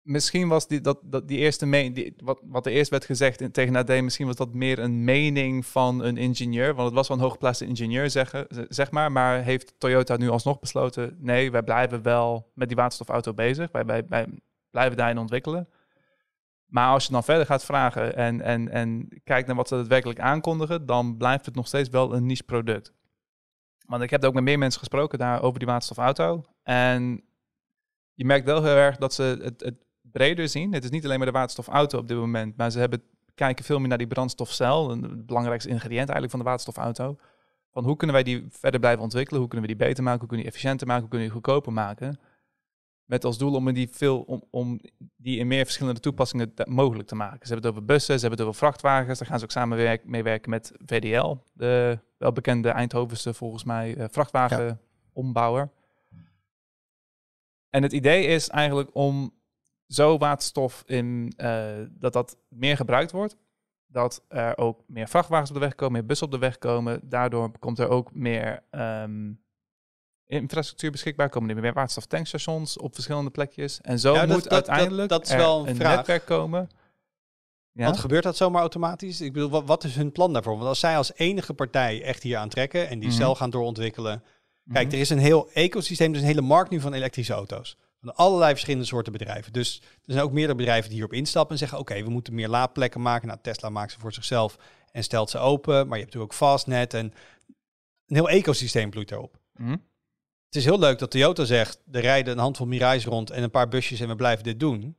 misschien 0.03 0.49
was 0.49 0.69
die, 0.69 0.81
dat, 0.81 0.99
dat 1.05 1.29
die 1.29 1.39
eerste 1.39 1.67
me- 1.67 1.93
die, 1.93 2.15
wat, 2.17 2.41
wat 2.45 2.67
er 2.67 2.73
eerst 2.73 2.91
werd 2.91 3.05
gezegd 3.05 3.53
tegen 3.53 3.77
AD, 3.77 3.89
misschien 3.89 4.27
was 4.27 4.37
dat 4.37 4.55
meer 4.55 4.79
een 4.79 5.05
mening 5.05 5.67
van 5.67 6.05
een 6.05 6.17
ingenieur. 6.17 6.75
Want 6.75 6.87
het 6.87 6.97
was 6.97 7.09
wel 7.09 7.17
een 7.17 7.23
hooggeplaatste 7.23 7.67
ingenieur, 7.67 8.11
zeggen, 8.11 8.47
z- 8.49 8.65
zeg 8.69 8.91
maar. 8.91 9.13
Maar 9.13 9.43
heeft 9.43 9.75
Toyota 9.79 10.17
nu 10.17 10.29
alsnog 10.29 10.59
besloten, 10.59 11.17
nee, 11.21 11.51
wij 11.51 11.63
blijven 11.63 12.03
wel 12.03 12.51
met 12.55 12.69
die 12.69 12.77
waterstofauto 12.77 13.35
bezig. 13.35 13.73
Wij, 13.73 13.85
wij, 13.85 14.07
wij 14.09 14.27
blijven 14.71 14.97
daarin 14.97 15.19
ontwikkelen. 15.19 15.69
Maar 16.67 16.89
als 16.89 17.07
je 17.07 17.13
dan 17.13 17.25
verder 17.25 17.47
gaat 17.47 17.65
vragen 17.65 18.17
en, 18.17 18.41
en, 18.41 18.69
en 18.69 19.09
kijkt 19.25 19.47
naar 19.47 19.57
wat 19.57 19.69
ze 19.69 19.75
daadwerkelijk 19.75 20.21
aankondigen, 20.21 20.87
dan 20.87 21.17
blijft 21.17 21.47
het 21.47 21.55
nog 21.55 21.67
steeds 21.67 21.89
wel 21.89 22.15
een 22.15 22.27
niche 22.27 22.43
product. 22.43 22.93
Want 23.87 24.03
ik 24.03 24.11
heb 24.11 24.25
ook 24.25 24.35
met 24.35 24.43
meer 24.43 24.59
mensen 24.59 24.79
gesproken 24.79 25.19
daar 25.19 25.43
over 25.43 25.59
die 25.59 25.69
waterstofauto. 25.69 26.45
En 26.63 27.25
je 28.15 28.25
merkt 28.25 28.45
wel 28.47 28.63
heel 28.63 28.77
erg 28.77 28.97
dat 28.97 29.15
ze 29.15 29.23
het, 29.43 29.61
het 29.61 29.85
breder 30.13 30.49
zien. 30.49 30.73
Het 30.73 30.85
is 30.85 30.91
niet 30.91 31.05
alleen 31.05 31.17
maar 31.19 31.27
de 31.27 31.33
waterstofauto 31.33 31.99
op 31.99 32.09
dit 32.09 32.17
moment, 32.17 32.57
maar 32.57 32.71
ze 32.71 32.79
hebben, 32.79 33.03
kijken 33.35 33.65
veel 33.65 33.79
meer 33.79 33.89
naar 33.89 33.99
die 33.99 34.07
brandstofcel, 34.07 34.91
een- 34.91 35.03
het 35.03 35.27
belangrijkste 35.27 35.71
ingrediënt 35.71 36.09
eigenlijk 36.09 36.31
van 36.31 36.39
de 36.39 36.45
waterstofauto. 36.45 37.17
Van 37.73 37.85
hoe 37.85 37.97
kunnen 37.97 38.17
wij 38.17 38.25
die 38.25 38.47
verder 38.49 38.81
blijven 38.81 39.03
ontwikkelen? 39.03 39.41
Hoe 39.41 39.49
kunnen 39.49 39.69
we 39.69 39.75
die 39.77 39.87
beter 39.87 40.03
maken? 40.05 40.21
Hoe 40.21 40.29
kunnen 40.29 40.47
we 40.47 40.51
die 40.53 40.59
efficiënter 40.61 40.87
maken? 40.87 41.03
Hoe 41.03 41.11
kunnen 41.11 41.29
we 41.29 41.35
die 41.35 41.43
goedkoper 41.43 41.73
maken? 41.73 42.19
Met 43.05 43.25
als 43.25 43.39
doel 43.39 43.55
om 43.55 43.73
die, 43.73 43.89
veel, 43.93 44.21
om, 44.21 44.43
om 44.51 44.81
die 45.17 45.39
in 45.39 45.47
meer 45.47 45.65
verschillende 45.65 46.01
toepassingen 46.01 46.53
mogelijk 46.65 47.09
te 47.09 47.15
maken. 47.15 47.47
Ze 47.47 47.53
hebben 47.53 47.71
het 47.71 47.79
over 47.79 47.85
bussen, 47.95 48.15
ze 48.15 48.21
hebben 48.21 48.39
het 48.39 48.49
over 48.49 48.59
vrachtwagens. 48.61 49.19
Daar 49.19 49.29
gaan 49.29 49.39
ze 49.39 49.45
ook 49.45 49.51
samen 49.51 49.77
werk, 49.77 50.05
mee 50.05 50.23
werken 50.23 50.51
met 50.51 50.73
VDL, 50.87 51.37
de 51.53 51.99
welbekende 52.19 52.69
Eindhovense 52.69 53.35
volgens 53.35 53.65
mij 53.65 53.97
eh, 53.97 54.05
vrachtwagenombouwer. 54.11 55.71
En 57.71 57.83
het 57.83 57.93
idee 57.93 58.27
is 58.27 58.49
eigenlijk 58.49 58.89
om 58.93 59.33
zo 59.91 60.19
waterstof 60.19 60.83
in 60.87 61.33
eh, 61.37 61.69
dat 61.91 62.13
dat 62.13 62.37
meer 62.49 62.77
gebruikt 62.77 63.11
wordt. 63.13 63.37
Dat 63.87 64.25
er 64.29 64.57
ook 64.59 64.81
meer 64.87 65.09
vrachtwagens 65.09 65.49
op 65.51 65.55
de 65.57 65.61
weg 65.63 65.75
komen, 65.75 65.93
meer 65.99 66.07
bussen 66.07 66.27
op 66.27 66.33
de 66.33 66.39
weg 66.39 66.59
komen. 66.59 67.01
Daardoor 67.09 67.59
komt 67.59 67.79
er 67.79 67.89
ook 67.89 68.15
meer 68.15 68.63
ehm, 68.71 69.33
infrastructuur 70.27 70.91
beschikbaar. 70.91 71.29
Komen 71.29 71.57
er 71.57 71.63
meer 71.63 71.73
waterstoftankstations 71.73 72.79
op 72.79 72.95
verschillende 72.95 73.31
plekjes. 73.31 73.81
En 73.81 73.99
zo 73.99 74.15
Ja, 74.15 74.27
moet 74.27 74.43
dat- 74.43 74.53
uiteindelijk 74.53 75.09
dat- 75.09 75.21
dat 75.27 75.29
is 75.31 75.35
wel 75.37 75.61
een 75.61 75.69
een 75.69 75.77
netwerk 75.79 76.27
komen. 76.27 76.69
Ja? 77.73 77.85
Want 77.85 77.99
gebeurt 77.99 78.23
dat 78.23 78.37
zomaar 78.37 78.61
automatisch? 78.61 79.21
Ik 79.21 79.33
bedoel, 79.33 79.51
wat, 79.51 79.65
wat 79.67 79.85
is 79.85 79.95
hun 79.95 80.13
plan 80.13 80.33
daarvoor? 80.33 80.55
Want 80.57 80.69
als 80.69 80.81
zij 80.81 80.97
als 80.97 81.13
enige 81.15 81.55
partij 81.55 82.03
echt 82.03 82.23
hier 82.23 82.37
aan 82.37 82.49
trekken 82.49 82.89
en 82.89 82.99
die 82.99 83.09
Mhm. 83.09 83.17
cel 83.19 83.35
gaan 83.35 83.51
doorontwikkelen. 83.51 84.23
Kijk, 84.73 84.87
Mhm. 84.87 84.95
er 84.95 85.01
is 85.01 85.11
een 85.11 85.19
heel 85.19 85.51
ecosysteem, 85.53 86.13
dus 86.13 86.21
een 86.21 86.27
hele 86.27 86.41
markt 86.41 86.71
nu 86.71 86.81
van 86.81 86.93
elektrische 86.93 87.33
auto's. 87.33 87.77
Van 88.01 88.15
allerlei 88.15 88.51
verschillende 88.51 88.87
soorten 88.87 89.13
bedrijven. 89.13 89.53
Dus 89.53 89.83
er 89.83 90.13
zijn 90.13 90.25
ook 90.25 90.33
meerdere 90.33 90.59
bedrijven 90.59 90.89
die 90.89 90.99
hierop 90.99 91.13
instappen 91.13 91.53
en 91.53 91.59
zeggen: 91.59 91.79
Oké, 91.79 92.03
we 92.03 92.11
moeten 92.11 92.35
meer 92.35 92.49
laadplekken 92.49 93.03
maken. 93.03 93.29
Nou, 93.29 93.39
Tesla 93.43 93.69
maakt 93.69 93.93
ze 93.93 93.99
voor 93.99 94.13
zichzelf 94.13 94.59
en 94.93 95.03
stelt 95.03 95.31
ze 95.31 95.39
open. 95.39 95.75
Maar 95.75 95.99
je 95.99 96.03
hebt 96.03 96.15
natuurlijk 96.15 96.33
ook 96.33 96.49
Fastnet 96.49 96.95
en 96.95 97.13
een 98.07 98.17
heel 98.17 98.29
ecosysteem 98.29 98.91
bloeit 98.91 99.09
daarop. 99.09 99.39
Mhm. 99.55 99.77
Het 100.47 100.59
is 100.59 100.65
heel 100.65 100.79
leuk 100.79 100.99
dat 100.99 101.11
Toyota 101.11 101.45
zegt: 101.45 101.83
er 101.93 102.01
rijden 102.01 102.33
een 102.33 102.39
handvol 102.39 102.67
Mirais 102.67 103.05
rond 103.05 103.31
en 103.31 103.43
een 103.43 103.51
paar 103.51 103.69
busjes 103.69 104.01
en 104.01 104.09
we 104.09 104.17
blijven 104.17 104.45
dit 104.45 104.61
doen. 104.61 104.97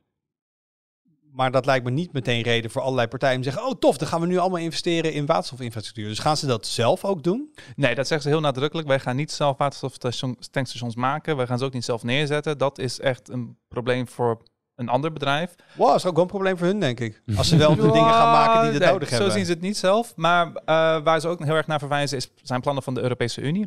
Maar 1.32 1.50
dat 1.50 1.66
lijkt 1.66 1.84
me 1.84 1.90
niet 1.90 2.12
meteen 2.12 2.42
reden 2.42 2.70
voor 2.70 2.82
allerlei 2.82 3.08
partijen 3.08 3.36
om 3.36 3.42
te 3.42 3.50
zeggen: 3.50 3.68
Oh, 3.68 3.78
tof, 3.78 3.96
dan 3.96 4.08
gaan 4.08 4.20
we 4.20 4.26
nu 4.26 4.38
allemaal 4.38 4.58
investeren 4.60 5.12
in 5.12 5.26
waterstofinfrastructuur. 5.26 6.08
Dus 6.08 6.18
gaan 6.18 6.36
ze 6.36 6.46
dat 6.46 6.66
zelf 6.66 7.04
ook 7.04 7.22
doen? 7.22 7.54
Nee, 7.76 7.94
dat 7.94 8.06
zeggen 8.06 8.22
ze 8.30 8.36
heel 8.36 8.44
nadrukkelijk. 8.44 8.88
Wij 8.88 9.00
gaan 9.00 9.16
niet 9.16 9.32
zelf 9.32 9.56
waterstoftankstations 9.58 10.94
maken. 10.94 11.36
Wij 11.36 11.46
gaan 11.46 11.58
ze 11.58 11.64
ook 11.64 11.72
niet 11.72 11.84
zelf 11.84 12.02
neerzetten. 12.02 12.58
Dat 12.58 12.78
is 12.78 13.00
echt 13.00 13.28
een 13.28 13.56
probleem 13.68 14.08
voor 14.08 14.42
een 14.76 14.88
ander 14.88 15.12
bedrijf. 15.12 15.54
Wow, 15.76 15.94
is 15.94 16.06
ook 16.06 16.14
wel 16.14 16.22
een 16.22 16.28
probleem 16.30 16.56
voor 16.58 16.66
hun, 16.66 16.80
denk 16.80 17.00
ik. 17.00 17.22
Als 17.36 17.48
ze 17.48 17.56
wel 17.56 17.74
de 17.76 17.82
dingen 17.82 18.12
gaan 18.12 18.32
maken 18.32 18.70
die 18.70 18.80
Nee, 18.80 18.90
nodig 18.90 19.08
zo 19.08 19.14
hebben. 19.14 19.32
zien 19.32 19.44
ze 19.44 19.52
het 19.52 19.60
niet 19.60 19.76
zelf. 19.76 20.12
Maar 20.16 20.46
eh, 20.46 20.54
waar 21.02 21.20
ze 21.20 21.28
ook 21.28 21.44
heel 21.44 21.54
erg 21.54 21.66
naar 21.66 21.78
verwijzen 21.78 22.16
is, 22.16 22.30
zijn 22.42 22.60
plannen 22.60 22.82
van 22.82 22.94
de 22.94 23.00
Europese 23.00 23.40
Unie. 23.40 23.66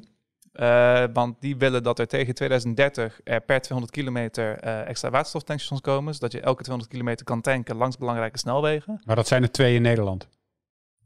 Eh, 0.56 1.04
want 1.14 1.36
die 1.40 1.58
willen 1.58 1.84
dat 1.84 2.00
er 2.00 2.08
tegen 2.08 2.34
2030 2.34 3.20
er 3.24 3.42
per 3.42 3.62
200 3.62 3.92
kilometer 3.98 4.58
eh, 4.60 4.88
extra 4.88 5.10
waterstoftankstations 5.10 5.82
komen. 5.82 6.14
Zodat 6.14 6.32
je 6.32 6.40
elke 6.40 6.62
200 6.62 6.92
kilometer 6.92 7.26
kan 7.26 7.42
tanken 7.42 7.76
langs 7.76 7.98
belangrijke 7.98 8.38
snelwegen. 8.38 9.02
Maar 9.06 9.16
dat 9.16 9.28
zijn 9.28 9.44
er 9.44 9.52
twee 9.52 9.76
in 9.76 9.82
Nederland. 9.82 10.28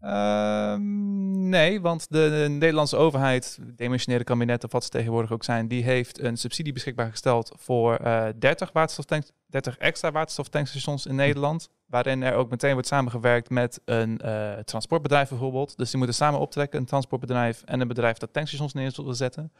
Ehm, 0.01 1.49
nee, 1.49 1.81
want 1.81 2.05
de, 2.09 2.45
Nederlandse 2.49 2.95
overheid, 2.95 3.59
demissionaire 3.61 4.25
kabinet 4.25 4.63
of 4.63 4.71
wat 4.71 4.83
ze 4.83 4.89
tegenwoordig 4.89 5.31
ook 5.31 5.43
zijn, 5.43 5.67
die 5.67 5.83
heeft 5.83 6.19
een 6.19 6.37
subsidie 6.37 6.73
beschikbaar 6.73 7.09
gesteld 7.09 7.51
voor 7.55 7.95
eh 7.95 8.27
30, 8.39 8.71
waterstoftank, 8.71 9.25
30 9.45 9.77
extra 9.77 10.11
waterstoftankstations 10.11 11.05
in 11.05 11.15
Nederland. 11.15 11.69
Waarin 11.85 12.23
er 12.23 12.33
ook 12.33 12.49
meteen 12.49 12.73
wordt 12.73 12.87
samengewerkt 12.87 13.49
met 13.49 13.81
een 13.85 14.17
eh, 14.19 14.57
transportbedrijf 14.57 15.29
bijvoorbeeld. 15.29 15.77
Dus 15.77 15.89
die 15.89 15.97
moeten 15.97 16.15
samen 16.15 16.39
optrekken, 16.39 16.79
een 16.79 16.85
transportbedrijf 16.85 17.63
en 17.65 17.79
een 17.79 17.87
bedrijf 17.87 18.17
dat 18.17 18.33
tankstations 18.33 18.73
neer 18.73 18.93
wil 18.95 19.13
zetten. 19.13 19.51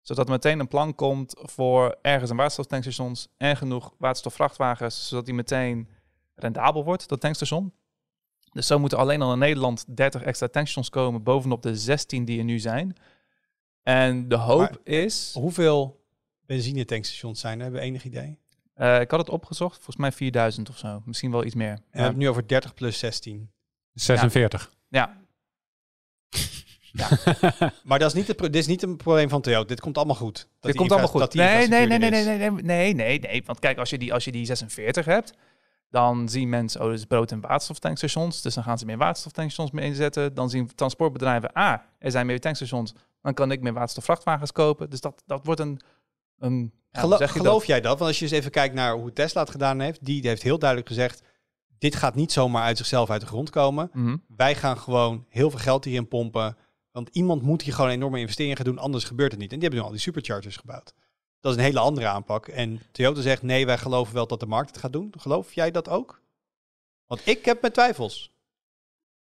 Zodat 0.00 0.26
er 0.26 0.32
meteen 0.32 0.60
een 0.60 0.68
plan 0.68 0.94
komt 0.94 1.34
voor 1.38 1.96
ergens 2.02 2.30
een 2.30 2.36
waterstoftankstations 2.36 3.28
en 3.36 3.56
genoeg 3.56 3.94
waterstofvrachtwagens, 3.98 5.08
zodat 5.08 5.24
die 5.24 5.34
meteen 5.34 5.88
rendabel 6.34 6.84
wordt, 6.84 7.08
dat 7.08 7.20
tankstation. 7.20 7.72
Dus 8.52 8.66
zo 8.66 8.78
moeten 8.78 8.98
alleen 8.98 9.22
al 9.22 9.32
in 9.32 9.38
Nederland 9.38 9.84
30 9.96 10.22
extra 10.22 10.48
tankstations 10.48 10.90
komen 10.90 11.22
bovenop 11.22 11.62
de 11.62 11.76
16 11.76 12.24
die 12.24 12.38
er 12.38 12.44
nu 12.44 12.58
zijn. 12.58 12.96
En 13.82 14.28
de 14.28 14.36
hoop 14.36 14.58
Maar- 14.60 14.78
is, 14.84 15.30
Hoeveel 15.34 16.04
benzinetankstations 16.46 17.40
zijn 17.40 17.56
er? 17.56 17.62
Hebben 17.62 17.80
we 17.80 17.86
enig 17.86 18.04
idee? 18.04 18.38
En 18.74 18.94
eh, 18.94 19.00
ik 19.00 19.10
had 19.10 19.20
het 19.20 19.28
opgezocht, 19.28 19.74
volgens 19.74 19.96
mij 19.96 20.12
4000 20.12 20.68
of 20.68 20.78
zo, 20.78 21.02
misschien 21.04 21.30
wel 21.30 21.44
iets 21.44 21.54
meer. 21.54 21.74
we 21.74 21.80
hebben 21.90 22.10
het 22.10 22.16
nu 22.16 22.28
over 22.28 22.48
30 22.48 22.74
plus 22.74 22.98
16. 22.98 23.50
46. 23.92 24.70
Ja, 24.88 25.20
Maar 27.84 27.98
dat 27.98 28.08
is 28.08 28.14
niet 28.14 28.26
het 28.26 28.38
dit 28.38 28.54
is 28.54 28.66
niet 28.66 28.82
een 28.82 28.96
probleem 28.96 29.28
van 29.28 29.40
Toyota. 29.40 29.66
Dit 29.68 29.80
komt 29.80 29.96
allemaal 29.96 30.14
goed. 30.16 30.36
Dat 30.36 30.46
dit 30.70 30.76
komt 30.76 30.90
allemaal 30.90 31.08
goed. 31.08 31.34
Nee, 31.34 31.68
nee, 31.68 31.86
nee, 31.86 31.98
nee, 31.98 32.10
nee, 32.10 32.20
is. 32.20 32.26
nee, 32.26 32.50
nee, 32.50 32.94
nee, 32.94 33.18
nee. 33.18 33.42
Want 33.46 33.58
kijk, 33.58 33.78
als 33.78 33.90
je 33.90 33.98
die, 33.98 34.12
als 34.12 34.24
je 34.24 34.32
die 34.32 34.44
46 34.44 35.04
hebt, 35.04 35.32
dan 35.92 36.28
zien 36.28 36.48
mensen, 36.48 36.80
oh, 36.84 36.92
is 36.92 37.04
brood- 37.04 37.32
en 37.32 37.40
waterstoftankstations. 37.40 38.42
Dus 38.42 38.54
dan 38.54 38.64
gaan 38.64 38.78
ze 38.78 38.84
meer 38.84 38.96
waterstoftankstations 38.98 39.70
mee 39.74 39.86
inzetten. 39.86 40.34
Dan 40.34 40.50
zien 40.50 40.74
transportbedrijven, 40.74 41.52
ah, 41.52 41.78
er 41.98 42.10
zijn 42.10 42.26
meer 42.26 42.40
tankstations. 42.40 42.94
Dan 43.22 43.34
kan 43.34 43.50
ik 43.50 43.60
meer 43.60 43.72
waterstofvrachtwagens 43.72 44.52
kopen. 44.52 44.90
Dus 44.90 45.00
dat, 45.00 45.22
dat 45.26 45.44
wordt 45.44 45.60
een... 45.60 45.80
een 46.38 46.72
ja, 46.90 47.00
Gelo- 47.00 47.18
dat? 47.18 47.30
geloof 47.30 47.64
jij 47.64 47.80
dat? 47.80 47.98
Want 47.98 48.10
als 48.10 48.18
je 48.18 48.24
eens 48.24 48.34
even 48.34 48.50
kijkt 48.50 48.74
naar 48.74 48.94
hoe 48.94 49.12
Tesla 49.12 49.40
het 49.40 49.50
gedaan 49.50 49.80
heeft, 49.80 50.04
die 50.04 50.26
heeft 50.28 50.42
heel 50.42 50.58
duidelijk 50.58 50.88
gezegd: 50.88 51.22
dit 51.78 51.94
gaat 51.94 52.14
niet 52.14 52.32
zomaar 52.32 52.62
uit 52.62 52.76
zichzelf 52.76 53.10
uit 53.10 53.20
de 53.20 53.26
grond 53.26 53.50
komen. 53.50 53.90
Mhm. 53.92 54.16
Wij 54.36 54.54
gaan 54.54 54.78
gewoon 54.78 55.26
heel 55.28 55.50
veel 55.50 55.58
geld 55.58 55.84
hierin 55.84 56.08
pompen. 56.08 56.56
Want 56.90 57.08
iemand 57.12 57.42
moet 57.42 57.62
hier 57.62 57.74
gewoon 57.74 57.90
enorme 57.90 58.18
investeringen 58.18 58.56
gaan 58.56 58.66
doen, 58.66 58.78
anders 58.78 59.04
gebeurt 59.04 59.30
het 59.30 59.40
niet. 59.40 59.52
En 59.52 59.58
die 59.58 59.68
hebben 59.68 59.80
nu 59.80 59.86
al 59.86 59.96
die 59.96 60.04
superchargers 60.04 60.56
gebouwd. 60.56 60.94
Dat 61.42 61.52
is 61.52 61.58
een 61.58 61.64
hele 61.64 61.78
andere 61.78 62.06
aanpak. 62.06 62.48
En 62.48 62.80
Toyota 62.92 63.20
zegt: 63.20 63.42
nee, 63.42 63.66
wij 63.66 63.78
geloven 63.78 64.14
wel 64.14 64.26
dat 64.26 64.40
de 64.40 64.46
markt 64.46 64.70
het 64.70 64.78
gaat 64.78 64.92
doen. 64.92 65.12
Geloof 65.18 65.52
jij 65.52 65.70
dat 65.70 65.88
ook? 65.88 66.20
Want 67.06 67.26
ik 67.26 67.44
heb 67.44 67.60
mijn 67.60 67.72
twijfels. 67.72 68.32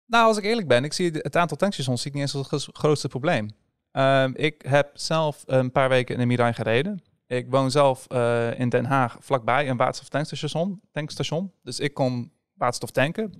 Nou, 0.05 0.27
als 0.27 0.37
ik 0.37 0.43
eerlijk 0.43 0.67
ben, 0.67 0.83
ik 0.83 0.93
zie 0.93 1.11
het 1.11 1.35
aantal 1.35 1.57
tankstations 1.57 2.01
zie 2.01 2.11
ik 2.11 2.17
niet 2.17 2.25
eens 2.25 2.35
als 2.35 2.51
het 2.51 2.61
gro- 2.61 2.71
grootste 2.73 3.07
probleem. 3.07 3.49
Ehm, 3.91 4.31
ik 4.35 4.61
heb 4.67 4.89
zelf 4.93 5.43
een 5.45 5.71
paar 5.71 5.89
weken 5.89 6.13
in 6.13 6.19
de 6.19 6.27
Mirai 6.27 6.53
gereden. 6.53 7.03
Ik 7.27 7.49
woon 7.49 7.71
zelf 7.71 8.07
eh, 8.07 8.59
in 8.59 8.69
Den 8.69 8.85
Haag 8.85 9.17
vlakbij 9.19 9.69
een 9.69 9.77
waterstoftankstation. 9.77 10.81
Tankstation. 10.91 11.51
Dus 11.63 11.79
ik 11.79 11.93
kon 11.93 12.31
waterstof 12.53 12.91
tanken. 12.91 13.33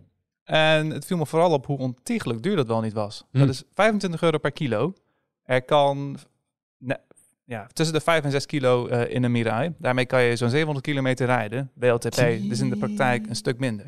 En 0.44 0.90
het 0.90 1.06
viel 1.06 1.18
me 1.18 1.26
vooral 1.26 1.52
op 1.52 1.66
hoe 1.66 1.78
ontiegelijk 1.78 2.44
duur 2.44 2.56
dat 2.56 2.68
wel 2.68 2.82
niet 2.82 2.94
was. 2.94 3.26
Hm. 3.32 3.40
Dat 3.40 3.50
is 3.50 3.64
25 3.74 4.22
euro 4.22 4.38
per 4.38 4.52
kilo. 4.52 4.94
Er 5.44 5.62
kan 5.62 6.20
ja, 7.50 7.68
tussen 7.74 7.96
de 7.96 8.02
5 8.02 8.24
en 8.24 8.32
6 8.32 8.46
kilo 8.46 8.88
eh, 8.88 9.14
in 9.16 9.24
een 9.24 9.32
Mirai. 9.32 9.74
Daarmee 9.78 10.06
kan 10.06 10.22
je 10.24 10.36
zo'n 10.36 10.50
700 10.50 10.86
kilometer 10.86 11.26
rijden. 11.26 11.72
WLTP, 11.74 12.16
dus 12.50 12.60
in 12.60 12.70
de 12.70 12.78
praktijk 12.78 13.28
een 13.30 13.36
stuk 13.36 13.60
minder. 13.60 13.86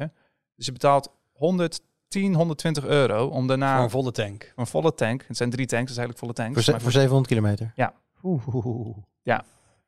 Dus 0.55 0.66
je 0.66 0.72
betaalt 0.72 1.09
110, 1.32 2.34
120 2.36 2.86
euro 2.86 3.28
om 3.28 3.47
daarna 3.47 3.76
Voor 3.76 3.84
een 3.84 3.89
volle 3.89 4.12
tank. 4.12 4.43
voor 4.43 4.64
een 4.64 4.68
volle 4.70 4.93
tank. 4.93 5.24
Het 5.28 5.38
zijn 5.38 5.49
drie 5.49 5.66
tanks, 5.66 5.88
dus 5.88 5.97
eigenlijk 5.97 6.20
volle 6.20 6.34
tanks. 6.34 6.53
Voor, 6.53 6.64
ze- 6.64 6.72
Maar 6.72 6.82
voor 6.82 6.91
700 6.91 7.28
kilometer? 7.30 7.72
Ja. 7.76 7.93
Oeh, 8.24 8.47
oeh. 8.55 8.97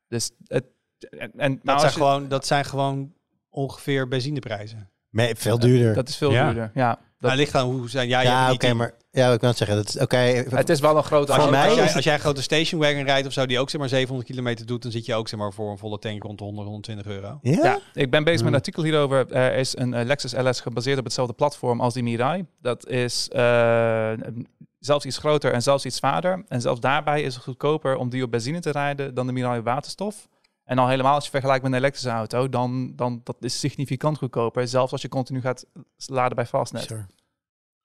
Dus 0.08 0.32
het, 0.48 0.66
en, 1.10 1.32
en 1.38 1.54
Dat, 1.54 1.64
nou, 1.64 1.80
zijn 1.80 1.92
je- 1.92 1.98
gewoon, 1.98 2.28
dat 2.28 2.46
zijn 2.46 2.66
gewoon 2.66 3.14
ongeveer 3.50 4.08
benzineprijzen. 4.08 4.90
Nee, 5.10 5.36
veel 5.36 5.60
duurder. 5.60 5.94
dat 5.94 6.10
is 6.10 6.18
veel 6.18 6.32
Ja. 6.32 6.46
duurder. 6.46 6.72
Ja, 6.74 7.00
dat, 7.24 7.32
Dat 7.32 7.40
ligt 7.40 7.56
aan 7.56 7.66
hoe 7.66 7.90
zijn. 7.90 8.08
Ja, 8.08 8.20
je 8.20 8.28
ja, 8.28 8.52
oké, 8.52 8.74
maar 8.74 8.94
ja, 9.12 9.32
ik 9.32 9.40
kan 9.40 9.50
het 9.50 9.58
zeggen. 9.58 9.78
Dat 9.78 9.88
is 9.88 9.98
oké. 9.98 10.18
het 10.18 10.70
is 10.70 10.80
wel 10.80 10.98
een 10.98 11.04
grote 11.04 11.34
Als, 11.34 11.50
mij 11.50 11.66
als, 11.68 11.76
jij, 11.76 11.94
als 11.94 12.04
jij 12.04 12.14
een 12.14 12.20
grote 12.20 12.42
stationwagon 12.42 13.04
rijdt 13.04 13.28
of 13.28 13.34
zo, 13.34 13.46
die 13.46 13.60
ook 13.60 13.70
zeg 13.70 13.80
maar 13.80 13.90
700 13.90 14.30
kilometer 14.30 14.66
doet, 14.66 14.82
dan 14.82 14.92
zit 14.92 15.06
je 15.06 15.16
ook 15.16 15.28
zeg 15.28 15.40
maar 15.40 15.54
voor 15.54 15.72
een 15.72 15.78
volle 15.78 16.00
tank 16.00 16.24
rond 16.24 16.38
de 16.38 16.44
100, 16.44 16.66
120 16.68 17.06
euro. 17.06 17.40
Ja? 17.42 17.64
Ja, 17.64 17.80
ik 17.94 18.12
ben 18.12 18.24
bezig 18.24 18.24
met 18.24 18.40
Hmm. 18.40 18.48
een 18.48 18.54
artikel 18.54 18.84
hierover. 18.84 19.32
Er 19.32 19.54
is 19.56 19.78
een 19.78 19.94
eh, 19.94 20.06
Lexus 20.06 20.34
LS 20.34 20.62
gebaseerd 20.62 20.98
op 20.98 21.04
hetzelfde 21.04 21.34
platform 21.34 21.82
als 21.82 21.94
die 21.94 22.04
Mirai. 22.04 22.46
Dat 22.62 22.88
is 22.88 23.30
eh, 23.30 24.12
zelfs 24.80 25.06
iets 25.06 25.18
groter 25.18 25.54
en 25.54 25.62
zelfs 25.62 25.86
iets 25.86 25.98
zwaarder. 25.98 26.44
En 26.48 26.62
zelfs 26.62 26.80
daarbij 26.80 27.22
is 27.22 27.36
het 27.36 27.44
goedkoper 27.44 27.96
om 27.96 28.10
die 28.10 28.24
op 28.24 28.32
benzine 28.32 28.60
te 28.60 28.72
rijden 28.72 29.14
dan 29.14 29.28
de 29.28 29.34
Mirai 29.34 29.62
waterstof. 29.62 30.28
En 30.64 30.78
al 30.78 30.88
helemaal 30.88 31.14
als 31.14 31.24
je 31.26 31.30
vergelijkt 31.30 31.64
met 31.64 31.72
een 31.72 31.78
elektrische 31.78 32.10
auto, 32.10 32.50
dan, 32.50 32.96
dan 32.96 33.22
dat 33.24 33.36
is 33.40 33.60
significant 33.60 34.18
goedkoper. 34.18 34.68
Zelfs 34.68 34.92
als 34.92 35.02
je 35.02 35.10
continu 35.10 35.42
gaat 35.42 35.66
laden 36.06 36.36
bij 36.36 36.46
Fastnet. 36.46 36.84
Sure. 36.84 37.06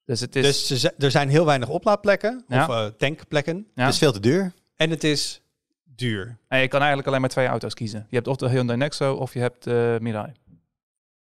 Dus 0.05 0.21
het 0.21 0.37
is... 0.37 0.67
Dus 0.67 0.85
er 0.99 1.11
zijn 1.11 1.29
heel 1.29 1.45
weinig 1.45 1.69
oplaadplekken 1.69 2.45
Ja. 2.49 2.63
of 2.67 2.75
eh, 2.75 2.87
tankplekken. 2.87 3.67
ja. 3.75 3.85
Het 3.85 3.93
is 3.93 3.99
veel 3.99 4.13
te 4.13 4.21
duur. 4.21 4.53
En 4.77 4.91
het 4.91 5.05
is 5.05 5.43
duur. 5.85 6.39
En 6.49 6.61
je 6.61 6.69
kan 6.69 6.79
eigenlijk 6.79 7.09
alleen 7.09 7.21
maar 7.21 7.31
twee 7.31 7.47
auto's 7.47 7.75
kiezen. 7.75 8.07
Je 8.11 8.17
hebt 8.17 8.29
of 8.29 8.37
de 8.37 8.49
Hyundai 8.49 8.79
Nexo 8.79 9.15
of 9.15 9.33
je 9.35 9.41
hebt 9.41 9.65
de 9.65 9.99
Mirai. 10.01 10.33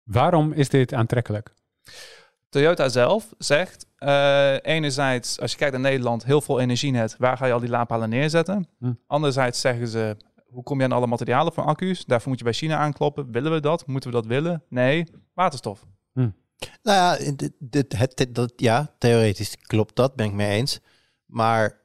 Waarom 0.03 0.51
is 0.53 0.69
dit 0.69 0.93
aantrekkelijk? 0.93 1.53
Toyota 2.49 2.89
zelf 2.89 3.33
zegt, 3.37 3.85
eh, 3.95 4.55
enerzijds, 4.61 5.39
als 5.39 5.51
je 5.51 5.57
kijkt 5.57 5.73
naar 5.73 5.81
Nederland, 5.81 6.25
heel 6.25 6.41
veel 6.41 6.59
energienet. 6.59 7.15
Waar 7.17 7.37
ga 7.37 7.45
je 7.45 7.53
al 7.53 7.59
die 7.59 7.69
laadpalen 7.69 8.09
neerzetten? 8.09 8.67
Hm. 8.79 8.91
Anderzijds 9.07 9.61
zeggen 9.61 9.87
ze, 9.87 10.17
hoe 10.49 10.63
kom 10.63 10.77
je 10.77 10.83
aan 10.83 10.91
alle 10.91 11.07
materialen 11.07 11.53
voor 11.53 11.63
accu's? 11.63 12.05
Daarvoor 12.05 12.29
moet 12.29 12.37
je 12.37 12.43
bij 12.43 12.53
China 12.53 12.77
aankloppen. 12.77 13.31
Willen 13.31 13.51
we 13.51 13.59
dat? 13.59 13.87
Moeten 13.87 14.09
we 14.09 14.15
dat 14.15 14.25
willen? 14.25 14.63
Nee, 14.69 15.05
waterstof. 15.33 15.85
Nou 16.83 16.97
ja, 17.23 17.31
dit, 17.35 17.51
dit, 17.59 17.97
het, 17.97 18.17
dit- 18.17 18.35
dat, 18.35 18.53
ja, 18.55 18.93
theoretisch 18.97 19.57
klopt 19.57 19.95
dat, 19.95 20.15
ben 20.15 20.25
ik 20.25 20.33
mee 20.33 20.49
eens. 20.57 20.79
Maar 21.25 21.79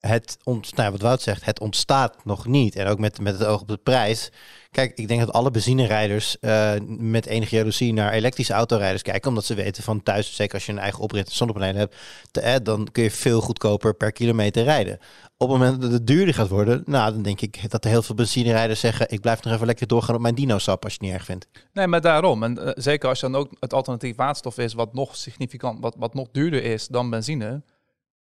het, 0.00 0.38
ont, 0.44 0.76
nou, 0.76 0.90
wat 0.90 1.00
Wout 1.00 1.22
zegt, 1.22 1.44
het 1.44 1.60
ontstaat 1.60 2.24
nog 2.24 2.46
niet. 2.46 2.76
En 2.76 2.86
ook 2.86 2.98
met, 2.98 3.20
met 3.20 3.38
het 3.38 3.48
oog 3.48 3.60
op 3.60 3.68
de 3.68 3.76
prijs. 3.76 4.30
Kijk, 4.70 4.92
ik 4.98 5.08
denk 5.08 5.20
dat 5.20 5.32
alle 5.32 5.50
benzinerijders 5.50 6.38
eh, 6.38 6.72
met 6.86 7.26
enige 7.26 7.56
jaloezie 7.56 7.92
naar 7.92 8.12
elektrische 8.12 8.52
autorijders 8.52 9.02
kijken. 9.02 9.28
Omdat 9.28 9.44
ze 9.44 9.54
weten 9.54 9.82
van 9.82 10.02
thuis, 10.02 10.34
zeker 10.34 10.54
als 10.54 10.66
je 10.66 10.72
een 10.72 10.78
eigen 10.78 11.00
oprit 11.00 11.26
en 11.26 11.34
zonnepanelen 11.34 11.76
hebt, 11.76 11.94
eh, 12.32 12.54
dan 12.62 12.88
kun 12.92 13.02
je 13.02 13.10
veel 13.10 13.40
goedkoper 13.40 13.94
per 13.94 14.12
kilometer 14.12 14.64
rijden. 14.64 14.98
Op 15.36 15.48
het 15.48 15.58
moment 15.58 15.82
dat 15.82 15.92
het 15.92 16.06
duurder 16.06 16.34
gaat 16.34 16.48
worden, 16.48 16.82
nou, 16.86 17.12
dan 17.12 17.22
denk 17.22 17.40
ik 17.40 17.70
dat 17.70 17.84
er 17.84 17.90
heel 17.90 18.02
veel 18.02 18.14
benzinerijders 18.14 18.80
zeggen, 18.80 19.10
ik 19.10 19.20
blijf 19.20 19.42
nog 19.42 19.54
even 19.54 19.66
lekker 19.66 19.86
doorgaan 19.86 20.14
op 20.14 20.20
mijn 20.20 20.34
dino-sap 20.34 20.84
als 20.84 20.92
je 20.92 20.98
het 20.98 21.08
niet 21.08 21.16
erg 21.16 21.24
vindt. 21.24 21.48
Nee, 21.72 21.86
maar 21.86 22.00
daarom. 22.00 22.42
En 22.42 22.66
eh, 22.66 22.72
zeker 22.74 23.08
als 23.08 23.20
dan 23.20 23.34
ook 23.34 23.50
het 23.60 23.72
alternatief 23.72 24.16
waterstof 24.16 24.58
is, 24.58 24.74
wat 24.74 24.94
nog 24.94 25.16
significant, 25.16 25.80
wat, 25.80 25.94
wat 25.98 26.14
nog 26.14 26.28
duurder 26.32 26.64
is 26.64 26.86
dan 26.86 27.10
benzine. 27.10 27.62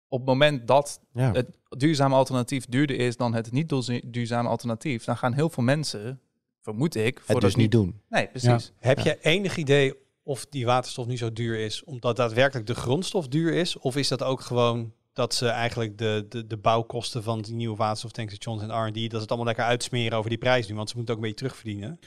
Op 0.08 0.18
het 0.18 0.28
moment 0.28 0.66
dat 0.66 1.00
Ja. 1.12 1.32
het 1.32 1.46
duurzame 1.68 2.14
alternatief 2.14 2.66
duurder 2.66 2.96
is 2.96 3.16
dan 3.16 3.34
het 3.34 3.52
niet 3.52 3.68
duurza- 3.68 4.00
duurzame 4.04 4.48
alternatief, 4.48 5.04
dan 5.04 5.16
gaan 5.16 5.32
heel 5.32 5.50
veel 5.50 5.62
mensen, 5.62 6.20
vermoed 6.62 6.94
ik, 6.94 7.20
voor 7.20 7.34
Het 7.34 7.44
dus 7.44 7.54
niet 7.56 7.70
doen. 7.70 8.00
Nee, 8.08 8.28
precies. 8.28 8.72
Heb 8.78 8.98
je 8.98 9.18
enig 9.20 9.56
idee 9.56 9.94
of 10.22 10.46
die 10.50 10.66
waterstof 10.66 11.06
nu 11.06 11.16
zo 11.16 11.32
duur 11.32 11.58
is 11.58 11.84
omdat 11.84 12.16
daadwerkelijk 12.16 12.66
de 12.66 12.74
grondstof 12.74 13.28
duur 13.28 13.52
is? 13.52 13.78
Of 13.78 13.96
is 13.96 14.08
dat 14.08 14.22
ook 14.22 14.40
gewoon 14.40 14.92
dat 15.12 15.34
ze 15.34 15.48
eigenlijk 15.48 15.98
de, 15.98 16.26
de, 16.28 16.46
de 16.46 16.56
bouwkosten 16.56 17.22
van 17.22 17.40
die 17.42 17.54
nieuwe 17.54 17.76
waterstoftankstations 17.76 18.62
en 18.62 18.86
R&D, 18.86 18.94
dat 18.94 19.10
ze 19.10 19.16
het 19.18 19.28
allemaal 19.28 19.44
lekker 19.46 19.64
uitsmeren 19.64 20.18
over 20.18 20.30
die 20.30 20.38
prijs 20.38 20.68
nu, 20.68 20.74
want 20.74 20.88
ze 20.90 20.96
moeten 20.96 21.14
ook 21.14 21.20
een 21.20 21.26
beetje 21.28 21.44
terugverdienen. 21.44 21.98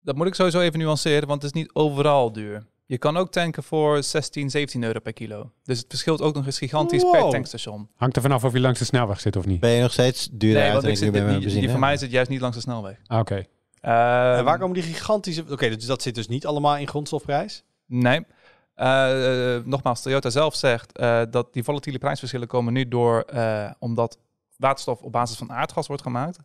Dat 0.00 0.16
moet 0.16 0.26
ik 0.26 0.34
sowieso 0.34 0.60
even 0.60 0.78
nuanceren, 0.78 1.28
want 1.28 1.42
het 1.42 1.54
is 1.54 1.60
niet 1.62 1.74
overal 1.74 2.32
duur. 2.32 2.66
Je 2.86 2.98
kan 2.98 3.16
ook 3.16 3.30
tanken 3.30 3.62
voor 3.62 4.02
16, 4.02 4.50
17 4.50 4.82
euro 4.82 5.00
per 5.00 5.12
kilo. 5.12 5.52
Dus 5.62 5.78
het 5.78 5.86
verschilt 5.88 6.20
ook 6.20 6.34
nog 6.34 6.46
eens 6.46 6.58
gigantisch 6.58 7.10
per 7.10 7.28
tankstation. 7.28 7.88
Hangt 7.96 8.16
er 8.16 8.22
vanaf 8.22 8.44
of 8.44 8.52
je 8.52 8.60
langs 8.60 8.78
de 8.78 8.84
snelweg 8.84 9.20
zit 9.20 9.36
of 9.36 9.46
niet. 9.46 9.60
Ben 9.60 9.70
je 9.70 9.82
nog 9.82 9.92
steeds 9.92 10.28
duurder 10.32 10.48
Nee, 10.48 10.62
uit 10.62 10.72
want 10.72 10.82
dan 10.82 10.92
ik 10.92 10.98
zit, 10.98 11.40
die, 11.40 11.60
die 11.60 11.70
van 11.70 11.80
mij 11.80 11.96
zit 11.96 12.10
juist 12.10 12.30
niet 12.30 12.40
langs 12.40 12.56
de 12.56 12.62
snelweg. 12.62 13.00
Ah, 13.06 13.18
Oké. 13.18 13.34
en 13.34 13.46
Ehm, 13.80 14.44
waar 14.44 14.58
komen 14.58 14.74
die 14.74 14.82
gigantische... 14.82 15.44
Oké, 15.50 15.68
dus 15.68 15.86
dat 15.86 16.02
zit 16.02 16.14
dus 16.14 16.28
niet 16.28 16.46
allemaal 16.46 16.76
in 16.76 16.88
grondstofprijs? 16.88 17.64
Nee. 17.86 18.26
Eh, 18.74 19.56
eh, 19.56 19.64
nogmaals, 19.64 20.02
Toyota 20.02 20.30
zelf 20.30 20.54
zegt 20.54 20.98
eh, 20.98 21.22
dat 21.30 21.52
die 21.52 21.64
volatiele 21.64 21.98
prijsverschillen 21.98 22.48
komen 22.48 22.72
nu 22.72 22.88
door 22.88 23.20
eh, 23.20 23.70
omdat 23.78 24.18
waterstof 24.56 25.00
op 25.02 25.12
basis 25.12 25.36
van 25.36 25.52
aardgas 25.52 25.86
wordt 25.86 26.02
gemaakt. 26.02 26.38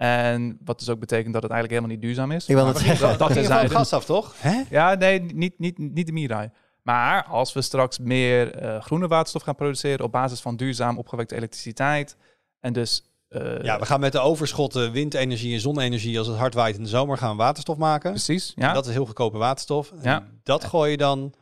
En 0.00 0.58
wat 0.64 0.78
dus 0.78 0.88
ook 0.88 0.98
betekent 1.00 1.32
dat 1.32 1.42
het 1.42 1.50
eigenlijk 1.52 1.80
helemaal 1.82 1.96
niet 2.00 2.06
duurzaam 2.06 2.32
is. 2.36 2.48
Ik 2.48 2.54
wil 2.54 2.66
het 2.66 2.74
dat- 2.74 2.84
zeggen. 2.84 3.08
dat 3.18 3.26
ging 3.26 3.28
is 3.28 3.34
van 3.34 3.40
het 3.42 3.50
eigenlijk- 3.50 3.78
gas 3.88 3.92
af, 3.92 4.04
toch? 4.04 4.34
Hè? 4.38 4.62
Ja, 4.70 4.94
nee, 4.94 5.20
niet, 5.20 5.58
niet, 5.58 5.78
niet 5.78 6.06
de 6.06 6.12
Mirai. 6.12 6.50
Maar 6.82 7.24
als 7.24 7.52
we 7.52 7.62
straks 7.62 7.98
meer 7.98 8.54
eh, 8.54 8.80
groene 8.82 9.08
waterstof 9.08 9.42
gaan 9.42 9.54
produceren 9.54 10.04
op 10.04 10.12
basis 10.12 10.40
van 10.40 10.56
duurzaam 10.56 10.98
opgewekte 10.98 11.36
elektriciteit 11.36 12.16
en 12.60 12.72
dus 12.72 13.04
eh, 13.28 13.62
Ja, 13.62 13.78
we 13.78 13.86
gaan 13.86 14.00
met 14.00 14.12
de 14.12 14.18
overschotten 14.18 14.92
windenergie 14.92 15.54
en 15.54 15.60
zonne-energie, 15.60 16.18
als 16.18 16.26
het 16.26 16.36
hard 16.36 16.54
waait 16.54 16.76
in 16.76 16.82
de 16.82 16.88
zomer, 16.88 17.18
gaan 17.18 17.30
we 17.30 17.36
waterstof 17.42 17.76
maken. 17.76 18.10
precies, 18.10 18.52
En 18.56 18.66
ja. 18.66 18.72
Dat 18.72 18.86
is 18.86 18.92
heel 18.92 19.06
goedkope 19.06 19.38
waterstof. 19.38 19.90
En 19.92 19.98
Ja. 20.02 20.26
Dat 20.42 20.64
gooi 20.64 20.90
je 20.90 20.96
dan 20.96 21.32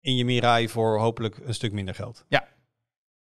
in 0.00 0.16
je 0.16 0.24
Mirai 0.24 0.68
voor 0.68 0.98
hopelijk 0.98 1.38
een 1.44 1.54
stuk 1.54 1.72
minder 1.72 1.94
geld. 1.94 2.24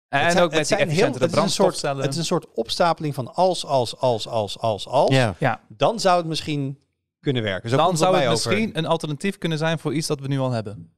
En 0.09 0.21
Het 0.23 0.33
zijn- 0.33 0.45
ook 0.45 0.51
met 0.51 0.59
die 0.59 0.67
zijn 0.67 0.79
heel- 0.81 0.89
efficiëntere 0.89 1.25
het 1.25 1.33
is 1.35 1.43
een 1.43 1.49
soort- 1.51 1.57
brandstofcellen. 1.69 2.03
Het 2.03 2.13
is 2.13 2.19
een 2.19 2.25
soort 2.25 2.47
opstapeling 2.55 3.15
van 3.15 3.35
als, 3.35 3.65
als, 3.67 3.97
als, 3.97 4.29
als, 4.29 4.59
als, 4.59 4.87
als. 4.89 5.15
Ja. 5.15 5.35
ja, 5.39 5.61
Dan 5.69 6.01
zou 6.01 6.17
het 6.19 6.27
misschien 6.27 6.79
kunnen 7.21 7.43
werken. 7.43 7.71
Zo 7.71 7.77
dan 7.77 7.97
zou 7.97 8.15
het 8.17 8.23
over. 8.29 8.33
misschien 8.33 8.79
een 8.79 8.87
alternatief 8.87 9.39
kunnen 9.39 9.59
zijn 9.59 9.79
voor 9.79 9.95
iets 9.95 10.07
dat 10.07 10.21
we 10.21 10.29
nu 10.29 10.39
al 10.39 10.51
hebben. 10.51 10.93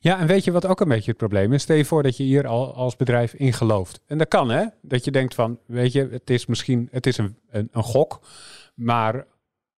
Ja, 0.00 0.18
en 0.18 0.26
weet 0.26 0.44
je 0.44 0.50
wat 0.52 0.66
ook 0.66 0.80
een 0.80 0.88
beetje 0.88 1.08
het 1.10 1.16
probleem 1.18 1.52
is? 1.52 1.62
Stel 1.62 1.76
je 1.76 1.84
voor 1.84 2.02
dat 2.02 2.16
je 2.16 2.22
hier 2.22 2.46
al 2.46 2.74
als 2.74 2.96
bedrijf 2.96 3.32
in 3.34 3.52
gelooft. 3.52 4.00
En 4.06 4.18
dat 4.18 4.28
kan, 4.28 4.48
hè? 4.50 4.64
Dat 4.82 5.04
je 5.04 5.10
denkt 5.10 5.34
van, 5.34 5.58
weet 5.66 5.92
je, 5.92 6.08
het 6.10 6.30
is 6.30 6.46
misschien 6.46 6.88
het 6.90 7.06
is 7.06 7.18
een, 7.18 7.36
een, 7.50 7.68
een 7.72 7.82
gok. 7.82 8.20
Maar 8.74 9.26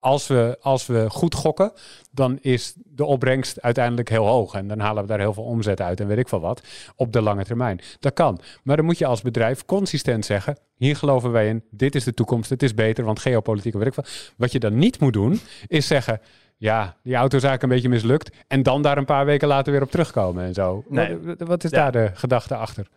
als 0.01 0.27
we, 0.27 0.57
als 0.61 0.85
we 0.85 1.05
goed 1.09 1.35
gokken, 1.35 1.71
dan 2.11 2.37
is 2.41 2.73
de 2.85 3.05
opbrengst 3.05 3.61
uiteindelijk 3.61 4.09
heel 4.09 4.25
hoog. 4.25 4.53
En 4.53 4.67
dan 4.67 4.79
halen 4.79 5.01
we 5.01 5.09
daar 5.09 5.19
heel 5.19 5.33
veel 5.33 5.43
omzet 5.43 5.81
uit 5.81 5.99
en 5.99 6.07
weet 6.07 6.17
ik 6.17 6.29
veel 6.29 6.39
wat. 6.39 6.61
Op 6.95 7.13
de 7.13 7.21
lange 7.21 7.43
termijn. 7.43 7.79
Dat 7.99 8.13
kan. 8.13 8.39
Maar 8.63 8.75
dan 8.75 8.85
moet 8.85 8.97
je 8.97 9.05
als 9.05 9.21
bedrijf 9.21 9.65
consistent 9.65 10.25
zeggen, 10.25 10.57
hier 10.75 10.95
geloven 10.95 11.31
wij 11.31 11.47
in, 11.47 11.63
dit 11.69 11.95
is 11.95 12.03
de 12.03 12.13
toekomst, 12.13 12.49
het 12.49 12.63
is 12.63 12.73
beter, 12.73 13.03
want 13.03 13.19
geopolitiek, 13.19 13.73
weet 13.73 13.87
ik 13.87 13.93
veel. 13.93 14.05
Wat 14.37 14.51
je 14.51 14.59
dan 14.59 14.77
niet 14.77 14.99
moet 14.99 15.13
doen, 15.13 15.39
is 15.67 15.87
zeggen, 15.87 16.21
ja, 16.57 16.95
die 17.03 17.15
auto 17.15 17.37
is 17.37 17.43
eigenlijk 17.43 17.63
een 17.63 17.69
beetje 17.81 17.95
mislukt. 17.95 18.35
En 18.47 18.63
dan 18.63 18.81
daar 18.81 18.97
een 18.97 19.05
paar 19.05 19.25
weken 19.25 19.47
later 19.47 19.71
weer 19.71 19.81
op 19.81 19.91
terugkomen 19.91 20.43
en 20.45 20.53
zo. 20.53 20.83
Nee. 20.89 21.17
Wat, 21.17 21.39
wat 21.39 21.63
is 21.63 21.71
Ja. 21.71 21.77
daar 21.77 21.91
de 21.91 22.11
gedachte 22.13 22.55
achter? 22.55 22.87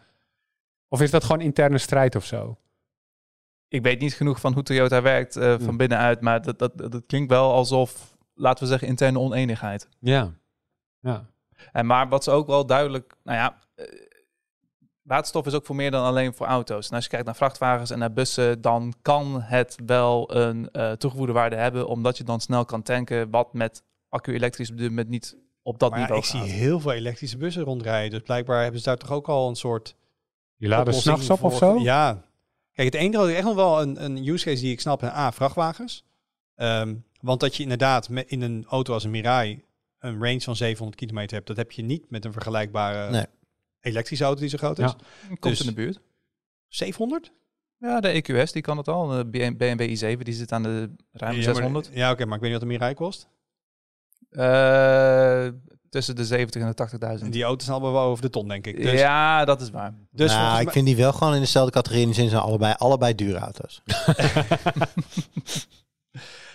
Of 0.88 1.00
is 1.00 1.10
dat 1.10 1.24
gewoon 1.24 1.40
interne 1.40 1.78
strijd 1.78 2.16
of 2.16 2.24
zo? 2.24 2.56
Ik 3.74 3.82
weet 3.82 4.00
niet 4.00 4.14
genoeg 4.14 4.40
van 4.40 4.52
hoe 4.52 4.62
Toyota 4.62 5.02
werkt 5.02 5.36
eh, 5.36 5.50
van 5.50 5.62
Hmm. 5.62 5.76
binnenuit, 5.76 6.20
maar 6.20 6.42
dat, 6.42 6.58
dat, 6.58 6.78
dat 6.78 7.02
klinkt 7.06 7.30
wel 7.30 7.52
alsof, 7.52 8.16
laten 8.34 8.62
we 8.64 8.70
zeggen, 8.70 8.88
interne 8.88 9.18
oneenigheid. 9.18 9.88
Ja. 9.98 10.32
Ja. 11.00 11.26
En 11.72 11.86
maar 11.86 12.08
wat 12.08 12.24
ze 12.24 12.30
ook 12.30 12.46
wel 12.46 12.66
duidelijk, 12.66 13.14
nou 13.22 13.38
ja, 13.38 13.58
eh, 13.74 13.84
waterstof 15.02 15.46
is 15.46 15.54
ook 15.54 15.66
voor 15.66 15.76
meer 15.76 15.90
dan 15.90 16.04
alleen 16.04 16.34
voor 16.34 16.46
auto's. 16.46 16.88
En 16.88 16.94
als 16.94 17.04
je 17.04 17.10
kijkt 17.10 17.26
naar 17.26 17.36
vrachtwagens 17.36 17.90
en 17.90 17.98
naar 17.98 18.12
bussen, 18.12 18.60
dan 18.60 18.94
kan 19.02 19.40
het 19.40 19.76
wel 19.86 20.36
een 20.36 20.70
eh, 20.70 20.92
toegevoegde 20.92 21.32
waarde 21.32 21.56
hebben, 21.56 21.88
omdat 21.88 22.16
je 22.16 22.24
dan 22.24 22.40
snel 22.40 22.64
kan 22.64 22.82
tanken, 22.82 23.30
wat 23.30 23.52
met 23.52 23.82
accu-elektrisch 24.08 24.70
op 24.70 24.76
dit 24.78 24.88
moment 24.88 25.08
niet 25.08 25.36
op 25.62 25.78
dat 25.78 25.90
Maar 25.90 25.98
ja, 26.00 26.04
niveau 26.06 26.24
ik 26.24 26.30
zie 26.30 26.40
gaat. 26.40 26.48
heel 26.48 26.80
veel 26.80 26.92
elektrische 26.92 27.36
bussen 27.36 27.62
rondrijden. 27.62 28.10
Dus 28.10 28.22
blijkbaar 28.22 28.62
hebben 28.62 28.80
ze 28.80 28.86
daar 28.86 28.98
toch 28.98 29.10
ook 29.12 29.28
al 29.28 29.48
een 29.48 29.56
soort... 29.56 29.96
Je 30.56 30.68
laat 30.68 30.80
oplossing 30.80 31.22
s'nachts 31.22 31.42
op 31.42 31.52
of 31.52 31.58
zo? 31.58 31.78
Ja. 31.78 32.22
Kijk, 32.74 32.92
het 32.92 33.00
enige 33.02 33.18
wat 33.18 33.28
ik 33.28 33.34
echt 33.34 33.44
nog 33.44 33.54
wel 33.54 33.82
een, 33.82 34.04
een 34.04 34.26
use 34.28 34.44
case 34.44 34.62
die 34.62 34.72
ik 34.72 34.80
snap, 34.80 35.02
een 35.02 35.08
A, 35.08 35.32
vrachtwagens. 35.32 36.04
Ehm, 36.54 36.94
want 37.20 37.40
dat 37.40 37.56
je 37.56 37.62
inderdaad 37.62 38.08
met, 38.08 38.28
in 38.30 38.40
een 38.42 38.64
auto 38.68 38.92
als 38.92 39.04
een 39.04 39.10
Mirai 39.10 39.64
een 39.98 40.22
range 40.22 40.40
van 40.40 40.56
700 40.56 40.96
kilometer 40.98 41.34
hebt. 41.36 41.46
Dat 41.48 41.56
heb 41.56 41.72
je 41.72 41.82
niet 41.82 42.10
met 42.10 42.24
een 42.24 42.32
vergelijkbare 42.32 43.10
Nee. 43.10 43.26
elektrische 43.80 44.24
auto 44.24 44.40
die 44.40 44.48
zo 44.48 44.58
groot 44.58 44.78
is. 44.78 44.84
Ja. 44.90 44.96
Komt 45.28 45.42
Dus- 45.42 45.60
in 45.60 45.66
de 45.66 45.72
buurt. 45.72 46.00
700? 46.68 47.32
Ja, 47.78 48.00
de 48.00 48.08
EQS 48.22 48.52
die 48.52 48.62
kan 48.62 48.76
het 48.76 48.88
al. 48.88 49.06
De 49.06 49.26
BMW 49.26 49.80
i7 49.96 50.18
die 50.22 50.34
zit 50.34 50.52
aan 50.52 50.62
de 50.62 50.90
ruim 51.12 51.36
Ja, 51.36 51.42
600. 51.42 51.88
maar- 51.88 51.98
ja, 51.98 52.10
oké, 52.10 52.24
maar 52.24 52.34
ik 52.34 52.40
weet 52.42 52.50
niet 52.50 52.60
wat 52.60 52.68
een 52.70 52.74
Mirai 52.74 52.94
kost. 52.94 53.28
Eh, 54.30 55.48
tussen 55.94 56.16
de 56.16 56.24
70 56.24 56.62
en 56.62 56.72
de 56.76 56.98
En 56.98 57.18
80.000. 57.24 57.28
die 57.28 57.42
auto's 57.42 57.66
zijn 57.66 57.76
allemaal 57.80 58.00
wel 58.00 58.10
over 58.10 58.22
de 58.22 58.30
ton, 58.30 58.48
denk 58.48 58.66
ik. 58.66 58.82
Dus, 58.82 59.00
Ja, 59.00 59.44
dat 59.44 59.60
is 59.60 59.70
waar. 59.70 59.94
dus 60.10 60.32
nou, 60.32 60.60
ik 60.60 60.70
vind 60.70 60.86
die 60.86 60.96
wel 60.96 61.12
gewoon 61.12 61.34
in 61.34 61.40
dezelfde 61.40 61.72
categorie. 61.72 62.02
In 62.02 62.08
de 62.08 62.14
zin 62.14 62.28
zijn 62.28 62.42
allebei, 62.42 62.74
allebei 62.78 63.14
dure 63.14 63.38
auto's. 63.38 63.82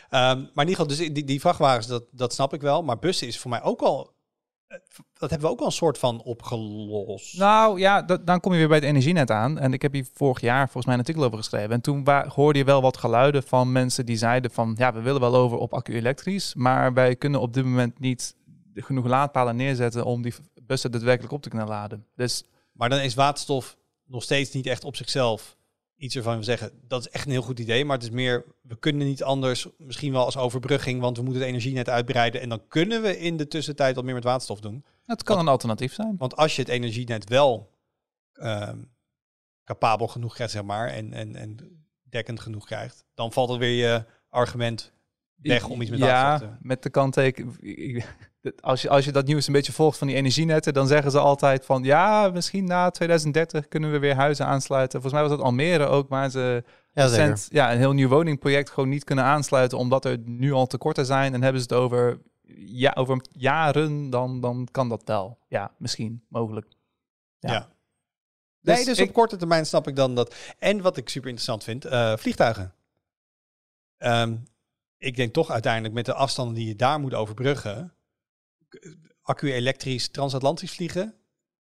Ehm, 0.10 0.38
maar 0.54 0.66
in 0.66 0.70
ieder 0.70 0.76
geval, 0.76 0.88
dus 0.88 0.98
die, 0.98 1.24
die 1.24 1.40
vrachtwagens, 1.40 1.88
dat, 1.88 2.04
dat 2.12 2.34
snap 2.34 2.54
ik 2.54 2.62
wel. 2.62 2.84
Maar 2.84 3.00
bussen 3.00 3.28
is 3.28 3.40
voor 3.40 3.50
mij 3.50 3.64
ook 3.64 3.82
al... 3.82 4.12
Dat 5.14 5.30
hebben 5.30 5.48
we 5.48 5.54
ook 5.54 5.60
al 5.60 5.66
een 5.66 5.72
soort 5.72 5.98
van 5.98 6.22
opgelost. 6.22 7.38
Nou 7.38 7.80
ja, 7.80 8.02
dat- 8.02 8.28
dan 8.28 8.40
kom 8.40 8.52
je 8.52 8.58
weer 8.58 8.68
bij 8.68 8.78
het 8.78 8.86
energienet 8.86 9.32
aan. 9.32 9.60
En 9.60 9.74
ik 9.74 9.82
heb 9.82 9.94
hier 9.94 10.06
vorig 10.14 10.42
jaar 10.42 10.64
volgens 10.64 10.86
mij 10.86 10.94
een 10.94 11.00
artikel 11.00 11.24
over 11.24 11.38
geschreven. 11.38 11.72
En 11.72 11.82
toen 11.82 12.08
hoorde 12.28 12.60
je 12.60 12.66
wel 12.66 12.82
wat 12.82 12.98
geluiden 12.98 13.44
van 13.44 13.72
mensen 13.72 14.06
die 14.06 14.18
zeiden 14.18 14.52
van... 14.52 14.76
ja, 14.78 14.94
we 14.94 15.02
willen 15.02 15.22
wel 15.22 15.36
over 15.36 15.58
op 15.58 15.74
accu-elektrisch... 15.74 16.54
maar 16.56 16.94
wij 16.94 17.16
kunnen 17.16 17.42
op 17.42 17.54
dit 17.54 17.64
moment 17.64 18.00
niet 18.00 18.36
genoeg 18.82 19.06
laadpalen 19.06 19.56
neerzetten... 19.56 20.06
om 20.06 20.22
die 20.22 20.34
bussen 20.64 20.92
daadwerkelijk 20.92 21.34
op 21.34 21.42
te 21.42 21.50
kunnen 21.50 21.68
laden. 21.68 22.06
Dus 22.16 22.44
Maar 22.72 22.90
dan 22.90 23.00
is 23.00 23.14
waterstof 23.14 23.78
nog 24.06 24.24
steeds 24.24 24.52
niet 24.52 24.66
echt 24.66 24.84
op 24.84 24.96
zichzelf 24.96 25.58
iets 26.00 26.16
waarvan 26.16 26.38
we 26.38 26.44
zeggen, 26.44 26.72
dat 26.88 27.00
is 27.06 27.10
echt 27.10 27.26
een 27.26 27.32
heel 27.32 27.42
goed 27.42 27.60
idee. 27.60 27.86
Maar 27.86 27.96
het 27.96 28.06
is 28.06 28.12
meer, 28.12 28.46
we 28.62 28.80
kunnen 28.80 29.08
niet 29.08 29.24
anders, 29.24 29.68
misschien 29.78 30.12
wel 30.12 30.26
als 30.26 30.38
overbrugging, 30.38 31.02
want 31.02 31.18
we 31.18 31.24
moeten 31.24 31.42
het 31.42 31.52
energienet 31.52 31.90
uitbreiden. 31.90 32.42
En 32.42 32.50
dan 32.50 32.68
kunnen 32.68 33.02
we 33.02 33.20
in 33.20 33.38
de 33.38 33.48
tussentijd 33.48 33.96
wat 33.96 34.04
meer 34.04 34.14
met 34.14 34.24
waterstof 34.24 34.60
doen. 34.60 34.86
het 35.06 35.24
kan 35.24 35.40
een 35.40 35.48
alternatief 35.48 35.94
zijn. 35.94 36.16
Want 36.18 36.36
als 36.36 36.56
je 36.56 36.62
het 36.62 36.72
energienet 36.72 37.30
wel 37.30 37.72
ehm, 38.34 38.78
capabel 39.64 40.08
genoeg 40.08 40.34
krijgt, 40.34 40.54
zeg 40.54 40.64
maar, 40.64 40.88
en, 40.88 41.14
en, 41.14 41.36
en 41.36 41.58
dekkend 42.04 42.40
genoeg 42.40 42.66
krijgt, 42.66 43.06
dan 43.14 43.32
valt 43.32 43.50
het 43.50 43.60
weer 43.60 43.88
je 43.88 44.06
argument 44.30 44.94
weg 45.36 45.68
om 45.68 45.82
iets 45.82 45.90
met 45.90 46.00
ja, 46.00 46.06
waterstof 46.06 46.58
te 46.58 46.68
met 46.68 46.84
de 46.84 46.90
kantteken. 46.90 47.56
Als 48.60 48.82
je, 48.82 48.90
als 48.90 49.06
je 49.06 49.12
dat 49.12 49.26
nieuws 49.26 49.48
een 49.48 49.54
beetje 49.54 49.72
volgt 49.72 49.98
van 49.98 50.08
die 50.08 50.16
energienetten, 50.16 50.74
dan 50.74 50.88
zeggen 50.88 51.12
ze 51.12 51.20
altijd 51.20 51.66
van 51.66 51.84
ja, 51.84 52.30
misschien 52.34 52.66
na 52.66 52.90
2030 52.90 53.68
kunnen 53.68 53.92
we 53.92 54.00
weer 54.00 54.16
huizen 54.16 54.46
aansluiten. 54.46 55.02
Volgens 55.02 55.14
mij 55.14 55.30
was 55.30 55.32
het 55.38 55.42
Almere 55.48 55.86
ook, 55.86 56.10
waar 56.10 56.30
ze 56.30 56.64
Ja, 56.94 57.04
recent, 57.06 57.48
ja, 57.52 57.72
een 57.72 57.78
heel 57.78 57.94
nieuw 57.94 58.10
woningproject 58.10 58.70
gewoon 58.70 58.90
niet 58.90 59.04
kunnen 59.04 59.26
aansluiten 59.26 59.78
omdat 59.78 60.06
er 60.06 60.18
nu 60.18 60.52
al 60.52 60.68
tekorten 60.68 61.06
zijn. 61.06 61.34
En 61.34 61.44
hebben 61.44 61.62
ze 61.62 61.68
het 61.70 61.78
over, 61.82 62.20
ja, 62.56 62.92
over 62.96 63.22
jaren, 63.32 64.10
dan, 64.10 64.40
dan 64.40 64.68
kan 64.72 64.90
dat 64.90 65.02
wel. 65.06 65.38
Ja, 65.48 65.72
misschien, 65.78 66.24
mogelijk. 66.28 66.68
Ja. 67.40 67.52
Ja. 67.52 67.68
Nee, 68.62 68.76
Dus 68.76 68.86
dus 68.86 68.98
ik- 68.98 69.08
op 69.08 69.14
korte 69.14 69.36
termijn 69.38 69.66
snap 69.66 69.88
ik 69.88 69.96
dan 69.96 70.16
dat. 70.16 70.36
En 70.60 70.82
wat 70.82 70.98
ik 70.98 71.10
super 71.10 71.30
interessant 71.30 71.64
vind, 71.64 71.86
eh, 71.86 72.18
vliegtuigen. 72.18 72.74
Ehm, 73.98 74.36
ik 74.98 75.16
denk 75.16 75.34
toch 75.34 75.50
uiteindelijk 75.52 75.94
met 75.94 76.06
de 76.06 76.14
afstanden 76.14 76.56
die 76.56 76.68
je 76.68 76.76
daar 76.76 77.00
moet 77.00 77.14
overbruggen, 77.14 77.94
k- 78.70 78.96
accu-elektrisch 79.22 80.10
transatlantisch 80.10 80.72
vliegen. 80.72 81.14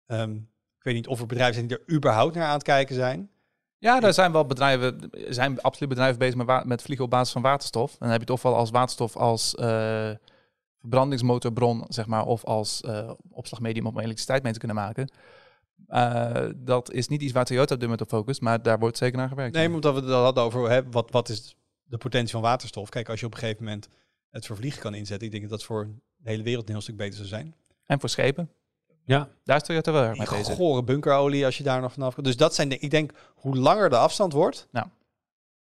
Ehm, 0.07 0.35
ik 0.79 0.87
weet 0.87 0.95
niet 0.95 1.07
of 1.07 1.21
er 1.21 1.27
bedrijven 1.27 1.55
zijn 1.55 1.67
die 1.67 1.79
er 1.79 1.95
überhaupt 1.95 2.35
naar 2.35 2.47
aan 2.47 2.53
het 2.55 2.63
kijken 2.63 2.95
zijn. 2.95 3.31
Ja, 3.79 4.01
daar 4.01 4.15
zijn 4.15 4.33
wel 4.33 4.47
bedrijven, 4.47 5.11
er 5.11 5.35
zijn 5.35 5.61
absoluut 5.61 5.89
bedrijven 5.89 6.19
bezig 6.19 6.35
met, 6.35 6.65
met 6.65 6.83
vliegen 6.83 7.05
op 7.05 7.11
basis 7.11 7.33
van 7.33 7.43
waterstof. 7.43 7.91
En 7.93 7.99
dan 7.99 8.11
heb 8.11 8.21
je 8.21 8.27
toch 8.27 8.43
wel 8.43 8.57
als 8.57 8.71
waterstof 8.71 9.17
als 9.17 9.55
eh, 9.55 10.11
verbrandingsmotorbron, 10.81 11.85
zeg 11.89 12.07
maar, 12.07 12.25
of 12.27 12.45
als 12.45 12.81
eh, 12.81 13.11
opslagmedium 13.31 13.87
om 13.87 13.99
elektriciteit 13.99 14.43
mee 14.43 14.53
te 14.53 14.59
kunnen 14.59 14.77
maken. 14.77 15.11
Eh, 15.87 16.49
dat 16.57 16.93
is 16.93 17.09
niet 17.09 17.23
iets 17.23 17.33
waar 17.33 17.45
Toyota 17.45 17.75
op 17.75 17.81
dit 17.81 17.89
moment 17.89 18.01
op 18.01 18.09
focust, 18.09 18.41
maar 18.41 18.63
daar 18.63 18.79
wordt 18.79 18.97
zeker 18.97 19.19
naar 19.19 19.29
gewerkt. 19.29 19.55
Nee, 19.55 19.73
omdat 19.73 19.95
we 19.95 20.01
het 20.01 20.11
al 20.11 20.23
hadden 20.25 20.43
over 20.43 20.71
hè, 20.71 20.91
wat, 20.91 21.11
wat 21.11 21.29
is 21.29 21.57
de 21.83 21.99
potentie 21.99 22.33
van 22.33 22.43
waterstof. 22.43 22.89
Kijk, 22.89 23.09
als 23.09 23.21
je 23.21 23.27
op 23.27 23.33
een 23.33 23.39
gegeven 23.39 23.65
moment 23.65 23.89
het 24.31 24.47
voor 24.47 24.57
vliegen 24.57 24.81
kan 24.81 24.95
inzetten, 24.95 25.27
ik 25.27 25.33
denk 25.33 25.49
dat 25.49 25.59
dat 25.59 25.65
voor 25.65 25.89
de 26.23 26.31
hele 26.31 26.43
wereld 26.43 26.66
een 26.66 26.73
heel 26.73 26.83
stuk 26.83 26.97
beter 26.97 27.14
zou 27.16 27.29
zijn. 27.29 27.55
En 27.87 28.01
voor 28.01 28.09
schepen, 28.09 28.51
Ja, 29.05 29.29
daar 29.45 29.57
is 29.57 29.62
Toyota 29.62 29.93
wel 29.93 30.03
erg 30.03 30.18
mee 30.18 30.29
bezig. 30.39 30.55
gore 30.57 30.83
bunkerolie 30.85 31.45
als 31.45 31.59
je 31.59 31.62
daar 31.64 31.81
nog 31.81 31.93
vanaf 31.93 32.14
kan. 32.14 32.25
Dus 32.25 32.37
dat 32.37 32.55
zijn 32.55 32.68
de, 32.68 32.79
ik 32.79 32.91
denk, 32.91 33.12
hoe 33.35 33.57
langer 33.57 33.91
de 33.91 33.97
afstand 33.97 34.33
wordt, 34.33 34.68
Ja. 34.73 34.91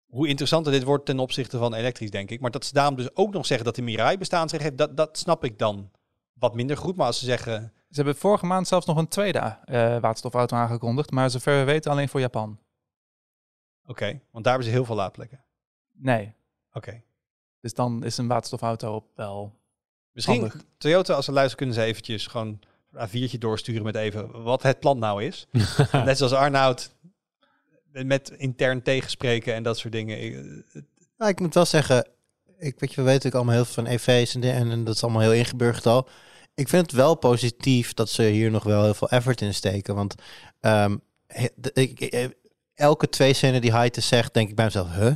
hoe 0.05 0.27
interessanter 0.27 0.71
dit 0.71 0.83
wordt 0.83 1.05
ten 1.05 1.19
opzichte 1.19 1.57
van 1.57 1.73
elektrisch, 1.73 2.11
denk 2.11 2.29
ik. 2.31 2.39
Maar 2.39 2.51
dat 2.51 2.65
ze 2.65 2.73
daarom 2.73 2.95
dus 2.95 3.15
ook 3.15 3.33
nog 3.33 3.45
zeggen 3.45 3.65
dat 3.65 3.75
de 3.75 3.81
Mirai 3.81 4.17
bestaansrecht 4.17 4.63
heeft, 4.63 4.77
dat, 4.77 4.97
dat 4.97 5.17
snap 5.17 5.43
ik 5.43 5.59
dan 5.59 5.91
wat 6.33 6.55
minder 6.55 6.77
goed. 6.77 6.95
Maar 6.95 7.05
als 7.07 7.19
ze 7.19 7.25
zeggen, 7.25 7.73
Ze 7.89 7.95
hebben 7.95 8.15
vorige 8.15 8.45
maand 8.45 8.67
zelfs 8.67 8.85
nog 8.85 8.97
een 8.97 9.07
tweede 9.07 9.39
eh, 9.39 9.99
waterstofauto 9.99 10.55
aangekondigd, 10.55 11.11
maar 11.11 11.29
zover 11.29 11.57
we 11.59 11.63
weten 11.63 11.91
alleen 11.91 12.09
voor 12.09 12.19
Japan. 12.19 12.59
oké, 13.85 14.05
want 14.31 14.43
daar 14.43 14.53
hebben 14.53 14.63
ze 14.71 14.77
heel 14.77 14.85
veel 14.85 14.95
laadplekken. 14.95 15.43
Nee, 15.93 16.33
Oké. 16.73 17.01
dus 17.59 17.73
dan 17.73 18.03
is 18.03 18.17
een 18.17 18.27
waterstofauto 18.27 18.95
op 18.95 19.05
wel... 19.15 19.53
Misschien, 20.15 20.39
Handig. 20.39 20.61
Toyota, 20.77 21.13
als 21.13 21.25
ze 21.25 21.31
luisteren, 21.31 21.57
kunnen 21.57 21.75
ze 21.75 21.81
eventjes 21.91 22.27
gewoon 22.27 22.59
een 22.91 23.07
A4'tje 23.09 23.37
doorsturen 23.37 23.83
met 23.83 23.95
even 23.95 24.43
wat 24.43 24.63
het 24.63 24.79
plan 24.79 24.99
nou 24.99 25.23
is. 25.23 25.47
Net 25.91 26.17
zoals 26.17 26.33
Arnoud 26.33 26.93
met 27.91 28.29
intern 28.37 28.81
tegenspreken 28.81 29.53
en 29.53 29.63
dat 29.63 29.77
soort 29.77 29.93
dingen. 29.93 30.21
Ik- 30.23 30.83
Nou, 31.17 31.31
ik 31.31 31.39
moet 31.39 31.53
wel 31.53 31.65
zeggen, 31.65 32.07
ik 32.57 32.79
weet 32.79 32.89
je, 32.93 32.95
we 32.95 33.01
weten 33.01 33.05
natuurlijk 33.05 33.35
allemaal 33.35 33.53
heel 33.55 33.65
veel 33.65 33.83
van 33.83 33.85
EV's 33.93 34.35
en, 34.35 34.41
de- 34.41 34.51
en, 34.51 34.71
en 34.71 34.83
dat 34.83 34.95
is 34.95 35.03
allemaal 35.03 35.21
heel 35.21 35.33
ingeburgerd 35.33 35.85
al. 35.85 36.07
Ik 36.55 36.69
vind 36.69 36.81
het 36.85 36.91
wel 36.95 37.15
positief 37.15 37.93
dat 37.93 38.09
ze 38.09 38.23
hier 38.23 38.51
nog 38.51 38.63
wel 38.63 38.83
heel 38.83 38.93
veel 38.93 39.09
effort 39.09 39.41
in 39.41 39.53
steken. 39.53 39.95
Want 39.95 40.15
ehm, 40.59 40.97
he- 41.27 41.47
de- 41.55 41.71
ik, 41.73 41.99
ik- 41.99 42.33
elke 42.73 43.09
twee 43.09 43.33
zinnen 43.33 43.61
die 43.61 43.71
Heite 43.73 44.01
zegt, 44.01 44.33
denk 44.33 44.49
ik 44.49 44.55
bij 44.55 44.65
mezelf, 44.65 44.95
huh? 44.95 45.15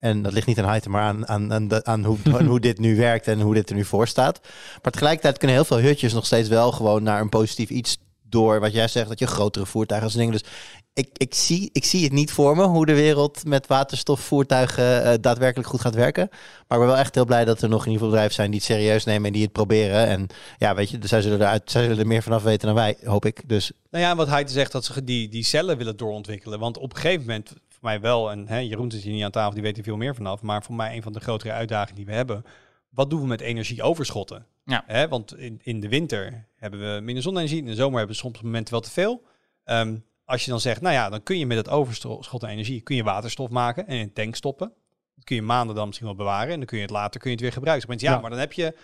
En 0.00 0.22
dat 0.22 0.32
ligt 0.32 0.46
niet 0.46 0.58
aan 0.58 0.68
Heite, 0.68 0.90
maar 0.90 1.02
aan, 1.02 1.28
aan, 1.28 1.86
aan, 1.86 2.04
hoe, 2.04 2.18
aan 2.32 2.46
hoe 2.46 2.60
dit 2.68 2.78
nu 2.78 2.96
werkt 2.96 3.26
en 3.26 3.40
hoe 3.40 3.54
dit 3.54 3.70
er 3.70 3.76
nu 3.76 3.84
voor 3.84 4.08
staat. 4.08 4.40
Maar 4.82 4.92
tegelijkertijd 4.92 5.38
kunnen 5.38 5.56
heel 5.56 5.64
veel 5.64 5.78
hutjes 5.80 6.12
nog 6.12 6.26
steeds 6.26 6.48
wel 6.48 6.72
gewoon 6.72 7.02
naar 7.02 7.20
een 7.20 7.28
positief 7.28 7.70
iets 7.70 7.98
door. 8.22 8.60
Wat 8.60 8.72
jij 8.72 8.88
zegt, 8.88 9.08
dat 9.08 9.18
je 9.18 9.26
grotere 9.26 9.66
voertuigen 9.66 10.10
en 10.10 10.16
dingen. 10.18 10.32
Dus 10.32 10.44
ik, 10.92 11.08
ik, 11.12 11.34
zie, 11.34 11.70
ik 11.72 11.84
zie 11.84 12.04
het 12.04 12.12
niet 12.12 12.32
voor 12.32 12.56
me 12.56 12.62
hoe 12.62 12.86
de 12.86 12.94
wereld 12.94 13.44
met 13.44 13.66
waterstofvoertuigen 13.66 15.04
eh, 15.04 15.14
daadwerkelijk 15.20 15.68
goed 15.68 15.80
gaat 15.80 15.94
werken. 15.94 16.28
Maar 16.30 16.78
ik 16.78 16.84
ben 16.84 16.94
wel 16.94 16.96
echt 16.96 17.14
heel 17.14 17.24
blij 17.24 17.44
dat 17.44 17.62
er 17.62 17.68
nog 17.68 17.86
in 17.86 17.92
ieder 17.92 17.92
geval 17.92 18.08
bedrijven 18.08 18.34
zijn 18.34 18.50
die 18.50 18.60
het 18.60 18.68
serieus 18.68 19.04
nemen 19.04 19.26
en 19.26 19.32
die 19.32 19.42
het 19.42 19.52
proberen. 19.52 20.06
En 20.06 20.26
ja, 20.58 20.74
weet 20.74 20.90
je, 20.90 20.98
zij 21.00 21.22
zullen, 21.22 21.40
eruit, 21.40 21.70
zij 21.70 21.82
zullen 21.82 21.98
er 21.98 22.06
meer 22.06 22.22
vanaf 22.22 22.42
weten 22.42 22.66
dan 22.66 22.76
wij, 22.76 22.96
hoop 23.04 23.24
ik. 23.24 23.48
Dus 23.48 23.72
Nou 23.90 24.04
ja, 24.04 24.16
wat 24.16 24.28
hij 24.28 24.48
zegt 24.48 24.72
dat 24.72 24.84
ze 24.84 25.04
die, 25.04 25.28
die 25.28 25.44
cellen 25.44 25.76
willen 25.76 25.96
doorontwikkelen. 25.96 26.58
Want 26.58 26.78
op 26.78 26.94
een 26.94 27.00
gegeven 27.00 27.26
moment, 27.26 27.52
voor 27.80 27.88
mij 27.88 28.00
wel, 28.00 28.30
en 28.30 28.48
hè, 28.48 28.58
Jeroen 28.58 28.90
zit 28.90 29.02
hier 29.02 29.12
niet 29.12 29.24
aan 29.24 29.30
tafel, 29.30 29.52
die 29.54 29.62
weet 29.62 29.78
er 29.78 29.84
veel 29.84 29.96
meer 29.96 30.14
vanaf. 30.14 30.42
Maar 30.42 30.62
voor 30.62 30.74
mij 30.74 30.96
een 30.96 31.02
van 31.02 31.12
de 31.12 31.20
grotere 31.20 31.52
uitdagingen 31.52 31.94
die 31.96 32.06
we 32.06 32.12
hebben. 32.12 32.44
Wat 32.90 33.10
doen 33.10 33.20
we 33.20 33.26
met 33.26 33.40
energieoverschotten? 33.40 34.46
Ja. 34.64 34.84
Hè, 34.86 35.08
want 35.08 35.36
in, 35.36 35.60
in 35.62 35.80
de 35.80 35.88
winter 35.88 36.46
hebben 36.56 36.94
we 36.94 37.00
minder 37.00 37.22
zonne-energie. 37.22 37.58
In 37.58 37.66
de 37.66 37.74
zomer 37.74 37.98
hebben 37.98 38.16
we 38.16 38.22
soms 38.22 38.38
op 38.38 38.44
momenten 38.44 38.72
wel 38.72 38.82
te 38.82 38.90
veel. 38.90 39.22
Ehm, 39.64 39.96
als 40.24 40.44
je 40.44 40.50
dan 40.50 40.60
zegt, 40.60 40.80
nou 40.80 40.94
ja, 40.94 41.08
dan 41.08 41.22
kun 41.22 41.38
je 41.38 41.46
met 41.46 41.56
het 41.56 41.68
overschot 41.68 42.44
aan 42.44 42.50
energie 42.50 42.80
kun 42.80 42.96
je 42.96 43.02
waterstof 43.02 43.48
maken 43.48 43.86
en 43.86 43.94
in 43.96 44.02
een 44.02 44.12
tank 44.12 44.34
stoppen. 44.36 44.72
Dat 45.14 45.24
kun 45.24 45.36
je 45.36 45.42
maanden 45.42 45.74
dan 45.76 45.86
misschien 45.86 46.06
wel 46.06 46.16
bewaren 46.16 46.52
en 46.52 46.56
dan 46.58 46.66
kun 46.66 46.76
je 46.76 46.82
het 46.82 46.92
later 46.92 47.20
kun 47.20 47.30
je 47.30 47.36
het 47.36 47.44
weer 47.44 47.54
gebruiken. 47.54 47.88
Maar 47.88 47.96
ja, 48.00 48.10
Ja. 48.12 48.20
maar 48.20 48.30
dan 48.30 48.38
heb 48.38 48.52
je, 48.52 48.74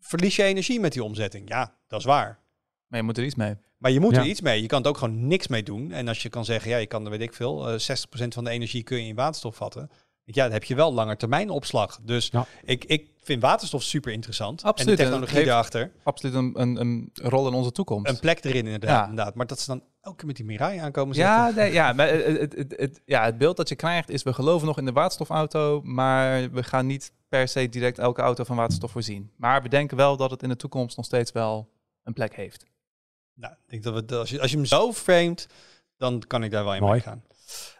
verlies 0.00 0.36
je 0.36 0.42
energie 0.42 0.80
met 0.80 0.92
die 0.92 1.04
omzetting. 1.04 1.48
Ja, 1.48 1.74
dat 1.86 1.98
is 1.98 2.04
waar. 2.04 2.38
Maar 2.88 2.98
je 2.98 3.04
moet 3.04 3.18
er 3.18 3.24
iets 3.24 3.34
mee. 3.34 3.54
Maar 3.78 3.90
je 3.90 4.00
moet 4.00 4.14
Ja. 4.14 4.20
er 4.20 4.26
iets 4.26 4.40
mee. 4.40 4.60
Je 4.62 4.66
kan 4.66 4.78
het 4.78 4.86
ook 4.88 4.96
gewoon 4.98 5.26
niks 5.26 5.48
mee 5.48 5.62
doen. 5.62 5.92
En 5.92 6.08
als 6.08 6.22
je 6.22 6.28
kan 6.28 6.44
zeggen, 6.44 6.70
ja, 6.70 6.76
je 6.76 6.86
kan 6.86 7.04
er 7.04 7.10
weet 7.10 7.20
ik 7.20 7.34
veel, 7.34 7.68
eh 7.68 7.78
60% 7.78 8.34
van 8.34 8.44
de 8.44 8.50
energie 8.50 8.82
kun 8.82 9.02
je 9.02 9.08
in 9.08 9.14
waterstof 9.14 9.56
vatten. 9.56 9.90
Ja, 10.24 10.42
dan 10.44 10.52
heb 10.52 10.64
je 10.64 10.74
wel 10.74 10.92
langer 10.92 11.16
termijn 11.16 11.50
opslag. 11.50 12.00
Dus 12.02 12.28
Ja. 12.32 12.46
ik, 12.64 12.84
ik 12.84 13.08
vind 13.22 13.42
waterstof 13.42 13.82
super 13.82 14.12
interessant. 14.12 14.62
Absoluut. 14.62 14.98
En 14.98 15.04
de 15.04 15.10
En 15.12 15.18
technologie 15.18 15.46
daarachter. 15.48 15.90
Absoluut 16.02 16.34
een, 16.34 16.52
een, 16.60 16.80
een 16.80 17.10
rol 17.14 17.46
in 17.48 17.54
onze 17.54 17.72
toekomst. 17.72 18.10
Een 18.10 18.18
plek 18.18 18.44
erin 18.44 18.64
inderdaad, 18.64 18.90
Ja. 18.90 19.08
inderdaad. 19.08 19.34
Maar 19.34 19.46
dat 19.46 19.60
ze 19.60 19.66
dan 19.66 19.82
elke 20.00 20.16
keer 20.16 20.26
met 20.26 20.36
die 20.36 20.44
Mirai 20.44 20.78
aankomen 20.78 21.16
Ja, 21.16 21.44
zitten. 21.46 21.62
nee, 21.64 21.72
ja, 21.72 21.92
maar 21.92 22.08
het, 22.08 22.24
het, 22.38 22.52
het, 22.56 22.74
het- 22.76 23.00
ja, 23.04 23.24
het 23.24 23.38
beeld 23.38 23.56
dat 23.56 23.68
je 23.68 23.74
krijgt 23.76 24.08
is, 24.10 24.22
we 24.22 24.32
geloven 24.32 24.66
nog 24.66 24.78
in 24.78 24.84
de 24.84 24.92
waterstofauto, 24.92 25.80
maar 25.84 26.50
we 26.52 26.62
gaan 26.62 26.86
niet 26.86 27.12
per 27.28 27.48
se 27.48 27.68
direct 27.68 27.98
elke 27.98 28.22
auto 28.22 28.44
van 28.44 28.56
waterstof 28.56 28.90
voorzien. 28.90 29.30
Maar 29.36 29.62
we 29.62 29.68
denken 29.68 29.96
wel 29.96 30.16
dat 30.16 30.30
het 30.30 30.42
in 30.42 30.48
de 30.48 30.56
toekomst 30.56 30.96
nog 30.96 31.06
steeds 31.06 31.32
wel 31.32 31.68
een 32.02 32.12
plek 32.12 32.34
heeft. 32.36 32.64
Nou, 33.40 33.52
ik 33.52 33.70
denk 33.70 33.82
dat 33.82 33.94
we, 33.94 34.04
dat 34.04 34.18
als, 34.18 34.30
je, 34.30 34.40
als 34.40 34.50
je 34.50 34.56
hem 34.56 34.66
zo 34.66 34.92
framed, 34.92 35.46
dan 35.96 36.22
kan 36.26 36.44
ik 36.44 36.50
daar 36.50 36.64
wel 36.64 36.74
in 36.74 36.80
Mooi. 36.80 36.92
meegaan. 36.92 37.22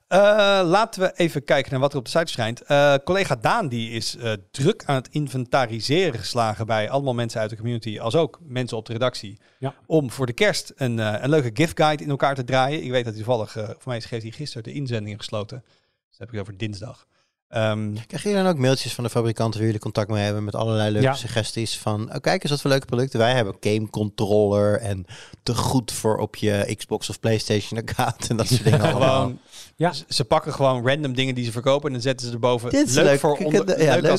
Eh, 0.07 0.19
laten 0.65 1.01
we 1.01 1.13
even 1.17 1.45
kijken 1.45 1.71
naar 1.71 1.81
wat 1.81 1.93
er 1.93 1.99
op 1.99 2.05
de 2.05 2.11
site 2.11 2.25
verschijnt. 2.25 2.61
Eh, 2.63 2.95
collega 3.05 3.37
Daan 3.37 3.69
die 3.69 3.91
is 3.91 4.17
eh, 4.17 4.33
druk 4.51 4.85
aan 4.87 4.95
het 4.95 5.09
inventariseren 5.09 6.21
geslagen 6.21 6.67
bij 6.67 6.91
allemaal 6.91 7.15
mensen 7.15 7.41
uit 7.41 7.51
de 7.51 7.57
community, 7.57 7.99
als 7.99 8.15
ook 8.15 8.39
mensen 8.43 8.77
op 8.77 8.87
de 8.87 8.93
redactie. 8.93 9.41
Ja. 9.59 9.75
Om 9.87 10.11
voor 10.11 10.27
de 10.27 10.33
kerst 10.33 10.73
een, 10.77 10.99
een 10.99 11.29
leuke 11.29 11.51
gift 11.55 11.81
guide 11.81 12.03
in 12.03 12.11
elkaar 12.11 12.35
te 12.35 12.45
draaien. 12.45 12.83
Ik 12.83 12.91
weet 12.91 13.05
dat 13.05 13.15
hij 13.15 13.23
toevallig, 13.23 13.53
voor 13.53 13.77
mij 13.85 14.03
heeft 14.09 14.23
hij 14.23 14.31
gisteren 14.31 14.63
de 14.63 14.73
inzending 14.73 15.17
gesloten. 15.17 15.63
Dus 16.09 16.19
dat 16.19 16.27
heb 16.27 16.33
ik 16.33 16.41
over 16.41 16.57
dinsdag. 16.57 17.07
Ehm, 17.49 17.93
Krijgen 18.07 18.31
jullie 18.31 18.45
dan 18.45 18.53
ook 18.53 18.59
mailtjes 18.59 18.95
van 18.95 19.05
de 19.05 19.11
fabrikanten 19.11 19.57
waar 19.59 19.67
jullie 19.67 19.83
contact 19.83 20.11
mee 20.11 20.23
hebben 20.25 20.45
met 20.45 20.55
allerlei 20.55 20.91
leuke 20.91 21.07
Ja. 21.07 21.15
suggesties 21.15 21.79
van, 21.79 22.03
oh, 22.15 22.21
kijk 22.21 22.43
eens 22.43 22.51
wat 22.51 22.61
voor 22.61 22.71
leuke 22.71 22.87
producten 22.87 23.19
wij 23.19 23.33
hebben. 23.35 23.57
Game 23.61 23.91
controller 23.91 24.81
en 24.81 25.05
te 25.43 25.55
goed 25.55 25.93
voor 25.93 26.17
op 26.17 26.37
je 26.37 26.75
Xbox 26.77 27.11
of 27.11 27.21
PlayStation 27.21 27.79
account 27.81 28.29
en 28.31 28.37
dat 28.37 28.47
soort 28.49 28.65
dingen 28.65 28.81
gewoon, 28.81 29.39
Ja. 29.77 29.93
ze 30.09 30.25
pakken 30.25 30.53
gewoon 30.55 30.87
random 30.89 31.15
dingen 31.15 31.35
die 31.35 31.45
ze 31.45 31.53
verkopen 31.53 31.87
en 31.87 31.93
dan 31.93 32.03
zetten 32.03 32.27
ze 32.27 32.33
erboven. 32.33 32.71
Dit 32.71 32.89
is 32.89 32.95
leuk, 32.95 33.05
leuk. 33.05 33.19
voor 33.21 33.37
onder, 33.37 33.83
ja, 33.83 33.95
leuk 33.97 34.11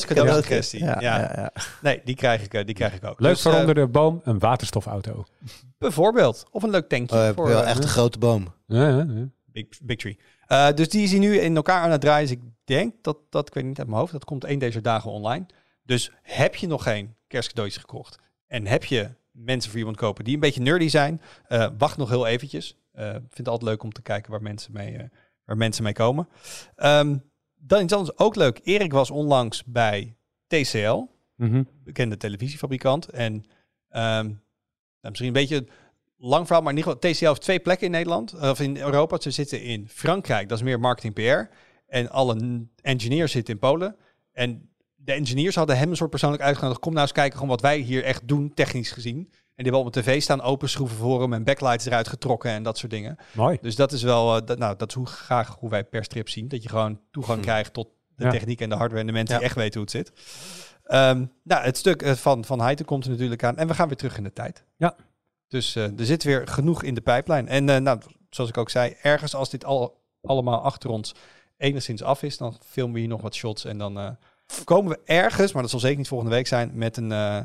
als. 0.52 0.72
Ja, 0.72 0.98
Ja, 1.00 1.20
ja, 1.20 1.32
ja. 1.36 1.52
Nee, 1.82 2.02
die 2.04 2.16
krijg 2.16 2.44
ik, 2.44 2.54
eh, 2.54 2.66
die 2.66 2.76
krijg 2.76 2.94
ik 2.94 3.04
ook. 3.06 3.20
Leuk 3.20 3.32
Dus, 3.34 3.42
voor 3.42 3.54
eh, 3.54 3.60
onder 3.60 3.76
de 3.76 3.88
boom, 3.88 4.22
een 4.24 4.40
waterstofauto. 4.40 5.26
Bijvoorbeeld. 5.80 6.46
Of 6.52 6.64
een 6.64 6.70
leuk 6.70 6.90
tankje. 6.90 7.16
Oh, 7.18 7.30
voor, 7.36 7.48
wel 7.48 7.64
eh, 7.64 7.70
echt 7.70 7.84
een 7.84 7.90
grote 7.90 8.18
boom. 8.18 8.48
Ja, 8.68 8.88
ja, 8.90 8.98
ja. 9.10 9.28
Big, 9.52 9.66
big 9.84 9.98
Tree. 9.98 10.20
Eh, 10.50 10.74
dus 10.74 10.89
die 10.89 11.04
is 11.04 11.12
hij 11.12 11.20
nu 11.20 11.38
in 11.38 11.56
elkaar 11.56 11.82
aan 11.82 11.91
het 11.91 12.02
draaien. 12.02 12.28
Dus 12.28 12.38
ik 12.38 12.43
denk 12.64 12.93
dat, 13.02 13.18
dat, 13.30 13.47
ik 13.47 13.54
weet 13.54 13.64
niet 13.64 13.80
uit 13.80 13.88
mijn 13.88 14.00
hoofd, 14.00 14.12
dat 14.12 14.26
komt 14.26 14.43
één 14.43 14.60
deze 14.60 14.82
dagen 14.82 15.12
online. 15.12 15.45
Dus 15.84 16.12
heb 16.22 16.56
je 16.56 16.68
nog 16.68 16.84
geen 16.84 17.16
kerstcadeautjes 17.28 17.82
gekocht 17.82 18.20
en 18.47 18.66
heb 18.68 18.84
je 18.84 19.10
mensen 19.32 19.72
voor 19.72 19.80
wilt 19.84 19.95
kopen 19.95 20.24
die 20.24 20.34
een 20.34 20.39
beetje 20.39 20.62
nerdy 20.62 20.88
zijn, 20.88 21.22
eh, 21.47 21.68
wacht 21.78 21.97
nog 21.97 22.10
heel 22.10 22.28
eventjes. 22.28 22.78
Eh, 22.91 23.08
Ik 23.08 23.14
vind 23.20 23.38
het 23.38 23.47
altijd 23.47 23.70
leuk 23.70 23.84
om 23.84 23.91
te 23.91 24.02
kijken 24.02 24.32
waar 24.32 24.41
mensen 24.41 24.74
mee, 24.74 25.10
waar 25.45 25.58
mensen 25.58 25.84
mee 25.84 25.93
komen. 25.93 26.28
Ehm, 26.76 27.18
dan 27.56 27.84
iets 27.84 27.93
anders 27.93 28.18
ook 28.18 28.36
leuk. 28.36 28.60
Erik 28.64 28.91
was 28.91 29.12
onlangs 29.12 29.64
bij 29.66 30.16
TCL, 30.47 31.02
Mhm. 31.36 31.64
bekende 31.84 32.18
televisiefabrikant. 32.18 33.10
En 33.10 33.45
ehm, 33.89 34.26
nou, 34.26 34.38
misschien 35.02 35.28
een 35.28 35.34
beetje 35.34 35.68
lang 36.20 36.46
verhaal, 36.46 36.64
maar 36.64 36.72
in 36.72 36.78
ieder 36.78 36.94
geval, 36.94 37.12
TCL 37.12 37.26
heeft 37.28 37.42
twee 37.42 37.60
plekken 37.60 37.86
in 37.86 37.92
Nederland, 37.92 38.34
of 38.40 38.60
in 38.60 38.78
Europa. 38.78 39.20
Ze 39.20 39.32
zitten 39.32 39.62
in 39.62 39.88
Frankrijk, 39.90 40.50
dat 40.50 40.58
is 40.58 40.64
meer 40.64 40.80
marketing 40.80 41.14
PR. 41.14 41.54
En 41.88 42.10
alle 42.10 42.66
engineers 42.82 43.32
zitten 43.32 43.54
in 43.54 43.60
Polen. 43.60 43.96
En 44.34 44.70
de 44.96 45.12
engineers 45.14 45.56
hadden 45.56 45.78
hem 45.78 45.90
een 45.90 45.96
soort 45.96 46.10
persoonlijk 46.10 46.44
uitgenodigd. 46.44 46.80
Kom 46.82 46.92
nou 46.92 47.04
eens 47.04 47.12
kijken 47.14 47.34
gewoon 47.34 47.50
wat 47.50 47.62
wij 47.62 47.78
hier 47.78 48.04
echt 48.04 48.28
doen, 48.28 48.54
technisch 48.54 48.92
gezien. 48.92 49.18
En 49.56 49.66
die 49.66 49.74
hebben 49.74 49.86
op 49.86 49.92
tv 50.04 50.22
staan, 50.22 50.42
open 50.42 50.70
schroeven 50.70 50.98
voor 50.98 51.22
hem 51.22 51.34
en 51.34 51.44
backlights 51.44 51.86
eruit 51.86 52.08
getrokken 52.08 52.52
en 52.52 52.64
dat 52.64 52.78
soort 52.78 52.92
dingen. 52.92 53.18
Mooi. 53.32 53.58
Dus 53.62 53.76
dat 53.76 53.92
is 53.92 54.04
wel, 54.04 54.36
eh, 54.38 54.46
dat, 54.46 54.58
nou, 54.58 54.76
dat 54.78 54.90
is 54.90 54.96
hoe 54.96 55.06
graag 55.06 55.56
hoe 55.60 55.70
wij 55.70 55.84
per 55.84 56.04
strip 56.04 56.30
zien. 56.30 56.48
Dat 56.48 56.64
je 56.64 56.70
gewoon 56.70 57.00
toegang 57.12 57.38
Hm. 57.40 57.44
krijgt 57.50 57.74
tot 57.74 57.88
de 58.16 58.24
Ja. 58.24 58.32
techniek 58.32 58.62
en 58.62 58.70
de 58.70 58.76
hardware 58.76 59.02
en 59.02 59.08
de 59.08 59.14
mensen 59.14 59.34
Ja. 59.34 59.40
die 59.40 59.48
echt 59.50 59.58
weten 59.58 59.74
hoe 59.82 59.90
het 59.92 59.92
zit. 59.92 60.12
Ehm, 60.84 61.26
nou, 61.44 61.64
het 61.64 61.78
stuk 61.78 62.02
eh, 62.02 62.14
van, 62.14 62.46
van 62.46 62.62
Heiten 62.62 62.86
komt 62.86 63.04
er 63.06 63.10
natuurlijk 63.12 63.44
aan. 63.44 63.58
En 63.58 63.68
we 63.68 63.74
gaan 63.74 63.88
weer 63.88 63.98
terug 63.98 64.18
in 64.18 64.24
de 64.24 64.34
tijd. 64.34 64.64
Ja. 64.78 64.96
Dus 65.50 65.76
eh, 65.76 66.00
er 66.00 66.06
zit 66.06 66.24
weer 66.24 66.47
genoeg 66.47 66.84
in 66.84 66.93
de 66.93 67.02
pijplijn. 67.02 67.47
En 67.47 67.70
eh, 67.70 67.82
nou, 67.82 68.00
zoals 68.30 68.50
ik 68.50 68.58
ook 68.58 68.70
zei, 68.70 68.95
ergens 69.02 69.36
als 69.36 69.50
dit 69.50 69.66
al, 69.66 70.02
allemaal 70.22 70.62
achter 70.62 70.89
ons 70.89 71.16
enigszins 71.58 72.04
af 72.04 72.24
is, 72.24 72.38
dan 72.38 72.58
filmen 72.66 72.93
we 72.93 73.00
hier 73.00 73.10
nog 73.10 73.22
wat 73.22 73.36
shots. 73.36 73.66
En 73.66 73.78
dan 73.78 74.00
eh, 74.00 74.10
komen 74.64 74.91
we 74.91 75.00
ergens, 75.06 75.54
maar 75.54 75.62
dat 75.62 75.72
zal 75.72 75.80
zeker 75.80 75.97
niet 75.97 76.08
volgende 76.08 76.36
week 76.36 76.47
zijn, 76.47 76.72
met 76.74 76.97
een 76.97 77.12
eh, 77.12 77.39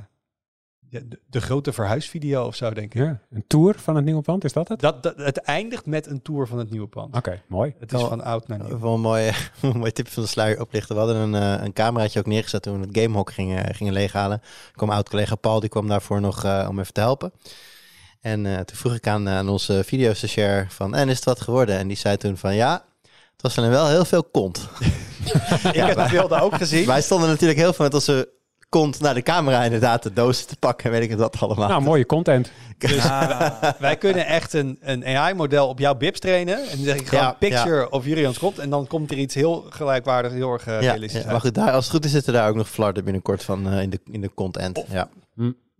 de, 0.80 1.18
de, 1.26 1.40
grote 1.40 1.72
verhuisvideo 1.72 2.46
of 2.46 2.54
zo, 2.54 2.70
denk 2.70 2.94
ik. 2.94 3.02
Ja. 3.02 3.20
Een 3.30 3.44
tour 3.46 3.78
van 3.78 3.96
het 3.96 4.04
nieuwe 4.04 4.22
pand, 4.22 4.44
is 4.44 4.52
dat 4.52 4.68
het? 4.68 4.80
Dat, 4.80 5.02
dat, 5.02 5.16
het 5.16 5.38
eindigt 5.38 5.86
met 5.86 6.06
een 6.06 6.22
tour 6.22 6.46
van 6.46 6.58
het 6.58 6.70
nieuwe 6.70 6.86
pand. 6.86 7.16
Oké, 7.16 7.42
mooi. 7.48 7.74
Het 7.78 7.92
is 7.92 8.00
van 8.00 8.24
oud 8.24 8.48
naar 8.48 8.58
nieuw. 8.58 8.78
Wel 8.78 8.94
een 8.94 9.00
mooi, 9.00 9.32
een 9.62 9.78
mooi 9.78 9.92
tip 9.92 10.08
van 10.08 10.22
de 10.22 10.28
sluier 10.28 10.60
oplichten. 10.60 10.94
We 10.94 11.00
hadden 11.00 11.20
een, 11.20 11.34
eh, 11.34 11.64
een 11.64 11.72
cameraatje 11.72 12.18
ook 12.18 12.26
neergezet 12.26 12.62
toen 12.62 12.80
we 12.80 12.86
het 12.86 12.98
gamehok 12.98 13.32
gingen, 13.32 13.74
gingen 13.74 13.92
leeghalen. 13.92 14.40
Er 14.40 14.72
kwam 14.72 14.90
oud-collega 14.90 15.34
Paul, 15.34 15.60
die 15.60 15.68
kwam 15.68 15.88
daarvoor 15.88 16.20
nog 16.20 16.44
eh, 16.44 16.66
om 16.70 16.78
even 16.78 16.92
te 16.92 17.00
helpen. 17.00 17.32
En 18.24 18.46
eh, 18.46 18.54
toen 18.56 18.76
vroeg 18.76 18.94
ik 18.94 19.06
aan, 19.06 19.28
aan 19.28 19.48
onze 19.48 19.82
videostagiair 19.84 20.66
van, 20.70 20.94
en 20.94 21.08
is 21.08 21.16
het 21.16 21.24
wat 21.24 21.40
geworden? 21.40 21.78
En 21.78 21.88
die 21.88 21.96
zei 21.96 22.16
toen 22.16 22.36
van, 22.36 22.54
ja, 22.54 22.84
het 23.02 23.42
was 23.42 23.54
dan 23.54 23.68
wel 23.68 23.88
heel 23.88 24.04
veel 24.04 24.24
kont. 24.24 24.68
Ik 25.72 25.74
heb 25.74 25.96
de 25.96 26.06
beelden 26.10 26.40
ook 26.40 26.54
gezien. 26.54 26.86
Wij 26.86 27.02
stonden 27.02 27.28
natuurlijk 27.28 27.58
heel 27.58 27.72
veel 27.72 27.84
met 27.84 27.94
onze 27.94 28.28
kont 28.68 29.00
naar 29.00 29.14
de 29.14 29.22
camera 29.22 29.62
inderdaad 29.64 30.02
de 30.02 30.12
dozen 30.12 30.46
te 30.46 30.56
pakken 30.56 30.84
en 30.84 30.90
weet 30.90 31.02
ik 31.02 31.10
het 31.10 31.18
wat 31.18 31.40
allemaal. 31.40 31.68
Nou, 31.68 31.82
mooie 31.82 32.06
content. 32.06 32.50
Dus 32.78 33.02
wij 33.78 33.96
kunnen 33.98 34.26
echt 34.26 34.52
een, 34.52 34.78
een 34.80 35.04
AI-model 35.06 35.68
op 35.68 35.78
jouw 35.78 35.94
bips 35.94 36.20
trainen. 36.20 36.58
En 36.58 36.76
dan 36.76 36.84
zeg 36.84 36.96
ik 36.96 37.08
gewoon 37.08 37.24
Ja, 37.24 37.32
picture 37.32 37.90
of 37.90 38.04
Jurians 38.04 38.38
komt. 38.38 38.58
En 38.58 38.70
dan 38.70 38.86
komt 38.86 39.10
er 39.10 39.18
iets 39.18 39.34
heel 39.34 39.66
gelijkwaardig, 39.70 40.32
heel 40.32 40.52
erg 40.52 40.66
eh, 40.66 40.72
ja, 40.74 40.90
realistisch 40.90 41.12
ja, 41.12 41.18
uit. 41.22 41.30
maar 41.32 41.40
goed, 41.40 41.54
daar, 41.54 41.70
als 41.72 41.84
het 41.84 41.94
goed 41.94 42.04
is 42.04 42.10
zitten 42.10 42.32
daar 42.32 42.48
ook 42.48 42.54
nog 42.56 42.68
flarden 42.68 43.04
binnenkort 43.04 43.44
van 43.44 43.68
eh, 43.70 43.82
in, 43.82 43.90
de, 43.90 44.00
in 44.10 44.20
de 44.20 44.30
content. 44.34 44.78
Of- 44.78 44.92
ja. 44.92 45.08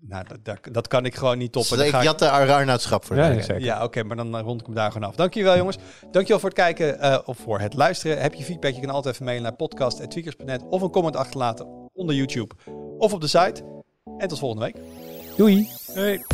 Nou, 0.09 0.25
dat, 0.29 0.39
dat, 0.45 0.75
dat 0.75 0.89
kan 0.89 1.05
ik 1.05 1.15
gewoon 1.15 1.39
niet 1.39 1.53
toppen. 1.53 1.71
Dus 1.71 1.79
Dan 1.79 1.87
ik 1.87 1.93
ga 1.93 1.99
ik- 1.99 2.05
jat 2.05 2.19
de 2.47 2.53
Arnaudschap 2.55 3.05
voor 3.05 3.17
Ja. 3.17 3.37
Ja, 3.59 3.85
oké, 3.85 4.03
maar 4.03 4.17
dan 4.17 4.37
eh, 4.37 4.43
rond 4.43 4.61
ik 4.61 4.67
hem 4.67 4.75
daar 4.75 4.93
gewoon 4.93 5.09
af. 5.09 5.15
Dankjewel 5.15 5.57
jongens. 5.57 5.77
Dankjewel 6.11 6.39
voor 6.41 6.49
het 6.49 6.59
kijken 6.59 7.01
eh, 7.01 7.19
of 7.25 7.39
voor 7.39 7.61
het 7.61 7.75
luisteren. 7.75 8.21
Heb 8.21 8.35
je 8.35 8.45
feedback, 8.45 8.75
je 8.75 8.81
kan 8.81 8.91
altijd 8.91 9.15
even 9.15 9.27
mailen 9.27 9.43
naar 9.45 9.55
podcast.tweakers.net 9.57 10.63
of 10.69 10.83
een 10.83 10.91
comment 10.91 11.17
achterlaten 11.17 11.67
onder 11.93 12.15
YouTube 12.15 12.55
of 12.99 13.13
op 13.13 13.21
de 13.21 13.27
site. 13.27 13.83
En 14.19 14.29
tot 14.29 14.39
volgende 14.39 14.65
week. 14.65 14.77
Doei. 15.37 15.69
Hey. 15.93 16.34